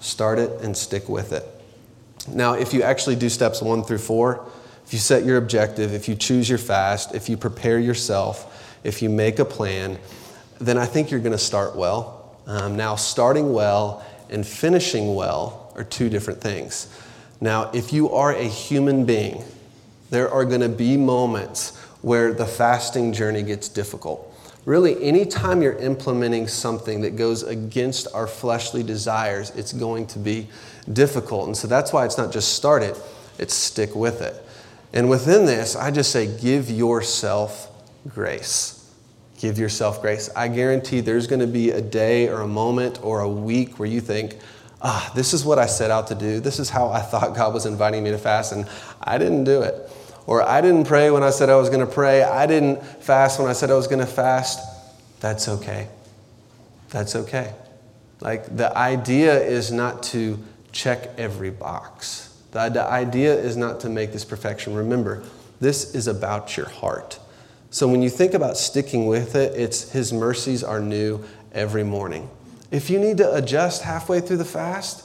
start 0.00 0.38
it 0.38 0.50
and 0.62 0.76
stick 0.76 1.08
with 1.08 1.32
it. 1.32 1.55
Now, 2.28 2.54
if 2.54 2.72
you 2.74 2.82
actually 2.82 3.16
do 3.16 3.28
steps 3.28 3.62
one 3.62 3.82
through 3.82 3.98
four, 3.98 4.46
if 4.84 4.92
you 4.92 4.98
set 4.98 5.24
your 5.24 5.36
objective, 5.36 5.92
if 5.92 6.08
you 6.08 6.14
choose 6.14 6.48
your 6.48 6.58
fast, 6.58 7.14
if 7.14 7.28
you 7.28 7.36
prepare 7.36 7.78
yourself, 7.78 8.78
if 8.84 9.02
you 9.02 9.10
make 9.10 9.38
a 9.38 9.44
plan, 9.44 9.98
then 10.60 10.78
I 10.78 10.86
think 10.86 11.10
you're 11.10 11.20
going 11.20 11.32
to 11.32 11.38
start 11.38 11.76
well. 11.76 12.36
Um, 12.46 12.76
now, 12.76 12.94
starting 12.94 13.52
well 13.52 14.04
and 14.30 14.46
finishing 14.46 15.14
well 15.14 15.72
are 15.76 15.84
two 15.84 16.08
different 16.08 16.40
things. 16.40 16.88
Now, 17.40 17.70
if 17.72 17.92
you 17.92 18.10
are 18.10 18.32
a 18.32 18.44
human 18.44 19.04
being, 19.04 19.42
there 20.10 20.30
are 20.30 20.44
going 20.44 20.60
to 20.60 20.68
be 20.68 20.96
moments 20.96 21.76
where 22.02 22.32
the 22.32 22.46
fasting 22.46 23.12
journey 23.12 23.42
gets 23.42 23.68
difficult. 23.68 24.32
Really, 24.64 25.02
anytime 25.02 25.62
you're 25.62 25.78
implementing 25.78 26.48
something 26.48 27.00
that 27.02 27.16
goes 27.16 27.42
against 27.42 28.08
our 28.14 28.26
fleshly 28.26 28.82
desires, 28.82 29.50
it's 29.50 29.72
going 29.72 30.06
to 30.08 30.18
be 30.18 30.48
difficult. 30.92 31.46
And 31.46 31.56
so 31.56 31.66
that's 31.68 31.92
why 31.92 32.04
it's 32.04 32.18
not 32.18 32.32
just 32.32 32.54
start 32.54 32.82
it, 32.82 32.98
it's 33.38 33.54
stick 33.54 33.94
with 33.94 34.20
it. 34.20 34.42
And 34.92 35.10
within 35.10 35.46
this, 35.46 35.76
I 35.76 35.90
just 35.90 36.10
say 36.10 36.26
give 36.40 36.70
yourself 36.70 37.70
grace. 38.08 38.72
Give 39.38 39.58
yourself 39.58 40.00
grace. 40.00 40.30
I 40.34 40.48
guarantee 40.48 41.00
there's 41.00 41.26
going 41.26 41.40
to 41.40 41.46
be 41.46 41.70
a 41.70 41.82
day 41.82 42.28
or 42.28 42.40
a 42.40 42.48
moment 42.48 43.00
or 43.02 43.20
a 43.20 43.28
week 43.28 43.78
where 43.78 43.88
you 43.88 44.00
think, 44.00 44.38
ah, 44.80 45.12
this 45.14 45.34
is 45.34 45.44
what 45.44 45.58
I 45.58 45.66
set 45.66 45.90
out 45.90 46.06
to 46.08 46.14
do. 46.14 46.40
This 46.40 46.58
is 46.58 46.70
how 46.70 46.88
I 46.88 47.00
thought 47.00 47.34
God 47.34 47.52
was 47.52 47.66
inviting 47.66 48.02
me 48.02 48.10
to 48.10 48.18
fast, 48.18 48.52
and 48.52 48.66
I 49.02 49.18
didn't 49.18 49.44
do 49.44 49.62
it. 49.62 49.90
Or 50.26 50.42
I 50.42 50.60
didn't 50.60 50.84
pray 50.84 51.10
when 51.10 51.22
I 51.22 51.30
said 51.30 51.50
I 51.50 51.56
was 51.56 51.68
going 51.68 51.86
to 51.86 51.92
pray. 51.92 52.22
I 52.22 52.46
didn't 52.46 52.82
fast 52.82 53.38
when 53.38 53.48
I 53.48 53.52
said 53.52 53.70
I 53.70 53.74
was 53.74 53.86
going 53.86 54.00
to 54.00 54.06
fast. 54.06 54.60
That's 55.20 55.48
okay. 55.48 55.88
That's 56.90 57.14
okay. 57.14 57.54
Like 58.20 58.56
the 58.56 58.76
idea 58.76 59.38
is 59.38 59.70
not 59.70 60.02
to 60.04 60.38
check 60.76 61.08
every 61.18 61.50
box. 61.50 62.34
The, 62.52 62.68
the 62.68 62.84
idea 62.84 63.34
is 63.34 63.56
not 63.56 63.80
to 63.80 63.88
make 63.88 64.12
this 64.12 64.24
perfection. 64.24 64.74
Remember, 64.74 65.24
this 65.60 65.94
is 65.94 66.06
about 66.06 66.56
your 66.56 66.68
heart. 66.68 67.18
So 67.70 67.88
when 67.88 68.02
you 68.02 68.10
think 68.10 68.34
about 68.34 68.56
sticking 68.56 69.06
with 69.06 69.34
it, 69.34 69.54
it's 69.58 69.90
His 69.90 70.12
mercies 70.12 70.62
are 70.62 70.80
new 70.80 71.24
every 71.52 71.82
morning. 71.82 72.28
If 72.70 72.90
you 72.90 72.98
need 72.98 73.16
to 73.18 73.34
adjust 73.34 73.82
halfway 73.82 74.20
through 74.20 74.36
the 74.36 74.44
fast, 74.44 75.04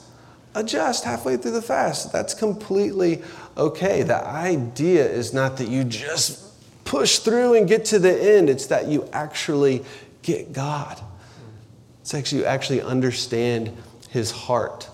adjust 0.55 1.05
halfway 1.05 1.37
through 1.37 1.51
the 1.51 1.61
fast. 1.61 2.11
That's 2.11 2.33
completely 2.33 3.21
okay. 3.57 4.03
The 4.03 4.25
idea 4.25 5.09
is 5.09 5.33
not 5.33 5.57
that 5.57 5.69
you 5.69 5.83
just 5.83 6.51
push 6.83 7.19
through 7.19 7.55
and 7.55 7.67
get 7.67 7.85
to 7.85 7.99
the 7.99 8.35
end, 8.35 8.49
it's 8.49 8.65
that 8.67 8.87
you 8.87 9.07
actually 9.13 9.85
get 10.21 10.51
God. 10.51 11.01
It's 12.01 12.13
actually 12.13 12.41
you 12.41 12.45
actually 12.45 12.81
understand 12.81 13.75
his 14.09 14.31
heart. 14.31 14.89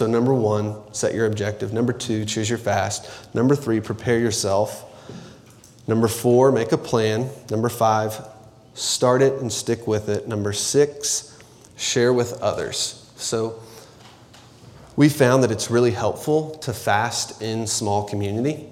So, 0.00 0.06
number 0.06 0.32
one, 0.32 0.76
set 0.94 1.12
your 1.12 1.26
objective. 1.26 1.74
Number 1.74 1.92
two, 1.92 2.24
choose 2.24 2.48
your 2.48 2.58
fast. 2.58 3.34
Number 3.34 3.54
three, 3.54 3.80
prepare 3.80 4.18
yourself. 4.18 4.86
Number 5.86 6.08
four, 6.08 6.50
make 6.50 6.72
a 6.72 6.78
plan. 6.78 7.28
Number 7.50 7.68
five, 7.68 8.18
start 8.72 9.20
it 9.20 9.42
and 9.42 9.52
stick 9.52 9.86
with 9.86 10.08
it. 10.08 10.26
Number 10.26 10.54
six, 10.54 11.38
share 11.76 12.14
with 12.14 12.40
others. 12.40 13.12
So, 13.16 13.60
we 14.96 15.10
found 15.10 15.42
that 15.42 15.50
it's 15.50 15.70
really 15.70 15.90
helpful 15.90 16.52
to 16.60 16.72
fast 16.72 17.42
in 17.42 17.66
small 17.66 18.02
community. 18.04 18.68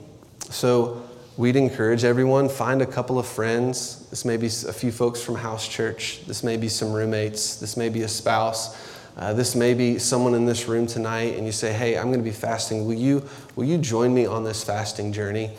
So, 0.49 1.07
we'd 1.37 1.57
encourage 1.57 2.05
everyone 2.05 2.49
find 2.49 2.81
a 2.81 2.87
couple 2.87 3.18
of 3.18 3.26
friends. 3.26 4.09
This 4.09 4.24
may 4.24 4.39
be 4.39 4.47
a 4.47 4.72
few 4.72 4.91
folks 4.91 5.22
from 5.22 5.35
house 5.35 5.68
church. 5.68 6.24
This 6.26 6.43
may 6.43 6.57
be 6.57 6.70
some 6.70 6.91
roommates. 6.91 7.57
This 7.57 7.76
may 7.76 7.91
be 7.91 8.01
a 8.01 8.09
spouse. 8.09 8.97
Uh, 9.19 9.33
this 9.33 9.57
may 9.57 9.75
be 9.75 9.99
someone 9.99 10.35
in 10.35 10.47
this 10.47 10.69
room 10.69 10.87
tonight, 10.87 11.37
and 11.37 11.45
you 11.45 11.53
say, 11.53 11.73
"Hey, 11.73 11.99
I'm 11.99 12.07
going 12.07 12.21
to 12.21 12.25
be 12.25 12.31
fasting. 12.31 12.87
Will 12.87 12.95
you 12.95 13.29
will 13.57 13.64
you 13.64 13.77
join 13.77 14.14
me 14.14 14.27
on 14.27 14.45
this 14.45 14.62
fasting 14.62 15.12
journey?" 15.12 15.51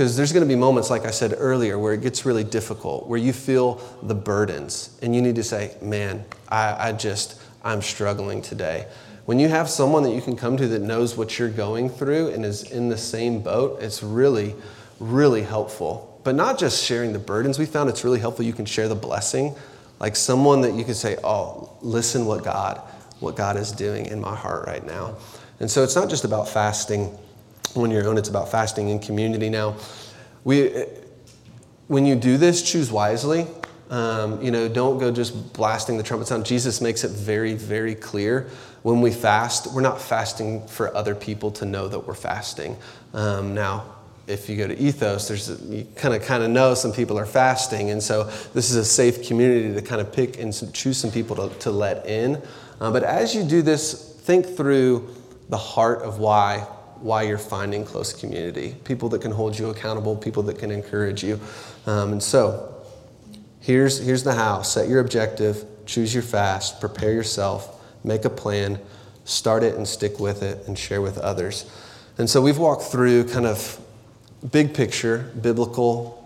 Because 0.00 0.16
there's 0.16 0.32
going 0.32 0.42
to 0.42 0.48
be 0.48 0.58
moments, 0.58 0.88
like 0.88 1.04
I 1.04 1.10
said 1.10 1.34
earlier, 1.36 1.78
where 1.78 1.92
it 1.92 2.00
gets 2.00 2.24
really 2.24 2.42
difficult, 2.42 3.06
where 3.06 3.18
you 3.18 3.34
feel 3.34 3.82
the 4.02 4.14
burdens, 4.14 4.98
and 5.02 5.14
you 5.14 5.20
need 5.20 5.34
to 5.34 5.44
say, 5.44 5.76
Man, 5.82 6.24
I, 6.48 6.88
I 6.88 6.92
just, 6.92 7.38
I'm 7.62 7.82
struggling 7.82 8.40
today. 8.40 8.86
When 9.26 9.38
you 9.38 9.48
have 9.48 9.68
someone 9.68 10.02
that 10.04 10.14
you 10.14 10.22
can 10.22 10.36
come 10.36 10.56
to 10.56 10.66
that 10.68 10.80
knows 10.80 11.18
what 11.18 11.38
you're 11.38 11.50
going 11.50 11.90
through 11.90 12.28
and 12.28 12.46
is 12.46 12.62
in 12.70 12.88
the 12.88 12.96
same 12.96 13.42
boat, 13.42 13.82
it's 13.82 14.02
really, 14.02 14.54
really 14.98 15.42
helpful. 15.42 16.18
But 16.24 16.34
not 16.34 16.58
just 16.58 16.82
sharing 16.82 17.12
the 17.12 17.18
burdens, 17.18 17.58
we 17.58 17.66
found 17.66 17.90
it's 17.90 18.02
really 18.02 18.20
helpful. 18.20 18.44
You 18.44 18.54
can 18.54 18.64
share 18.64 18.88
the 18.88 18.94
blessing, 18.94 19.54
like 19.98 20.16
someone 20.16 20.62
that 20.62 20.72
you 20.72 20.84
can 20.84 20.94
say, 20.94 21.18
Oh, 21.22 21.76
listen 21.82 22.24
what 22.24 22.42
God, 22.42 22.80
what 23.20 23.36
God 23.36 23.56
is 23.56 23.72
doing 23.72 24.06
in 24.06 24.20
my 24.20 24.34
heart 24.34 24.66
right 24.66 24.84
now. 24.84 25.16
And 25.60 25.70
so 25.70 25.82
it's 25.82 25.94
not 25.94 26.08
just 26.08 26.24
about 26.24 26.48
fasting 26.48 27.16
on 27.76 27.90
your 27.90 28.08
own. 28.08 28.18
It's 28.18 28.28
about 28.28 28.50
fasting 28.50 28.88
in 28.88 28.98
community 28.98 29.48
now. 29.50 29.76
We, 30.42 30.84
when 31.86 32.06
you 32.06 32.16
do 32.16 32.36
this, 32.36 32.62
choose 32.62 32.90
wisely. 32.90 33.46
Um, 33.90 34.40
you 34.40 34.50
know, 34.50 34.68
don't 34.68 34.98
go 34.98 35.10
just 35.10 35.52
blasting 35.52 35.96
the 35.96 36.02
trumpet 36.02 36.28
sound. 36.28 36.46
Jesus 36.46 36.80
makes 36.80 37.04
it 37.04 37.10
very, 37.10 37.54
very 37.54 37.94
clear. 37.94 38.48
When 38.82 39.00
we 39.00 39.10
fast, 39.10 39.72
we're 39.72 39.82
not 39.82 40.00
fasting 40.00 40.66
for 40.68 40.94
other 40.96 41.14
people 41.14 41.50
to 41.52 41.66
know 41.66 41.88
that 41.88 42.06
we're 42.06 42.14
fasting. 42.14 42.76
Um, 43.12 43.52
now, 43.54 43.84
if 44.26 44.48
you 44.48 44.56
go 44.56 44.68
to 44.68 44.78
Ethos, 44.78 45.26
there's 45.26 45.50
a, 45.50 45.56
you 45.64 45.86
kind 45.96 46.14
of 46.14 46.22
kind 46.22 46.44
of 46.44 46.50
know 46.50 46.74
some 46.74 46.92
people 46.92 47.18
are 47.18 47.26
fasting, 47.26 47.90
and 47.90 48.00
so 48.00 48.24
this 48.54 48.70
is 48.70 48.76
a 48.76 48.84
safe 48.84 49.26
community 49.26 49.74
to 49.74 49.82
kind 49.82 50.00
of 50.00 50.12
pick 50.12 50.38
and 50.38 50.54
choose 50.72 50.96
some 50.96 51.10
people 51.10 51.34
to, 51.36 51.58
to 51.58 51.70
let 51.70 52.06
in. 52.06 52.40
Uh, 52.80 52.90
but 52.90 53.02
as 53.02 53.34
you 53.34 53.44
do 53.44 53.62
this, 53.62 54.14
think 54.20 54.46
through 54.56 55.14
the 55.48 55.56
heart 55.56 56.02
of 56.02 56.18
why 56.18 56.66
why 57.00 57.22
you're 57.22 57.38
finding 57.38 57.82
close 57.82 58.12
community, 58.12 58.76
people 58.84 59.08
that 59.08 59.22
can 59.22 59.30
hold 59.30 59.58
you 59.58 59.70
accountable, 59.70 60.14
people 60.14 60.42
that 60.42 60.58
can 60.58 60.70
encourage 60.70 61.24
you, 61.24 61.40
um, 61.86 62.12
and 62.12 62.22
so 62.22 62.74
here's 63.60 63.98
here's 63.98 64.22
the 64.22 64.34
how. 64.34 64.62
Set 64.62 64.88
your 64.88 65.00
objective, 65.00 65.64
choose 65.86 66.12
your 66.12 66.22
fast, 66.22 66.80
prepare 66.80 67.12
yourself, 67.12 67.82
make 68.04 68.24
a 68.24 68.30
plan, 68.30 68.78
start 69.24 69.62
it 69.62 69.76
and 69.76 69.88
stick 69.88 70.20
with 70.20 70.42
it, 70.42 70.66
and 70.66 70.78
share 70.78 71.00
with 71.00 71.18
others. 71.18 71.70
And 72.18 72.28
so 72.28 72.42
we've 72.42 72.58
walked 72.58 72.82
through 72.82 73.24
kind 73.24 73.46
of 73.46 73.80
big 74.50 74.74
picture, 74.74 75.32
biblical, 75.40 76.16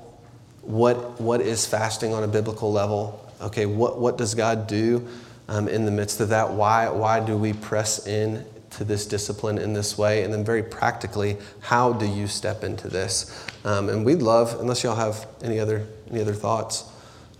what, 0.62 1.20
what 1.20 1.40
is 1.40 1.66
fasting 1.66 2.12
on 2.12 2.24
a 2.24 2.28
biblical 2.28 2.72
level? 2.72 3.20
Okay, 3.40 3.66
what, 3.66 3.98
what 3.98 4.16
does 4.16 4.34
God 4.34 4.66
do 4.66 5.06
um, 5.48 5.68
in 5.68 5.84
the 5.84 5.90
midst 5.90 6.20
of 6.20 6.28
that? 6.30 6.52
Why, 6.52 6.88
why 6.88 7.20
do 7.20 7.36
we 7.36 7.52
press 7.52 8.06
in 8.06 8.44
to 8.70 8.84
this 8.84 9.06
discipline 9.06 9.58
in 9.58 9.72
this 9.72 9.96
way? 9.96 10.24
And 10.24 10.32
then 10.32 10.44
very 10.44 10.62
practically, 10.62 11.36
how 11.60 11.92
do 11.92 12.06
you 12.06 12.26
step 12.26 12.64
into 12.64 12.88
this? 12.88 13.46
Um, 13.64 13.88
and 13.88 14.04
we'd 14.04 14.22
love, 14.22 14.58
unless 14.60 14.82
y'all 14.82 14.96
have 14.96 15.26
any 15.42 15.58
other, 15.60 15.86
any 16.10 16.20
other 16.20 16.34
thoughts 16.34 16.84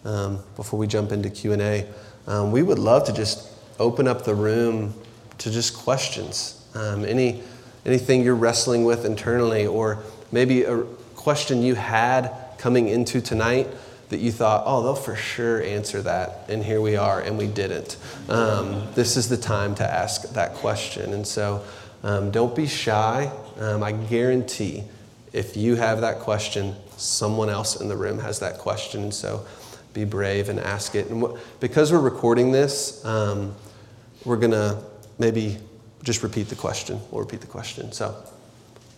um, 0.05 0.41
before 0.57 0.79
we 0.79 0.87
jump 0.87 1.13
into 1.13 1.31
Q&A, 1.31 1.87
um, 2.27 2.53
we 2.53 2.63
would 2.63 2.79
love 2.79 3.05
to 3.07 3.13
just 3.13 3.51
open 3.79 4.07
up 4.07 4.25
the 4.25 4.35
room 4.35 4.95
to 5.39 5.51
just 5.51 5.77
questions. 5.77 6.65
Um, 6.75 7.05
any, 7.05 7.43
anything 7.85 8.23
you're 8.23 8.35
wrestling 8.35 8.85
with 8.85 9.05
internally 9.05 9.67
or 9.67 10.03
maybe 10.33 10.63
a 10.63 10.83
question 11.15 11.63
you 11.63 11.75
had 11.75 12.31
coming 12.59 12.89
into 12.89 13.21
tonight 13.21 13.69
that 14.09 14.21
you 14.21 14.31
thought, 14.31 14.65
oh, 14.67 14.83
they'll 14.83 14.95
for 14.95 15.17
sure 15.17 15.63
answer 15.63 16.03
that. 16.03 16.47
And 16.49 16.63
here 16.63 16.81
we 16.81 16.97
are, 16.97 17.21
and 17.21 17.39
we 17.39 17.47
didn't. 17.47 17.97
Um, 18.29 18.87
this 18.95 19.17
is 19.17 19.29
the 19.29 19.37
time 19.37 19.75
to 19.77 19.85
ask 19.85 20.33
that 20.35 20.55
question. 20.55 21.13
And 21.13 21.27
so 21.27 21.65
um, 22.03 22.31
don't 22.31 22.55
be 22.55 22.67
shy. 22.67 23.33
Um, 23.59 23.83
I 23.83 23.93
guarantee 23.93 24.85
if 25.33 25.57
you 25.57 25.75
have 25.75 26.01
that 26.03 26.21
question, 26.21 26.77
someone 26.97 27.51
else 27.51 27.81
in 27.81 27.89
the 27.89 27.97
room 27.97 28.21
has 28.21 28.39
that 28.39 28.59
question. 28.59 29.11
So 29.11 29.45
be 29.93 30.05
brave 30.05 30.49
and 30.49 30.61
ask 30.61 30.95
it. 30.95 31.09
And 31.09 31.25
because 31.61 31.93
we're 31.93 31.99
recording 32.01 32.53
this, 32.53 33.05
um, 33.05 33.55
we're 34.25 34.37
going 34.37 34.53
to 34.53 34.83
maybe 35.19 35.59
just 36.03 36.23
repeat 36.23 36.49
the 36.49 36.55
question. 36.55 37.01
We'll 37.11 37.23
repeat 37.23 37.41
the 37.41 37.47
question. 37.47 37.91
So 37.93 38.15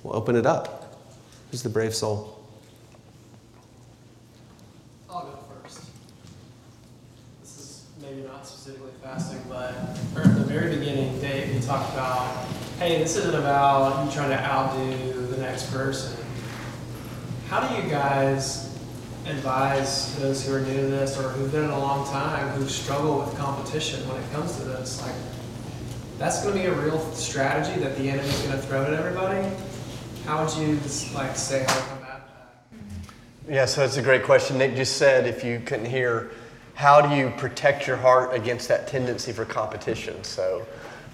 we'll 0.02 0.16
open 0.16 0.36
it 0.36 0.46
up. 0.46 0.98
Who's 1.50 1.62
the 1.62 1.68
brave 1.68 1.94
soul? 1.94 2.44
I'll 5.08 5.22
go 5.22 5.38
first. 5.62 5.82
This 7.40 7.58
is 7.58 7.84
maybe 8.02 8.22
not 8.22 8.46
specifically 8.46 8.90
fasting, 9.02 9.40
but 9.48 9.74
at 10.16 10.34
the 10.34 10.44
very 10.44 10.76
talked 11.66 11.92
about, 11.92 12.46
hey, 12.78 12.98
this 12.98 13.16
isn't 13.16 13.34
about 13.34 14.06
you 14.06 14.12
trying 14.12 14.30
to 14.30 14.38
outdo 14.38 15.26
the 15.26 15.36
next 15.38 15.72
person. 15.72 16.16
How 17.48 17.66
do 17.66 17.74
you 17.74 17.90
guys 17.90 18.78
advise 19.26 20.16
those 20.18 20.46
who 20.46 20.54
are 20.54 20.60
new 20.60 20.76
to 20.76 20.86
this 20.86 21.18
or 21.18 21.28
who've 21.30 21.50
been 21.50 21.64
in 21.64 21.70
a 21.70 21.78
long 21.78 22.06
time 22.06 22.48
who 22.50 22.68
struggle 22.68 23.18
with 23.18 23.36
competition 23.36 24.08
when 24.08 24.22
it 24.22 24.32
comes 24.32 24.56
to 24.58 24.62
this? 24.62 25.02
Like, 25.02 25.14
that's 26.18 26.42
going 26.42 26.54
to 26.54 26.60
be 26.60 26.66
a 26.66 26.72
real 26.72 27.00
strategy 27.12 27.80
that 27.80 27.96
the 27.98 28.10
enemy's 28.10 28.40
going 28.42 28.52
to 28.52 28.62
throw 28.62 28.84
at 28.84 28.94
everybody. 28.94 29.50
How 30.24 30.44
would 30.44 30.56
you 30.56 30.76
just 30.78 31.14
like 31.14 31.34
say 31.36 31.64
how 31.66 31.74
to 31.74 32.00
that? 32.00 32.28
Yeah, 33.48 33.64
so 33.64 33.80
that's 33.80 33.96
a 33.96 34.02
great 34.02 34.22
question. 34.22 34.58
Nick 34.58 34.76
just 34.76 34.98
said, 34.98 35.26
if 35.26 35.42
you 35.42 35.60
couldn't 35.60 35.86
hear, 35.86 36.30
how 36.74 37.00
do 37.00 37.14
you 37.14 37.30
protect 37.36 37.88
your 37.88 37.96
heart 37.96 38.34
against 38.34 38.68
that 38.68 38.86
tendency 38.86 39.32
for 39.32 39.44
competition? 39.44 40.22
So, 40.22 40.64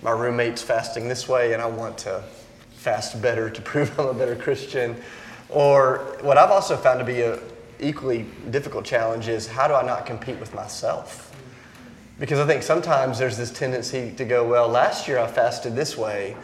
my 0.03 0.11
roommate's 0.11 0.62
fasting 0.62 1.09
this 1.09 1.28
way, 1.28 1.53
and 1.53 1.62
I 1.62 1.66
want 1.66 1.98
to 1.98 2.22
fast 2.72 3.20
better 3.22 3.48
to 3.48 3.62
prove 3.62 3.98
I'm 3.98 4.09
a 4.09 4.14
better 4.14 4.36
Christian. 4.36 4.96
Or 5.48 6.16
what 6.22 6.38
I've 6.38 6.50
also 6.50 6.76
found 6.76 6.98
to 6.98 7.05
be 7.05 7.20
a 7.22 7.38
equally 7.80 8.26
difficult 8.50 8.84
challenge 8.84 9.28
is 9.28 9.46
how 9.46 9.68
do 9.68 9.74
I 9.74 9.82
not 9.84 10.07
compete 10.07 10.38
with 10.38 10.55
myself? 10.55 11.28
Because 12.18 12.38
I 12.38 12.46
think 12.46 12.62
sometimes 12.62 13.18
there's 13.18 13.36
this 13.36 13.50
tendency 13.50 14.12
to 14.16 14.24
go, 14.24 14.46
well, 14.46 14.68
last 14.68 15.09
year 15.09 15.18
I 15.18 15.26
fasted 15.26 15.74
this 15.74 15.96
way, 15.96 16.36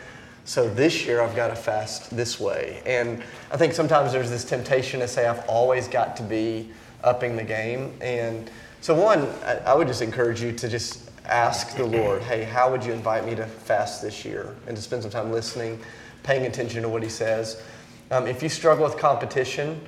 so 0.45 0.69
this 0.69 1.07
year 1.07 1.21
I've 1.21 1.37
got 1.37 1.49
to 1.49 1.55
fast 1.55 2.15
this 2.17 2.41
way. 2.41 2.83
And 2.87 3.23
I 3.53 3.57
think 3.57 3.75
sometimes 3.75 4.13
there's 4.13 4.31
this 4.31 4.45
temptation 4.45 5.01
to 5.01 5.09
say 5.09 5.27
I've 5.27 5.47
always 5.47 5.87
got 5.87 6.17
to 6.17 6.23
be 6.23 6.71
upping 7.05 7.37
the 7.37 7.45
game. 7.45 7.95
And 8.01 8.51
so, 8.81 8.95
one, 8.95 9.29
I 9.65 9.75
would 9.75 9.87
just 9.87 10.03
encourage 10.03 10.41
you 10.41 10.53
to 10.53 10.69
just 10.69 11.08
ask 11.29 11.77
the 11.77 11.85
Lord, 11.85 12.23
hey, 12.23 12.45
how 12.45 12.71
would 12.71 12.85
you 12.85 12.93
invite 12.93 13.25
me 13.25 13.35
to 13.35 13.47
fast 13.47 14.03
this 14.03 14.25
year? 14.25 14.55
And 14.67 14.77
to 14.77 14.83
spend 14.83 15.03
some 15.03 15.11
time 15.11 15.33
listening, 15.33 15.81
paying 16.23 16.47
attention 16.47 16.83
to 16.83 16.89
what 16.89 17.03
He 17.03 17.09
says. 17.09 17.63
Um, 18.11 18.27
if 18.27 18.43
you 18.43 18.49
struggle 18.49 18.85
with 18.85 18.97
competition, 18.97 19.81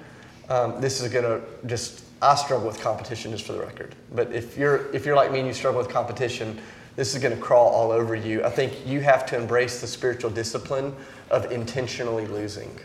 um, 0.49 0.81
this 0.81 1.01
is 1.01 1.11
going 1.11 1.25
to 1.25 1.41
just, 1.67 2.05
I 2.21 2.35
struggle 2.35 2.67
with 2.67 2.81
competition 2.81 3.31
just 3.31 3.45
for 3.45 3.53
the 3.53 3.61
record. 3.61 3.95
But 4.13 4.33
if 4.33 4.59
you're, 4.59 4.93
if 4.95 5.07
you're 5.07 5.17
like 5.17 5.33
me 5.33 5.39
and 5.39 5.49
you 5.49 5.55
struggle 5.55 5.81
with 5.81 5.89
competition, 5.91 6.61
this 6.97 7.15
is 7.15 7.23
going 7.23 7.35
to 7.35 7.41
crawl 7.41 7.69
all 7.69 7.93
over 7.93 8.15
you. 8.15 8.45
I 8.45 8.51
think 8.51 8.87
you 8.87 9.01
have 9.01 9.25
to 9.27 9.37
embrace 9.37 9.81
the 9.81 9.87
spiritual 9.87 10.31
discipline 10.31 10.95
of 11.31 11.51
intentionally 11.51 12.27
losing. 12.27 12.79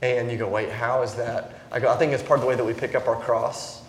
And 0.00 0.32
you 0.32 0.38
go, 0.38 0.48
wait, 0.48 0.70
how 0.70 1.02
is 1.02 1.14
that? 1.14 1.60
I 1.70 1.78
go, 1.78 1.92
I 1.92 1.96
think 1.96 2.12
it's 2.12 2.22
part 2.22 2.38
of 2.38 2.42
the 2.42 2.48
way 2.48 2.56
that 2.56 2.64
we 2.64 2.74
pick 2.74 2.94
up 2.94 3.06
our 3.06 3.16
cross. 3.16 3.81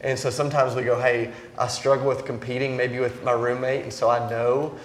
And 0.00 0.18
so 0.18 0.30
sometimes 0.30 0.74
we 0.74 0.82
go, 0.82 1.00
hey, 1.00 1.32
I 1.58 1.66
struggle 1.66 2.06
with 2.06 2.24
competing 2.24 2.76
maybe 2.76 3.00
with 3.00 3.24
my 3.24 3.32
roommate, 3.32 3.82
and 3.82 3.92
so 3.92 4.08
I 4.08 4.28
know, 4.30 4.76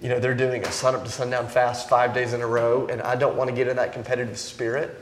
you 0.00 0.08
know, 0.08 0.20
they're 0.20 0.34
doing 0.34 0.64
a 0.64 0.72
sun 0.72 0.94
up 0.94 1.04
to 1.04 1.10
sundown 1.10 1.48
fast 1.48 1.88
five 1.88 2.14
days 2.14 2.32
in 2.32 2.40
a 2.40 2.46
row, 2.46 2.86
and 2.86 3.02
I 3.02 3.16
don't 3.16 3.36
want 3.36 3.50
to 3.50 3.56
get 3.56 3.68
in 3.68 3.76
that 3.76 3.92
competitive 3.92 4.38
spirit. 4.38 4.96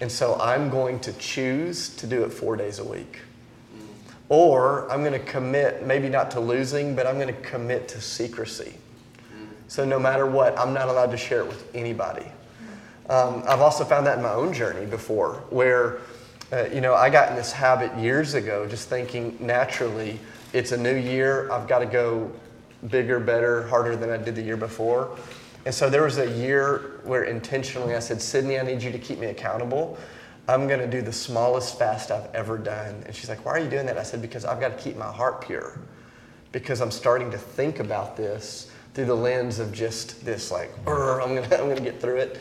And 0.00 0.10
so 0.10 0.38
I'm 0.40 0.70
going 0.70 1.00
to 1.00 1.12
choose 1.14 1.90
to 1.96 2.06
do 2.06 2.24
it 2.24 2.32
four 2.32 2.56
days 2.56 2.78
a 2.78 2.84
week. 2.84 3.20
Or 4.28 4.90
I'm 4.90 5.00
going 5.00 5.12
to 5.12 5.18
commit, 5.18 5.86
maybe 5.86 6.08
not 6.08 6.30
to 6.32 6.40
losing, 6.40 6.96
but 6.96 7.06
I'm 7.06 7.16
going 7.16 7.34
to 7.34 7.40
commit 7.42 7.88
to 7.88 8.00
secrecy. 8.00 8.74
So 9.68 9.84
no 9.84 9.98
matter 9.98 10.26
what, 10.26 10.58
I'm 10.58 10.72
not 10.72 10.88
allowed 10.88 11.10
to 11.10 11.16
share 11.16 11.40
it 11.40 11.46
with 11.46 11.74
anybody. 11.74 12.26
Um, 13.08 13.42
I've 13.46 13.60
also 13.60 13.84
found 13.84 14.06
that 14.06 14.18
in 14.18 14.22
my 14.22 14.32
own 14.32 14.52
journey 14.52 14.86
before, 14.86 15.44
where, 15.50 15.98
uh, 16.54 16.68
you 16.72 16.80
know, 16.80 16.94
I 16.94 17.10
got 17.10 17.30
in 17.30 17.36
this 17.36 17.50
habit 17.50 17.96
years 17.98 18.34
ago, 18.34 18.66
just 18.66 18.88
thinking 18.88 19.36
naturally, 19.40 20.20
it's 20.52 20.70
a 20.70 20.76
new 20.76 20.94
year, 20.94 21.50
I've 21.50 21.66
got 21.66 21.80
to 21.80 21.86
go 21.86 22.30
bigger, 22.90 23.18
better, 23.18 23.66
harder 23.66 23.96
than 23.96 24.10
I 24.10 24.18
did 24.18 24.36
the 24.36 24.42
year 24.42 24.56
before. 24.56 25.18
And 25.66 25.74
so 25.74 25.90
there 25.90 26.04
was 26.04 26.18
a 26.18 26.30
year 26.30 27.00
where 27.02 27.24
intentionally 27.24 27.96
I 27.96 27.98
said, 27.98 28.22
Sydney, 28.22 28.60
I 28.60 28.62
need 28.62 28.82
you 28.82 28.92
to 28.92 28.98
keep 28.98 29.18
me 29.18 29.26
accountable. 29.28 29.98
I'm 30.46 30.68
going 30.68 30.78
to 30.78 30.86
do 30.86 31.02
the 31.02 31.12
smallest 31.12 31.76
fast 31.76 32.12
I've 32.12 32.32
ever 32.34 32.56
done. 32.56 33.02
And 33.06 33.14
she's 33.14 33.28
like, 33.28 33.44
Why 33.44 33.52
are 33.52 33.58
you 33.58 33.70
doing 33.70 33.86
that? 33.86 33.98
I 33.98 34.02
said, 34.02 34.22
Because 34.22 34.44
I've 34.44 34.60
got 34.60 34.76
to 34.76 34.82
keep 34.84 34.96
my 34.96 35.10
heart 35.10 35.40
pure. 35.40 35.80
Because 36.52 36.80
I'm 36.80 36.90
starting 36.90 37.30
to 37.32 37.38
think 37.38 37.80
about 37.80 38.16
this 38.16 38.70
through 38.92 39.06
the 39.06 39.16
lens 39.16 39.58
of 39.58 39.72
just 39.72 40.24
this, 40.24 40.52
like, 40.52 40.70
I'm 40.86 41.34
going 41.34 41.48
to 41.48 41.58
I'm 41.58 41.64
going 41.64 41.76
to 41.76 41.82
get 41.82 42.00
through 42.00 42.18
it. 42.18 42.40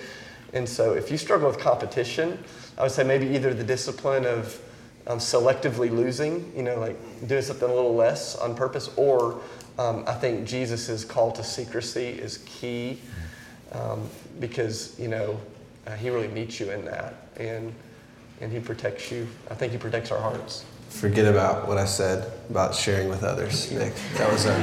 And 0.51 0.69
so 0.69 0.93
if 0.93 1.09
you 1.09 1.17
struggle 1.17 1.47
with 1.47 1.57
competition, 1.57 2.37
I 2.77 2.83
would 2.83 2.91
say 2.91 3.03
maybe 3.03 3.27
either 3.27 3.53
the 3.53 3.63
discipline 3.63 4.25
of 4.25 4.59
um, 5.07 5.19
selectively 5.19 5.91
losing, 5.91 6.51
you 6.55 6.63
know, 6.63 6.79
like 6.79 6.97
doing 7.27 7.41
something 7.41 7.69
a 7.69 7.73
little 7.73 7.95
less 7.95 8.35
on 8.35 8.55
purpose, 8.55 8.89
or 8.95 9.41
um, 9.77 10.03
I 10.07 10.13
think 10.13 10.47
Jesus' 10.47 11.03
call 11.03 11.31
to 11.33 11.43
secrecy 11.43 12.07
is 12.07 12.39
key 12.45 12.99
um, 13.73 14.09
because, 14.39 14.99
you 14.99 15.07
know, 15.07 15.39
uh, 15.87 15.95
he 15.95 16.09
really 16.09 16.29
meets 16.29 16.59
you 16.59 16.71
in 16.71 16.85
that. 16.85 17.15
And 17.37 17.73
and 18.43 18.51
He 18.51 18.59
protects 18.59 19.11
you. 19.11 19.27
I 19.49 19.55
think 19.55 19.71
He 19.71 19.77
protects 19.77 20.11
our 20.11 20.19
hearts. 20.19 20.65
Forget 20.93 21.25
about 21.25 21.67
what 21.67 21.77
I 21.77 21.85
said 21.85 22.31
about 22.49 22.75
sharing 22.75 23.09
with 23.09 23.23
others, 23.23 23.71
Nick. 23.71 23.93
That 24.15 24.31
was 24.31 24.45
a, 24.45 24.55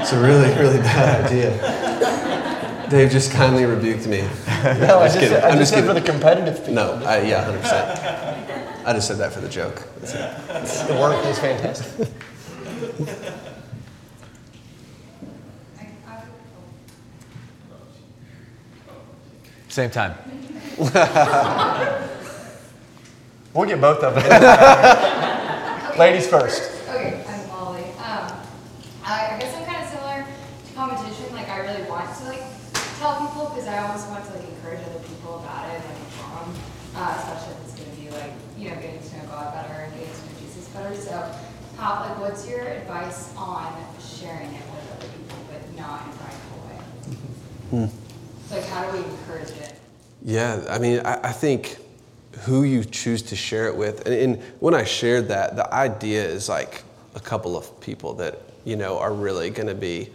it's 0.00 0.12
a 0.12 0.20
really, 0.20 0.52
really 0.58 0.78
bad 0.78 1.24
idea. 1.24 2.88
Dave 2.90 3.10
just 3.10 3.32
kindly 3.32 3.64
rebuked 3.64 4.06
me. 4.06 4.20
No, 4.66 4.98
I'm 4.98 5.06
just, 5.06 5.20
kidding. 5.20 5.36
I 5.36 5.50
I'm 5.50 5.58
just, 5.58 5.72
kidding. 5.72 5.88
for 5.88 5.94
the 5.94 6.00
competitive 6.00 6.56
people. 6.58 6.74
No, 6.74 6.94
I, 7.04 7.22
yeah, 7.22 7.44
100%. 7.44 8.84
I 8.84 8.92
just 8.94 9.06
said 9.06 9.18
that 9.18 9.32
for 9.32 9.40
the 9.40 9.48
joke. 9.48 9.76
The 10.00 10.96
work 10.98 11.24
is 11.26 11.38
fantastic. 11.38 12.08
Same 19.68 19.90
time. 19.90 20.14
we'll 23.54 23.66
get 23.66 23.80
both 23.80 24.02
of 24.02 24.14
them. 24.14 25.12
Ladies 25.98 26.26
first. 26.28 26.60
Okay, 26.90 27.24
I'm 27.26 27.48
Molly. 27.48 27.84
Um, 28.04 28.28
I, 29.02 29.32
I 29.32 29.38
guess 29.40 29.56
I'm 29.56 29.64
kind 29.64 29.82
of 29.82 29.88
similar 29.88 30.26
to 30.26 30.74
competition. 30.74 31.32
Like, 31.34 31.48
I 31.48 31.60
really 31.60 31.88
want 31.88 32.14
to 32.18 32.24
like 32.24 32.42
tell 32.98 33.16
people 33.16 33.48
because 33.48 33.66
I 33.66 33.78
always 33.78 34.04
want 34.04 34.26
to 34.26 34.32
like 34.32 34.46
encourage 34.46 34.80
other 34.84 34.98
people 35.08 35.40
about 35.40 35.70
it 35.70 35.80
and 35.80 35.84
like 35.88 35.96
inform 35.96 36.52
them, 36.52 36.62
uh, 36.96 37.16
especially 37.16 37.54
if 37.54 37.64
it's 37.64 37.74
going 37.80 37.90
to 37.90 37.96
be 37.96 38.10
like 38.10 38.32
you 38.58 38.68
know 38.68 38.76
getting 38.76 39.00
to 39.00 39.16
know 39.16 39.24
God 39.24 39.54
better 39.54 39.84
and 39.88 39.92
getting 39.94 40.12
to 40.12 40.20
know 40.20 40.38
Jesus 40.44 40.68
better. 40.68 40.94
So, 40.96 41.32
how 41.78 42.00
like 42.04 42.20
what's 42.20 42.46
your 42.46 42.60
advice 42.60 43.34
on 43.34 43.72
sharing 43.98 44.52
it 44.52 44.64
with 44.68 45.00
other 45.00 45.08
people, 45.16 45.38
but 45.48 45.64
not 45.80 46.04
in 46.04 46.12
a 46.12 46.16
prideful 46.20 46.60
way? 46.68 47.88
Like, 48.50 48.64
how 48.68 48.84
do 48.90 48.98
we 48.98 49.04
encourage 49.04 49.48
it? 49.48 49.80
Yeah, 50.22 50.62
I 50.68 50.78
mean, 50.78 51.00
I, 51.06 51.28
I 51.28 51.32
think 51.32 51.78
who 52.46 52.62
you 52.62 52.84
choose 52.84 53.22
to 53.22 53.36
share 53.36 53.66
it 53.66 53.76
with, 53.76 54.06
and, 54.06 54.14
and 54.14 54.42
when 54.60 54.74
I 54.74 54.84
shared 54.84 55.28
that, 55.28 55.56
the 55.56 55.72
idea 55.72 56.24
is 56.24 56.48
like 56.48 56.82
a 57.14 57.20
couple 57.20 57.56
of 57.56 57.80
people 57.80 58.14
that 58.14 58.40
you 58.64 58.76
know 58.76 58.98
are 58.98 59.12
really 59.12 59.50
going 59.50 59.68
to 59.68 59.74
be 59.74 60.10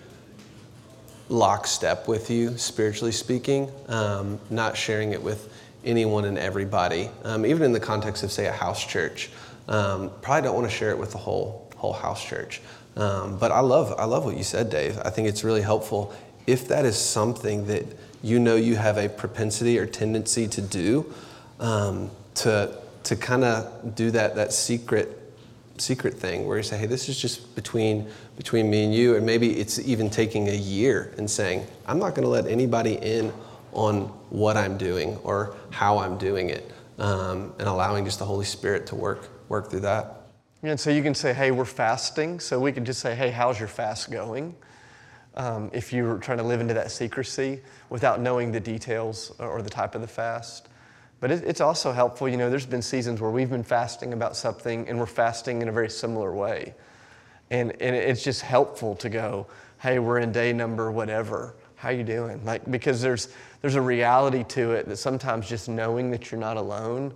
lockstep 1.30 2.08
with 2.08 2.30
you, 2.30 2.58
spiritually 2.58 3.12
speaking, 3.12 3.72
um, 3.88 4.40
not 4.50 4.76
sharing 4.76 5.12
it 5.12 5.22
with 5.22 5.54
anyone 5.84 6.26
and 6.26 6.38
everybody. 6.38 7.10
Um, 7.24 7.46
even 7.46 7.64
in 7.64 7.72
the 7.72 7.80
context 7.80 8.24
of, 8.24 8.32
say, 8.32 8.48
a 8.48 8.52
house 8.52 8.86
church, 8.86 9.30
um, 9.68 10.12
probably 10.22 10.44
don't 10.44 10.56
want 10.56 10.70
to 10.70 10.76
share 10.76 10.92
it 10.92 10.98
with 10.98 11.12
the 11.12 11.18
whole 11.18 11.70
whole 11.78 11.94
house 11.94 12.24
church. 12.24 12.62
Um, 12.96 13.38
but 13.38 13.52
I 13.52 13.60
love 13.60 13.94
I 13.98 14.06
love 14.06 14.26
what 14.26 14.38
you 14.38 14.44
said, 14.44 14.70
Dave. 14.70 15.00
I 15.04 15.10
think 15.10 15.28
it's 15.28 15.44
really 15.44 15.62
helpful 15.62 16.14
if 16.48 16.68
that 16.68 16.86
is 16.86 16.98
something 16.98 17.68
that 17.68 17.86
you 18.22 18.40
know 18.40 18.56
you 18.56 18.76
have 18.76 18.98
a 18.98 19.10
propensity 19.10 19.80
or 19.80 19.86
tendency 19.86 20.48
to 20.48 20.62
do, 20.62 21.12
um, 21.60 22.12
to 22.36 22.78
to 23.04 23.16
kind 23.16 23.44
of 23.44 23.96
do 23.96 24.12
that 24.12 24.36
that 24.36 24.54
secret 24.54 25.18
secret 25.78 26.14
thing 26.14 26.48
where 26.48 26.58
you 26.58 26.64
say, 26.64 26.78
hey, 26.78 26.86
this 26.86 27.10
is 27.10 27.20
just 27.20 27.56
between 27.56 28.08
between 28.38 28.70
me 28.70 28.84
and 28.84 28.94
you, 28.94 29.16
and 29.16 29.26
maybe 29.26 29.60
it's 29.60 29.80
even 29.80 30.10
taking 30.10 30.50
a 30.50 30.56
year 30.56 31.14
and 31.18 31.30
saying, 31.30 31.66
I'm 31.88 32.00
not 32.00 32.16
going 32.16 32.24
to 32.24 32.30
let 32.30 32.48
anybody 32.48 32.94
in 32.96 33.34
on 33.74 34.04
what 34.30 34.58
I'm 34.58 34.78
doing 34.78 35.18
or 35.24 35.56
how 35.70 35.98
I'm 35.98 36.18
doing 36.18 36.50
it, 36.50 36.72
um, 37.00 37.54
and 37.60 37.68
allowing 37.68 38.06
just 38.06 38.20
the 38.20 38.26
Holy 38.26 38.46
Spirit 38.46 38.86
to 38.88 38.96
work 38.96 39.30
work 39.50 39.70
through 39.70 39.82
that. 39.82 40.18
And 40.64 40.80
so 40.80 40.92
you 40.92 41.02
can 41.02 41.16
say, 41.16 41.34
hey, 41.34 41.50
we're 41.50 41.66
fasting. 41.66 42.40
So 42.40 42.60
we 42.60 42.72
can 42.72 42.86
just 42.86 43.00
say, 43.00 43.16
hey, 43.16 43.32
how's 43.32 43.60
your 43.60 43.68
fast 43.68 44.12
going? 44.12 44.56
Um, 45.36 45.72
if 45.74 45.92
you're 45.92 46.18
trying 46.18 46.38
to 46.38 46.44
live 46.44 46.62
into 46.62 46.74
that 46.76 46.92
secrecy 46.92 47.62
without 47.90 48.20
knowing 48.20 48.52
the 48.52 48.60
details 48.60 49.34
or 49.40 49.62
the 49.62 49.70
type 49.70 49.96
of 49.96 50.02
the 50.02 50.08
fast. 50.08 50.68
But 51.22 51.32
it, 51.32 51.44
it's 51.46 51.62
also 51.62 51.94
helpful, 51.94 52.28
you 52.28 52.36
know, 52.36 52.50
there's 52.50 52.66
been 52.66 52.82
seasons 52.82 53.22
where 53.22 53.32
we've 53.32 53.50
been 53.50 53.64
fasting 53.64 54.12
about 54.12 54.36
something 54.36 54.90
and 54.90 55.00
we're 55.00 55.06
fasting 55.06 55.62
in 55.62 55.70
a 55.70 55.72
very 55.72 55.90
similar 55.90 56.34
way. 56.34 56.74
And, 57.50 57.72
and 57.82 57.96
it's 57.96 58.24
just 58.24 58.42
helpful 58.42 58.96
to 58.96 59.10
go, 59.10 59.48
hey, 59.80 60.00
we're 60.00 60.20
in 60.20 60.32
day 60.32 60.52
number 60.52 60.92
whatever. 60.92 61.56
How 61.76 61.90
you 61.90 62.04
doing? 62.04 62.44
Like, 62.44 62.70
because 62.70 63.02
there's, 63.02 63.30
there's 63.62 63.76
a 63.76 63.82
reality 63.82 64.44
to 64.50 64.72
it 64.72 64.88
that 64.88 64.98
sometimes 64.98 65.48
just 65.48 65.70
knowing 65.70 66.12
that 66.12 66.32
you're 66.32 66.42
not 66.42 66.58
alone 66.58 67.14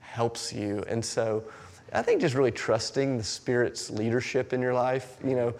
helps 0.00 0.52
you. 0.52 0.84
And 0.88 1.04
so 1.04 1.44
I 1.92 2.02
think 2.02 2.20
just 2.20 2.34
really 2.34 2.50
trusting 2.50 3.18
the 3.18 3.24
Spirit's 3.24 3.90
leadership 3.90 4.52
in 4.52 4.60
your 4.60 4.74
life. 4.74 5.16
You 5.24 5.36
know, 5.36 5.54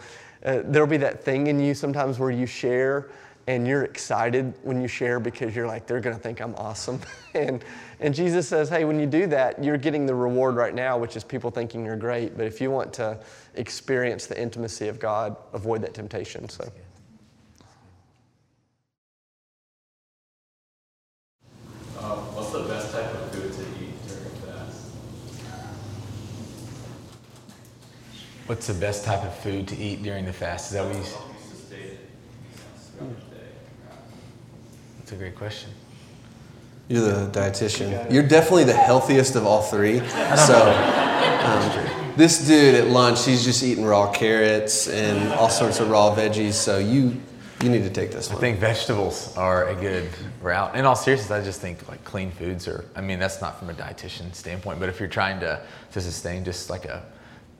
uh, 0.45 0.63
there'll 0.65 0.89
be 0.89 0.97
that 0.99 1.25
thing 1.25 1.49
in 1.49 1.59
you 1.59 1.75
sometimes 1.75 2.19
where 2.19 2.31
you 2.31 2.47
share 2.47 3.09
and 3.49 3.67
you're 3.67 3.85
excited 3.85 4.53
when 4.63 4.81
you 4.81 4.89
share 4.89 5.19
because 5.19 5.57
you're 5.57 5.67
like, 5.67 5.87
they're 5.87 6.01
going 6.01 6.15
to 6.15 6.23
think 6.23 6.41
I'm 6.41 6.55
awesome. 6.57 7.01
and, 7.35 7.65
and 8.01 8.15
Jesus 8.15 8.47
says, 8.47 8.69
hey, 8.69 8.85
when 8.85 9.01
you 9.01 9.07
do 9.07 9.27
that, 9.27 9.63
you're 9.63 9.77
getting 9.77 10.07
the 10.07 10.15
reward 10.15 10.55
right 10.55 10.75
now, 10.75 10.97
which 10.97 11.17
is 11.17 11.25
people 11.25 11.51
thinking 11.51 11.85
you're 11.85 11.97
great. 11.97 12.37
But 12.37 12.47
if 12.47 12.61
you 12.61 12.71
want 12.71 12.93
to 12.95 13.19
experience 13.55 14.27
the 14.27 14.41
intimacy 14.41 14.87
of 14.89 15.01
God, 15.01 15.37
avoid 15.53 15.83
that 15.83 15.95
temptation. 15.95 16.49
So. 16.49 16.71
Um, 22.01 22.19
what's 22.37 22.53
the 22.53 22.61
best 22.61 22.93
type 22.93 23.13
of 23.13 23.33
food 23.33 23.53
to 23.53 23.63
eat 23.83 24.07
during 24.07 24.27
a 24.27 24.31
fast? 24.47 24.93
What's 28.47 28.67
the 28.69 28.75
best 28.75 29.05
type 29.05 29.25
of 29.25 29.35
food 29.39 29.67
to 29.69 29.77
eat 29.77 30.05
during 30.05 30.25
the 30.25 30.33
fast? 30.33 30.69
Is 30.69 30.75
that 30.75 30.85
what 30.85 30.95
you? 30.95 31.03
Help 31.03 31.29
you 31.35 31.57
sustain 31.57 31.99
throughout 32.97 33.31
the 33.31 33.35
day. 33.35 33.51
That's 34.99 35.13
a 35.13 35.17
great 35.17 35.35
question. 35.35 35.71
You're 36.89 37.03
the 37.03 37.39
dietitian. 37.39 38.11
You're 38.11 38.27
definitely 38.27 38.65
the 38.65 38.73
healthiest 38.73 39.37
of 39.37 39.47
all 39.47 39.63
three. 39.63 39.99
So, 40.09 40.59
um, 41.45 42.17
this 42.17 42.47
dude 42.47 42.75
at 42.75 42.89
lunch, 42.89 43.25
he's 43.25 43.45
just 43.45 43.63
eating 43.63 43.85
raw 43.85 44.11
carrots 44.11 44.89
and 44.89 45.33
all 45.35 45.51
sorts 45.51 45.81
of 45.81 45.91
raw 45.91 46.15
veggies. 46.15 46.55
So 46.55 46.79
you 46.79 47.21
you 47.63 47.69
need 47.69 47.83
to 47.83 47.91
take 47.91 48.13
this 48.13 48.29
one. 48.29 48.39
I 48.39 48.41
think 48.41 48.59
vegetables 48.59 49.37
are 49.37 49.69
a 49.69 49.75
good 49.75 50.09
route. 50.41 50.77
In 50.77 50.85
all 50.85 50.95
seriousness, 50.95 51.31
I 51.31 51.45
just 51.45 51.61
think 51.61 51.89
like 51.89 52.03
clean 52.05 52.31
foods 52.31 52.69
are. 52.69 52.85
I 52.97 53.01
mean, 53.01 53.19
that's 53.19 53.41
not 53.41 53.59
from 53.59 53.69
a 53.71 53.75
dietitian 53.75 54.35
standpoint, 54.35 54.81
but 54.81 54.89
if 54.89 54.99
you're 55.01 55.09
trying 55.09 55.41
to 55.41 55.61
to 55.93 56.01
sustain 56.01 56.45
just 56.45 56.71
like 56.71 56.87
a 56.87 57.05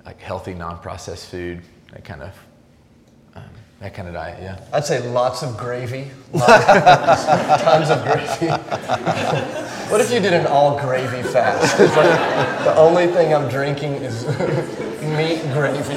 like 0.07 0.21
healthy, 0.21 0.55
non-processed 0.55 1.31
food, 1.31 1.63
that 1.93 2.05
kind 2.05 2.23
of 2.23 2.33
that 3.81 3.95
kind 3.95 4.09
of 4.09 4.15
diet, 4.15 4.43
yeah. 4.43 4.61
I'd 4.73 4.85
say 4.85 5.09
lots 5.09 5.45
of 5.45 5.57
gravy, 5.57 6.11
tons 6.33 7.91
of 7.91 8.03
gravy. 8.03 8.47
what 9.91 10.01
if 10.01 10.11
you 10.11 10.19
did 10.19 10.33
an 10.33 10.47
all 10.47 10.79
gravy 10.81 11.23
fast? 11.23 11.79
It's 11.79 11.97
like 11.97 12.65
the 12.65 12.75
only 12.77 13.07
thing 13.07 13.33
I'm 13.33 13.49
drinking 13.49 13.95
is 13.95 14.27
meat 15.17 15.43
gravy. 15.53 15.95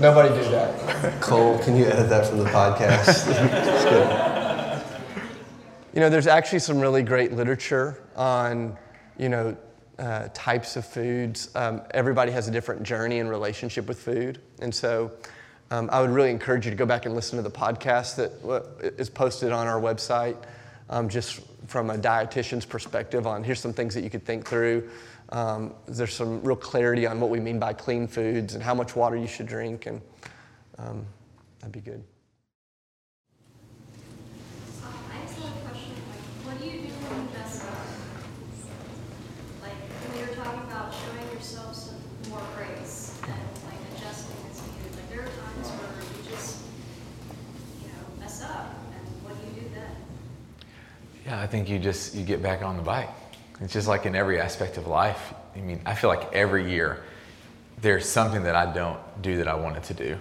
Nobody 0.00 0.30
do 0.30 0.50
that. 0.50 1.20
Cole, 1.20 1.58
can 1.60 1.76
you 1.76 1.84
edit 1.84 2.08
that 2.08 2.26
from 2.26 2.38
the 2.38 2.46
podcast? 2.46 3.28
It's 3.28 3.84
good. 3.84 4.32
You 5.94 6.00
know, 6.00 6.10
there's 6.10 6.26
actually 6.26 6.58
some 6.58 6.80
really 6.80 7.04
great 7.04 7.32
literature 7.32 8.02
on, 8.16 8.76
you 9.18 9.28
know, 9.28 9.56
uh, 10.00 10.28
types 10.34 10.74
of 10.74 10.84
foods. 10.84 11.50
Um, 11.54 11.82
everybody 11.92 12.32
has 12.32 12.48
a 12.48 12.50
different 12.50 12.82
journey 12.82 13.20
and 13.20 13.30
relationship 13.30 13.86
with 13.86 14.00
food, 14.00 14.40
and 14.60 14.74
so 14.74 15.12
um, 15.72 15.88
I 15.90 16.02
would 16.02 16.10
really 16.10 16.30
encourage 16.30 16.66
you 16.66 16.70
to 16.70 16.76
go 16.76 16.84
back 16.84 17.06
and 17.06 17.14
listen 17.14 17.38
to 17.38 17.42
the 17.42 17.50
podcast 17.50 18.16
that 18.16 18.30
uh, 18.46 19.04
posted 19.14 19.52
on 19.52 19.66
our 19.66 19.80
website, 19.80 20.36
um, 20.90 21.08
just 21.08 21.40
from 21.66 21.88
a 21.88 21.96
dietitian's 21.96 22.66
perspective 22.66 23.26
on 23.26 23.42
here's 23.42 23.60
some 23.60 23.72
things 23.72 23.94
that 23.94 24.04
you 24.04 24.10
could 24.10 24.26
think 24.26 24.46
through. 24.46 24.90
Um, 25.30 25.72
there's 25.88 26.12
some 26.12 26.42
real 26.42 26.56
clarity 26.56 27.06
on 27.06 27.20
what 27.20 27.30
we 27.30 27.40
mean 27.40 27.58
by 27.58 27.72
clean 27.72 28.06
foods 28.06 28.54
and 28.54 28.62
how 28.62 28.74
much 28.74 28.94
water 28.94 29.16
you 29.16 29.26
should 29.26 29.46
drink, 29.46 29.86
and 29.86 30.02
um, 30.76 31.06
that'd 31.60 31.72
be 31.72 31.80
good. 31.80 32.04
Um, 34.84 34.92
I 35.10 35.22
just 35.24 35.38
have 35.38 35.56
a 35.56 35.60
question, 35.70 35.94
like, 36.10 36.20
what 36.44 36.60
do 36.60 36.66
you 36.66 36.82
do 36.82 36.88
when 36.88 37.16
you 37.16 37.32
mess 37.32 37.64
up? 37.64 37.72
Like, 39.62 39.78
when 40.04 40.18
you're 40.20 40.36
talking 40.36 40.64
about 40.68 40.92
showing 40.92 41.32
yourself 41.32 41.74
some 41.74 41.96
more 42.28 42.44
grace 42.54 43.16
and 43.22 43.32
like 43.64 43.80
adjusting 43.96 44.36
as 44.50 44.60
needed, 44.68 44.92
like, 44.96 45.08
there 45.08 45.22
are 45.22 45.32
times 45.32 45.68
where 45.80 45.96
you 45.96 46.20
just, 46.28 46.60
you 47.80 47.88
know, 47.88 48.20
mess 48.20 48.42
up, 48.42 48.74
and 48.92 49.06
what 49.24 49.32
do 49.40 49.48
you 49.48 49.62
do 49.62 49.66
then? 49.72 49.96
Yeah, 51.32 51.40
I 51.40 51.46
think 51.46 51.70
you 51.70 51.78
just 51.78 52.14
you 52.14 52.24
get 52.26 52.42
back 52.42 52.60
on 52.60 52.76
the 52.76 52.82
bike. 52.82 53.08
It's 53.62 53.72
just 53.72 53.88
like 53.88 54.04
in 54.04 54.14
every 54.14 54.38
aspect 54.38 54.76
of 54.76 54.86
life. 54.86 55.32
I 55.56 55.60
mean, 55.60 55.80
I 55.86 55.94
feel 55.94 56.10
like 56.10 56.30
every 56.34 56.70
year 56.70 57.04
there's 57.80 58.06
something 58.06 58.42
that 58.42 58.54
I 58.54 58.70
don't 58.70 59.00
do 59.22 59.38
that 59.38 59.48
I 59.48 59.54
wanted 59.54 59.82
to 59.84 59.94
do. 59.94 60.18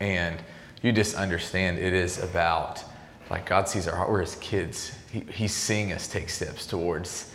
And 0.00 0.36
you 0.82 0.90
just 0.90 1.14
understand 1.14 1.78
it 1.78 1.92
is 1.92 2.20
about 2.20 2.82
like 3.30 3.46
God 3.46 3.68
sees 3.68 3.86
our 3.86 3.94
heart. 3.94 4.10
We're 4.10 4.22
his 4.22 4.34
kids. 4.36 4.90
He, 5.12 5.20
he's 5.32 5.54
seeing 5.54 5.92
us 5.92 6.08
take 6.08 6.28
steps 6.28 6.66
towards 6.66 7.30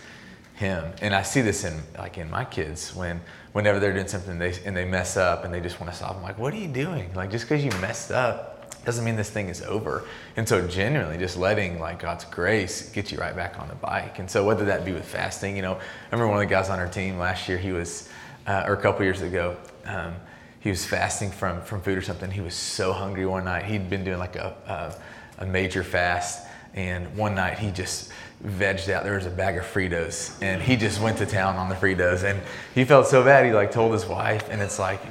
him. 0.56 0.92
And 1.02 1.16
I 1.16 1.22
see 1.22 1.40
this 1.40 1.64
in 1.64 1.82
like 1.98 2.18
in 2.18 2.30
my 2.30 2.44
kids 2.44 2.94
when 2.94 3.22
whenever 3.54 3.80
they're 3.80 3.94
doing 3.94 4.10
something 4.10 4.38
they, 4.38 4.54
and 4.66 4.76
they 4.76 4.84
mess 4.84 5.16
up 5.16 5.46
and 5.46 5.54
they 5.54 5.62
just 5.62 5.80
want 5.80 5.90
to 5.94 5.96
stop. 5.96 6.18
I'm 6.18 6.24
like, 6.24 6.38
what 6.38 6.54
are 6.54 6.58
you 6.58 6.68
doing? 6.68 7.14
Like 7.14 7.32
just 7.32 7.46
because 7.48 7.64
you 7.64 7.72
messed 7.80 8.12
up 8.12 8.53
doesn't 8.86 9.06
mean 9.06 9.16
this 9.16 9.30
thing 9.30 9.48
is 9.48 9.62
over. 9.62 10.04
And 10.36 10.48
so 10.48 10.66
genuinely 10.68 11.18
just 11.18 11.38
letting 11.38 11.80
like 11.80 12.00
God's 12.00 12.26
grace 12.26 12.90
get 12.90 13.12
you 13.12 13.18
right 13.18 13.36
back 13.36 13.60
on 13.60 13.68
the 13.68 13.76
bike. 13.76 14.20
And 14.20 14.30
so 14.30 14.46
whether 14.46 14.66
that 14.66 14.84
be 14.84 14.92
with 14.92 15.06
fasting, 15.06 15.56
you 15.56 15.62
know, 15.62 15.74
I 15.74 16.06
remember 16.12 16.28
one 16.28 16.38
of 16.42 16.48
the 16.48 16.54
guys 16.54 16.70
on 16.70 16.80
our 16.80 16.88
team 16.88 17.18
last 17.18 17.48
year, 17.48 17.58
he 17.58 17.72
was, 17.72 18.10
uh, 18.46 18.66
or 18.68 18.74
a 18.74 18.82
couple 18.82 19.04
years 19.04 19.22
ago, 19.22 19.56
um, 19.86 20.16
he 20.60 20.70
was 20.70 20.86
fasting 20.86 21.32
from, 21.32 21.62
from 21.62 21.82
food 21.82 21.98
or 21.98 22.02
something. 22.02 22.32
He 22.32 22.42
was 22.42 22.56
so 22.56 22.94
hungry 22.94 23.26
one 23.26 23.46
night. 23.46 23.66
He'd 23.66 23.90
been 23.90 24.04
doing 24.04 24.20
like 24.20 24.36
a, 24.36 24.56
a, 25.40 25.44
a 25.44 25.46
major 25.46 25.84
fast. 25.84 26.48
And 26.74 27.16
one 27.16 27.36
night 27.36 27.60
he 27.60 27.70
just 27.72 28.12
vegged 28.46 28.90
out. 28.90 29.04
There 29.04 29.16
was 29.16 29.26
a 29.26 29.30
bag 29.30 29.58
of 29.58 29.64
Fritos 29.64 30.42
and 30.42 30.62
he 30.62 30.76
just 30.76 31.00
went 31.00 31.18
to 31.20 31.26
town 31.26 31.56
on 31.56 31.70
the 31.70 31.76
Fritos. 31.76 32.24
And 32.24 32.42
he 32.74 32.84
felt 32.84 33.08
so 33.08 33.24
bad. 33.24 33.46
He 33.46 33.52
like 33.54 33.72
told 33.72 33.94
his 33.94 34.06
wife 34.06 34.50
and 34.50 34.62
it's 34.62 34.80
like, 34.80 35.02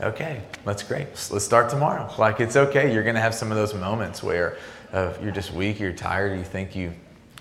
okay, 0.00 0.42
that's 0.64 0.82
great. 0.82 1.08
Let's 1.30 1.44
start 1.44 1.70
tomorrow. 1.70 2.12
Like 2.18 2.40
it's 2.40 2.56
okay. 2.56 2.92
You're 2.92 3.04
gonna 3.04 3.20
have 3.20 3.34
some 3.34 3.50
of 3.50 3.56
those 3.56 3.74
moments 3.74 4.22
where 4.22 4.56
uh, 4.92 5.14
you're 5.22 5.32
just 5.32 5.52
weak, 5.52 5.78
you're 5.78 5.92
tired, 5.92 6.36
you 6.38 6.44
think 6.44 6.74
you 6.74 6.92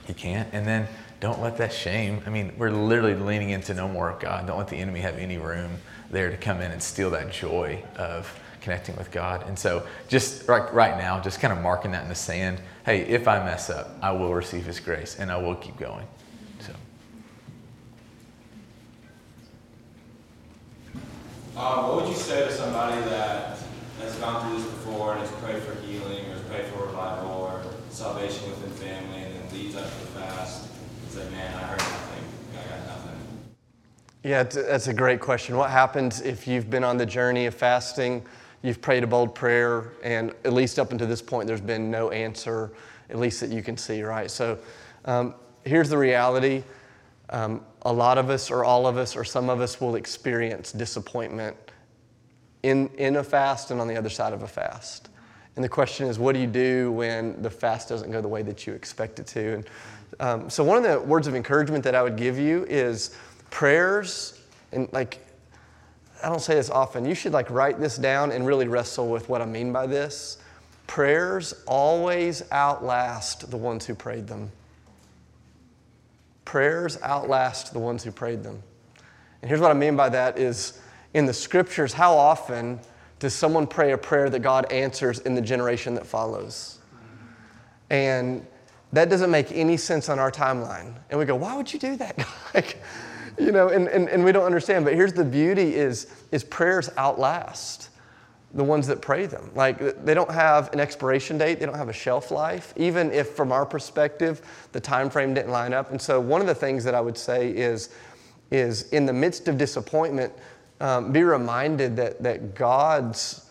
you 0.07 0.13
can't. 0.13 0.47
And 0.53 0.65
then 0.65 0.87
don't 1.19 1.41
let 1.41 1.57
that 1.57 1.73
shame. 1.73 2.21
I 2.25 2.29
mean, 2.29 2.53
we're 2.57 2.71
literally 2.71 3.15
leaning 3.15 3.49
into 3.49 3.73
no 3.73 3.87
more 3.87 4.09
of 4.09 4.19
God. 4.19 4.47
Don't 4.47 4.57
let 4.57 4.69
the 4.69 4.77
enemy 4.77 5.01
have 5.01 5.17
any 5.17 5.37
room 5.37 5.71
there 6.09 6.29
to 6.29 6.37
come 6.37 6.61
in 6.61 6.71
and 6.71 6.81
steal 6.81 7.11
that 7.11 7.31
joy 7.31 7.83
of 7.97 8.39
connecting 8.61 8.95
with 8.95 9.11
God. 9.11 9.47
And 9.47 9.57
so, 9.57 9.85
just 10.07 10.47
right, 10.47 10.73
right 10.73 10.97
now, 10.97 11.19
just 11.19 11.39
kind 11.39 11.51
of 11.51 11.61
marking 11.61 11.91
that 11.91 12.03
in 12.03 12.09
the 12.09 12.15
sand. 12.15 12.61
Hey, 12.85 13.01
if 13.01 13.27
I 13.27 13.43
mess 13.43 13.69
up, 13.69 13.97
I 14.01 14.11
will 14.11 14.33
receive 14.33 14.65
His 14.65 14.79
grace 14.79 15.17
and 15.19 15.31
I 15.31 15.37
will 15.37 15.55
keep 15.55 15.77
going. 15.77 16.05
So. 16.59 16.73
Um, 21.59 21.89
what 21.89 21.95
would 21.97 22.07
you 22.07 22.15
say 22.15 22.47
to 22.47 22.53
somebody 22.53 23.01
that 23.09 23.57
has 23.99 24.15
gone 24.15 24.47
through 24.47 24.61
this 24.61 24.71
before 24.71 25.11
and 25.11 25.19
has 25.19 25.29
prayed 25.41 25.61
for 25.61 25.75
healing 25.81 26.25
or 26.27 26.35
has 26.35 26.41
prayed 26.43 26.65
for 26.67 26.85
revival 26.85 27.31
or 27.31 27.61
salvation 27.89 28.49
within 28.49 28.69
family 28.71 29.23
and 29.23 29.35
then 29.35 29.53
leads 29.53 29.75
up 29.75 29.83
to 29.83 29.99
the 29.99 30.05
fast 30.05 30.69
and 31.03 31.11
say, 31.11 31.29
man, 31.31 31.53
I 31.53 31.63
heard 31.63 31.79
nothing. 31.79 32.23
I 32.53 32.69
got 32.69 32.87
nothing. 32.87 33.19
Yeah, 34.23 34.43
that's 34.43 34.87
a 34.87 34.93
great 34.93 35.19
question. 35.19 35.57
What 35.57 35.69
happens 35.69 36.21
if 36.21 36.47
you've 36.47 36.69
been 36.69 36.85
on 36.85 36.95
the 36.95 37.05
journey 37.05 37.45
of 37.45 37.55
fasting, 37.55 38.25
you've 38.61 38.79
prayed 38.79 39.03
a 39.03 39.07
bold 39.07 39.35
prayer, 39.35 39.91
and 40.01 40.31
at 40.45 40.53
least 40.53 40.79
up 40.79 40.93
until 40.93 41.07
this 41.07 41.21
point, 41.21 41.45
there's 41.45 41.59
been 41.59 41.91
no 41.91 42.09
answer, 42.11 42.71
at 43.09 43.19
least 43.19 43.41
that 43.41 43.49
you 43.49 43.61
can 43.61 43.75
see, 43.75 44.01
right? 44.01 44.31
So 44.31 44.59
um, 45.03 45.35
here's 45.65 45.89
the 45.89 45.97
reality 45.97 46.63
um, 47.29 47.61
a 47.83 47.93
lot 47.93 48.17
of 48.17 48.29
us, 48.29 48.49
or 48.49 48.63
all 48.63 48.87
of 48.87 48.97
us, 48.97 49.15
or 49.15 49.23
some 49.23 49.49
of 49.49 49.61
us 49.61 49.79
will 49.79 49.95
experience 49.95 50.71
disappointment 50.71 51.55
in, 52.63 52.89
in 52.97 53.17
a 53.17 53.23
fast 53.23 53.71
and 53.71 53.79
on 53.79 53.87
the 53.87 53.95
other 53.95 54.09
side 54.09 54.33
of 54.33 54.43
a 54.43 54.47
fast. 54.47 55.09
And 55.55 55.63
the 55.63 55.69
question 55.69 56.07
is, 56.07 56.17
what 56.17 56.35
do 56.35 56.41
you 56.41 56.47
do 56.47 56.91
when 56.91 57.41
the 57.41 57.49
fast 57.49 57.89
doesn't 57.89 58.11
go 58.11 58.21
the 58.21 58.27
way 58.27 58.41
that 58.43 58.65
you 58.65 58.73
expect 58.73 59.19
it 59.19 59.27
to? 59.27 59.55
And 59.55 59.69
um, 60.19 60.49
so, 60.49 60.63
one 60.63 60.77
of 60.77 60.83
the 60.83 60.99
words 60.99 61.27
of 61.27 61.35
encouragement 61.35 61.83
that 61.83 61.95
I 61.95 62.01
would 62.01 62.15
give 62.15 62.37
you 62.37 62.65
is 62.69 63.15
prayers, 63.49 64.39
and 64.71 64.91
like, 64.91 65.19
I 66.23 66.29
don't 66.29 66.41
say 66.41 66.55
this 66.55 66.69
often, 66.69 67.05
you 67.05 67.15
should 67.15 67.33
like 67.33 67.49
write 67.49 67.79
this 67.79 67.97
down 67.97 68.31
and 68.31 68.45
really 68.45 68.67
wrestle 68.67 69.09
with 69.09 69.29
what 69.29 69.41
I 69.41 69.45
mean 69.45 69.71
by 69.71 69.87
this. 69.87 70.37
Prayers 70.87 71.53
always 71.67 72.43
outlast 72.51 73.51
the 73.51 73.57
ones 73.57 73.85
who 73.85 73.95
prayed 73.95 74.27
them. 74.27 74.51
Prayers 76.49 76.97
outlast 77.03 77.73
the 77.73 77.79
ones 77.79 78.03
who 78.03 78.09
prayed 78.09 78.41
them. 78.41 78.63
And 79.43 79.49
here's 79.49 79.61
what 79.61 79.69
I 79.69 79.75
mean 79.75 79.95
by 79.95 80.09
that 80.09 80.39
is 80.39 80.81
in 81.13 81.27
the 81.27 81.33
scriptures, 81.33 81.93
how 81.93 82.17
often 82.17 82.79
does 83.19 83.35
someone 83.35 83.67
pray 83.67 83.91
a 83.91 83.97
prayer 83.99 84.31
that 84.31 84.39
God 84.39 84.71
answers 84.71 85.19
in 85.19 85.35
the 85.35 85.43
generation 85.43 85.93
that 85.93 86.07
follows? 86.07 86.79
And 87.91 88.47
that 88.93 89.11
doesn't 89.11 89.29
make 89.29 89.51
any 89.51 89.77
sense 89.77 90.09
on 90.09 90.17
our 90.17 90.31
timeline. 90.31 90.95
And 91.11 91.19
we 91.19 91.25
go, 91.25 91.35
why 91.35 91.55
would 91.55 91.71
you 91.71 91.77
do 91.77 91.95
that? 91.97 92.17
like, 92.55 92.81
you 93.37 93.51
know, 93.51 93.69
and, 93.69 93.87
and, 93.87 94.09
and 94.09 94.25
we 94.25 94.31
don't 94.31 94.45
understand. 94.45 94.85
But 94.85 94.95
here's 94.95 95.13
the 95.13 95.23
beauty 95.23 95.75
is, 95.75 96.07
is 96.31 96.43
prayers 96.43 96.89
outlast 96.97 97.88
the 98.53 98.63
ones 98.63 98.87
that 98.87 99.01
pray 99.01 99.25
them. 99.25 99.51
Like 99.53 100.03
they 100.03 100.13
don't 100.13 100.31
have 100.31 100.73
an 100.73 100.79
expiration 100.79 101.37
date, 101.37 101.59
they 101.59 101.65
don't 101.65 101.77
have 101.77 101.89
a 101.89 101.93
shelf 101.93 102.31
life, 102.31 102.73
even 102.75 103.11
if 103.11 103.29
from 103.29 103.51
our 103.51 103.65
perspective 103.65 104.41
the 104.71 104.79
time 104.79 105.09
frame 105.09 105.33
didn't 105.33 105.51
line 105.51 105.73
up. 105.73 105.91
And 105.91 106.01
so 106.01 106.19
one 106.19 106.41
of 106.41 106.47
the 106.47 106.55
things 106.55 106.83
that 106.83 106.95
I 106.95 107.01
would 107.01 107.17
say 107.17 107.49
is, 107.49 107.89
is 108.49 108.89
in 108.89 109.05
the 109.05 109.13
midst 109.13 109.47
of 109.47 109.57
disappointment, 109.57 110.33
um, 110.79 111.11
be 111.11 111.23
reminded 111.23 111.95
that, 111.97 112.23
that 112.23 112.55
God's 112.55 113.45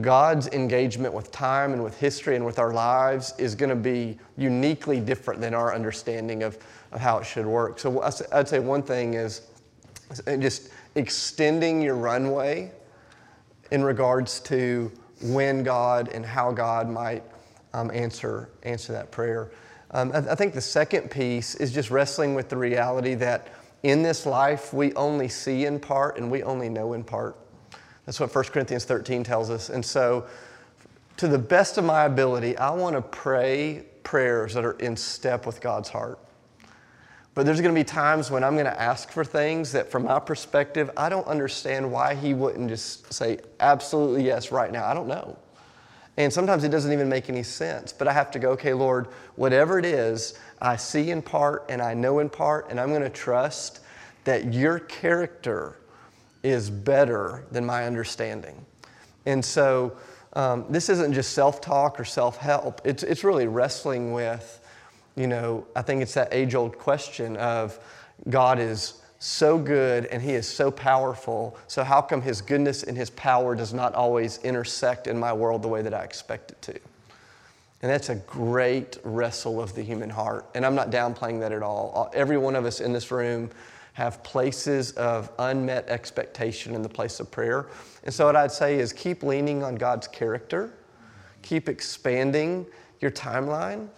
God's 0.00 0.48
engagement 0.48 1.14
with 1.14 1.30
time 1.30 1.72
and 1.72 1.84
with 1.84 1.96
history 1.98 2.34
and 2.34 2.44
with 2.44 2.58
our 2.58 2.72
lives 2.72 3.32
is 3.38 3.54
going 3.54 3.70
to 3.70 3.76
be 3.76 4.18
uniquely 4.36 4.98
different 4.98 5.40
than 5.40 5.54
our 5.54 5.72
understanding 5.72 6.42
of, 6.42 6.58
of 6.90 7.00
how 7.00 7.18
it 7.18 7.24
should 7.24 7.46
work. 7.46 7.78
So 7.78 8.02
I'd 8.32 8.48
say 8.48 8.58
one 8.58 8.82
thing 8.82 9.14
is 9.14 9.42
just 10.40 10.70
extending 10.96 11.80
your 11.80 11.94
runway 11.94 12.72
in 13.74 13.82
regards 13.82 14.38
to 14.38 14.88
when 15.20 15.64
God 15.64 16.08
and 16.14 16.24
how 16.24 16.52
God 16.52 16.88
might 16.88 17.24
um, 17.72 17.90
answer, 17.90 18.48
answer 18.62 18.92
that 18.92 19.10
prayer. 19.10 19.50
Um, 19.90 20.12
I, 20.14 20.18
I 20.18 20.34
think 20.36 20.54
the 20.54 20.60
second 20.60 21.10
piece 21.10 21.56
is 21.56 21.72
just 21.72 21.90
wrestling 21.90 22.36
with 22.36 22.48
the 22.48 22.56
reality 22.56 23.16
that 23.16 23.52
in 23.82 24.00
this 24.04 24.26
life 24.26 24.72
we 24.72 24.94
only 24.94 25.26
see 25.26 25.66
in 25.66 25.80
part 25.80 26.18
and 26.18 26.30
we 26.30 26.44
only 26.44 26.68
know 26.68 26.92
in 26.92 27.02
part. 27.02 27.36
That's 28.06 28.20
what 28.20 28.32
1 28.32 28.44
Corinthians 28.44 28.84
13 28.84 29.24
tells 29.24 29.50
us. 29.50 29.70
And 29.70 29.84
so, 29.84 30.26
to 31.16 31.26
the 31.26 31.38
best 31.38 31.76
of 31.76 31.84
my 31.84 32.04
ability, 32.04 32.56
I 32.56 32.70
want 32.70 32.94
to 32.94 33.02
pray 33.02 33.86
prayers 34.04 34.54
that 34.54 34.64
are 34.64 34.78
in 34.78 34.96
step 34.96 35.46
with 35.46 35.60
God's 35.60 35.88
heart. 35.88 36.20
But 37.34 37.46
there's 37.46 37.60
going 37.60 37.74
to 37.74 37.78
be 37.78 37.84
times 37.84 38.30
when 38.30 38.44
I'm 38.44 38.54
going 38.54 38.66
to 38.66 38.80
ask 38.80 39.10
for 39.10 39.24
things 39.24 39.72
that, 39.72 39.90
from 39.90 40.04
my 40.04 40.20
perspective, 40.20 40.90
I 40.96 41.08
don't 41.08 41.26
understand 41.26 41.90
why 41.90 42.14
He 42.14 42.32
wouldn't 42.32 42.68
just 42.68 43.12
say, 43.12 43.38
absolutely 43.58 44.24
yes, 44.24 44.52
right 44.52 44.70
now. 44.70 44.86
I 44.86 44.94
don't 44.94 45.08
know. 45.08 45.36
And 46.16 46.32
sometimes 46.32 46.62
it 46.62 46.68
doesn't 46.68 46.92
even 46.92 47.08
make 47.08 47.28
any 47.28 47.42
sense. 47.42 47.92
But 47.92 48.06
I 48.06 48.12
have 48.12 48.30
to 48.32 48.38
go, 48.38 48.50
okay, 48.50 48.72
Lord, 48.72 49.08
whatever 49.34 49.80
it 49.80 49.84
is, 49.84 50.38
I 50.62 50.76
see 50.76 51.10
in 51.10 51.22
part 51.22 51.66
and 51.68 51.82
I 51.82 51.92
know 51.94 52.20
in 52.20 52.30
part, 52.30 52.70
and 52.70 52.78
I'm 52.78 52.90
going 52.90 53.02
to 53.02 53.10
trust 53.10 53.80
that 54.22 54.54
your 54.54 54.78
character 54.78 55.76
is 56.44 56.70
better 56.70 57.44
than 57.50 57.66
my 57.66 57.84
understanding. 57.84 58.64
And 59.26 59.44
so 59.44 59.96
um, 60.34 60.66
this 60.68 60.88
isn't 60.88 61.14
just 61.14 61.32
self 61.32 61.60
talk 61.60 61.98
or 61.98 62.04
self 62.04 62.36
help, 62.36 62.80
it's, 62.84 63.02
it's 63.02 63.24
really 63.24 63.48
wrestling 63.48 64.12
with, 64.12 64.60
you 65.16 65.26
know, 65.26 65.66
I 65.76 65.82
think 65.82 66.02
it's 66.02 66.14
that 66.14 66.28
age 66.32 66.54
old 66.54 66.78
question 66.78 67.36
of 67.36 67.78
God 68.28 68.58
is 68.58 69.02
so 69.18 69.58
good 69.58 70.06
and 70.06 70.22
He 70.22 70.32
is 70.32 70.46
so 70.46 70.70
powerful, 70.70 71.56
so 71.66 71.82
how 71.82 72.02
come 72.02 72.20
His 72.20 72.42
goodness 72.42 72.82
and 72.82 72.96
His 72.96 73.10
power 73.10 73.54
does 73.54 73.72
not 73.72 73.94
always 73.94 74.38
intersect 74.38 75.06
in 75.06 75.18
my 75.18 75.32
world 75.32 75.62
the 75.62 75.68
way 75.68 75.82
that 75.82 75.94
I 75.94 76.02
expect 76.02 76.50
it 76.50 76.62
to? 76.62 76.72
And 77.84 77.90
that's 77.90 78.08
a 78.08 78.14
great 78.14 78.98
wrestle 79.04 79.60
of 79.60 79.74
the 79.74 79.82
human 79.82 80.08
heart. 80.08 80.46
And 80.54 80.64
I'm 80.64 80.74
not 80.74 80.90
downplaying 80.90 81.40
that 81.40 81.52
at 81.52 81.62
all. 81.62 81.92
Uh, 81.94 82.16
every 82.16 82.38
one 82.38 82.56
of 82.56 82.64
us 82.64 82.80
in 82.80 82.92
this 82.92 83.10
room 83.10 83.50
have 83.92 84.22
places 84.22 84.92
of 84.92 85.30
unmet 85.38 85.88
expectation 85.88 86.74
in 86.74 86.82
the 86.82 86.88
place 86.88 87.20
of 87.20 87.30
prayer. 87.30 87.66
And 88.04 88.12
so, 88.12 88.26
what 88.26 88.36
I'd 88.36 88.52
say 88.52 88.78
is 88.78 88.92
keep 88.92 89.22
leaning 89.22 89.62
on 89.62 89.74
God's 89.74 90.08
character, 90.08 90.72
keep 91.42 91.68
expanding 91.68 92.66
your 93.00 93.10
timeline, 93.10 93.88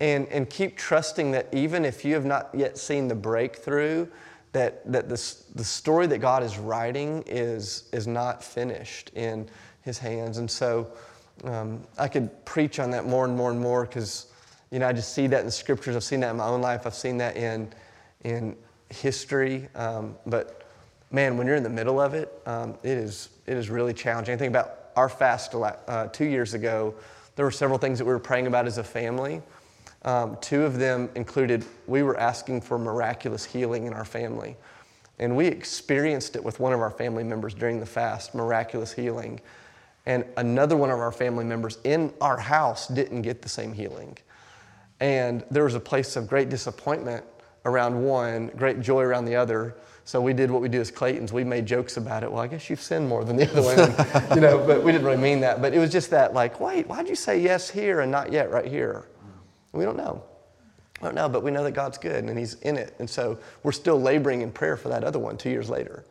and, 0.00 0.26
and 0.28 0.48
keep 0.50 0.76
trusting 0.76 1.30
that 1.32 1.48
even 1.52 1.84
if 1.84 2.04
you 2.04 2.14
have 2.14 2.24
not 2.24 2.50
yet 2.54 2.78
seen 2.78 3.08
the 3.08 3.14
breakthrough, 3.14 4.06
that, 4.52 4.90
that 4.90 5.08
the, 5.08 5.34
the 5.54 5.64
story 5.64 6.06
that 6.06 6.18
God 6.18 6.42
is 6.42 6.58
writing 6.58 7.22
is, 7.26 7.84
is 7.92 8.06
not 8.06 8.42
finished 8.42 9.10
in 9.14 9.48
His 9.82 9.98
hands. 9.98 10.38
And 10.38 10.50
so, 10.50 10.90
um, 11.44 11.86
I 11.98 12.08
could 12.08 12.44
preach 12.44 12.78
on 12.78 12.90
that 12.92 13.06
more 13.06 13.24
and 13.24 13.36
more 13.36 13.50
and 13.50 13.60
more 13.60 13.84
because, 13.84 14.26
you 14.70 14.78
know, 14.78 14.88
I 14.88 14.92
just 14.92 15.12
see 15.12 15.26
that 15.26 15.40
in 15.40 15.46
the 15.46 15.52
scriptures. 15.52 15.94
I've 15.96 16.04
seen 16.04 16.20
that 16.20 16.30
in 16.30 16.36
my 16.36 16.46
own 16.46 16.62
life. 16.62 16.86
I've 16.86 16.94
seen 16.94 17.18
that 17.18 17.36
in, 17.36 17.72
in 18.24 18.56
history. 18.90 19.68
Um, 19.74 20.16
but 20.26 20.66
man, 21.10 21.36
when 21.36 21.46
you're 21.46 21.56
in 21.56 21.62
the 21.62 21.68
middle 21.68 22.00
of 22.00 22.14
it, 22.14 22.32
um, 22.46 22.76
it, 22.82 22.96
is, 22.96 23.28
it 23.46 23.56
is 23.56 23.68
really 23.68 23.92
challenging. 23.92 24.34
I 24.34 24.38
think 24.38 24.50
about 24.50 24.90
our 24.96 25.08
fast 25.08 25.54
uh, 25.54 26.08
two 26.08 26.24
years 26.24 26.54
ago, 26.54 26.94
there 27.36 27.44
were 27.44 27.50
several 27.50 27.78
things 27.78 27.98
that 27.98 28.06
we 28.06 28.12
were 28.12 28.18
praying 28.18 28.46
about 28.46 28.66
as 28.66 28.78
a 28.78 28.84
family. 28.84 29.42
Um, 30.06 30.38
two 30.40 30.62
of 30.62 30.78
them 30.78 31.10
included 31.16 31.64
we 31.88 32.04
were 32.04 32.18
asking 32.18 32.60
for 32.60 32.78
miraculous 32.78 33.44
healing 33.44 33.86
in 33.86 33.92
our 33.92 34.04
family. 34.04 34.56
And 35.18 35.36
we 35.36 35.46
experienced 35.46 36.36
it 36.36 36.44
with 36.44 36.60
one 36.60 36.72
of 36.72 36.80
our 36.80 36.90
family 36.90 37.24
members 37.24 37.54
during 37.54 37.80
the 37.80 37.86
fast, 37.86 38.34
miraculous 38.34 38.92
healing. 38.92 39.40
And 40.06 40.24
another 40.36 40.76
one 40.76 40.90
of 40.90 41.00
our 41.00 41.10
family 41.10 41.44
members 41.44 41.78
in 41.82 42.12
our 42.20 42.38
house 42.38 42.86
didn't 42.86 43.22
get 43.22 43.42
the 43.42 43.48
same 43.48 43.72
healing. 43.72 44.16
And 45.00 45.44
there 45.50 45.64
was 45.64 45.74
a 45.74 45.80
place 45.80 46.14
of 46.14 46.28
great 46.28 46.48
disappointment 46.48 47.24
around 47.64 48.00
one, 48.00 48.48
great 48.56 48.80
joy 48.80 49.02
around 49.02 49.24
the 49.24 49.34
other. 49.34 49.74
So 50.04 50.20
we 50.20 50.32
did 50.32 50.52
what 50.52 50.62
we 50.62 50.68
do 50.68 50.80
as 50.80 50.92
Claytons. 50.92 51.32
We 51.32 51.42
made 51.42 51.66
jokes 51.66 51.96
about 51.96 52.22
it. 52.22 52.30
Well, 52.30 52.40
I 52.40 52.46
guess 52.46 52.70
you've 52.70 52.80
sinned 52.80 53.08
more 53.08 53.24
than 53.24 53.34
the 53.34 53.50
other 53.50 53.62
one, 53.62 54.30
you 54.36 54.40
know. 54.40 54.64
But 54.64 54.84
we 54.84 54.92
didn't 54.92 55.04
really 55.04 55.20
mean 55.20 55.40
that. 55.40 55.60
But 55.60 55.74
it 55.74 55.80
was 55.80 55.90
just 55.90 56.10
that, 56.10 56.32
like, 56.32 56.60
wait, 56.60 56.86
why'd 56.86 57.08
you 57.08 57.16
say 57.16 57.40
yes 57.40 57.68
here 57.68 58.00
and 58.00 58.12
not 58.12 58.30
yet 58.30 58.52
right 58.52 58.66
here? 58.66 59.06
We 59.76 59.84
don't 59.84 59.96
know. 59.96 60.22
I 61.00 61.04
don't 61.04 61.14
know, 61.14 61.28
but 61.28 61.42
we 61.42 61.50
know 61.50 61.62
that 61.62 61.72
God's 61.72 61.98
good 61.98 62.24
and 62.24 62.38
He's 62.38 62.54
in 62.54 62.76
it. 62.76 62.94
And 62.98 63.08
so 63.08 63.38
we're 63.62 63.72
still 63.72 64.00
laboring 64.00 64.42
in 64.42 64.50
prayer 64.50 64.76
for 64.76 64.88
that 64.88 65.04
other 65.04 65.18
one 65.18 65.36
two 65.36 65.50
years 65.50 65.68
later. 65.68 66.04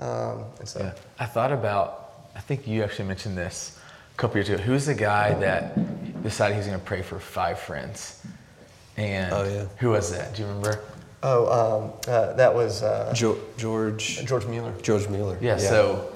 Um, 0.00 0.44
and 0.58 0.68
so 0.68 0.80
yeah. 0.80 0.92
I 1.18 1.26
thought 1.26 1.52
about, 1.52 2.28
I 2.34 2.40
think 2.40 2.66
you 2.66 2.82
actually 2.82 3.08
mentioned 3.08 3.38
this 3.38 3.78
a 4.14 4.16
couple 4.16 4.36
years 4.36 4.48
ago. 4.48 4.62
Who's 4.62 4.86
the 4.86 4.94
guy 4.94 5.34
that 5.34 6.22
decided 6.22 6.56
he's 6.56 6.66
going 6.66 6.78
to 6.78 6.84
pray 6.84 7.02
for 7.02 7.18
five 7.18 7.58
friends? 7.58 8.22
And 8.96 9.32
oh, 9.32 9.44
yeah. 9.44 9.64
who 9.78 9.90
was 9.90 10.10
that? 10.10 10.34
Do 10.34 10.42
you 10.42 10.48
remember? 10.48 10.80
Oh, 11.22 11.92
um, 12.06 12.12
uh, 12.12 12.32
that 12.34 12.54
was 12.54 12.82
uh, 12.82 13.12
jo- 13.14 13.38
George 13.56 14.24
George 14.26 14.46
Mueller. 14.46 14.74
George 14.82 15.08
Mueller. 15.08 15.38
Yeah, 15.40 15.52
yeah. 15.52 15.56
So, 15.58 16.12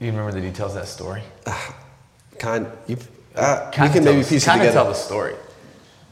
you 0.00 0.10
remember 0.10 0.32
the 0.32 0.40
details 0.40 0.74
of 0.74 0.82
that 0.82 0.88
story? 0.88 1.22
Uh, 1.46 1.72
kind. 2.38 2.66
You, 2.86 2.96
uh, 3.36 3.70
kind 3.70 3.88
you 3.88 4.00
can 4.00 4.04
maybe 4.04 4.26
piece 4.26 4.44
kind 4.44 4.60
it 4.60 4.66
together. 4.66 4.68
of 4.68 4.84
tell 4.84 4.92
the 4.92 4.94
story. 4.94 5.34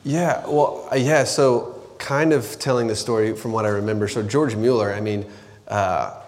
Yeah. 0.09 0.43
Well. 0.47 0.89
Uh, 0.91 0.97
yeah. 0.97 1.25
So 1.25 1.83
kind 1.99 2.33
of 2.33 2.59
telling 2.59 2.87
the 2.87 2.97
story 2.97 3.37
from 3.37 3.53
what 3.53 3.67
I 3.67 3.69
remember. 3.69 4.09
So 4.09 4.23
George 4.23 4.57
Mueller, 4.57 4.91
I 4.91 5.03
mean, 5.03 5.27
uh, 5.67 6.19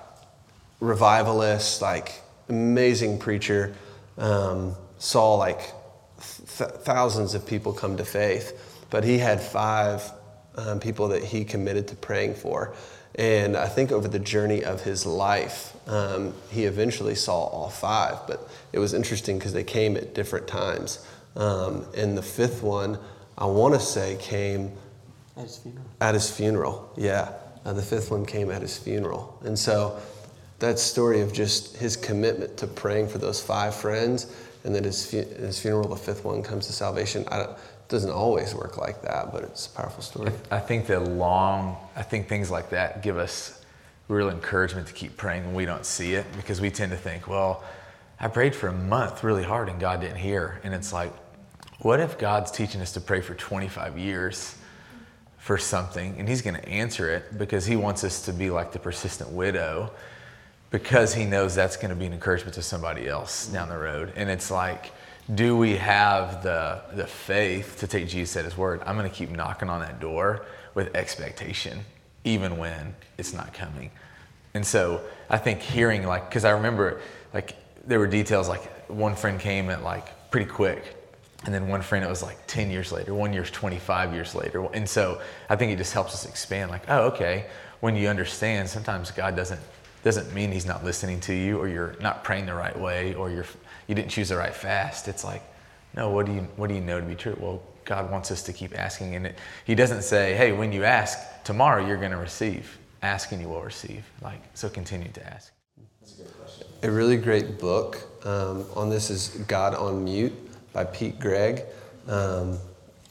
revivalist, 0.81 1.81
like 1.81 2.21
amazing 2.51 3.19
preacher, 3.19 3.75
um, 4.19 4.77
saw 4.99 5.35
like 5.37 5.61
th- 6.59 6.71
thousands 6.83 7.33
of 7.33 7.47
people 7.47 7.73
come 7.73 7.97
to 7.97 8.05
faith, 8.05 8.85
but 8.91 9.03
he 9.03 9.17
had 9.17 9.41
five 9.41 10.03
um, 10.57 10.79
people 10.79 11.09
that 11.09 11.25
he 11.25 11.43
committed 11.43 11.89
to 11.89 11.97
praying 11.97 12.35
for. 12.35 12.75
And 13.15 13.57
I 13.57 13.67
think 13.67 13.93
over 13.93 14.09
the 14.09 14.19
journey 14.19 14.63
of 14.63 14.83
his 14.83 15.07
life, 15.07 15.75
um, 15.89 16.35
he 16.51 16.67
eventually 16.67 17.15
saw 17.15 17.45
all 17.45 17.71
five, 17.71 18.27
but 18.27 18.47
it 18.75 18.79
was 18.79 18.93
interesting 18.93 19.39
because 19.39 19.55
they 19.55 19.65
came 19.65 19.97
at 19.97 20.15
different 20.15 20.47
times. 20.47 21.07
Um, 21.35 21.87
and 21.97 22.19
the 22.19 22.23
fifth 22.23 22.63
one, 22.63 22.99
I 23.41 23.47
want 23.47 23.75
to 23.75 23.81
say, 23.81 24.17
came 24.21 24.71
At 25.37 25.45
his 25.45 25.57
funeral. 25.59 25.85
at 26.01 26.15
his 26.15 26.31
funeral. 26.31 26.93
Yeah, 26.97 27.33
uh, 27.65 27.73
the 27.73 27.83
fifth 27.83 28.11
one 28.11 28.27
came 28.27 28.51
at 28.51 28.63
his 28.63 28.77
funeral. 28.79 29.39
And 29.45 29.59
so 29.59 29.99
that 30.59 30.79
story 30.79 31.21
of 31.23 31.33
just 31.33 31.77
his 31.79 31.97
commitment 31.97 32.57
to 32.59 32.67
praying 32.67 33.09
for 33.09 33.19
those 33.19 33.43
five 33.43 33.75
friends, 33.75 34.35
and 34.65 34.75
then 34.75 34.85
his, 34.85 35.11
fu- 35.11 35.17
his 35.25 35.59
funeral, 35.59 35.89
the 35.89 35.97
fifth 35.97 36.25
one 36.25 36.43
comes 36.43 36.67
to 36.67 36.73
salvation. 36.75 37.25
I 37.29 37.39
don't, 37.39 37.51
it 37.51 37.89
doesn't 37.89 38.11
always 38.11 38.55
work 38.55 38.77
like 38.77 39.01
that, 39.03 39.33
but 39.33 39.43
it's 39.43 39.67
a 39.67 39.71
powerful 39.71 40.03
story. 40.03 40.33
I 40.51 40.59
think 40.61 40.87
the 40.87 41.01
long, 41.01 41.77
I 41.97 42.03
think 42.03 42.29
things 42.29 42.51
like 42.51 42.69
that 42.71 43.03
give 43.03 43.17
us 43.17 43.65
real 44.09 44.29
encouragement 44.29 44.87
to 44.89 44.93
keep 44.93 45.17
praying 45.17 45.47
when 45.47 45.55
we 45.55 45.65
don't 45.65 45.87
see 45.87 46.15
it 46.15 46.27
because 46.37 46.61
we 46.61 46.71
tend 46.71 46.91
to 46.91 46.97
think, 46.99 47.27
well, 47.27 47.65
I 48.19 48.29
prayed 48.29 48.55
for 48.55 48.69
a 48.69 48.73
month 48.73 49.25
really 49.25 49.45
hard 49.45 49.69
and 49.71 49.81
God 49.81 50.03
didn't 50.03 50.19
hear. 50.19 50.61
And 50.63 50.75
it's 50.75 50.93
like, 50.93 51.13
what 51.81 52.01
if 52.01 52.19
God's 52.19 52.51
teaching 52.51 52.81
us 52.81 52.93
to 52.93 53.01
pray 53.01 53.21
for 53.21 53.35
25 53.35 53.99
years 53.99 54.57
for 55.39 55.59
something 55.59 56.17
and 56.19 56.29
He's 56.29 56.43
going 56.43 56.57
to 56.57 56.69
answer 56.69 57.11
it 57.11 57.39
because 57.39 57.67
He 57.67 57.77
wants 57.77 58.05
us 58.05 58.23
to 58.27 58.33
be 58.33 58.51
like 58.51 58.73
the 58.73 58.79
persistent 58.79 59.31
widow 59.31 59.91
because 60.71 61.15
He 61.15 61.25
knows 61.25 61.55
that's 61.55 61.77
going 61.77 61.91
to 61.91 61.97
be 61.97 62.07
an 62.07 62.13
encouragement 62.13 62.55
to 62.55 62.63
somebody 62.63 63.09
else 63.09 63.47
down 63.47 63.69
the 63.69 63.79
road. 63.79 64.13
And 64.17 64.31
it's 64.31 64.51
like, 64.51 64.93
do 65.35 65.57
we 65.57 65.77
have 65.77 66.43
the, 66.43 66.83
the 66.95 67.07
faith 67.07 67.77
to 67.81 67.87
take 67.87 68.09
Jesus 68.09 68.37
at 68.37 68.45
His 68.45 68.57
word? 68.57 68.83
I'm 68.85 68.97
going 68.97 69.09
to 69.09 69.15
keep 69.15 69.31
knocking 69.31 69.69
on 69.71 69.81
that 69.81 70.01
door 70.01 70.45
with 70.75 70.95
expectation, 70.95 71.81
even 72.25 72.59
when 72.59 72.95
it's 73.19 73.33
not 73.33 73.55
coming. 73.55 73.91
And 74.55 74.67
so 74.67 75.01
I 75.29 75.39
think 75.39 75.61
hearing, 75.61 76.05
like, 76.07 76.29
because 76.29 76.45
I 76.45 76.51
remember, 76.51 77.01
like, 77.33 77.57
there 77.87 77.99
were 77.99 78.07
details 78.07 78.49
like 78.49 78.89
one 78.89 79.15
friend 79.15 79.41
came 79.41 79.71
at 79.71 79.83
like 79.83 80.31
pretty 80.31 80.51
quick. 80.51 80.97
And 81.45 81.55
then 81.55 81.69
one 81.69 81.81
friend, 81.81 82.05
it 82.05 82.09
was 82.09 82.23
like 82.23 82.47
10 82.47 82.71
years 82.71 82.93
later, 82.93 83.15
one 83.15 83.33
year's 83.33 83.51
25 83.51 84.13
years 84.13 84.35
later. 84.35 84.67
And 84.75 84.89
so 84.89 85.21
I 85.49 85.57
think 85.57 85.73
it 85.73 85.77
just 85.77 85.93
helps 85.93 86.13
us 86.13 86.27
expand 86.27 86.71
like, 86.71 86.83
oh, 86.89 87.07
okay. 87.09 87.47
When 87.81 87.97
you 87.97 88.09
understand, 88.09 88.69
sometimes 88.69 89.11
God 89.11 89.37
doesn't, 89.37 89.61
doesn't 90.05 90.35
mean 90.35 90.53
he's 90.53 90.67
not 90.67 90.85
listening 90.85 91.19
to 91.21 91.35
you 91.35 91.59
or 91.59 91.67
you're 91.67 91.97
not 92.01 92.25
praying 92.25 92.45
the 92.45 92.55
right 92.55 92.79
way 92.79 93.15
or 93.15 93.31
you're, 93.31 93.47
you 93.87 93.95
didn't 93.95 94.11
choose 94.11 94.29
the 94.29 94.37
right 94.37 94.55
fast. 94.55 95.09
It's 95.09 95.25
like, 95.25 95.43
no, 95.97 96.11
what 96.11 96.27
do 96.27 96.33
you, 96.33 96.41
what 96.57 96.69
do 96.69 96.75
you 96.75 96.83
know 96.83 97.01
to 97.01 97.07
be 97.07 97.15
true? 97.15 97.37
Well, 97.41 97.63
God 97.87 98.11
wants 98.11 98.31
us 98.31 98.43
to 98.43 98.53
keep 98.53 98.79
asking. 98.79 99.17
And 99.17 99.27
it, 99.29 99.39
he 99.65 99.75
doesn't 99.75 100.03
say, 100.03 100.35
hey, 100.35 100.53
when 100.53 100.73
you 100.73 100.85
ask, 100.85 101.19
tomorrow 101.43 101.85
you're 101.87 101.97
going 101.97 102.13
to 102.13 102.19
receive. 102.19 102.79
Ask 103.03 103.33
and 103.33 103.41
you 103.41 103.49
will 103.49 103.63
receive. 103.63 104.05
Like, 104.21 104.43
so 104.53 104.69
continue 104.69 105.11
to 105.13 105.27
ask. 105.27 105.53
That's 106.01 106.19
a 106.19 106.23
good 106.23 106.39
question. 106.39 106.67
A 106.83 106.91
really 106.91 107.17
great 107.17 107.59
book 107.59 107.99
um, 108.27 108.67
on 108.77 108.91
this 108.91 109.09
is 109.09 109.29
God 109.49 109.75
on 109.75 110.05
Mute 110.05 110.35
by 110.73 110.85
Pete 110.85 111.19
Greig. 111.19 111.63
Um, 112.09 112.59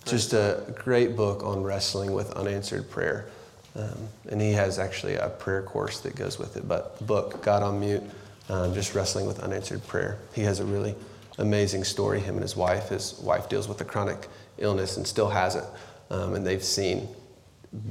just 0.06 0.34
a 0.34 0.64
great 0.76 1.16
book 1.16 1.44
on 1.44 1.62
wrestling 1.64 2.14
with 2.14 2.32
unanswered 2.34 2.90
prayer. 2.90 3.28
Um, 3.76 4.08
and 4.30 4.42
he 4.42 4.52
has 4.54 4.80
actually 4.80 5.16
a 5.16 5.30
prayer 5.30 5.62
course 5.62 6.00
that 6.02 6.16
goes 6.16 6.40
with 6.40 6.58
it. 6.58 6.68
But 6.68 6.98
the 6.98 7.04
book, 7.04 7.44
God 7.44 7.62
on 7.64 7.80
Mute, 7.80 8.04
um, 8.50 8.74
just 8.74 8.96
wrestling 8.96 9.28
with 9.28 9.40
unanswered 9.40 9.86
prayer. 9.88 10.18
He 10.34 10.42
has 10.42 10.60
a 10.60 10.66
really 10.66 10.96
amazing 11.38 11.84
story. 11.84 12.20
Him 12.20 12.36
and 12.36 12.42
his 12.42 12.56
wife. 12.56 12.90
His 12.90 13.20
wife 13.20 13.48
deals 13.48 13.68
with 13.68 13.80
a 13.82 13.86
chronic 13.86 14.28
illness 14.58 14.98
and 14.98 15.06
still 15.06 15.30
has 15.30 15.56
it. 15.56 15.66
Um, 16.10 16.34
and 16.36 16.46
they've 16.46 16.64
seen 16.64 17.08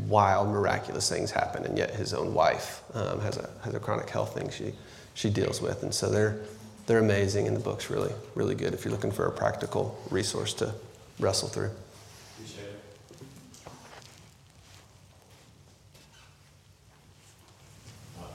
wild, 0.09 0.49
miraculous 0.49 1.09
things 1.09 1.31
happen. 1.31 1.65
And 1.65 1.79
yet 1.79 1.95
his 1.95 2.13
own 2.13 2.35
wife 2.35 2.83
um, 2.95 3.21
has, 3.21 3.37
a, 3.37 3.49
has 3.63 3.75
a 3.75 3.81
chronic 3.81 4.11
health 4.11 4.35
thing 4.35 4.51
she, 4.51 4.73
she 5.15 5.31
deals 5.31 5.63
with. 5.63 5.85
And 5.85 5.95
so 5.95 6.11
they're, 6.11 6.41
they're 6.89 6.99
amazing. 6.99 7.47
And 7.47 7.55
the 7.55 7.61
book's 7.61 7.91
really, 7.91 8.13
really 8.35 8.57
good 8.57 8.75
if 8.75 8.85
you're 8.85 8.93
looking 8.93 9.13
for 9.13 9.27
a 9.27 9.31
practical 9.31 9.97
resource 10.11 10.55
to 10.55 10.75
wrestle 11.21 11.49
through. 11.49 11.71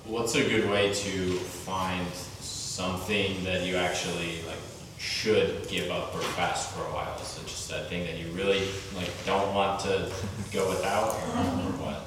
What's 0.06 0.36
a 0.36 0.48
good 0.48 0.70
way 0.70 0.94
to 0.94 1.34
find 1.38 2.08
something 2.14 3.44
that 3.46 3.66
you 3.66 3.78
actually 3.78 4.44
like 4.46 4.60
should 5.00 5.68
give 5.68 5.90
up 5.90 6.14
or 6.14 6.20
fast 6.20 6.72
for 6.72 6.82
a 6.82 6.94
while? 6.94 7.20
Is 7.20 7.40
it 7.42 7.48
just 7.48 7.70
that 7.70 7.88
thing 7.88 8.04
that 8.06 8.20
you 8.20 8.28
really 8.34 8.62
like 8.96 9.10
don't 9.26 9.56
want 9.56 9.80
to 9.82 10.12
go 10.52 10.70
without 10.70 11.08
or, 11.08 11.40
or 11.40 11.72
what? 11.82 12.06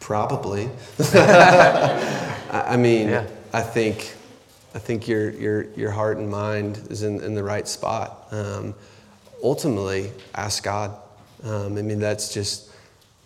Probably. 0.00 0.70
I 2.50 2.74
I 2.74 2.76
mean, 2.76 3.08
Yeah. 3.08 3.26
I 3.52 3.62
think, 3.62 4.14
I 4.74 4.78
think 4.78 5.08
your, 5.08 5.30
your, 5.30 5.64
your 5.74 5.90
heart 5.90 6.18
and 6.18 6.30
mind 6.30 6.86
is 6.90 7.02
in, 7.02 7.20
in 7.22 7.34
the 7.34 7.42
right 7.42 7.66
spot. 7.66 8.26
Um, 8.30 8.74
ultimately, 9.42 10.12
ask 10.34 10.62
God. 10.62 10.96
Um, 11.44 11.78
I 11.78 11.82
mean, 11.82 11.98
that's 11.98 12.32
just 12.34 12.70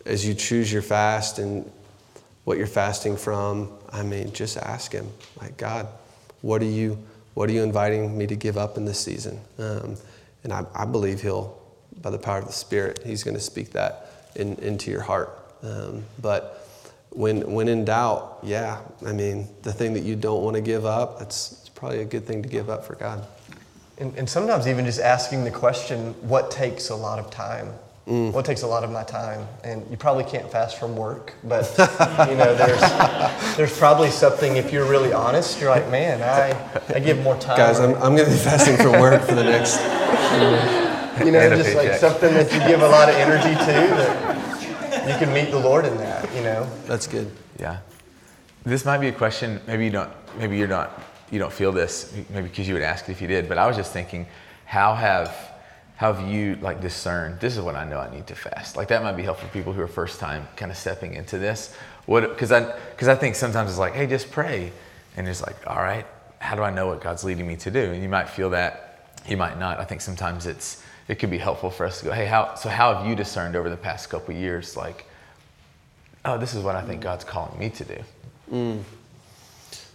as 0.07 0.27
you 0.27 0.35
choose 0.35 0.73
your 0.73 0.83
fast 0.83 1.39
and 1.39 1.71
what 2.45 2.59
you're 2.59 2.67
fasting 2.67 3.17
from. 3.17 3.71
I 3.91 4.03
mean, 4.03 4.33
just 4.33 4.57
ask 4.57 4.93
Him, 4.93 5.09
like 5.41 5.57
God, 5.57 5.87
what 6.43 6.63
are 6.63 6.67
you, 6.67 6.99
what 7.35 7.49
are 7.49 7.53
you 7.53 7.63
inviting 7.63 8.17
me 8.17 8.27
to 8.27 8.37
give 8.37 8.57
up 8.57 8.77
in 8.77 8.85
this 8.85 9.01
season? 9.01 9.41
Um, 9.59 9.97
and 10.45 10.53
I, 10.53 10.65
I 10.75 10.85
believe 10.85 11.21
He'll, 11.23 11.59
by 12.01 12.11
the 12.11 12.19
power 12.19 12.39
of 12.39 12.47
the 12.47 12.53
Spirit, 12.53 13.01
He's 13.05 13.23
going 13.25 13.37
to 13.37 13.41
speak 13.41 13.71
that 13.73 14.31
in, 14.37 14.55
into 14.57 14.91
your 14.91 15.03
heart. 15.03 15.39
Um, 15.63 16.05
but 16.21 16.62
when, 17.15 17.53
when 17.53 17.69
in 17.69 17.85
doubt, 17.85 18.39
yeah, 18.43 18.81
I 19.07 19.13
mean, 19.13 19.49
the 19.63 19.73
thing 19.73 19.95
that 19.95 20.03
you 20.03 20.17
don't 20.17 20.43
want 20.43 20.57
to 20.57 20.63
give 20.63 20.87
up, 20.87 21.21
it's, 21.21 21.53
it's 21.61 21.69
probably 21.69 22.01
a 22.01 22.05
good 22.05 22.25
thing 22.25 22.43
to 22.43 22.49
give 22.49 22.71
up 22.71 22.85
for 22.85 22.95
God. 22.95 23.27
And, 23.99 24.17
and 24.17 24.29
sometimes 24.29 24.67
even 24.67 24.85
just 24.85 25.01
asking 25.01 25.45
the 25.45 25.51
question, 25.51 26.15
what 26.23 26.51
takes 26.51 26.89
a 26.89 26.97
lot 26.97 27.19
of 27.19 27.31
time? 27.31 27.73
Mm. 28.07 28.33
What 28.33 28.45
takes 28.45 28.63
a 28.63 28.67
lot 28.67 28.83
of 28.83 28.91
my 28.91 29.05
time? 29.05 29.47
And 29.63 29.89
you 29.91 29.97
probably 29.97 30.25
can't 30.25 30.51
fast 30.51 30.81
from 30.81 30.97
work, 30.97 31.35
but 31.45 31.71
you 32.29 32.37
know, 32.37 32.55
there's, 32.55 32.81
there's 33.57 33.79
probably 33.79 34.11
something, 34.11 34.57
if 34.57 34.73
you're 34.73 34.89
really 34.89 35.13
honest, 35.13 35.61
you're 35.61 35.71
like, 35.71 35.89
man, 35.91 36.23
I, 36.23 36.95
I 36.95 36.99
give 36.99 37.23
more 37.23 37.37
time. 37.39 37.59
Guys, 37.59 37.79
I'm, 37.79 37.95
I'm 37.97 38.17
going 38.17 38.25
to 38.25 38.31
be 38.31 38.39
fasting 38.39 38.77
from 38.77 38.93
work 39.01 39.23
for 39.23 39.35
the 39.35 39.45
next. 39.45 39.77
you 41.25 41.31
know, 41.31 41.49
just 41.57 41.77
like 41.77 41.93
something 41.95 42.33
that 42.33 42.51
you 42.53 42.59
give 42.61 42.81
a 42.81 42.89
lot 42.89 43.09
of 43.09 43.15
energy 43.15 43.51
to 43.51 43.67
that 43.67 45.09
you 45.09 45.15
can 45.19 45.33
meet 45.33 45.51
the 45.51 45.59
Lord 45.59 45.85
in 45.85 45.97
that, 45.99 46.22
you 46.22 46.22
know? 46.53 46.71
That's 46.87 47.07
good. 47.07 47.31
Yeah. 47.59 47.79
This 48.65 48.85
might 48.85 48.99
be 48.99 49.09
a 49.09 49.13
question. 49.13 49.61
Maybe 49.67 49.85
you 49.85 49.91
don't. 49.91 50.11
Maybe 50.39 50.57
you're 50.57 50.69
not. 50.69 51.03
You 51.31 51.39
don't 51.39 51.53
feel 51.53 51.73
this. 51.73 52.13
Maybe 52.31 52.49
because 52.49 52.69
you 52.69 52.75
would 52.75 52.83
ask 52.83 53.09
it 53.09 53.13
if 53.13 53.21
you 53.21 53.29
did. 53.29 53.49
But 53.49 53.59
I 53.59 53.67
was 53.67 53.77
just 53.77 53.93
thinking, 53.93 54.27
how 54.65 54.95
have 54.95 55.53
how 55.97 56.13
have 56.13 56.29
you 56.29 56.57
like 56.57 56.81
discerned? 56.81 57.41
This 57.41 57.57
is 57.57 57.63
what 57.63 57.75
I 57.75 57.85
know 57.85 57.99
I 57.99 58.13
need 58.13 58.27
to 58.29 58.35
fast. 58.35 58.77
Like 58.77 58.89
that 58.89 59.03
might 59.03 59.13
be 59.13 59.23
helpful 59.23 59.49
for 59.49 59.53
people 59.53 59.73
who 59.73 59.81
are 59.83 59.89
first 59.89 60.21
time 60.21 60.47
kind 60.57 60.71
of 60.71 60.77
stepping 60.77 61.15
into 61.15 61.39
this. 61.39 61.75
What? 62.07 62.29
Because 62.29 62.53
I 62.53 62.77
because 62.91 63.09
I 63.09 63.15
think 63.15 63.35
sometimes 63.35 63.71
it's 63.71 63.79
like, 63.79 63.95
hey, 63.95 64.07
just 64.07 64.31
pray, 64.31 64.73
and 65.17 65.29
it's 65.29 65.43
like, 65.43 65.57
all 65.67 65.77
right, 65.77 66.07
how 66.39 66.55
do 66.55 66.63
I 66.63 66.71
know 66.71 66.87
what 66.87 67.01
God's 67.01 67.25
leading 67.25 67.47
me 67.47 67.57
to 67.57 67.71
do? 67.71 67.93
And 67.93 68.03
you 68.03 68.09
might 68.09 68.29
feel 68.29 68.51
that. 68.51 68.89
You 69.29 69.37
might 69.37 69.59
not. 69.59 69.79
I 69.79 69.85
think 69.85 70.01
sometimes 70.01 70.47
it's 70.47 70.83
it 71.09 71.17
could 71.17 71.31
be 71.31 71.39
helpful 71.39 71.71
for 71.71 71.87
us 71.87 72.01
to 72.01 72.07
go, 72.07 72.13
hey, 72.13 72.27
how 72.27 72.55
so? 72.55 72.69
How 72.69 72.95
have 72.95 73.07
you 73.07 73.15
discerned 73.15 73.57
over 73.57 73.71
the 73.71 73.77
past 73.77 74.11
couple 74.11 74.35
years, 74.35 74.77
like? 74.77 75.07
Oh, 76.25 76.39
this 76.39 76.55
is 76.55 76.63
what 76.63 76.77
I 76.77 76.83
think 76.83 77.01
God's 77.01 77.25
calling 77.25 77.59
me 77.59 77.71
to 77.71 77.85
do. 77.85 77.99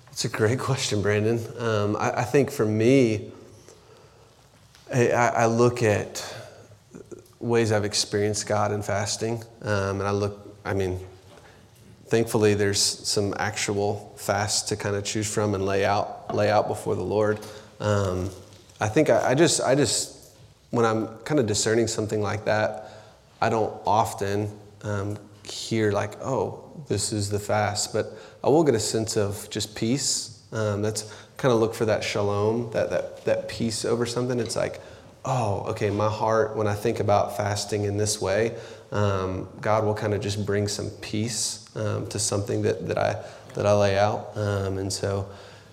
That's 0.06 0.26
a 0.26 0.30
great 0.30 0.60
question, 0.70 1.02
Brandon. 1.02 1.40
Um, 1.58 1.96
I, 1.96 2.22
I 2.22 2.24
think 2.24 2.52
for 2.52 2.66
me, 2.66 3.32
I, 4.94 5.10
I 5.10 5.46
look 5.46 5.84
at 5.84 6.36
ways 7.40 7.72
I've 7.72 7.86
experienced 7.86 8.48
God 8.48 8.72
in 8.72 8.82
fasting, 8.82 9.44
um, 9.62 10.00
and 10.00 10.04
I 10.04 10.12
look. 10.12 10.44
I 10.66 10.74
mean, 10.74 11.00
thankfully, 12.08 12.54
there's 12.54 12.82
some 12.82 13.34
actual 13.38 14.14
fasts 14.18 14.70
to 14.70 14.76
kind 14.76 14.96
of 14.96 15.04
choose 15.04 15.32
from 15.32 15.54
and 15.54 15.66
lay 15.66 15.86
out, 15.86 16.34
lay 16.34 16.50
out 16.50 16.68
before 16.68 16.96
the 16.96 17.04
Lord. 17.04 17.40
Um, 17.80 18.30
I 18.80 18.88
think 18.88 19.10
I, 19.10 19.32
I 19.32 19.36
just, 19.36 19.62
I 19.62 19.76
just, 19.76 20.34
when 20.72 20.86
I'm 20.86 21.08
kind 21.20 21.40
of 21.40 21.46
discerning 21.46 21.88
something 21.88 22.22
like 22.22 22.46
that, 22.46 22.92
I 23.42 23.50
don't 23.50 23.74
often 23.86 24.52
um, 24.84 25.18
hear 25.52 25.92
like, 25.92 26.22
oh, 26.22 26.64
this 26.88 27.12
is 27.12 27.30
the 27.30 27.40
fast, 27.40 27.94
but 27.94 28.14
I 28.44 28.50
will 28.50 28.64
get 28.64 28.76
a 28.76 28.80
sense 28.80 29.18
of 29.18 29.50
just 29.50 29.76
peace. 29.76 30.44
Um, 30.52 30.82
that's 30.82 31.14
kind 31.38 31.54
of 31.54 31.60
look 31.60 31.74
for 31.74 31.86
that 31.86 32.04
shalom, 32.04 32.72
that, 32.72 32.90
that, 32.90 33.26
that 33.26 33.50
peace 33.50 33.86
over 33.86 34.06
something. 34.06 34.40
It's 34.40 34.56
like, 34.56 34.80
oh, 35.26 35.66
okay, 35.68 35.90
my 35.90 36.10
heart, 36.10 36.56
when 36.56 36.68
I 36.68 36.74
think 36.74 37.00
about 37.00 37.36
fasting 37.36 37.84
in 37.84 37.98
this 37.98 38.22
way, 38.22 38.56
um, 38.92 39.50
God 39.60 39.84
will 39.84 39.94
kind 39.94 40.14
of 40.14 40.22
just 40.22 40.46
bring 40.46 40.68
some 40.68 40.90
peace 41.02 41.70
um, 41.76 42.08
to 42.08 42.20
something 42.20 42.62
that, 42.62 42.88
that, 42.88 42.98
I, 42.98 43.24
that 43.54 43.66
I 43.66 43.74
lay 43.74 43.98
out. 43.98 44.32
Um, 44.36 44.78
and 44.78 44.92
so, 44.92 45.28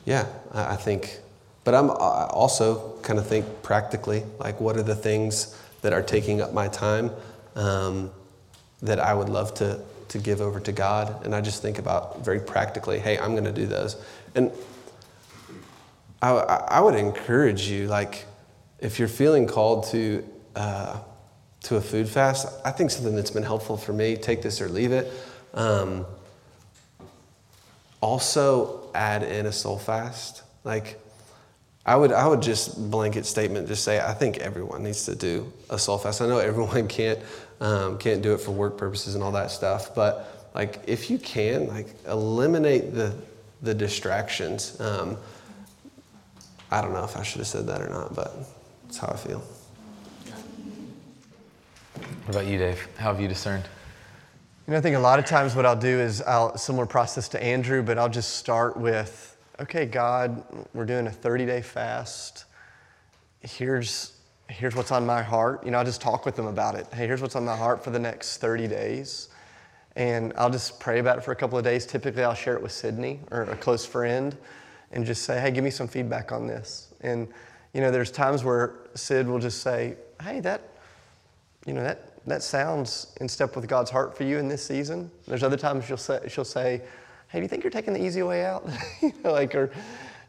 yeah, 0.05 0.27
I, 0.53 0.73
I 0.73 0.77
think, 0.77 1.21
but 1.63 1.75
I'm 1.75 1.91
I 1.91 2.27
also 2.31 2.99
kind 3.03 3.19
of 3.19 3.27
think 3.27 3.47
practically, 3.63 4.25
like 4.39 4.61
what 4.61 4.77
are 4.77 4.83
the 4.83 4.95
things 4.95 5.59
that 5.83 5.93
are 5.93 6.03
taking 6.03 6.41
up 6.41 6.53
my 6.53 6.69
time 6.69 7.11
um, 7.55 8.11
that 8.83 9.01
I 9.01 9.15
would 9.15 9.29
love 9.29 9.55
to, 9.55 9.81
to 10.09 10.19
give 10.19 10.41
over 10.41 10.61
to 10.61 10.73
God? 10.73 11.25
And 11.25 11.35
I 11.35 11.41
just 11.41 11.63
think 11.63 11.79
about 11.79 12.25
very 12.25 12.41
practically, 12.41 12.99
hey, 12.99 13.19
I'm 13.19 13.33
going 13.33 13.45
to 13.45 13.53
do 13.53 13.67
those. 13.67 13.97
And 14.35 14.53
I, 16.21 16.33
I 16.33 16.81
would 16.81 16.95
encourage 16.95 17.69
you, 17.69 17.87
like, 17.87 18.25
if 18.79 18.99
you're 18.99 19.09
feeling 19.09 19.47
called 19.47 19.87
to, 19.89 20.25
uh, 20.57 20.99
to 21.65 21.77
a 21.77 21.81
food 21.81 22.09
fast, 22.09 22.47
I 22.65 22.71
think 22.71 22.91
something 22.91 23.15
that's 23.15 23.31
been 23.31 23.43
helpful 23.43 23.77
for 23.77 23.93
me, 23.93 24.17
take 24.17 24.43
this 24.43 24.61
or 24.61 24.69
leave 24.69 24.93
it. 24.93 25.13
Um, 25.53 26.07
also, 28.01 28.91
add 28.95 29.23
in 29.23 29.47
a 29.47 29.53
soul 29.53 29.79
fast. 29.79 30.43
Like, 30.63 31.01
I 31.87 31.97
would, 31.97 32.13
I 32.13 32.27
would 32.27 32.43
just 32.43 32.91
blanket 32.91 33.27
statement 33.27 33.69
just 33.69 33.85
say, 33.85 34.01
I 34.01 34.15
think 34.15 34.39
everyone 34.39 34.83
needs 34.83 35.05
to 35.07 35.15
do 35.15 35.53
a 35.69 35.79
soul 35.79 35.99
fast. 35.99 36.23
I 36.23 36.27
know 36.27 36.39
everyone 36.39 36.89
can't, 36.89 37.19
um, 37.61 37.99
can't 37.99 38.23
do 38.23 38.35
it 38.35 38.41
for 38.41 38.51
work 38.51 38.77
purposes 38.77 39.15
and 39.15 39.25
all 39.25 39.33
that 39.33 39.51
stuff, 39.51 39.95
but 39.95 40.51
like, 40.55 40.81
if 40.87 41.11
you 41.11 41.19
can, 41.19 41.67
like, 41.67 41.89
eliminate 42.07 42.95
the, 42.95 43.15
the 43.63 43.75
distractions. 43.75 44.81
Um, 44.81 45.17
I 46.71 46.81
don't 46.81 46.93
know 46.93 47.05
if 47.05 47.17
I 47.17 47.23
should 47.23 47.39
have 47.39 47.49
said 47.49 47.67
that 47.67 47.81
or 47.81 47.89
not, 47.89 48.15
but 48.15 48.37
that's 48.85 48.99
how 48.99 49.09
I 49.09 49.17
feel. 49.17 49.43
What 52.25 52.37
about 52.37 52.47
you, 52.47 52.59
Dave? 52.59 52.89
How 52.97 53.13
have 53.13 53.21
you 53.21 53.29
discerned? 53.29 53.65
You 54.67 54.73
know, 54.73 54.79
I 54.79 54.81
think 54.81 54.97
a 54.97 55.01
lot 55.01 55.19
of 55.19 55.27
times 55.27 55.55
what 55.55 55.67
I'll 55.67 55.77
do 55.77 56.01
is 56.01 56.23
I'll 56.23 56.57
similar 56.57 56.87
process 56.87 57.29
to 57.31 57.43
Andrew, 57.43 57.83
but 57.83 57.99
I'll 57.99 58.09
just 58.09 58.37
start 58.37 58.77
with, 58.77 59.37
okay, 59.61 59.85
God, 59.85 60.43
we're 60.73 60.87
doing 60.87 61.07
a 61.07 61.11
30-day 61.11 61.63
fast. 61.63 62.47
Here's 63.41 64.14
here's 64.49 64.75
what's 64.75 64.93
on 64.93 65.07
my 65.07 65.23
heart. 65.23 65.65
You 65.65 65.71
know, 65.71 65.79
I'll 65.79 65.85
just 65.85 66.01
talk 66.01 66.27
with 66.27 66.37
them 66.37 66.47
about 66.47 66.75
it. 66.75 66.87
Hey, 66.93 67.07
here's 67.07 67.23
what's 67.23 67.37
on 67.37 67.45
my 67.45 67.57
heart 67.57 67.83
for 67.83 67.91
the 67.91 67.99
next 67.99 68.39
30 68.39 68.69
days. 68.69 69.29
And 69.97 70.33
I'll 70.37 70.51
just 70.51 70.81
pray 70.81 70.99
about 70.99 71.19
it 71.19 71.25
for 71.25 71.33
a 71.33 71.37
couple 71.37 71.57
of 71.57 71.65
days. 71.65 71.87
Typically, 71.87 72.25
I'll 72.25 72.35
share 72.35 72.55
it 72.55 72.63
with 72.63 72.73
Sydney 72.73 73.21
or 73.31 73.43
a 73.43 73.57
close 73.57 73.87
friend 73.87 74.37
and 74.93 75.07
just 75.07 75.23
say, 75.23 75.41
hey, 75.41 75.51
give 75.51 75.65
me 75.65 75.71
some 75.71 75.89
feedback 75.89 76.33
on 76.33 76.47
this. 76.47 76.93
And, 77.01 77.29
you 77.73 77.81
know, 77.81 77.91
there's 77.91 78.11
times 78.11 78.45
where 78.45 78.75
Sid 78.95 79.27
will 79.27 79.39
just 79.39 79.63
say, 79.63 79.97
hey, 80.23 80.41
that, 80.41 80.63
you 81.67 81.73
know, 81.73 81.83
that, 81.83 82.25
that 82.27 82.43
sounds 82.43 83.15
in 83.21 83.29
step 83.29 83.57
with 83.57 83.69
God's 83.69 83.91
heart 83.91 84.17
for 84.17 84.25
you 84.25 84.39
in 84.39 84.49
this 84.49 84.65
season. 84.65 85.11
There's 85.27 85.43
other 85.43 85.57
times 85.57 85.85
she'll 85.85 85.97
say, 85.97 86.21
she'll 86.29 86.45
say 86.45 86.83
hey, 87.35 87.41
do 87.41 87.43
you 87.43 87.49
think 87.49 87.65
you're 87.65 87.71
taking 87.73 87.93
the 87.93 88.01
easy 88.05 88.23
way 88.23 88.45
out? 88.45 88.65
you 89.03 89.13
know, 89.25 89.33
like, 89.33 89.57
or 89.57 89.73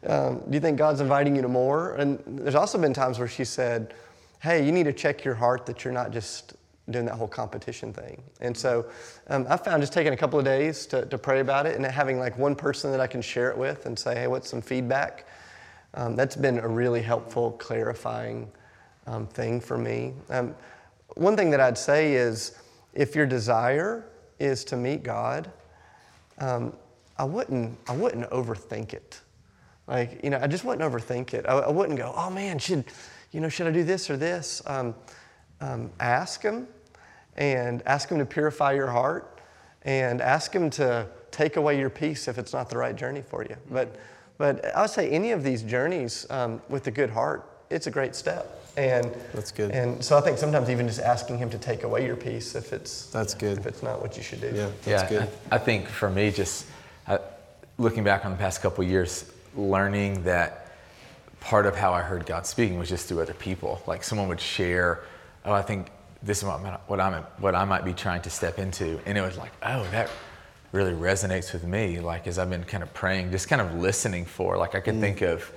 um, 0.08 0.42
do 0.50 0.54
you 0.54 0.60
think 0.60 0.76
God's 0.76 1.00
inviting 1.00 1.36
you 1.36 1.42
to 1.42 1.48
more? 1.48 1.94
And 1.94 2.20
there's 2.26 2.56
also 2.56 2.78
been 2.78 2.92
times 2.92 3.20
where 3.20 3.28
she 3.28 3.44
said, 3.44 3.94
hey, 4.40 4.64
you 4.64 4.72
need 4.72 4.84
to 4.84 4.92
check 4.92 5.24
your 5.24 5.34
heart 5.34 5.66
that 5.66 5.84
you're 5.84 5.94
not 5.94 6.10
just 6.10 6.54
doing 6.90 7.04
that 7.06 7.14
whole 7.14 7.28
competition 7.28 7.92
thing. 7.92 8.22
And 8.40 8.56
so 8.56 8.86
um, 9.28 9.46
I 9.48 9.56
found 9.56 9.82
just 9.82 9.92
taking 9.92 10.12
a 10.12 10.16
couple 10.16 10.38
of 10.38 10.44
days 10.44 10.86
to, 10.86 11.04
to 11.06 11.18
pray 11.18 11.40
about 11.40 11.66
it 11.66 11.74
and 11.76 11.84
having 11.84 12.18
like 12.18 12.38
one 12.38 12.54
person 12.54 12.90
that 12.92 13.00
I 13.00 13.06
can 13.06 13.20
share 13.20 13.50
it 13.50 13.58
with 13.58 13.86
and 13.86 13.98
say, 13.98 14.14
hey, 14.14 14.26
what's 14.28 14.48
some 14.48 14.62
feedback? 14.62 15.26
Um, 15.94 16.14
that's 16.14 16.36
been 16.36 16.58
a 16.58 16.68
really 16.68 17.02
helpful, 17.02 17.52
clarifying 17.52 18.50
um, 19.06 19.26
thing 19.26 19.60
for 19.60 19.78
me. 19.78 20.12
Um, 20.30 20.54
one 21.16 21.36
thing 21.36 21.50
that 21.50 21.60
I'd 21.60 21.78
say 21.78 22.14
is 22.14 22.58
if 22.94 23.14
your 23.14 23.26
desire 23.26 24.04
is 24.38 24.64
to 24.64 24.76
meet 24.76 25.02
God, 25.02 25.50
um, 26.38 26.72
I 27.18 27.24
wouldn't, 27.24 27.78
I 27.88 27.96
wouldn't 27.96 28.28
overthink 28.30 28.92
it. 28.92 29.20
Like, 29.86 30.20
you 30.22 30.30
know, 30.30 30.38
I 30.40 30.46
just 30.46 30.64
wouldn't 30.64 30.88
overthink 30.88 31.32
it. 31.32 31.46
I, 31.48 31.58
I 31.58 31.70
wouldn't 31.70 31.98
go, 31.98 32.12
oh 32.14 32.30
man, 32.30 32.58
should, 32.58 32.84
you 33.36 33.42
know, 33.42 33.50
should 33.50 33.66
I 33.66 33.70
do 33.70 33.84
this 33.84 34.08
or 34.08 34.16
this? 34.16 34.62
Um, 34.64 34.94
um, 35.60 35.90
ask 36.00 36.40
Him 36.40 36.66
and 37.36 37.82
ask 37.84 38.08
Him 38.08 38.18
to 38.18 38.24
purify 38.24 38.72
your 38.72 38.86
heart 38.86 39.40
and 39.82 40.22
ask 40.22 40.54
Him 40.54 40.70
to 40.70 41.06
take 41.32 41.56
away 41.56 41.78
your 41.78 41.90
peace 41.90 42.28
if 42.28 42.38
it's 42.38 42.54
not 42.54 42.70
the 42.70 42.78
right 42.78 42.96
journey 42.96 43.20
for 43.20 43.44
you. 43.44 43.54
But, 43.70 43.94
but 44.38 44.74
I 44.74 44.80
would 44.80 44.90
say 44.90 45.10
any 45.10 45.32
of 45.32 45.44
these 45.44 45.62
journeys 45.62 46.26
um, 46.30 46.62
with 46.70 46.86
a 46.86 46.90
good 46.90 47.10
heart, 47.10 47.46
it's 47.68 47.86
a 47.86 47.90
great 47.90 48.16
step. 48.16 48.58
And 48.78 49.14
That's 49.34 49.52
good. 49.52 49.70
And 49.70 50.02
so 50.02 50.16
I 50.16 50.22
think 50.22 50.38
sometimes 50.38 50.70
even 50.70 50.88
just 50.88 51.00
asking 51.00 51.36
Him 51.36 51.50
to 51.50 51.58
take 51.58 51.82
away 51.82 52.06
your 52.06 52.16
peace 52.16 52.54
if 52.54 52.72
it's 52.72 53.08
That's 53.08 53.34
good. 53.34 53.58
if 53.58 53.66
it's 53.66 53.82
not 53.82 54.00
what 54.00 54.16
you 54.16 54.22
should 54.22 54.40
do. 54.40 54.50
Yeah, 54.54 54.70
that's 54.82 55.02
yeah, 55.02 55.08
good. 55.10 55.28
I, 55.52 55.56
I 55.56 55.58
think 55.58 55.88
for 55.88 56.08
me, 56.08 56.30
just 56.30 56.64
uh, 57.06 57.18
looking 57.76 58.02
back 58.02 58.24
on 58.24 58.30
the 58.30 58.38
past 58.38 58.62
couple 58.62 58.82
of 58.82 58.88
years, 58.88 59.30
learning 59.54 60.22
that 60.24 60.65
part 61.46 61.64
of 61.64 61.76
how 61.76 61.92
I 61.92 62.02
heard 62.02 62.26
God 62.26 62.44
speaking 62.44 62.76
was 62.76 62.88
just 62.88 63.06
through 63.08 63.20
other 63.22 63.34
people. 63.34 63.80
Like 63.86 64.02
someone 64.02 64.26
would 64.28 64.40
share, 64.40 65.02
"Oh, 65.44 65.52
I 65.52 65.62
think 65.62 65.90
this 66.20 66.38
is 66.38 66.44
what, 66.44 66.60
I'm- 66.60 66.78
what 66.88 67.00
I'm 67.00 67.22
what 67.38 67.54
I 67.54 67.64
might 67.64 67.84
be 67.84 67.92
trying 67.94 68.22
to 68.22 68.30
step 68.30 68.58
into," 68.58 68.98
and 69.06 69.16
it 69.16 69.20
was 69.20 69.36
like, 69.38 69.52
"Oh, 69.62 69.86
that 69.92 70.10
really 70.72 70.92
resonates 70.92 71.52
with 71.52 71.62
me." 71.62 72.00
Like 72.00 72.26
as 72.26 72.36
I've 72.40 72.50
been 72.50 72.64
kind 72.64 72.82
of 72.82 72.92
praying, 72.94 73.30
just 73.30 73.48
kind 73.48 73.62
of 73.62 73.74
listening 73.74 74.24
for. 74.24 74.56
Like 74.58 74.74
I 74.74 74.80
could 74.80 74.98
think 75.00 75.22
of 75.22 75.52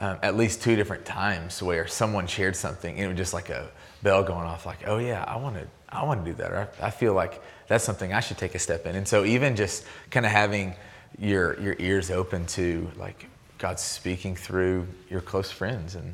um, 0.00 0.16
at 0.22 0.36
least 0.36 0.62
two 0.62 0.76
different 0.76 1.04
times 1.04 1.60
where 1.62 1.86
someone 1.88 2.26
shared 2.28 2.54
something, 2.56 2.94
and 2.96 3.04
it 3.04 3.08
was 3.08 3.16
just 3.16 3.34
like 3.34 3.50
a 3.50 3.68
bell 4.02 4.22
going 4.22 4.46
off. 4.46 4.64
Like, 4.64 4.86
"Oh 4.86 4.98
yeah, 4.98 5.24
I 5.26 5.36
want 5.36 5.56
to." 5.56 5.66
I 5.94 6.04
want 6.04 6.24
to 6.24 6.30
do 6.30 6.36
that. 6.38 6.50
Or 6.52 6.68
I 6.80 6.86
I 6.86 6.90
feel 6.90 7.12
like 7.14 7.34
that's 7.68 7.84
something 7.84 8.14
I 8.14 8.20
should 8.20 8.38
take 8.38 8.54
a 8.54 8.58
step 8.58 8.86
in. 8.86 8.94
And 8.96 9.06
so 9.06 9.24
even 9.26 9.56
just 9.56 9.84
kind 10.10 10.24
of 10.24 10.32
having 10.32 10.74
your 11.18 11.60
your 11.60 11.76
ears 11.78 12.10
open 12.10 12.46
to 12.58 12.90
like 12.96 13.26
God's 13.62 13.80
speaking 13.80 14.34
through 14.34 14.88
your 15.08 15.20
close 15.20 15.52
friends 15.52 15.94
and 15.94 16.12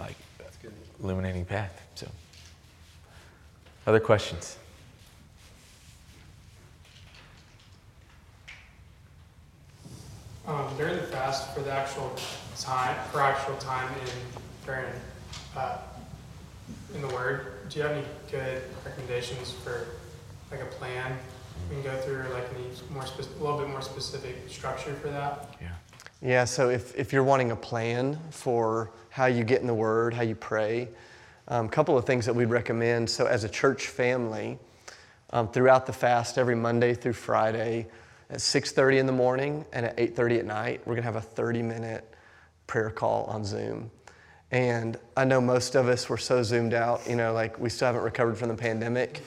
like 0.00 0.16
illuminating 1.00 1.44
path. 1.44 1.80
So 1.94 2.10
other 3.86 4.00
questions? 4.00 4.56
Um, 10.44 10.66
during 10.76 10.96
the 10.96 11.02
fast, 11.04 11.54
for 11.54 11.60
the 11.60 11.70
actual 11.70 12.12
time, 12.58 12.96
for 13.12 13.20
actual 13.20 13.54
time 13.58 13.88
in 14.00 14.10
during 14.66 14.86
uh, 15.56 15.78
in 16.96 17.00
the 17.00 17.14
Word, 17.14 17.68
do 17.68 17.78
you 17.78 17.84
have 17.84 17.92
any 17.92 18.04
good 18.28 18.60
recommendations 18.84 19.52
for 19.52 19.86
like 20.50 20.62
a 20.62 20.66
plan 20.66 21.16
we 21.70 21.76
can 21.80 21.84
go 21.84 21.96
through, 22.00 22.24
like 22.32 22.52
any 22.56 22.66
more 22.92 23.06
spec- 23.06 23.26
a 23.38 23.44
little 23.44 23.58
bit 23.58 23.68
more 23.68 23.82
specific 23.82 24.34
structure 24.48 24.94
for 24.94 25.10
that? 25.10 25.54
Yeah. 25.60 25.68
Yeah, 26.20 26.44
so 26.46 26.68
if, 26.68 26.96
if 26.96 27.12
you're 27.12 27.22
wanting 27.22 27.52
a 27.52 27.56
plan 27.56 28.18
for 28.30 28.90
how 29.08 29.26
you 29.26 29.44
get 29.44 29.60
in 29.60 29.68
the 29.68 29.74
Word, 29.74 30.14
how 30.14 30.22
you 30.22 30.34
pray, 30.34 30.88
a 31.46 31.54
um, 31.54 31.68
couple 31.68 31.96
of 31.96 32.06
things 32.06 32.26
that 32.26 32.34
we'd 32.34 32.50
recommend. 32.50 33.08
So, 33.08 33.26
as 33.26 33.44
a 33.44 33.48
church 33.48 33.86
family, 33.86 34.58
um, 35.30 35.48
throughout 35.48 35.86
the 35.86 35.92
fast, 35.92 36.36
every 36.36 36.56
Monday 36.56 36.94
through 36.94 37.12
Friday, 37.12 37.86
at 38.30 38.40
6:30 38.40 38.98
in 38.98 39.06
the 39.06 39.12
morning 39.12 39.64
and 39.72 39.86
at 39.86 39.96
8:30 39.96 40.40
at 40.40 40.44
night, 40.44 40.80
we're 40.84 40.96
gonna 40.96 41.04
have 41.04 41.16
a 41.16 41.20
30-minute 41.20 42.04
prayer 42.66 42.90
call 42.90 43.24
on 43.24 43.44
Zoom. 43.44 43.90
And 44.50 44.98
I 45.16 45.24
know 45.24 45.40
most 45.40 45.76
of 45.76 45.88
us 45.88 46.08
were 46.08 46.18
so 46.18 46.42
zoomed 46.42 46.74
out, 46.74 47.08
you 47.08 47.16
know, 47.16 47.32
like 47.32 47.58
we 47.58 47.70
still 47.70 47.86
haven't 47.86 48.02
recovered 48.02 48.36
from 48.36 48.48
the 48.48 48.54
pandemic. 48.54 49.22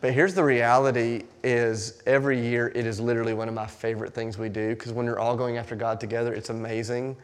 But 0.00 0.12
here's 0.12 0.34
the 0.34 0.44
reality 0.44 1.24
is 1.42 2.02
every 2.06 2.40
year 2.40 2.70
it 2.74 2.86
is 2.86 3.00
literally 3.00 3.34
one 3.34 3.48
of 3.48 3.54
my 3.54 3.66
favorite 3.66 4.14
things 4.14 4.38
we 4.38 4.48
do 4.48 4.70
because 4.70 4.92
when 4.92 5.06
we're 5.06 5.18
all 5.18 5.36
going 5.36 5.56
after 5.56 5.74
God 5.74 5.98
together, 5.98 6.32
it's 6.32 6.50
amazing 6.50 7.16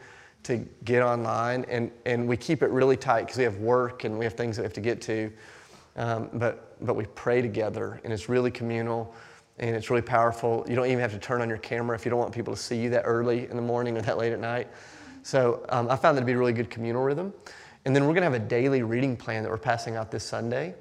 to 0.43 0.57
get 0.83 1.01
online 1.01 1.65
and, 1.69 1.89
and 2.05 2.27
we 2.27 2.35
keep 2.35 2.61
it 2.61 2.69
really 2.69 2.97
tight 2.97 3.21
because 3.21 3.37
we 3.37 3.45
have 3.45 3.57
work 3.57 4.03
and 4.03 4.19
we 4.19 4.25
have 4.25 4.33
things 4.33 4.57
that 4.57 4.63
we 4.63 4.65
have 4.65 4.73
to 4.73 4.81
get 4.81 5.01
to. 5.03 5.31
Um, 5.95 6.29
but, 6.33 6.75
but 6.85 6.97
we 6.97 7.05
pray 7.05 7.41
together 7.41 8.01
and 8.03 8.11
it's 8.11 8.27
really 8.27 8.51
communal 8.51 9.15
and 9.57 9.73
it's 9.73 9.89
really 9.89 10.01
powerful. 10.01 10.65
You 10.67 10.75
don't 10.75 10.87
even 10.87 10.99
have 10.99 11.13
to 11.13 11.19
turn 11.19 11.41
on 11.41 11.47
your 11.47 11.59
camera 11.59 11.95
if 11.95 12.03
you 12.03 12.09
don't 12.09 12.19
want 12.19 12.33
people 12.33 12.53
to 12.53 12.61
see 12.61 12.75
you 12.75 12.89
that 12.89 13.03
early 13.05 13.49
in 13.49 13.55
the 13.55 13.61
morning 13.61 13.97
or 13.97 14.01
that 14.01 14.17
late 14.17 14.33
at 14.33 14.41
night. 14.41 14.67
So 15.23 15.65
um, 15.69 15.89
I 15.89 15.95
found 15.95 16.17
that 16.17 16.21
to 16.21 16.25
be 16.25 16.33
a 16.33 16.37
really 16.37 16.51
good 16.51 16.69
communal 16.69 17.03
rhythm. 17.03 17.33
And 17.85 17.95
then 17.95 18.03
we're 18.03 18.13
going 18.13 18.29
to 18.29 18.31
have 18.31 18.33
a 18.33 18.39
daily 18.39 18.83
reading 18.83 19.15
plan 19.15 19.43
that 19.43 19.49
we're 19.49 19.57
passing 19.57 19.95
out 19.95 20.11
this 20.11 20.25
Sunday 20.25 20.75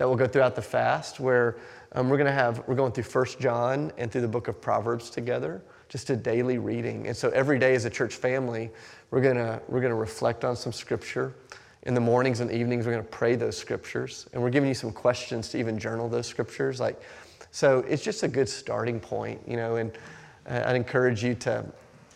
that 0.00 0.08
will 0.08 0.16
go 0.16 0.26
throughout 0.26 0.54
the 0.54 0.62
fast 0.62 1.20
where 1.20 1.58
um, 1.92 2.08
we're 2.08 2.16
going 2.16 2.26
to 2.26 2.32
have 2.32 2.66
we're 2.66 2.74
going 2.74 2.90
through 2.90 3.04
First 3.04 3.38
John 3.38 3.92
and 3.98 4.10
through 4.10 4.22
the 4.22 4.28
book 4.28 4.48
of 4.48 4.58
Proverbs 4.58 5.10
together, 5.10 5.60
just 5.90 6.08
a 6.08 6.16
daily 6.16 6.56
reading. 6.56 7.06
And 7.06 7.14
so 7.14 7.28
every 7.28 7.58
day 7.58 7.74
as 7.74 7.84
a 7.84 7.90
church 7.90 8.14
family, 8.14 8.70
we're 9.10 9.20
going 9.20 9.36
to 9.36 9.60
we're 9.68 9.80
going 9.82 9.92
to 9.92 9.98
reflect 9.98 10.42
on 10.42 10.56
some 10.56 10.72
scripture. 10.72 11.34
In 11.82 11.92
the 11.92 12.00
mornings 12.00 12.40
and 12.40 12.50
evenings, 12.50 12.86
we're 12.86 12.92
going 12.92 13.04
to 13.04 13.10
pray 13.10 13.36
those 13.36 13.58
scriptures, 13.58 14.26
and 14.32 14.42
we're 14.42 14.48
giving 14.48 14.70
you 14.70 14.74
some 14.74 14.90
questions 14.90 15.50
to 15.50 15.58
even 15.58 15.78
journal 15.78 16.08
those 16.08 16.26
scriptures. 16.26 16.80
Like, 16.80 16.98
so 17.50 17.80
it's 17.80 18.02
just 18.02 18.22
a 18.22 18.28
good 18.28 18.48
starting 18.48 19.00
point, 19.00 19.42
you 19.46 19.58
know. 19.58 19.76
And 19.76 19.92
uh, 20.48 20.62
I'd 20.64 20.76
encourage 20.76 21.22
you 21.22 21.34
to 21.34 21.62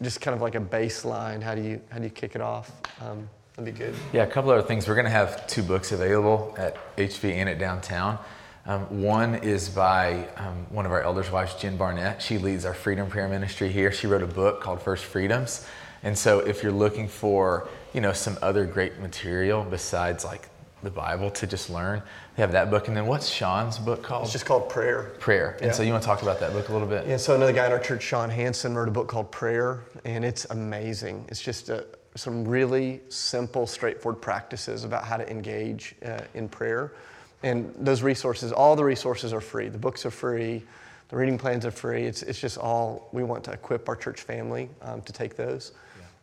just 0.01 0.23
kind 0.23 0.35
of 0.35 0.41
like 0.41 0.55
a 0.55 0.61
baseline. 0.61 1.43
How 1.43 1.55
do 1.55 1.61
you 1.61 1.83
how 1.91 1.99
do 1.99 2.05
you 2.05 2.11
kick 2.11 2.35
it 2.35 2.41
off? 2.41 2.73
Um, 3.03 3.29
That'd 3.57 3.73
be 3.73 3.79
good. 3.79 3.95
Yeah, 4.13 4.25
a 4.25 4.27
couple 4.27 4.51
other 4.51 4.63
things. 4.67 4.89
We're 4.89 4.97
going 4.97 5.05
to 5.05 5.11
have 5.11 5.47
two 5.47 5.63
books 5.63 5.93
available 5.93 6.55
at 6.59 6.77
HV 6.97 7.31
and 7.33 7.49
at 7.49 7.59
downtown. 7.59 8.19
Um, 8.67 9.03
one 9.03 9.37
is 9.37 9.69
by 9.69 10.27
um, 10.37 10.67
one 10.71 10.87
of 10.87 10.93
our 10.93 11.03
elders' 11.03 11.31
wives, 11.31 11.55
Jen 11.55 11.77
Barnett. 11.77 12.21
She 12.21 12.39
leads 12.39 12.65
our 12.65 12.75
Freedom 12.75 13.09
Prayer 13.09 13.29
Ministry 13.29 13.69
here. 13.71 13.93
She 13.93 14.07
wrote 14.09 14.23
a 14.23 14.27
book 14.27 14.61
called 14.61 14.83
First 14.83 15.05
Freedoms. 15.05 15.67
And 16.03 16.19
so, 16.19 16.41
if 16.41 16.63
you're 16.63 16.73
looking 16.73 17.07
for, 17.07 17.69
you 17.93 18.01
know, 18.01 18.13
some 18.13 18.37
other 18.43 18.65
great 18.67 18.99
material 18.99 19.63
besides 19.63 20.25
like 20.25 20.49
the 20.83 20.91
Bible 20.91 21.31
to 21.31 21.47
just 21.47 21.71
learn, 21.71 22.03
they 22.37 22.43
have 22.43 22.53
that 22.53 22.71
book. 22.71 22.89
And 22.89 22.97
then 22.97 23.07
what's 23.07 23.29
Sean's 23.29 23.79
book 23.79 24.03
called? 24.03 24.25
It's 24.25 24.33
just 24.33 24.47
called 24.47 24.69
Prayer. 24.69 25.15
Prayer. 25.21 25.53
And 25.59 25.67
Yeah. 25.67 25.73
so, 25.73 25.83
you 25.85 25.93
want 25.93 26.03
to 26.03 26.07
talk 26.09 26.23
about 26.23 26.41
that 26.41 26.53
book 26.53 26.71
a 26.71 26.73
little 26.73 26.89
bit? 26.89 27.07
Yeah, 27.07 27.19
so 27.19 27.35
another 27.37 27.53
guy 27.53 27.67
in 27.67 27.73
our 27.73 27.79
church, 27.79 28.03
Sean 28.03 28.31
Hansen, 28.31 28.75
wrote 28.75 28.89
a 28.89 28.91
book 28.91 29.07
called 29.07 29.31
Prayer, 29.31 29.85
and 30.05 30.25
it's 30.25 30.45
amazing. 30.47 31.25
It's 31.29 31.41
just 31.41 31.69
a, 31.69 31.87
some 32.17 32.47
really 32.47 33.01
simple, 33.09 33.67
straightforward 33.67 34.21
practices 34.23 34.85
about 34.85 35.05
how 35.05 35.17
to 35.17 35.29
engage 35.29 35.95
uh, 36.05 36.21
in 36.35 36.49
prayer. 36.49 36.93
And 37.43 37.75
those 37.79 38.03
resources, 38.03 38.53
all 38.53 38.77
the 38.77 38.85
resources 38.85 39.33
are 39.33 39.41
free. 39.41 39.69
The 39.69 39.79
books 39.79 40.07
are 40.07 40.11
free, 40.11 40.63
the 41.09 41.17
reading 41.17 41.39
plans 41.39 41.67
are 41.67 41.71
free. 41.71 42.05
It's, 42.05 42.23
it's 42.23 42.41
just 42.41 42.57
all, 42.57 43.09
we 43.13 43.23
want 43.23 43.45
to 43.45 43.53
equip 43.53 43.89
our 43.89 43.97
church 43.97 44.23
family 44.23 44.71
um, 44.83 45.03
to 45.03 45.13
take 45.13 45.37
those. 45.37 45.73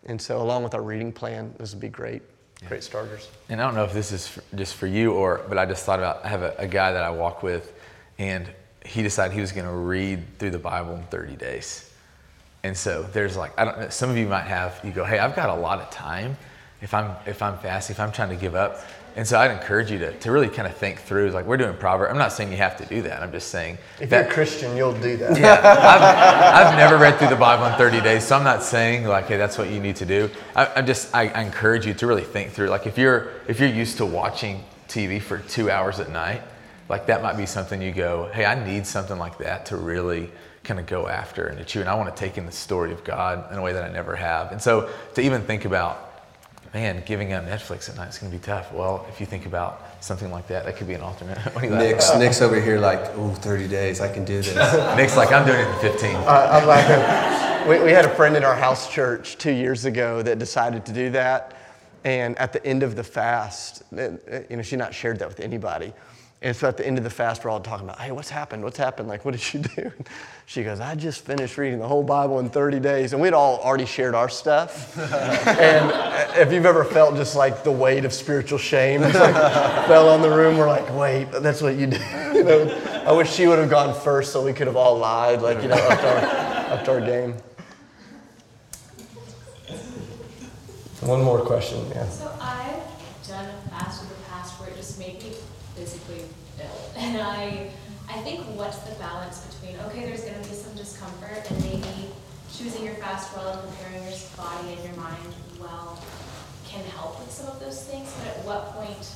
And 0.05 0.19
so, 0.19 0.41
along 0.41 0.63
with 0.63 0.73
our 0.73 0.81
reading 0.81 1.11
plan, 1.11 1.53
those 1.57 1.73
would 1.73 1.81
be 1.81 1.89
great, 1.89 2.23
great 2.67 2.83
starters. 2.83 3.29
And 3.49 3.61
I 3.61 3.65
don't 3.65 3.75
know 3.75 3.83
if 3.83 3.93
this 3.93 4.11
is 4.11 4.27
for, 4.27 4.43
just 4.55 4.75
for 4.75 4.87
you 4.87 5.13
or, 5.13 5.41
but 5.47 5.59
I 5.59 5.65
just 5.67 5.85
thought 5.85 5.99
about, 5.99 6.25
I 6.25 6.29
have 6.29 6.41
a, 6.41 6.55
a 6.57 6.67
guy 6.67 6.91
that 6.91 7.03
I 7.03 7.11
walk 7.11 7.43
with 7.43 7.73
and 8.17 8.49
he 8.85 9.03
decided 9.03 9.33
he 9.33 9.41
was 9.41 9.51
going 9.51 9.67
to 9.67 9.73
read 9.73 10.39
through 10.39 10.51
the 10.51 10.59
Bible 10.59 10.95
in 10.95 11.03
30 11.03 11.35
days. 11.35 11.90
And 12.63 12.77
so 12.77 13.03
there's 13.03 13.35
like, 13.35 13.57
I 13.59 13.65
don't 13.65 13.79
know, 13.79 13.89
some 13.89 14.09
of 14.09 14.17
you 14.17 14.27
might 14.27 14.43
have, 14.43 14.79
you 14.83 14.91
go, 14.91 15.03
hey, 15.03 15.19
I've 15.19 15.35
got 15.35 15.49
a 15.49 15.55
lot 15.55 15.79
of 15.79 15.89
time 15.89 16.37
if 16.81 16.93
I'm, 16.93 17.11
if 17.25 17.41
I'm 17.41 17.57
fasting, 17.57 17.95
if 17.95 17.99
I'm 17.99 18.11
trying 18.11 18.29
to 18.29 18.35
give 18.35 18.55
up. 18.55 18.81
And 19.15 19.27
so 19.27 19.37
I'd 19.37 19.51
encourage 19.51 19.91
you 19.91 19.99
to, 19.99 20.17
to 20.19 20.31
really 20.31 20.47
kind 20.47 20.67
of 20.67 20.77
think 20.77 21.01
through, 21.01 21.31
like 21.31 21.45
we're 21.45 21.57
doing 21.57 21.75
Proverbs. 21.75 22.11
I'm 22.11 22.17
not 22.17 22.31
saying 22.31 22.49
you 22.49 22.57
have 22.57 22.77
to 22.77 22.85
do 22.85 23.01
that. 23.01 23.21
I'm 23.21 23.31
just 23.31 23.49
saying 23.49 23.77
If 23.99 24.09
that, 24.09 24.21
you're 24.21 24.31
a 24.31 24.33
Christian, 24.33 24.77
you'll 24.77 24.93
do 24.93 25.17
that. 25.17 25.37
yeah, 25.37 25.55
I've, 25.55 26.67
I've 26.67 26.77
never 26.77 26.97
read 26.97 27.17
through 27.17 27.27
the 27.27 27.35
Bible 27.35 27.65
in 27.65 27.73
30 27.77 27.99
days, 28.01 28.25
so 28.25 28.37
I'm 28.37 28.43
not 28.45 28.63
saying 28.63 29.05
like, 29.05 29.25
hey, 29.25 29.35
that's 29.37 29.57
what 29.57 29.69
you 29.69 29.81
need 29.81 29.97
to 29.97 30.05
do. 30.05 30.29
I, 30.55 30.67
I'm 30.77 30.85
just, 30.85 31.13
I, 31.13 31.27
I 31.27 31.41
encourage 31.41 31.85
you 31.85 31.93
to 31.95 32.07
really 32.07 32.23
think 32.23 32.51
through. 32.51 32.69
Like, 32.69 32.87
if 32.87 32.97
you're 32.97 33.31
if 33.47 33.59
you're 33.59 33.69
used 33.69 33.97
to 33.97 34.05
watching 34.05 34.63
TV 34.87 35.21
for 35.21 35.39
two 35.39 35.69
hours 35.69 35.99
at 35.99 36.09
night, 36.09 36.41
like 36.87 37.05
that 37.07 37.21
might 37.21 37.35
be 37.35 37.45
something 37.45 37.81
you 37.81 37.91
go, 37.91 38.29
hey, 38.33 38.45
I 38.45 38.63
need 38.65 38.87
something 38.87 39.17
like 39.17 39.37
that 39.39 39.65
to 39.67 39.77
really 39.77 40.29
kind 40.63 40.79
of 40.79 40.85
go 40.85 41.07
after 41.07 41.47
and 41.47 41.57
to 41.57 41.65
chew. 41.65 41.81
And 41.81 41.89
I 41.89 41.95
want 41.95 42.15
to 42.15 42.19
take 42.19 42.37
in 42.37 42.45
the 42.45 42.51
story 42.51 42.91
of 42.91 43.03
God 43.03 43.51
in 43.51 43.57
a 43.57 43.61
way 43.61 43.73
that 43.73 43.83
I 43.83 43.89
never 43.89 44.15
have. 44.15 44.51
And 44.51 44.61
so 44.61 44.89
to 45.15 45.21
even 45.21 45.41
think 45.41 45.65
about 45.65 46.11
man, 46.73 47.03
giving 47.05 47.33
up 47.33 47.45
Netflix 47.45 47.89
at 47.89 47.97
night 47.97 48.09
is 48.09 48.17
going 48.17 48.31
to 48.31 48.37
be 48.37 48.43
tough. 48.43 48.71
Well, 48.71 49.05
if 49.09 49.19
you 49.19 49.25
think 49.25 49.45
about 49.45 49.81
something 49.99 50.31
like 50.31 50.47
that, 50.47 50.65
that 50.65 50.77
could 50.77 50.87
be 50.87 50.93
an 50.93 51.01
alternate. 51.01 51.37
what 51.53 51.61
do 51.61 51.67
you 51.67 51.75
Nick's, 51.75 52.09
about? 52.09 52.19
Nick's 52.19 52.41
over 52.41 52.59
here 52.59 52.79
like, 52.79 53.17
ooh, 53.17 53.33
30 53.33 53.67
days, 53.67 53.99
I 53.99 54.11
can 54.11 54.23
do 54.23 54.41
this. 54.41 54.55
Nick's 54.95 55.17
like, 55.17 55.31
I'm 55.31 55.45
doing 55.45 55.59
it 55.59 55.67
in 55.67 55.79
15. 55.79 56.15
Uh, 56.15 56.49
I'm 56.51 56.67
laughing. 56.67 57.69
We, 57.69 57.83
we 57.83 57.91
had 57.91 58.05
a 58.05 58.15
friend 58.15 58.35
in 58.35 58.43
our 58.43 58.55
house 58.55 58.91
church 58.91 59.37
two 59.37 59.51
years 59.51 59.85
ago 59.85 60.21
that 60.23 60.39
decided 60.39 60.85
to 60.85 60.93
do 60.93 61.09
that. 61.11 61.57
And 62.03 62.37
at 62.39 62.53
the 62.53 62.65
end 62.65 62.81
of 62.81 62.95
the 62.95 63.03
fast, 63.03 63.83
uh, 63.95 64.11
you 64.49 64.55
know, 64.55 64.63
she 64.63 64.75
not 64.75 64.93
shared 64.93 65.19
that 65.19 65.27
with 65.27 65.39
anybody. 65.39 65.93
And 66.41 66.55
so 66.55 66.67
at 66.67 66.77
the 66.77 66.87
end 66.87 66.97
of 66.97 67.03
the 67.03 67.09
fast, 67.09 67.43
we're 67.43 67.51
all 67.51 67.59
talking 67.59 67.85
about, 67.85 67.99
hey, 67.99 68.11
what's 68.11 68.29
happened? 68.29 68.63
What's 68.63 68.77
happened? 68.77 69.07
Like, 69.07 69.25
what 69.25 69.35
did 69.35 69.53
you 69.53 69.59
do? 69.59 69.91
She 70.45 70.63
goes, 70.63 70.79
I 70.79 70.95
just 70.95 71.23
finished 71.23 71.57
reading 71.57 71.79
the 71.79 71.87
whole 71.87 72.03
Bible 72.03 72.39
in 72.39 72.49
30 72.49 72.79
days. 72.79 73.13
And 73.13 73.21
we'd 73.21 73.33
all 73.33 73.59
already 73.59 73.85
shared 73.85 74.15
our 74.15 74.27
stuff. 74.27 74.97
and 75.47 75.91
uh, 75.91 76.33
if 76.35 76.51
you've 76.51 76.65
ever 76.65 76.83
felt 76.83 77.15
just 77.15 77.35
like 77.35 77.63
the 77.63 77.71
weight 77.71 78.03
of 78.03 78.11
spiritual 78.11 78.57
shame, 78.57 79.01
just 79.01 79.15
like 79.15 79.33
fell 79.87 80.09
on 80.09 80.21
the 80.21 80.29
room, 80.29 80.57
we're 80.57 80.67
like, 80.67 80.93
wait, 80.93 81.25
that's 81.41 81.61
what 81.61 81.75
you 81.75 81.87
do. 81.87 81.97
you 82.33 82.43
know, 82.43 83.03
I 83.05 83.11
wish 83.13 83.31
she 83.31 83.47
would 83.47 83.59
have 83.59 83.69
gone 83.69 83.93
first 83.99 84.33
so 84.33 84.43
we 84.43 84.51
could 84.51 84.67
have 84.67 84.75
all 84.75 84.97
lied, 84.97 85.41
like, 85.41 85.61
you 85.61 85.69
know, 85.69 85.75
upped 85.75 86.03
our, 86.03 86.73
upped 86.73 86.89
our 86.89 87.01
game. 87.01 87.35
One 91.01 91.23
more 91.23 91.39
question, 91.39 91.83
yeah. 91.89 92.07
So 92.09 92.31
I've 92.39 92.83
done 93.27 93.45
a 93.45 93.69
fast 93.69 94.03
in 94.03 94.09
the 94.09 94.15
past 94.29 94.59
where 94.59 94.69
it 94.69 94.75
just 94.75 94.99
made 94.99 95.23
me 95.23 95.33
physically 95.75 96.25
ill. 96.59 96.91
And 96.95 97.19
I, 97.19 97.71
I 98.07 98.19
think 98.19 98.41
what's 98.55 98.77
the 98.79 98.93
balance 98.95 99.39
between, 99.71 99.85
okay, 99.87 100.05
there's 100.05 100.21
gonna 100.21 100.37
be 100.39 100.55
some 100.55 100.73
discomfort 100.75 101.49
and 101.49 101.63
maybe 101.63 102.09
choosing 102.53 102.85
your 102.85 102.95
fast 102.95 103.35
well 103.35 103.59
and 103.59 103.69
preparing 103.69 104.03
your 104.03 104.17
body 104.37 104.73
and 104.73 104.83
your 104.83 104.95
mind 104.95 105.33
well 105.59 106.01
can 106.67 106.83
help 106.85 107.19
with 107.19 107.31
some 107.31 107.47
of 107.47 107.59
those 107.59 107.83
things, 107.83 108.13
but 108.19 108.27
at 108.27 108.45
what 108.45 108.73
point 108.73 109.11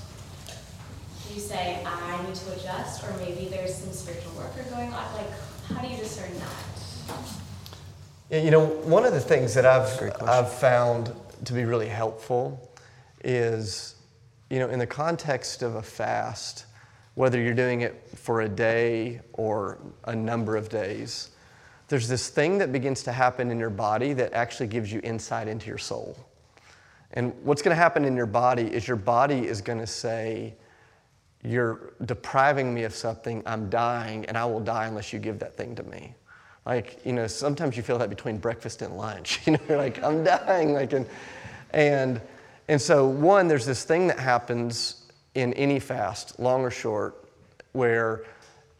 do 1.27 1.33
you 1.33 1.39
say, 1.39 1.83
I 1.85 2.23
need 2.25 2.35
to 2.35 2.53
adjust, 2.53 3.03
or 3.03 3.15
maybe 3.17 3.47
there's 3.49 3.75
some 3.75 3.91
spiritual 3.91 4.33
warfare 4.33 4.65
going 4.69 4.93
on? 4.93 5.13
Like, 5.13 5.31
how 5.69 5.81
do 5.81 5.87
you 5.87 5.97
discern 5.97 6.31
that? 6.37 7.17
Yeah, 8.29 8.39
you 8.39 8.51
know, 8.51 8.65
one 8.65 9.05
of 9.05 9.13
the 9.13 9.21
things 9.21 9.53
that 9.53 9.65
I've, 9.65 10.21
I've 10.21 10.51
found 10.51 11.11
to 11.45 11.53
be 11.53 11.63
really 11.63 11.87
helpful 11.87 12.71
is, 13.23 13.95
you 14.49 14.59
know, 14.59 14.69
in 14.69 14.79
the 14.79 14.87
context 14.87 15.63
of 15.63 15.75
a 15.75 15.81
fast, 15.81 16.65
whether 17.15 17.39
you're 17.41 17.53
doing 17.53 17.81
it 17.81 18.04
for 18.25 18.41
a 18.41 18.49
day 18.49 19.21
or 19.33 19.77
a 20.05 20.15
number 20.15 20.57
of 20.57 20.67
days, 20.67 21.29
there's 21.89 22.07
this 22.07 22.27
thing 22.27 22.57
that 22.57 22.71
begins 22.71 23.03
to 23.03 23.11
happen 23.11 23.51
in 23.51 23.59
your 23.59 23.69
body 23.69 24.13
that 24.13 24.33
actually 24.33 24.65
gives 24.65 24.91
you 24.91 24.99
insight 25.03 25.47
into 25.47 25.67
your 25.67 25.77
soul. 25.77 26.17
And 27.13 27.33
what's 27.43 27.61
going 27.61 27.75
to 27.75 27.79
happen 27.79 28.03
in 28.03 28.15
your 28.15 28.25
body 28.25 28.63
is 28.63 28.87
your 28.87 28.97
body 28.97 29.45
is 29.45 29.61
going 29.61 29.77
to 29.77 29.85
say, 29.85 30.55
You're 31.43 31.93
depriving 32.03 32.73
me 32.73 32.83
of 32.85 32.95
something, 32.95 33.43
I'm 33.45 33.69
dying, 33.69 34.25
and 34.25 34.35
I 34.35 34.45
will 34.45 34.59
die 34.59 34.87
unless 34.87 35.13
you 35.13 35.19
give 35.19 35.37
that 35.37 35.55
thing 35.55 35.75
to 35.75 35.83
me. 35.83 36.15
Like, 36.65 37.05
you 37.05 37.13
know, 37.13 37.27
sometimes 37.27 37.77
you 37.77 37.83
feel 37.83 37.99
that 37.99 38.09
between 38.09 38.39
breakfast 38.39 38.81
and 38.81 38.97
lunch. 38.97 39.41
You 39.45 39.53
know, 39.53 39.59
you're 39.69 39.77
like, 39.77 40.03
I'm 40.03 40.23
dying. 40.23 40.73
Like, 40.73 40.93
and, 40.93 41.05
and, 41.69 42.19
and 42.67 42.81
so, 42.81 43.05
one, 43.05 43.47
there's 43.47 43.67
this 43.67 43.83
thing 43.83 44.07
that 44.07 44.17
happens 44.17 45.03
in 45.35 45.53
any 45.53 45.79
fast, 45.79 46.39
long 46.39 46.61
or 46.61 46.71
short, 46.71 47.24
where 47.75 48.23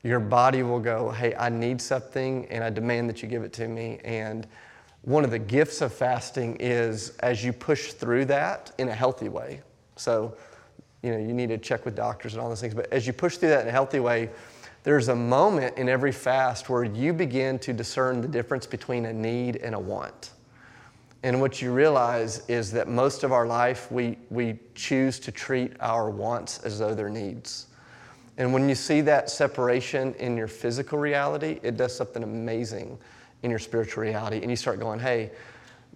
your 0.03 0.19
body 0.19 0.63
will 0.63 0.79
go, 0.79 1.11
Hey, 1.11 1.35
I 1.35 1.49
need 1.49 1.81
something, 1.81 2.47
and 2.49 2.63
I 2.63 2.69
demand 2.69 3.09
that 3.09 3.21
you 3.21 3.27
give 3.27 3.43
it 3.43 3.53
to 3.53 3.67
me. 3.67 3.99
And 4.03 4.47
one 5.01 5.23
of 5.23 5.31
the 5.31 5.39
gifts 5.39 5.81
of 5.81 5.93
fasting 5.93 6.57
is 6.59 7.15
as 7.19 7.43
you 7.43 7.53
push 7.53 7.93
through 7.93 8.25
that 8.25 8.71
in 8.77 8.89
a 8.89 8.93
healthy 8.93 9.29
way. 9.29 9.61
So, 9.95 10.35
you 11.03 11.11
know, 11.11 11.17
you 11.17 11.33
need 11.33 11.49
to 11.49 11.57
check 11.57 11.85
with 11.85 11.95
doctors 11.95 12.33
and 12.33 12.41
all 12.41 12.49
those 12.49 12.61
things, 12.61 12.73
but 12.73 12.91
as 12.91 13.05
you 13.05 13.13
push 13.13 13.37
through 13.37 13.49
that 13.49 13.61
in 13.61 13.67
a 13.67 13.71
healthy 13.71 13.99
way, 13.99 14.29
there's 14.83 15.07
a 15.07 15.15
moment 15.15 15.77
in 15.77 15.89
every 15.89 16.11
fast 16.11 16.69
where 16.69 16.83
you 16.83 17.11
begin 17.13 17.57
to 17.59 17.73
discern 17.73 18.21
the 18.21 18.27
difference 18.27 18.67
between 18.67 19.05
a 19.05 19.13
need 19.13 19.57
and 19.57 19.73
a 19.73 19.79
want. 19.79 20.31
And 21.23 21.41
what 21.41 21.59
you 21.59 21.71
realize 21.71 22.47
is 22.47 22.71
that 22.73 22.87
most 22.87 23.23
of 23.23 23.31
our 23.31 23.47
life, 23.47 23.91
we, 23.91 24.19
we 24.29 24.59
choose 24.75 25.19
to 25.21 25.31
treat 25.31 25.73
our 25.79 26.11
wants 26.11 26.59
as 26.59 26.77
though 26.77 26.93
they're 26.93 27.09
needs. 27.09 27.65
And 28.37 28.53
when 28.53 28.67
you 28.67 28.75
see 28.75 29.01
that 29.01 29.29
separation 29.29 30.13
in 30.15 30.35
your 30.35 30.47
physical 30.47 30.99
reality, 30.99 31.59
it 31.63 31.77
does 31.77 31.95
something 31.95 32.23
amazing 32.23 32.97
in 33.43 33.49
your 33.49 33.59
spiritual 33.59 34.03
reality. 34.03 34.41
And 34.41 34.49
you 34.49 34.57
start 34.57 34.79
going, 34.79 34.99
hey, 34.99 35.31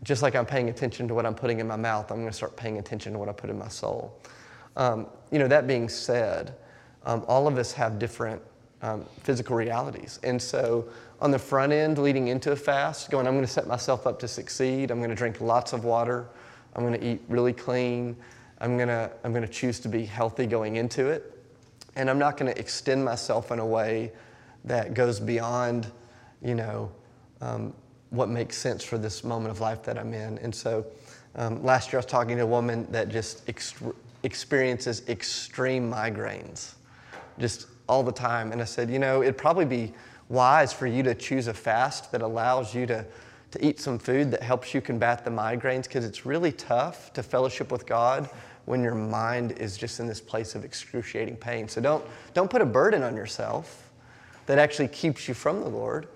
just 0.04 0.22
like 0.22 0.36
I'm 0.36 0.46
paying 0.46 0.70
attention 0.70 1.08
to 1.10 1.14
what 1.14 1.26
I'm 1.26 1.36
putting 1.36 1.60
in 1.60 1.68
my 1.68 1.76
mouth, 1.76 2.12
I'm 2.12 2.18
going 2.18 2.30
to 2.30 2.36
start 2.36 2.56
paying 2.56 2.78
attention 2.78 3.14
to 3.14 3.20
what 3.20 3.28
I 3.28 3.34
put 3.34 3.50
in 3.50 3.58
my 3.58 3.68
soul. 3.68 4.18
Um, 4.78 5.08
you 5.32 5.40
know, 5.40 5.48
that 5.48 5.68
being 5.68 5.90
said, 5.90 6.56
um, 7.06 7.26
all 7.28 7.48
of 7.48 7.58
us 7.58 7.74
have 7.74 8.00
different 8.00 8.42
um, 8.82 9.06
physical 9.24 9.56
realities. 9.56 10.20
And 10.24 10.42
so, 10.42 10.88
on 11.22 11.32
the 11.32 11.40
front 11.40 11.74
end, 11.74 11.98
leading 11.98 12.30
into 12.30 12.54
a 12.54 12.56
fast, 12.56 13.12
going, 13.12 13.28
I'm 13.28 13.34
going 13.34 13.46
to 13.46 13.52
set 13.52 13.68
myself 13.68 14.08
up 14.08 14.20
to 14.20 14.28
succeed. 14.28 14.90
I'm 14.90 15.00
going 15.00 15.10
to 15.10 15.16
drink 15.16 15.42
lots 15.42 15.74
of 15.74 15.84
water. 15.84 16.30
I'm 16.76 16.86
going 16.86 16.98
to 16.98 17.06
eat 17.06 17.22
really 17.28 17.52
clean. 17.52 18.16
I'm 18.62 18.78
going 18.78 18.88
to, 18.88 19.12
I'm 19.26 19.34
going 19.34 19.46
to 19.46 19.52
choose 19.52 19.82
to 19.82 19.90
be 19.90 20.06
healthy 20.06 20.46
going 20.46 20.78
into 20.78 21.08
it. 21.08 21.39
And 22.00 22.10
I'm 22.10 22.18
not 22.18 22.38
going 22.38 22.50
to 22.50 22.58
extend 22.58 23.04
myself 23.04 23.52
in 23.52 23.60
a 23.60 23.66
way 23.66 24.14
that 24.64 24.94
goes 24.94 25.20
beyond, 25.20 25.92
you 26.42 26.56
know, 26.56 26.90
um, 27.42 27.74
what 28.12 28.30
makes 28.30 28.58
sense 28.58 28.86
for 28.86 28.98
this 28.98 29.22
moment 29.26 29.52
of 29.52 29.60
life 29.60 29.84
that 29.84 30.00
I'm 30.00 30.14
in. 30.14 30.38
And 30.38 30.56
so, 30.56 30.86
um, 31.36 31.62
last 31.62 31.92
year 31.92 31.98
I 31.98 32.00
was 32.00 32.06
talking 32.06 32.38
to 32.38 32.44
a 32.44 32.46
woman 32.46 32.88
that 32.92 33.10
just 33.10 33.44
ex- 33.50 33.74
experiences 34.24 35.04
extreme 35.10 35.92
migraines, 35.92 36.76
just 37.38 37.68
all 37.90 38.02
the 38.02 38.14
time. 38.14 38.54
And 38.54 38.62
I 38.62 38.66
said, 38.66 38.90
you 38.90 39.00
know, 39.00 39.22
it'd 39.22 39.38
probably 39.38 39.66
be 39.66 39.92
wise 40.30 40.72
for 40.72 40.88
you 40.88 41.04
to 41.04 41.14
choose 41.14 41.48
a 41.48 41.54
fast 41.54 42.14
that 42.14 42.22
allows 42.22 42.74
you 42.74 42.86
to, 42.86 43.06
to 43.52 43.66
eat 43.66 43.78
some 43.78 44.00
food 44.00 44.32
that 44.32 44.42
helps 44.42 44.74
you 44.74 44.80
combat 44.80 45.26
the 45.26 45.32
migraines 45.32 45.84
because 45.84 46.06
it's 46.06 46.26
really 46.26 46.54
tough 46.54 47.12
to 47.12 47.22
fellowship 47.22 47.74
with 47.74 47.86
God 47.86 48.30
when 48.70 48.84
your 48.84 48.94
mind 48.94 49.54
is 49.54 49.76
just 49.76 50.00
in 50.00 50.06
this 50.06 50.22
place 50.22 50.54
of 50.54 50.64
excruciating 50.64 51.36
pain. 51.36 51.68
So 51.68 51.82
don't, 51.82 52.06
don't 52.36 52.52
put 52.52 52.62
a 52.62 52.66
burden 52.68 53.02
on 53.02 53.16
yourself 53.16 53.90
that 54.46 54.60
actually 54.60 54.90
keeps 54.90 55.28
you 55.28 55.34
from 55.34 55.62
the 55.62 55.68
Lord. 55.68 56.08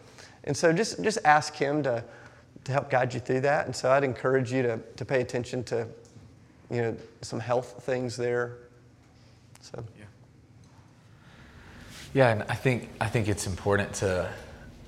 And 0.44 0.56
so 0.56 0.72
just, 0.72 1.02
just 1.02 1.18
ask 1.26 1.56
Him 1.56 1.82
to, 1.82 2.04
to 2.66 2.72
help 2.72 2.92
guide 2.92 3.12
you 3.12 3.20
through 3.20 3.40
that. 3.42 3.66
And 3.66 3.76
so 3.76 3.92
I'd 3.92 4.04
encourage 4.04 4.54
you 4.54 4.62
to, 4.62 4.78
to 4.78 5.04
pay 5.04 5.20
attention 5.20 5.64
to 5.64 5.88
you 6.70 6.84
know, 6.84 6.98
some 7.24 7.40
health 7.40 7.82
things 7.88 8.16
there. 8.16 8.58
So. 9.62 9.84
Yeah. 9.98 10.06
Yeah, 12.14 12.30
and 12.34 12.44
I 12.44 12.54
think 12.54 12.90
I 13.02 13.08
think 13.08 13.30
it's 13.30 13.48
important 13.48 13.92
to, 13.96 14.32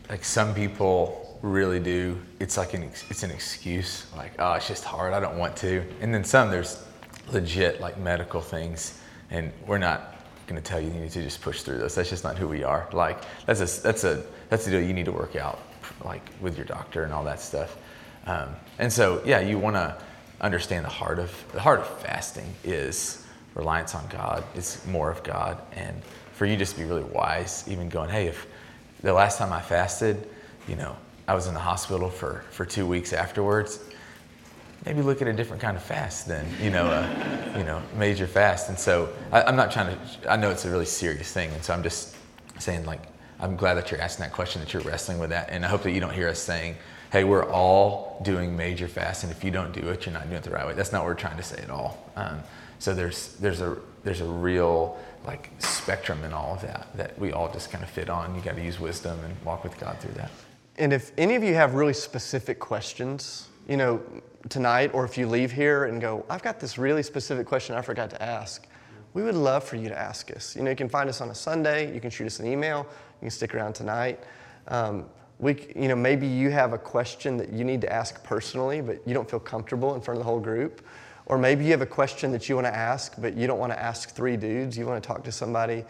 like, 0.07 0.23
some 0.23 0.53
people 0.53 1.39
really 1.41 1.79
do. 1.79 2.21
It's 2.39 2.57
like 2.57 2.75
an 2.75 2.83
it's 2.83 3.23
an 3.23 3.31
excuse, 3.31 4.05
like, 4.15 4.33
oh, 4.37 4.53
it's 4.53 4.67
just 4.67 4.83
hard. 4.83 5.13
I 5.13 5.19
don't 5.19 5.39
want 5.39 5.55
to. 5.57 5.83
And 6.01 6.13
then 6.13 6.23
some 6.23 6.51
there's 6.51 6.85
legit 7.31 7.81
like 7.81 7.97
medical 7.97 8.41
things, 8.41 8.99
and 9.29 9.51
we're 9.65 9.77
not 9.77 10.15
going 10.47 10.61
to 10.61 10.67
tell 10.67 10.79
you 10.79 10.87
you 10.87 10.99
need 10.99 11.11
to 11.11 11.23
just 11.23 11.41
push 11.41 11.61
through 11.61 11.79
this. 11.79 11.95
That's 11.95 12.09
just 12.09 12.23
not 12.23 12.37
who 12.37 12.47
we 12.47 12.63
are. 12.63 12.87
Like 12.93 13.19
that's 13.45 13.59
a 13.59 13.81
that's 13.81 14.03
a 14.03 14.23
that's 14.49 14.67
a 14.67 14.71
deal 14.71 14.81
you 14.81 14.93
need 14.93 15.05
to 15.05 15.11
work 15.11 15.35
out, 15.35 15.59
like 16.03 16.29
with 16.41 16.55
your 16.57 16.65
doctor 16.65 17.03
and 17.03 17.13
all 17.13 17.23
that 17.23 17.39
stuff. 17.39 17.77
Um, 18.25 18.49
and 18.79 18.91
so 18.91 19.21
yeah, 19.25 19.39
you 19.39 19.57
want 19.57 19.75
to 19.75 19.97
understand 20.41 20.85
the 20.85 20.89
heart 20.89 21.19
of 21.19 21.31
the 21.51 21.59
heart 21.59 21.79
of 21.79 21.87
fasting 22.01 22.53
is 22.63 23.25
reliance 23.53 23.95
on 23.95 24.07
God. 24.09 24.43
It's 24.53 24.85
more 24.85 25.09
of 25.09 25.23
God, 25.23 25.61
and 25.73 26.01
for 26.33 26.45
you 26.45 26.57
just 26.57 26.75
to 26.75 26.81
be 26.81 26.85
really 26.85 27.03
wise, 27.03 27.63
even 27.67 27.89
going, 27.89 28.09
hey, 28.09 28.27
if 28.27 28.47
the 29.01 29.13
last 29.13 29.37
time 29.37 29.53
I 29.53 29.61
fasted, 29.61 30.27
you 30.67 30.75
know, 30.75 30.95
I 31.27 31.33
was 31.33 31.47
in 31.47 31.53
the 31.53 31.59
hospital 31.59 32.09
for 32.09 32.43
for 32.51 32.65
two 32.65 32.85
weeks 32.85 33.13
afterwards 33.13 33.79
maybe 34.85 35.01
look 35.01 35.21
at 35.21 35.27
a 35.27 35.33
different 35.33 35.61
kind 35.61 35.75
of 35.75 35.83
fast 35.83 36.27
than 36.27 36.45
you 36.61 36.69
know 36.69 36.85
a 36.85 37.57
you 37.57 37.63
know 37.63 37.81
major 37.95 38.27
fast. 38.27 38.69
And 38.69 38.77
so 38.77 39.09
I, 39.31 39.43
i'm 39.43 39.55
not 39.55 39.71
trying 39.71 39.95
to 39.95 40.31
i 40.31 40.35
know 40.35 40.49
it's 40.49 40.65
a 40.65 40.69
really 40.69 40.85
serious 40.85 41.31
thing. 41.31 41.51
And 41.51 41.63
so 41.63 41.73
i'm 41.73 41.83
just 41.83 42.15
saying 42.59 42.85
like 42.85 43.01
i'm 43.39 43.55
glad 43.55 43.75
that 43.75 43.91
you're 43.91 44.01
asking 44.01 44.23
that 44.23 44.33
question 44.33 44.61
that 44.61 44.73
you're 44.73 44.83
wrestling 44.83 45.19
with 45.19 45.31
that. 45.31 45.49
And 45.49 45.65
i 45.65 45.67
hope 45.67 45.83
that 45.83 45.91
you 45.91 45.99
don't 45.99 46.13
hear 46.13 46.29
us 46.29 46.39
saying 46.39 46.75
hey 47.11 47.23
we're 47.23 47.49
all 47.49 48.21
doing 48.23 48.55
major 48.55 48.87
fast. 48.87 49.23
And 49.23 49.31
if 49.31 49.43
you 49.43 49.51
don't 49.51 49.71
do 49.71 49.89
it 49.89 50.05
you're 50.05 50.13
not 50.13 50.23
doing 50.23 50.37
it 50.37 50.43
the 50.43 50.51
right 50.51 50.65
way. 50.65 50.73
That's 50.73 50.91
not 50.91 51.01
what 51.01 51.07
we're 51.07 51.15
trying 51.15 51.37
to 51.37 51.43
say 51.43 51.61
at 51.61 51.69
all. 51.69 52.11
Um, 52.15 52.39
so 52.79 52.93
there's 52.93 53.35
there's 53.35 53.61
a 53.61 53.77
there's 54.03 54.21
a 54.21 54.25
real 54.25 54.97
like 55.25 55.49
spectrum 55.57 56.23
in 56.23 56.31
all 56.33 56.53
of 56.53 56.61
that 56.61 56.87
that 56.95 57.17
we 57.17 57.31
all 57.31 57.51
just 57.51 57.71
kind 57.71 57.83
of 57.83 57.89
fit 57.89 58.09
on. 58.09 58.35
You 58.35 58.41
got 58.41 58.55
to 58.55 58.63
use 58.63 58.79
wisdom 58.79 59.19
and 59.23 59.35
walk 59.43 59.63
with 59.63 59.79
god 59.79 59.97
through 59.99 60.13
that. 60.13 60.29
And 60.77 60.91
if 60.93 61.11
any 61.17 61.35
of 61.35 61.43
you 61.43 61.55
have 61.55 61.73
really 61.73 61.93
specific 61.93 62.59
questions 62.59 63.47
you 63.67 63.77
know, 63.77 64.01
tonight, 64.49 64.91
or 64.93 65.05
if 65.05 65.17
you 65.17 65.27
leave 65.27 65.51
here 65.51 65.85
and 65.85 65.99
go, 65.99 66.25
I've 66.29 66.43
got 66.43 66.59
this 66.59 66.77
really 66.77 67.03
specific 67.03 67.47
question 67.47 67.75
I 67.75 67.81
forgot 67.81 68.09
to 68.11 68.21
ask, 68.21 68.67
we 69.13 69.23
would 69.23 69.35
love 69.35 69.63
for 69.63 69.77
you 69.77 69.89
to 69.89 69.97
ask 69.97 70.29
us. 70.31 70.55
You 70.55 70.63
know, 70.63 70.69
you 70.69 70.75
can 70.75 70.89
find 70.89 71.09
us 71.09 71.21
on 71.21 71.29
a 71.29 71.35
Sunday, 71.35 71.93
you 71.93 72.01
can 72.01 72.09
shoot 72.09 72.27
us 72.27 72.39
an 72.39 72.47
email, 72.47 72.85
you 73.21 73.21
can 73.21 73.29
stick 73.29 73.55
around 73.55 73.73
tonight. 73.73 74.19
Um, 74.67 75.05
we, 75.39 75.67
you 75.75 75.87
know, 75.87 75.95
maybe 75.95 76.27
you 76.27 76.49
have 76.49 76.73
a 76.73 76.77
question 76.77 77.37
that 77.37 77.51
you 77.51 77.63
need 77.63 77.81
to 77.81 77.91
ask 77.91 78.23
personally, 78.23 78.81
but 78.81 79.05
you 79.05 79.13
don't 79.13 79.29
feel 79.29 79.39
comfortable 79.39 79.95
in 79.95 80.01
front 80.01 80.19
of 80.19 80.25
the 80.25 80.29
whole 80.29 80.39
group. 80.39 80.85
Or 81.25 81.37
maybe 81.37 81.65
you 81.65 81.71
have 81.71 81.81
a 81.81 81.87
question 81.87 82.31
that 82.31 82.47
you 82.47 82.55
want 82.55 82.67
to 82.67 82.75
ask, 82.75 83.15
but 83.17 83.35
you 83.35 83.47
don't 83.47 83.59
want 83.59 83.73
to 83.73 83.79
ask 83.79 84.11
three 84.11 84.37
dudes. 84.37 84.77
You 84.77 84.85
want 84.85 85.01
to 85.01 85.07
talk 85.07 85.23
to 85.23 85.31
somebody, 85.31 85.83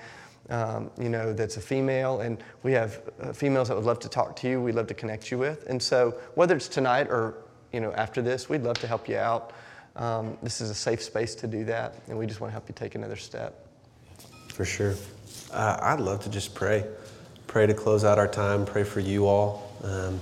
um, 0.49 0.89
you 0.99 1.09
know, 1.09 1.33
that's 1.33 1.57
a 1.57 1.61
female. 1.61 2.21
And 2.21 2.41
we 2.63 2.71
have 2.71 3.01
uh, 3.21 3.33
females 3.33 3.67
that 3.67 3.75
would 3.75 3.85
love 3.85 3.99
to 3.99 4.09
talk 4.09 4.35
to 4.37 4.49
you. 4.49 4.61
We'd 4.61 4.75
love 4.75 4.87
to 4.87 4.93
connect 4.93 5.29
you 5.29 5.37
with. 5.37 5.65
And 5.67 5.81
so, 5.81 6.11
whether 6.35 6.55
it's 6.55 6.69
tonight 6.69 7.07
or 7.09 7.44
you 7.75 7.81
know, 7.81 7.91
after 7.91 8.21
this, 8.21 8.47
we'd 8.47 8.63
love 8.63 8.79
to 8.79 8.87
help 8.87 9.09
you 9.09 9.17
out. 9.17 9.51
Um, 9.97 10.37
this 10.41 10.61
is 10.61 10.69
a 10.69 10.73
safe 10.73 11.03
space 11.03 11.35
to 11.35 11.47
do 11.47 11.65
that, 11.65 11.95
and 12.07 12.17
we 12.17 12.25
just 12.25 12.39
want 12.39 12.49
to 12.49 12.53
help 12.53 12.69
you 12.69 12.73
take 12.73 12.95
another 12.95 13.17
step. 13.17 13.67
For 14.47 14.63
sure. 14.63 14.95
Uh, 15.51 15.77
I'd 15.81 15.99
love 15.99 16.23
to 16.23 16.29
just 16.29 16.55
pray. 16.55 16.85
Pray 17.47 17.67
to 17.67 17.73
close 17.73 18.05
out 18.05 18.17
our 18.17 18.29
time. 18.29 18.65
Pray 18.65 18.85
for 18.85 19.01
you 19.01 19.27
all 19.27 19.69
um, 19.83 20.21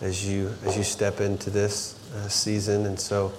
as 0.00 0.28
you 0.28 0.52
as 0.64 0.76
you 0.76 0.82
step 0.82 1.20
into 1.20 1.48
this 1.48 1.96
uh, 2.12 2.26
season. 2.26 2.86
And 2.86 2.98
so, 2.98 3.32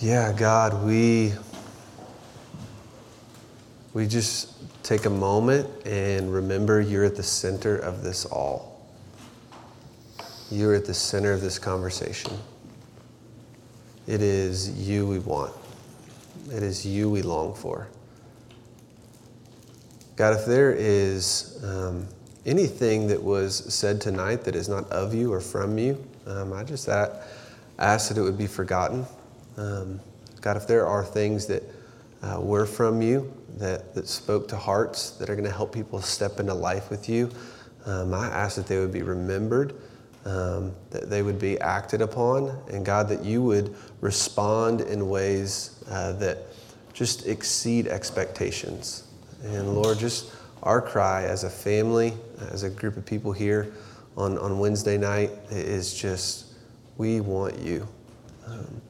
yeah, 0.00 0.32
God, 0.32 0.84
we 0.84 1.32
we 3.94 4.08
just 4.08 4.52
take 4.82 5.06
a 5.06 5.10
moment 5.10 5.68
and 5.86 6.32
remember 6.32 6.80
you're 6.80 7.04
at 7.04 7.14
the 7.14 7.22
center 7.22 7.76
of 7.76 8.02
this 8.02 8.24
all. 8.26 8.67
You're 10.50 10.74
at 10.74 10.86
the 10.86 10.94
center 10.94 11.32
of 11.32 11.42
this 11.42 11.58
conversation. 11.58 12.32
It 14.06 14.22
is 14.22 14.88
you 14.88 15.06
we 15.06 15.18
want, 15.18 15.52
it 16.50 16.62
is 16.62 16.86
you 16.86 17.10
we 17.10 17.20
long 17.20 17.54
for. 17.54 17.88
God, 20.16 20.34
if 20.34 20.46
there 20.46 20.72
is 20.72 21.62
um, 21.62 22.08
anything 22.46 23.06
that 23.08 23.22
was 23.22 23.72
said 23.72 24.00
tonight 24.00 24.44
that 24.44 24.56
is 24.56 24.68
not 24.68 24.90
of 24.90 25.14
you 25.14 25.32
or 25.32 25.40
from 25.40 25.76
you, 25.76 26.02
um, 26.26 26.54
I 26.54 26.64
just 26.64 26.88
ask 26.88 28.08
that 28.08 28.16
it 28.16 28.22
would 28.22 28.38
be 28.38 28.46
forgotten. 28.46 29.04
Um, 29.58 30.00
God, 30.40 30.56
if 30.56 30.66
there 30.66 30.86
are 30.86 31.04
things 31.04 31.46
that 31.46 31.62
uh, 32.22 32.40
were 32.40 32.64
from 32.64 33.02
you 33.02 33.32
that, 33.58 33.94
that 33.94 34.08
spoke 34.08 34.48
to 34.48 34.56
hearts 34.56 35.10
that 35.10 35.28
are 35.28 35.34
going 35.34 35.44
to 35.44 35.54
help 35.54 35.74
people 35.74 36.00
step 36.00 36.40
into 36.40 36.54
life 36.54 36.88
with 36.88 37.08
you, 37.08 37.30
um, 37.84 38.14
I 38.14 38.26
ask 38.28 38.56
that 38.56 38.66
they 38.66 38.78
would 38.78 38.92
be 38.92 39.02
remembered 39.02 39.74
um, 40.28 40.74
that 40.90 41.08
they 41.08 41.22
would 41.22 41.38
be 41.38 41.58
acted 41.60 42.02
upon, 42.02 42.50
and 42.68 42.84
God, 42.84 43.08
that 43.08 43.24
you 43.24 43.42
would 43.42 43.74
respond 44.02 44.82
in 44.82 45.08
ways 45.08 45.82
uh, 45.88 46.12
that 46.12 46.38
just 46.92 47.26
exceed 47.26 47.86
expectations. 47.86 49.04
And 49.42 49.74
Lord, 49.74 49.98
just 49.98 50.34
our 50.62 50.82
cry 50.82 51.24
as 51.24 51.44
a 51.44 51.50
family, 51.50 52.12
as 52.50 52.62
a 52.62 52.68
group 52.68 52.96
of 52.98 53.06
people 53.06 53.32
here 53.32 53.72
on, 54.16 54.36
on 54.38 54.58
Wednesday 54.58 54.98
night 54.98 55.30
is 55.50 55.94
just, 55.94 56.46
we 56.98 57.20
want 57.20 57.58
you. 57.58 57.88
Um, 58.46 58.82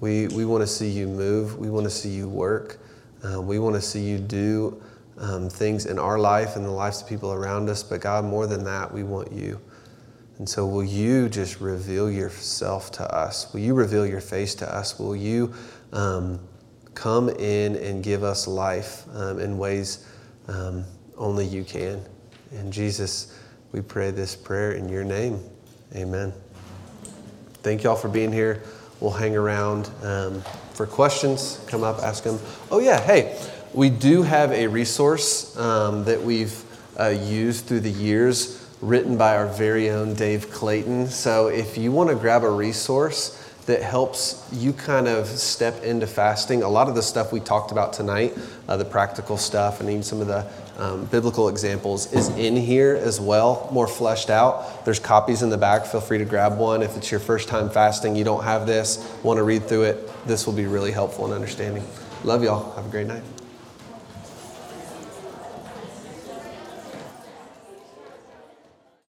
we, 0.00 0.28
we 0.28 0.46
want 0.46 0.62
to 0.62 0.66
see 0.66 0.88
you 0.88 1.06
move. 1.06 1.58
We 1.58 1.68
want 1.68 1.84
to 1.84 1.90
see 1.90 2.10
you 2.10 2.28
work. 2.28 2.78
Uh, 3.22 3.42
we 3.42 3.58
want 3.58 3.74
to 3.74 3.82
see 3.82 4.08
you 4.08 4.16
do 4.16 4.82
um, 5.18 5.50
things 5.50 5.84
in 5.84 5.98
our 5.98 6.18
life 6.18 6.56
and 6.56 6.64
the 6.64 6.70
lives 6.70 7.02
of 7.02 7.08
people 7.08 7.32
around 7.32 7.68
us. 7.68 7.82
But 7.82 8.00
God, 8.00 8.24
more 8.24 8.46
than 8.46 8.64
that, 8.64 8.90
we 8.94 9.02
want 9.02 9.32
you. 9.32 9.60
And 10.40 10.48
so, 10.48 10.64
will 10.64 10.82
you 10.82 11.28
just 11.28 11.60
reveal 11.60 12.10
yourself 12.10 12.90
to 12.92 13.14
us? 13.14 13.52
Will 13.52 13.60
you 13.60 13.74
reveal 13.74 14.06
your 14.06 14.22
face 14.22 14.54
to 14.54 14.74
us? 14.74 14.98
Will 14.98 15.14
you 15.14 15.52
um, 15.92 16.40
come 16.94 17.28
in 17.28 17.76
and 17.76 18.02
give 18.02 18.24
us 18.24 18.48
life 18.48 19.04
um, 19.12 19.38
in 19.38 19.58
ways 19.58 20.08
um, 20.48 20.86
only 21.18 21.44
you 21.44 21.62
can? 21.62 22.02
And 22.52 22.72
Jesus, 22.72 23.38
we 23.72 23.82
pray 23.82 24.12
this 24.12 24.34
prayer 24.34 24.72
in 24.72 24.88
your 24.88 25.04
name. 25.04 25.44
Amen. 25.94 26.32
Thank 27.62 27.82
y'all 27.82 27.94
for 27.94 28.08
being 28.08 28.32
here. 28.32 28.62
We'll 28.98 29.10
hang 29.10 29.36
around 29.36 29.90
um, 30.02 30.42
for 30.72 30.86
questions. 30.86 31.62
Come 31.66 31.84
up, 31.84 31.98
ask 31.98 32.24
them. 32.24 32.38
Oh, 32.70 32.78
yeah, 32.78 32.98
hey, 32.98 33.38
we 33.74 33.90
do 33.90 34.22
have 34.22 34.52
a 34.52 34.68
resource 34.68 35.54
um, 35.58 36.04
that 36.04 36.22
we've 36.22 36.64
uh, 36.98 37.08
used 37.08 37.66
through 37.66 37.80
the 37.80 37.90
years 37.90 38.59
written 38.80 39.16
by 39.16 39.36
our 39.36 39.46
very 39.46 39.90
own 39.90 40.14
Dave 40.14 40.50
Clayton. 40.50 41.06
So 41.06 41.48
if 41.48 41.76
you 41.76 41.92
want 41.92 42.10
to 42.10 42.16
grab 42.16 42.44
a 42.44 42.50
resource 42.50 43.36
that 43.66 43.82
helps 43.82 44.48
you 44.52 44.72
kind 44.72 45.06
of 45.06 45.26
step 45.26 45.82
into 45.82 46.06
fasting, 46.06 46.62
a 46.62 46.68
lot 46.68 46.88
of 46.88 46.94
the 46.94 47.02
stuff 47.02 47.32
we 47.32 47.40
talked 47.40 47.72
about 47.72 47.92
tonight, 47.92 48.36
uh, 48.68 48.76
the 48.76 48.84
practical 48.84 49.36
stuff, 49.36 49.80
and 49.80 49.88
even 49.90 50.02
some 50.02 50.20
of 50.20 50.26
the 50.26 50.46
um, 50.78 51.04
biblical 51.06 51.48
examples, 51.48 52.10
is 52.12 52.30
in 52.30 52.56
here 52.56 52.96
as 52.96 53.20
well, 53.20 53.68
more 53.70 53.86
fleshed 53.86 54.30
out. 54.30 54.84
There's 54.84 54.98
copies 54.98 55.42
in 55.42 55.50
the 55.50 55.58
back. 55.58 55.84
Feel 55.84 56.00
free 56.00 56.18
to 56.18 56.24
grab 56.24 56.58
one. 56.58 56.82
If 56.82 56.96
it's 56.96 57.10
your 57.10 57.20
first 57.20 57.48
time 57.48 57.68
fasting, 57.68 58.16
you 58.16 58.24
don't 58.24 58.44
have 58.44 58.66
this, 58.66 59.14
want 59.22 59.36
to 59.36 59.42
read 59.42 59.64
through 59.64 59.84
it, 59.84 60.26
this 60.26 60.46
will 60.46 60.54
be 60.54 60.66
really 60.66 60.90
helpful 60.90 61.26
in 61.26 61.32
understanding. 61.32 61.84
Love 62.24 62.42
y'all. 62.42 62.72
Have 62.76 62.86
a 62.86 62.90
great 62.90 63.06
night. 63.06 63.22